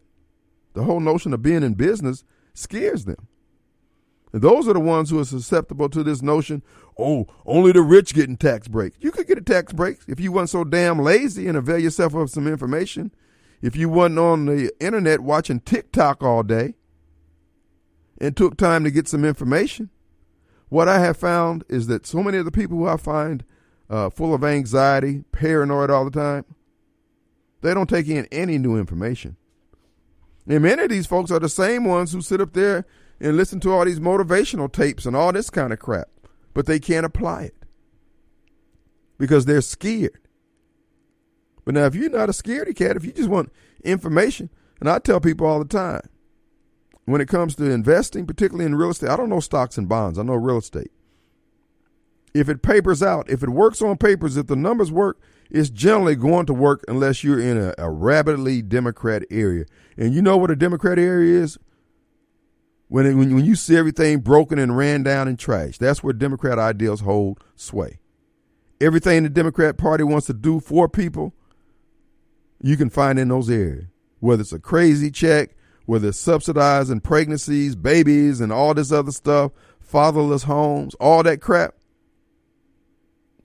The 0.72 0.84
whole 0.84 1.00
notion 1.00 1.32
of 1.32 1.42
being 1.42 1.62
in 1.62 1.74
business 1.74 2.24
scares 2.52 3.04
them. 3.04 3.28
And 4.32 4.42
those 4.42 4.66
are 4.66 4.72
the 4.72 4.80
ones 4.80 5.10
who 5.10 5.20
are 5.20 5.24
susceptible 5.24 5.88
to 5.90 6.02
this 6.02 6.20
notion, 6.20 6.62
oh, 6.98 7.26
only 7.44 7.72
the 7.72 7.82
rich 7.82 8.14
getting 8.14 8.36
tax 8.36 8.68
breaks. 8.68 8.96
You 9.00 9.10
could 9.10 9.26
get 9.26 9.38
a 9.38 9.42
tax 9.42 9.72
break 9.72 9.98
if 10.06 10.20
you 10.20 10.32
weren't 10.32 10.50
so 10.50 10.64
damn 10.64 10.98
lazy 10.98 11.48
and 11.48 11.56
avail 11.56 11.78
yourself 11.78 12.14
of 12.14 12.30
some 12.30 12.46
information. 12.46 13.12
If 13.62 13.76
you 13.76 13.88
wasn't 13.88 14.18
on 14.18 14.46
the 14.46 14.72
internet 14.80 15.20
watching 15.20 15.60
TikTok 15.60 16.22
all 16.22 16.42
day 16.42 16.74
and 18.18 18.36
took 18.36 18.56
time 18.56 18.84
to 18.84 18.90
get 18.90 19.08
some 19.08 19.24
information. 19.24 19.90
What 20.68 20.88
I 20.88 20.98
have 21.00 21.16
found 21.16 21.64
is 21.68 21.86
that 21.86 22.06
so 22.06 22.22
many 22.22 22.38
of 22.38 22.44
the 22.44 22.50
people 22.50 22.78
who 22.78 22.86
I 22.86 22.96
find 22.96 23.44
uh, 23.88 24.10
full 24.10 24.34
of 24.34 24.44
anxiety, 24.44 25.24
paranoid 25.32 25.90
all 25.90 26.04
the 26.04 26.10
time, 26.10 26.44
they 27.60 27.74
don't 27.74 27.88
take 27.88 28.08
in 28.08 28.26
any 28.32 28.58
new 28.58 28.76
information. 28.76 29.36
And 30.46 30.62
many 30.62 30.82
of 30.82 30.90
these 30.90 31.06
folks 31.06 31.30
are 31.30 31.40
the 31.40 31.48
same 31.48 31.84
ones 31.84 32.12
who 32.12 32.20
sit 32.20 32.40
up 32.40 32.52
there 32.52 32.84
and 33.20 33.36
listen 33.36 33.60
to 33.60 33.72
all 33.72 33.84
these 33.84 34.00
motivational 34.00 34.70
tapes 34.70 35.06
and 35.06 35.16
all 35.16 35.32
this 35.32 35.48
kind 35.48 35.72
of 35.72 35.78
crap, 35.78 36.08
but 36.54 36.66
they 36.66 36.78
can't 36.78 37.04
apply 37.04 37.42
it 37.42 37.54
because 39.18 39.44
they're 39.44 39.60
scared. 39.60 40.20
But 41.64 41.74
now, 41.74 41.86
if 41.86 41.94
you're 41.94 42.10
not 42.10 42.28
a 42.28 42.32
scaredy 42.32 42.76
cat, 42.76 42.96
if 42.96 43.04
you 43.04 43.12
just 43.12 43.28
want 43.28 43.52
information, 43.84 44.50
and 44.80 44.88
I 44.88 44.98
tell 44.98 45.20
people 45.20 45.46
all 45.46 45.58
the 45.58 45.64
time, 45.64 46.08
when 47.06 47.20
it 47.20 47.28
comes 47.28 47.54
to 47.56 47.70
investing, 47.70 48.26
particularly 48.26 48.64
in 48.64 48.74
real 48.74 48.90
estate, 48.90 49.10
I 49.10 49.16
don't 49.16 49.28
know 49.28 49.40
stocks 49.40 49.76
and 49.76 49.88
bonds, 49.88 50.18
I 50.18 50.22
know 50.22 50.34
real 50.34 50.58
estate. 50.58 50.90
If 52.32 52.48
it 52.48 52.62
papers 52.62 53.02
out, 53.02 53.30
if 53.30 53.42
it 53.42 53.50
works 53.50 53.80
on 53.80 53.96
papers, 53.96 54.36
if 54.36 54.46
the 54.46 54.56
numbers 54.56 54.90
work, 54.90 55.20
it's 55.50 55.70
generally 55.70 56.16
going 56.16 56.46
to 56.46 56.54
work 56.54 56.84
unless 56.88 57.22
you're 57.22 57.40
in 57.40 57.56
a, 57.56 57.74
a 57.78 57.90
rapidly 57.90 58.60
Democrat 58.60 59.22
area. 59.30 59.66
And 59.96 60.12
you 60.12 60.20
know 60.20 60.36
what 60.36 60.50
a 60.50 60.56
Democrat 60.56 60.98
area 60.98 61.40
is? 61.40 61.58
When, 62.88 63.06
it, 63.06 63.14
when 63.14 63.34
when 63.34 63.44
you 63.44 63.56
see 63.56 63.76
everything 63.76 64.20
broken 64.20 64.58
and 64.58 64.76
ran 64.76 65.02
down 65.02 65.26
and 65.26 65.38
trashed, 65.38 65.78
that's 65.78 66.02
where 66.02 66.12
Democrat 66.12 66.58
ideals 66.58 67.00
hold 67.00 67.42
sway. 67.56 67.98
Everything 68.80 69.22
the 69.22 69.28
Democrat 69.28 69.78
Party 69.78 70.04
wants 70.04 70.26
to 70.26 70.34
do 70.34 70.60
for 70.60 70.88
people, 70.88 71.34
you 72.60 72.76
can 72.76 72.90
find 72.90 73.18
in 73.18 73.28
those 73.28 73.48
areas. 73.48 73.86
Whether 74.20 74.42
it's 74.42 74.52
a 74.52 74.58
crazy 74.58 75.10
check, 75.10 75.56
whether 75.86 76.08
it's 76.08 76.18
subsidizing 76.18 77.00
pregnancies, 77.00 77.74
babies, 77.76 78.40
and 78.40 78.52
all 78.52 78.74
this 78.74 78.92
other 78.92 79.12
stuff, 79.12 79.52
fatherless 79.80 80.44
homes, 80.44 80.94
all 80.94 81.22
that 81.22 81.40
crap. 81.40 81.74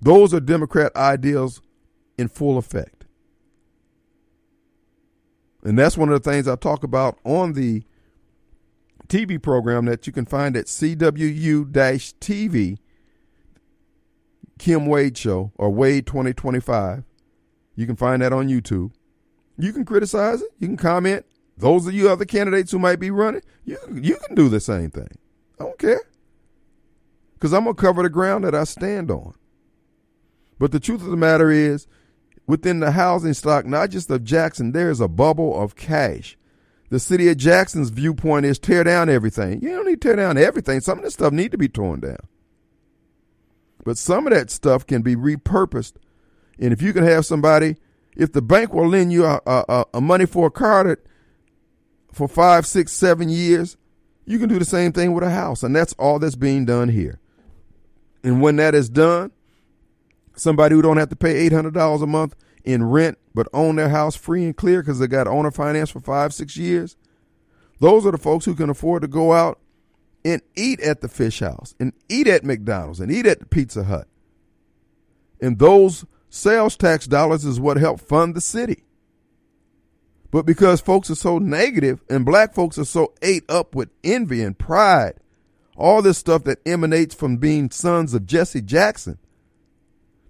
Those 0.01 0.33
are 0.33 0.39
Democrat 0.39 0.95
ideals 0.95 1.61
in 2.17 2.27
full 2.27 2.57
effect. 2.57 3.05
And 5.63 5.77
that's 5.77 5.97
one 5.97 6.09
of 6.09 6.21
the 6.21 6.29
things 6.29 6.47
I 6.47 6.55
talk 6.55 6.83
about 6.83 7.17
on 7.25 7.53
the 7.53 7.83
TV 9.10 9.41
program 9.41 9.86
that 9.86 10.06
you 10.07 10.14
can 10.14 10.26
find 10.26 10.56
at 10.56 10.68
CWU-TV, 10.68 11.07
Kim 14.60 14.86
Wade 14.86 15.18
Show, 15.18 15.52
or 15.56 15.72
Wade 15.72 16.06
2025. 16.06 17.03
You 17.76 17.86
can 17.86 17.95
find 17.95 18.22
that 18.22 18.31
on 18.31 18.48
YouTube. 18.48 18.91
You 19.57 19.73
can 19.73 19.84
criticize 19.84 20.41
it. 20.41 20.49
You 20.60 20.68
can 20.68 20.77
comment. 20.77 21.26
Those 21.57 21.88
of 21.88 21.94
you 21.94 22.10
other 22.10 22.26
candidates 22.26 22.72
who 22.72 22.80
might 22.80 22.99
be 22.99 23.11
running, 23.11 23.41
you, 23.65 23.77
you 23.91 24.15
can 24.15 24.36
do 24.36 24.48
the 24.48 24.61
same 24.61 24.91
thing. 24.91 25.10
I 25.60 25.64
don't 25.64 25.77
care. 25.80 26.02
Because 27.34 27.53
I'm 27.53 27.65
going 27.65 27.76
to 27.76 27.81
cover 27.81 28.03
the 28.03 28.10
ground 28.10 28.45
that 28.45 28.56
I 28.56 28.64
stand 28.64 29.11
on. 29.11 29.34
But 30.57 30.72
the 30.72 30.80
truth 30.80 31.02
of 31.02 31.10
the 31.10 31.18
matter 31.18 31.52
is, 31.52 31.88
within 32.48 32.80
the 32.80 32.91
housing 32.91 33.34
stock, 33.34 33.65
not 33.65 33.90
just 33.90 34.10
of 34.10 34.23
Jackson, 34.23 34.72
there 34.72 34.90
is 34.90 35.02
a 35.02 35.07
bubble 35.07 35.60
of 35.60 35.76
cash 35.76 36.38
the 36.89 36.99
city 36.99 37.29
of 37.29 37.37
Jackson's 37.37 37.89
viewpoint 37.89 38.45
is 38.45 38.57
tear 38.57 38.83
down 38.83 39.09
everything. 39.09 39.61
You 39.61 39.69
don't 39.69 39.85
need 39.85 40.01
to 40.01 40.07
tear 40.07 40.15
down 40.15 40.37
everything. 40.37 40.79
Some 40.81 40.97
of 40.97 41.03
this 41.03 41.13
stuff 41.13 41.31
need 41.31 41.51
to 41.51 41.57
be 41.57 41.69
torn 41.69 41.99
down. 41.99 42.17
But 43.83 43.97
some 43.97 44.25
of 44.25 44.33
that 44.33 44.49
stuff 44.49 44.85
can 44.85 45.01
be 45.01 45.15
repurposed. 45.15 45.93
And 46.57 46.73
if 46.73 46.81
you 46.81 46.91
can 46.91 47.03
have 47.03 47.25
somebody, 47.25 47.77
if 48.17 48.33
the 48.33 48.41
bank 48.41 48.73
will 48.73 48.87
lend 48.87 49.13
you 49.13 49.25
a, 49.25 49.39
a, 49.45 49.85
a 49.93 50.01
money 50.01 50.25
for 50.25 50.47
a 50.47 50.51
car 50.51 50.83
that 50.83 50.99
for 52.11 52.27
five, 52.27 52.65
six, 52.65 52.91
seven 52.91 53.29
years, 53.29 53.77
you 54.25 54.39
can 54.39 54.49
do 54.49 54.59
the 54.59 54.65
same 54.65 54.91
thing 54.91 55.13
with 55.13 55.23
a 55.23 55.29
house. 55.29 55.61
And 55.61 55.75
that's 55.75 55.93
all 55.93 56.17
that's 56.17 56.35
being 56.35 56.65
done 56.65 56.89
here. 56.89 57.19
And 58.23 58.41
when 58.41 58.55
that 58.55 58.73
is 58.73 58.89
done, 58.89 59.31
somebody 60.35 60.75
who 60.75 60.81
don't 60.81 60.97
have 60.97 61.09
to 61.09 61.15
pay 61.15 61.47
$800 61.47 62.01
a 62.01 62.07
month 62.07 62.35
in 62.63 62.83
rent 62.83 63.18
but 63.34 63.47
own 63.53 63.76
their 63.76 63.89
house 63.89 64.15
free 64.15 64.43
and 64.45 64.56
clear 64.56 64.81
because 64.81 64.99
they 64.99 65.07
got 65.07 65.27
owner 65.27 65.51
finance 65.51 65.89
for 65.89 65.99
five, 65.99 66.34
six 66.34 66.57
years. 66.57 66.97
Those 67.80 68.06
are 68.06 68.11
the 68.11 68.18
folks 68.18 68.45
who 68.45 68.56
can 68.56 68.69
afford 68.69 69.01
to 69.03 69.07
go 69.07 69.34
out 69.34 69.60
and 70.26 70.41
eat 70.56 70.81
at 70.81 71.01
the 71.01 71.07
fish 71.07 71.39
house 71.39 71.76
and 71.80 71.93
eat 72.10 72.27
at 72.27 72.43
McDonald's 72.43 72.99
and 72.99 73.11
eat 73.11 73.26
at 73.26 73.39
the 73.39 73.45
Pizza 73.45 73.85
Hut. 73.85 74.07
And 75.41 75.60
those 75.60 76.06
sales 76.30 76.76
tax 76.76 77.07
dollars 77.07 77.45
is 77.45 77.60
what 77.60 77.77
help 77.77 78.01
fund 78.01 78.35
the 78.35 78.41
city. 78.41 78.84
But 80.31 80.45
because 80.45 80.81
folks 80.81 81.10
are 81.10 81.15
so 81.15 81.39
negative 81.39 82.03
and 82.10 82.26
black 82.26 82.53
folks 82.53 82.77
are 82.77 82.85
so 82.85 83.14
ate 83.22 83.49
up 83.49 83.73
with 83.73 83.89
envy 84.03 84.43
and 84.43 84.57
pride, 84.57 85.15
all 85.76 86.01
this 86.01 86.18
stuff 86.18 86.43
that 86.43 86.60
emanates 86.68 87.15
from 87.15 87.38
being 87.38 87.72
sons 87.72 88.14
of 88.14 88.26
Jesse 88.26 88.61
Jackson, 88.61 89.18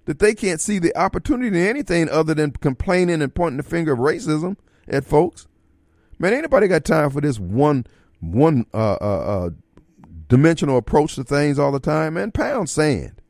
that 0.10 0.18
they 0.18 0.34
can't 0.34 0.60
see 0.60 0.80
the 0.80 0.98
opportunity 0.98 1.50
in 1.50 1.68
anything 1.68 2.10
other 2.10 2.34
than 2.34 2.50
complaining 2.50 3.22
and 3.22 3.36
pointing 3.36 3.58
the 3.58 3.64
finger 3.64 3.94
of 3.94 4.00
racism 4.00 4.58
at 4.88 5.06
folks. 5.06 5.48
Man, 6.18 6.34
anybody 6.34 6.68
got 6.68 6.84
time 6.84 7.12
for 7.12 7.22
this 7.22 7.38
one 7.38 7.86
one 8.20 8.66
uh, 8.74 8.94
uh, 9.00 9.20
uh, 9.46 9.50
dimensional 10.28 10.78
approach 10.78 11.14
to 11.14 11.24
things 11.24 11.60
all 11.60 11.72
the 11.72 11.80
time? 11.80 12.16
Man, 12.16 12.32
pound 12.32 12.72
sand. 12.72 13.22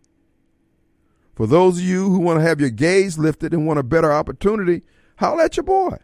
For 1.36 1.46
those 1.46 1.80
of 1.80 1.84
you 1.84 2.12
who 2.12 2.20
want 2.20 2.40
to 2.40 2.46
have 2.48 2.62
your 2.62 2.70
gaze 2.70 3.18
lifted 3.18 3.54
and 3.54 3.68
want 3.68 3.80
a 3.80 3.84
better 3.84 4.14
opportunity, 4.14 4.84
holler 5.18 5.44
at 5.44 5.58
your 5.58 5.66
boy. 5.66 5.98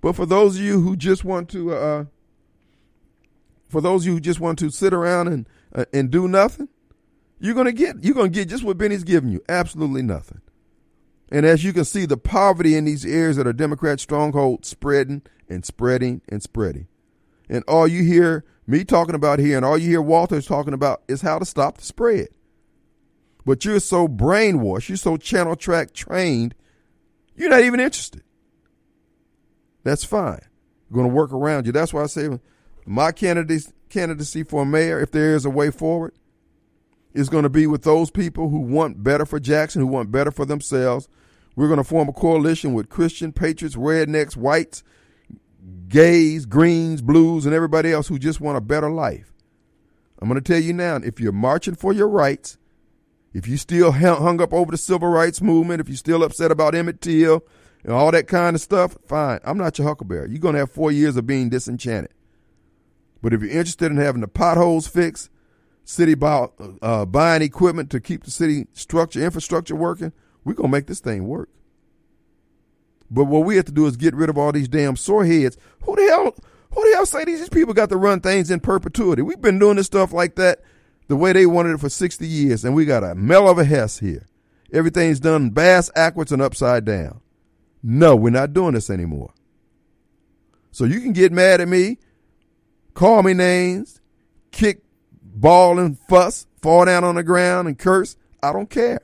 But 0.00 0.16
for 0.16 0.24
those 0.24 0.56
of 0.56 0.62
you 0.62 0.80
who 0.80 0.96
just 0.96 1.22
want 1.22 1.50
to, 1.50 1.74
uh, 1.74 2.04
for 3.68 3.82
those 3.82 4.04
of 4.04 4.06
you 4.06 4.12
who 4.14 4.20
just 4.20 4.40
want 4.40 4.58
to 4.60 4.70
sit 4.70 4.94
around 4.94 5.28
and 5.28 5.46
uh, 5.74 5.84
and 5.92 6.10
do 6.10 6.26
nothing, 6.28 6.70
you're 7.44 7.54
gonna 7.54 7.72
get 7.72 8.02
you're 8.02 8.14
gonna 8.14 8.28
get 8.28 8.48
just 8.48 8.64
what 8.64 8.78
Benny's 8.78 9.04
giving 9.04 9.30
you, 9.30 9.42
absolutely 9.48 10.02
nothing. 10.02 10.40
And 11.30 11.44
as 11.44 11.64
you 11.64 11.72
can 11.72 11.84
see, 11.84 12.06
the 12.06 12.16
poverty 12.16 12.76
in 12.76 12.84
these 12.84 13.04
areas 13.04 13.36
that 13.36 13.46
are 13.46 13.52
Democrat 13.52 14.00
stronghold 14.00 14.64
spreading 14.64 15.22
and 15.48 15.64
spreading 15.64 16.22
and 16.28 16.42
spreading. 16.42 16.86
And 17.48 17.64
all 17.68 17.86
you 17.86 18.02
hear 18.02 18.44
me 18.66 18.84
talking 18.84 19.14
about 19.14 19.38
here, 19.38 19.56
and 19.56 19.64
all 19.64 19.76
you 19.76 19.90
hear 19.90 20.00
Walters 20.00 20.46
talking 20.46 20.72
about 20.72 21.02
is 21.08 21.20
how 21.20 21.38
to 21.38 21.44
stop 21.44 21.78
the 21.78 21.84
spread. 21.84 22.28
But 23.44 23.64
you're 23.64 23.80
so 23.80 24.08
brainwashed, 24.08 24.88
you're 24.88 24.96
so 24.96 25.18
channel 25.18 25.54
track 25.54 25.92
trained, 25.92 26.54
you're 27.36 27.50
not 27.50 27.60
even 27.60 27.80
interested. 27.80 28.22
That's 29.82 30.04
fine. 30.04 30.40
We're 30.88 31.02
going 31.02 31.10
to 31.10 31.14
work 31.14 31.32
around 31.32 31.66
you. 31.66 31.72
That's 31.72 31.92
why 31.92 32.04
I 32.04 32.06
say 32.06 32.30
my 32.86 33.12
candidacy 33.12 34.44
for 34.44 34.64
mayor, 34.64 35.00
if 35.00 35.10
there 35.10 35.34
is 35.34 35.44
a 35.44 35.50
way 35.50 35.70
forward, 35.70 36.14
is 37.14 37.28
going 37.28 37.44
to 37.44 37.48
be 37.48 37.66
with 37.66 37.82
those 37.82 38.10
people 38.10 38.50
who 38.50 38.58
want 38.58 39.02
better 39.02 39.24
for 39.24 39.40
Jackson, 39.40 39.80
who 39.80 39.86
want 39.86 40.10
better 40.10 40.30
for 40.30 40.44
themselves. 40.44 41.08
We're 41.56 41.68
going 41.68 41.78
to 41.78 41.84
form 41.84 42.08
a 42.08 42.12
coalition 42.12 42.74
with 42.74 42.88
Christian 42.88 43.32
patriots, 43.32 43.76
rednecks, 43.76 44.36
whites, 44.36 44.82
gays, 45.88 46.44
greens, 46.44 47.00
blues, 47.00 47.46
and 47.46 47.54
everybody 47.54 47.92
else 47.92 48.08
who 48.08 48.18
just 48.18 48.40
want 48.40 48.58
a 48.58 48.60
better 48.60 48.90
life. 48.90 49.32
I'm 50.20 50.28
going 50.28 50.42
to 50.42 50.52
tell 50.52 50.60
you 50.60 50.72
now 50.72 50.96
if 50.96 51.20
you're 51.20 51.32
marching 51.32 51.76
for 51.76 51.92
your 51.92 52.08
rights, 52.08 52.58
if 53.32 53.46
you 53.46 53.56
still 53.56 53.92
hung 53.92 54.40
up 54.40 54.52
over 54.52 54.72
the 54.72 54.78
civil 54.78 55.08
rights 55.08 55.40
movement, 55.40 55.80
if 55.80 55.88
you're 55.88 55.96
still 55.96 56.24
upset 56.24 56.50
about 56.50 56.74
Emmett 56.74 57.00
Till, 57.00 57.44
and 57.84 57.92
all 57.92 58.10
that 58.10 58.26
kind 58.26 58.56
of 58.56 58.62
stuff, 58.62 58.96
fine. 59.06 59.40
I'm 59.44 59.58
not 59.58 59.78
your 59.78 59.86
huckleberry. 59.86 60.30
You're 60.30 60.38
going 60.38 60.54
to 60.54 60.60
have 60.60 60.72
four 60.72 60.90
years 60.90 61.16
of 61.16 61.26
being 61.26 61.50
disenchanted. 61.50 62.12
But 63.22 63.34
if 63.34 63.42
you're 63.42 63.50
interested 63.50 63.90
in 63.90 63.98
having 63.98 64.22
the 64.22 64.28
potholes 64.28 64.86
fixed, 64.86 65.30
city 65.84 66.14
buy, 66.14 66.48
uh, 66.82 67.04
buying 67.04 67.42
equipment 67.42 67.90
to 67.90 68.00
keep 68.00 68.24
the 68.24 68.30
city 68.30 68.66
structure, 68.72 69.22
infrastructure 69.22 69.76
working, 69.76 70.12
we're 70.44 70.54
going 70.54 70.70
to 70.70 70.72
make 70.72 70.86
this 70.86 71.00
thing 71.00 71.26
work. 71.26 71.48
But 73.10 73.24
what 73.24 73.44
we 73.44 73.56
have 73.56 73.66
to 73.66 73.72
do 73.72 73.86
is 73.86 73.96
get 73.96 74.14
rid 74.14 74.30
of 74.30 74.38
all 74.38 74.52
these 74.52 74.68
damn 74.68 74.96
sore 74.96 75.24
heads. 75.24 75.56
Who 75.82 75.94
the 75.94 76.02
hell, 76.02 76.34
who 76.70 76.90
the 76.90 76.96
hell 76.96 77.06
say 77.06 77.24
these 77.24 77.48
people 77.48 77.74
got 77.74 77.90
to 77.90 77.96
run 77.96 78.20
things 78.20 78.50
in 78.50 78.60
perpetuity? 78.60 79.22
We've 79.22 79.40
been 79.40 79.58
doing 79.58 79.76
this 79.76 79.86
stuff 79.86 80.12
like 80.12 80.34
that 80.36 80.62
the 81.08 81.16
way 81.16 81.32
they 81.32 81.46
wanted 81.46 81.74
it 81.74 81.80
for 81.80 81.90
60 81.90 82.26
years, 82.26 82.64
and 82.64 82.74
we 82.74 82.86
got 82.86 83.04
a 83.04 83.14
mel 83.14 83.48
of 83.48 83.58
a 83.58 83.64
hess 83.64 83.98
here. 83.98 84.26
Everything's 84.72 85.20
done 85.20 85.50
bass, 85.50 85.90
backwards, 85.94 86.32
and 86.32 86.42
upside 86.42 86.84
down. 86.84 87.20
No, 87.82 88.16
we're 88.16 88.30
not 88.30 88.54
doing 88.54 88.74
this 88.74 88.88
anymore. 88.88 89.32
So 90.72 90.84
you 90.84 91.00
can 91.00 91.12
get 91.12 91.30
mad 91.30 91.60
at 91.60 91.68
me, 91.68 91.98
call 92.94 93.22
me 93.22 93.34
names, 93.34 94.00
kick, 94.50 94.82
ball, 95.34 95.78
and 95.78 95.98
fuss, 96.08 96.46
fall 96.62 96.84
down 96.84 97.04
on 97.04 97.16
the 97.16 97.22
ground 97.22 97.68
and 97.68 97.78
curse. 97.78 98.16
I 98.42 98.52
don't 98.52 98.70
care. 98.70 99.00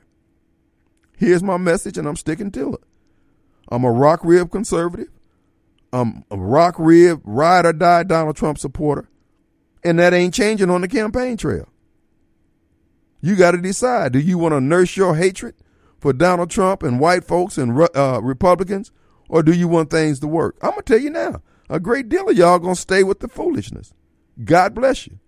Here's 1.17 1.43
my 1.43 1.57
message, 1.57 1.97
and 1.97 2.07
I'm 2.07 2.15
sticking 2.15 2.51
to 2.51 2.73
it. 2.73 2.83
I'm 3.69 3.83
a 3.83 3.91
rock 3.91 4.21
rib 4.23 4.51
conservative. 4.51 5.09
I'm 5.93 6.23
a 6.31 6.37
rock 6.37 6.75
rib, 6.79 7.21
ride 7.23 7.65
or 7.65 7.73
die 7.73 8.03
Donald 8.03 8.35
Trump 8.35 8.57
supporter. 8.57 9.09
And 9.83 9.99
that 9.99 10.13
ain't 10.13 10.33
changing 10.33 10.69
on 10.69 10.81
the 10.81 10.87
campaign 10.87 11.37
trail. 11.37 11.67
You 13.21 13.35
got 13.35 13.51
to 13.51 13.57
decide 13.59 14.13
do 14.13 14.19
you 14.19 14.37
want 14.37 14.53
to 14.53 14.61
nurse 14.61 14.97
your 14.97 15.15
hatred 15.15 15.55
for 15.99 16.11
Donald 16.11 16.49
Trump 16.49 16.81
and 16.81 16.99
white 16.99 17.23
folks 17.23 17.57
and 17.57 17.79
uh, 17.95 18.19
Republicans, 18.21 18.91
or 19.29 19.43
do 19.43 19.53
you 19.53 19.67
want 19.67 19.91
things 19.91 20.19
to 20.19 20.27
work? 20.27 20.57
I'm 20.61 20.71
gonna 20.71 20.81
tell 20.81 20.97
you 20.97 21.11
now, 21.11 21.41
a 21.69 21.79
great 21.79 22.09
deal 22.09 22.27
of 22.27 22.35
y'all 22.35 22.59
gonna 22.59 22.75
stay 22.75 23.03
with 23.03 23.19
the 23.19 23.27
foolishness. 23.27 23.93
God 24.43 24.73
bless 24.73 25.05
you. 25.05 25.19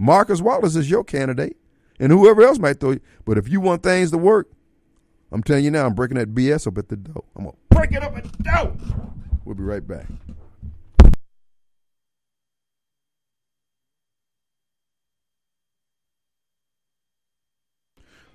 Marcus 0.00 0.40
Wallace 0.40 0.76
is 0.76 0.88
your 0.88 1.04
candidate, 1.04 1.58
and 1.98 2.10
whoever 2.10 2.40
else 2.40 2.58
might 2.58 2.80
throw 2.80 2.92
you. 2.92 3.00
But 3.26 3.36
if 3.36 3.50
you 3.50 3.60
want 3.60 3.82
things 3.82 4.10
to 4.12 4.16
work, 4.16 4.50
I'm 5.30 5.42
telling 5.42 5.62
you 5.62 5.70
now, 5.70 5.84
I'm 5.84 5.92
breaking 5.92 6.16
that 6.16 6.34
BS 6.34 6.66
up 6.66 6.78
at 6.78 6.88
the 6.88 6.96
door. 6.96 7.22
I'm 7.36 7.44
gonna 7.44 7.56
break 7.68 7.92
it 7.92 8.02
up 8.02 8.16
at 8.16 8.24
the 8.24 8.42
door. 8.42 8.72
We'll 9.44 9.56
be 9.56 9.62
right 9.62 9.86
back. 9.86 10.06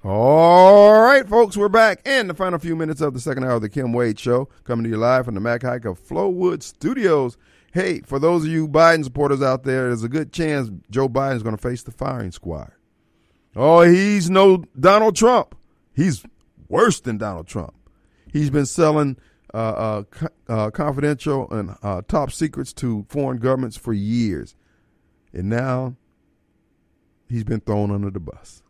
All 0.04 1.02
right, 1.02 1.28
folks, 1.28 1.58
we're 1.58 1.68
back 1.68 2.06
in 2.06 2.28
the 2.28 2.36
final 2.36 2.60
few 2.60 2.76
minutes 2.76 3.02
of 3.02 3.16
the 3.16 3.20
second 3.20 3.44
hour 3.44 3.54
of 3.54 3.64
the 3.64 3.70
Kim 3.70 3.92
Wade 3.92 4.20
Show, 4.20 4.50
coming 4.66 4.84
to 4.84 4.90
you 4.92 4.98
live 4.98 5.26
from 5.26 5.34
the 5.34 5.42
Mac 5.42 5.64
Haik 5.64 5.86
of 5.86 6.00
Flowood 6.00 6.62
Studios. 6.62 7.38
Hey, 7.76 8.00
for 8.06 8.20
those 8.20 8.46
of 8.46 8.50
you 8.50 8.70
Biden 8.70 9.04
supporters 9.04 9.42
out 9.42 9.64
there, 9.64 9.88
there's 9.88 10.02
a 10.02 10.08
good 10.08 10.32
chance 10.32 10.72
Joe 10.90 11.10
Biden's 11.10 11.44
going 11.44 11.58
to 11.58 11.62
face 11.62 11.84
the 11.84 11.92
firing 11.92 12.32
squad. 12.32 12.72
Oh, 13.54 13.82
he's 13.82 14.30
no 14.30 14.64
Donald 14.80 15.18
Trump. 15.18 15.56
He's 15.94 16.24
worse 16.70 17.02
than 17.02 17.18
Donald 17.18 17.48
Trump. 17.48 17.74
He's 18.32 18.50
been 18.50 18.66
selling 18.66 19.18
uh, 19.54 19.58
uh, 19.58 20.04
uh, 20.48 20.72
confidential 20.72 21.52
and 21.52 21.76
uh, 21.84 22.02
top 22.08 22.32
secrets 22.32 22.72
to 22.76 23.06
foreign 23.10 23.40
governments 23.40 23.76
for 23.76 23.92
years. 23.92 24.56
And 25.34 25.50
now 25.50 25.98
he's 27.28 27.44
been 27.44 27.60
thrown 27.60 27.92
under 27.92 28.10
the 28.10 28.22
bus. 28.22 28.64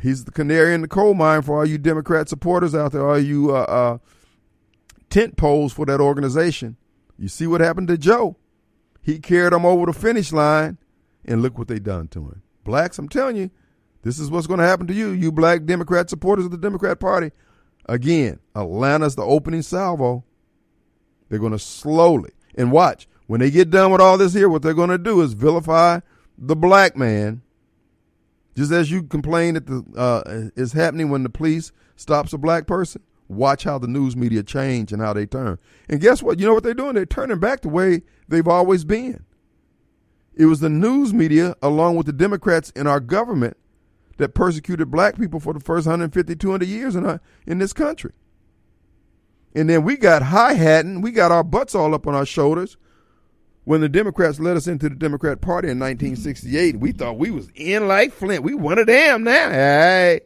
He's 0.00 0.24
the 0.24 0.32
canary 0.32 0.72
in 0.72 0.80
the 0.80 0.88
coal 0.88 1.12
mine 1.12 1.42
for 1.42 1.58
all 1.58 1.66
you 1.66 1.76
Democrat 1.76 2.30
supporters 2.30 2.74
out 2.74 2.92
there, 2.92 3.06
all 3.06 3.18
you 3.18 3.54
uh, 3.54 3.60
uh, 3.60 3.98
tent 5.10 5.36
poles 5.36 5.74
for 5.74 5.84
that 5.84 6.00
organization. 6.00 6.78
You 7.18 7.28
see 7.28 7.46
what 7.46 7.60
happened 7.60 7.88
to 7.88 7.98
Joe? 7.98 8.36
He 9.02 9.18
carried 9.18 9.52
them 9.52 9.66
over 9.66 9.86
the 9.86 9.92
finish 9.92 10.32
line, 10.32 10.78
and 11.24 11.42
look 11.42 11.58
what 11.58 11.68
they 11.68 11.78
done 11.78 12.08
to 12.08 12.20
him. 12.20 12.42
Blacks, 12.64 12.98
I'm 12.98 13.08
telling 13.08 13.36
you, 13.36 13.50
this 14.02 14.18
is 14.18 14.30
what's 14.30 14.46
going 14.46 14.60
to 14.60 14.66
happen 14.66 14.86
to 14.86 14.94
you, 14.94 15.10
you 15.10 15.30
black 15.30 15.64
Democrat 15.64 16.10
supporters 16.10 16.46
of 16.46 16.50
the 16.50 16.58
Democrat 16.58 17.00
Party. 17.00 17.30
Again, 17.86 18.40
Atlanta's 18.54 19.14
the 19.14 19.22
opening 19.22 19.62
salvo. 19.62 20.24
They're 21.28 21.38
going 21.38 21.52
to 21.52 21.58
slowly, 21.58 22.32
and 22.54 22.72
watch, 22.72 23.06
when 23.26 23.40
they 23.40 23.50
get 23.50 23.70
done 23.70 23.90
with 23.92 24.00
all 24.00 24.18
this 24.18 24.34
here, 24.34 24.48
what 24.48 24.62
they're 24.62 24.74
going 24.74 24.90
to 24.90 24.98
do 24.98 25.20
is 25.20 25.32
vilify 25.32 26.00
the 26.36 26.56
black 26.56 26.96
man 26.96 27.42
just 28.56 28.72
as 28.72 28.90
you 28.90 29.02
complain 29.02 29.54
that 29.54 29.66
the 29.66 29.84
uh, 29.96 30.50
is 30.56 30.72
happening 30.72 31.10
when 31.10 31.22
the 31.22 31.28
police 31.28 31.72
stops 31.96 32.32
a 32.32 32.38
black 32.38 32.66
person, 32.66 33.02
watch 33.28 33.64
how 33.64 33.78
the 33.78 33.88
news 33.88 34.16
media 34.16 34.42
change 34.42 34.92
and 34.92 35.00
how 35.00 35.12
they 35.12 35.26
turn. 35.26 35.58
And 35.88 36.00
guess 36.00 36.22
what? 36.22 36.38
You 36.38 36.46
know 36.46 36.54
what 36.54 36.62
they're 36.62 36.74
doing? 36.74 36.94
They're 36.94 37.06
turning 37.06 37.38
back 37.38 37.62
the 37.62 37.68
way 37.68 38.02
they've 38.28 38.46
always 38.46 38.84
been. 38.84 39.24
It 40.34 40.46
was 40.46 40.60
the 40.60 40.68
news 40.68 41.14
media, 41.14 41.54
along 41.62 41.96
with 41.96 42.06
the 42.06 42.12
Democrats 42.12 42.70
in 42.70 42.86
our 42.86 43.00
government, 43.00 43.56
that 44.16 44.34
persecuted 44.34 44.90
black 44.90 45.18
people 45.18 45.40
for 45.40 45.52
the 45.52 45.60
first 45.60 45.86
150, 45.86 46.36
200 46.36 46.68
years 46.68 46.94
in, 46.94 47.04
our, 47.06 47.20
in 47.46 47.58
this 47.58 47.72
country. 47.72 48.12
And 49.54 49.70
then 49.70 49.84
we 49.84 49.96
got 49.96 50.22
high 50.22 50.54
hatting, 50.54 51.00
we 51.00 51.12
got 51.12 51.32
our 51.32 51.44
butts 51.44 51.74
all 51.74 51.94
up 51.94 52.06
on 52.06 52.14
our 52.14 52.26
shoulders 52.26 52.76
when 53.64 53.80
the 53.80 53.88
Democrats 53.88 54.38
led 54.38 54.56
us 54.56 54.66
into 54.66 54.88
the 54.88 54.94
Democrat 54.94 55.40
Party 55.40 55.68
in 55.68 55.78
1968, 55.78 56.78
we 56.78 56.92
thought 56.92 57.18
we 57.18 57.30
was 57.30 57.48
in 57.54 57.88
like 57.88 58.12
Flint. 58.12 58.44
We 58.44 58.54
of 58.54 58.86
them 58.86 59.24
now. 59.24 59.50
Hey, 59.50 60.20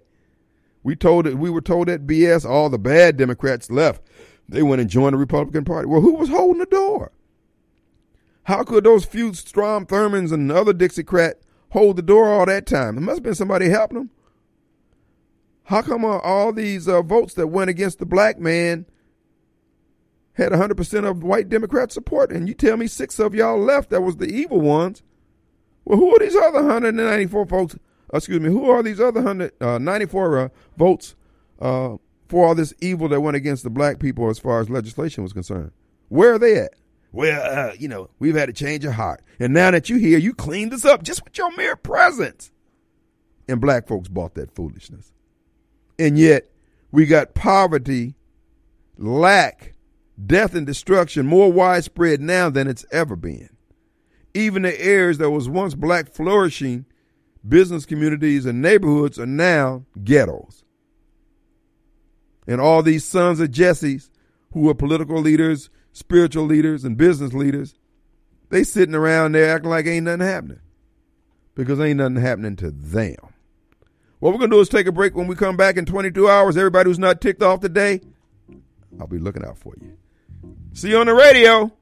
we 0.82 0.96
told 0.96 1.26
it. 1.26 1.38
We 1.38 1.50
were 1.50 1.60
told 1.60 1.88
that 1.88 2.06
BS. 2.06 2.48
All 2.48 2.70
the 2.70 2.78
bad 2.78 3.16
Democrats 3.16 3.70
left. 3.70 4.02
They 4.48 4.62
went 4.62 4.80
and 4.80 4.90
joined 4.90 5.14
the 5.14 5.18
Republican 5.18 5.64
Party. 5.64 5.86
Well, 5.86 6.00
who 6.00 6.14
was 6.14 6.28
holding 6.28 6.60
the 6.60 6.66
door? 6.66 7.12
How 8.44 8.64
could 8.64 8.84
those 8.84 9.04
few 9.04 9.34
Strom 9.34 9.84
Thurmonds 9.84 10.32
and 10.32 10.50
other 10.50 10.72
Dixiecrat 10.72 11.34
hold 11.70 11.96
the 11.96 12.02
door 12.02 12.28
all 12.30 12.46
that 12.46 12.64
time? 12.64 12.94
There 12.94 13.04
must 13.04 13.18
have 13.18 13.22
been 13.22 13.34
somebody 13.34 13.68
helping 13.68 13.98
them. 13.98 14.10
How 15.64 15.82
come 15.82 16.02
uh, 16.02 16.18
all 16.18 16.54
these 16.54 16.88
uh, 16.88 17.02
votes 17.02 17.34
that 17.34 17.48
went 17.48 17.68
against 17.68 17.98
the 17.98 18.06
black 18.06 18.38
man 18.38 18.86
had 20.38 20.52
100% 20.52 21.04
of 21.04 21.22
white 21.22 21.48
Democrat 21.50 21.92
support, 21.92 22.32
and 22.32 22.48
you 22.48 22.54
tell 22.54 22.76
me 22.76 22.86
six 22.86 23.18
of 23.18 23.34
y'all 23.34 23.58
left 23.58 23.90
that 23.90 24.00
was 24.00 24.16
the 24.16 24.28
evil 24.28 24.60
ones. 24.60 25.02
Well, 25.84 25.98
who 25.98 26.14
are 26.14 26.18
these 26.20 26.36
other 26.36 26.62
194 26.62 27.46
folks? 27.46 27.76
Excuse 28.12 28.40
me, 28.40 28.48
who 28.48 28.70
are 28.70 28.82
these 28.82 29.00
other 29.00 29.20
194 29.20 30.38
uh, 30.38 30.44
uh, 30.44 30.48
votes 30.76 31.14
uh, 31.60 31.96
for 32.28 32.46
all 32.46 32.54
this 32.54 32.72
evil 32.80 33.08
that 33.08 33.20
went 33.20 33.36
against 33.36 33.64
the 33.64 33.70
black 33.70 33.98
people 33.98 34.30
as 34.30 34.38
far 34.38 34.60
as 34.60 34.70
legislation 34.70 35.22
was 35.22 35.32
concerned? 35.32 35.72
Where 36.08 36.34
are 36.34 36.38
they 36.38 36.56
at? 36.56 36.72
Well, 37.12 37.70
uh, 37.70 37.72
you 37.78 37.88
know, 37.88 38.10
we've 38.18 38.34
had 38.34 38.48
a 38.48 38.52
change 38.52 38.84
of 38.84 38.94
heart. 38.94 39.22
And 39.38 39.52
now 39.52 39.70
that 39.70 39.88
you're 39.88 39.98
here, 39.98 40.18
you 40.18 40.34
cleaned 40.34 40.72
us 40.72 40.84
up 40.84 41.02
just 41.02 41.24
with 41.24 41.36
your 41.36 41.54
mere 41.56 41.76
presence. 41.76 42.50
And 43.48 43.60
black 43.60 43.86
folks 43.86 44.08
bought 44.08 44.34
that 44.34 44.54
foolishness. 44.54 45.12
And 45.98 46.18
yet, 46.18 46.50
we 46.90 47.06
got 47.06 47.34
poverty, 47.34 48.14
lack, 48.96 49.74
death, 50.26 50.54
and 50.54 50.66
destruction 50.66 51.26
more 51.26 51.50
widespread 51.50 52.20
now 52.20 52.50
than 52.50 52.68
it's 52.68 52.84
ever 52.92 53.16
been. 53.16 53.50
Even 54.34 54.62
the 54.62 54.80
areas 54.80 55.18
that 55.18 55.30
was 55.30 55.48
once 55.48 55.74
black 55.74 56.12
flourishing 56.12 56.84
business 57.46 57.84
communities 57.84 58.46
and 58.46 58.62
neighborhoods 58.62 59.18
are 59.18 59.26
now 59.26 59.84
ghettos. 60.02 60.64
And 62.46 62.60
all 62.60 62.82
these 62.82 63.04
sons 63.04 63.40
of 63.40 63.50
Jesse's 63.50 64.10
who 64.52 64.68
are 64.70 64.74
political 64.74 65.20
leaders, 65.20 65.68
spiritual 65.92 66.44
leaders, 66.44 66.84
and 66.84 66.96
business 66.96 67.32
leaders, 67.32 67.74
they 68.48 68.64
sitting 68.64 68.94
around 68.94 69.32
there 69.32 69.54
acting 69.54 69.70
like 69.70 69.86
ain't 69.86 70.06
nothing 70.06 70.26
happening. 70.26 70.60
Because 71.54 71.80
ain't 71.80 71.98
nothing 71.98 72.16
happening 72.16 72.56
to 72.56 72.70
them. 72.70 73.16
What 74.20 74.32
we're 74.32 74.38
going 74.38 74.50
to 74.50 74.56
do 74.56 74.60
is 74.60 74.68
take 74.68 74.86
a 74.86 74.92
break. 74.92 75.14
When 75.14 75.26
we 75.26 75.36
come 75.36 75.56
back 75.56 75.76
in 75.76 75.84
22 75.84 76.28
hours, 76.28 76.56
everybody 76.56 76.88
who's 76.88 76.98
not 76.98 77.20
ticked 77.20 77.42
off 77.42 77.60
today, 77.60 78.00
I'll 78.98 79.06
be 79.06 79.18
looking 79.18 79.44
out 79.44 79.58
for 79.58 79.74
you. 79.80 79.96
See 80.72 80.90
you 80.90 80.98
on 80.98 81.06
the 81.06 81.14
radio. 81.14 81.72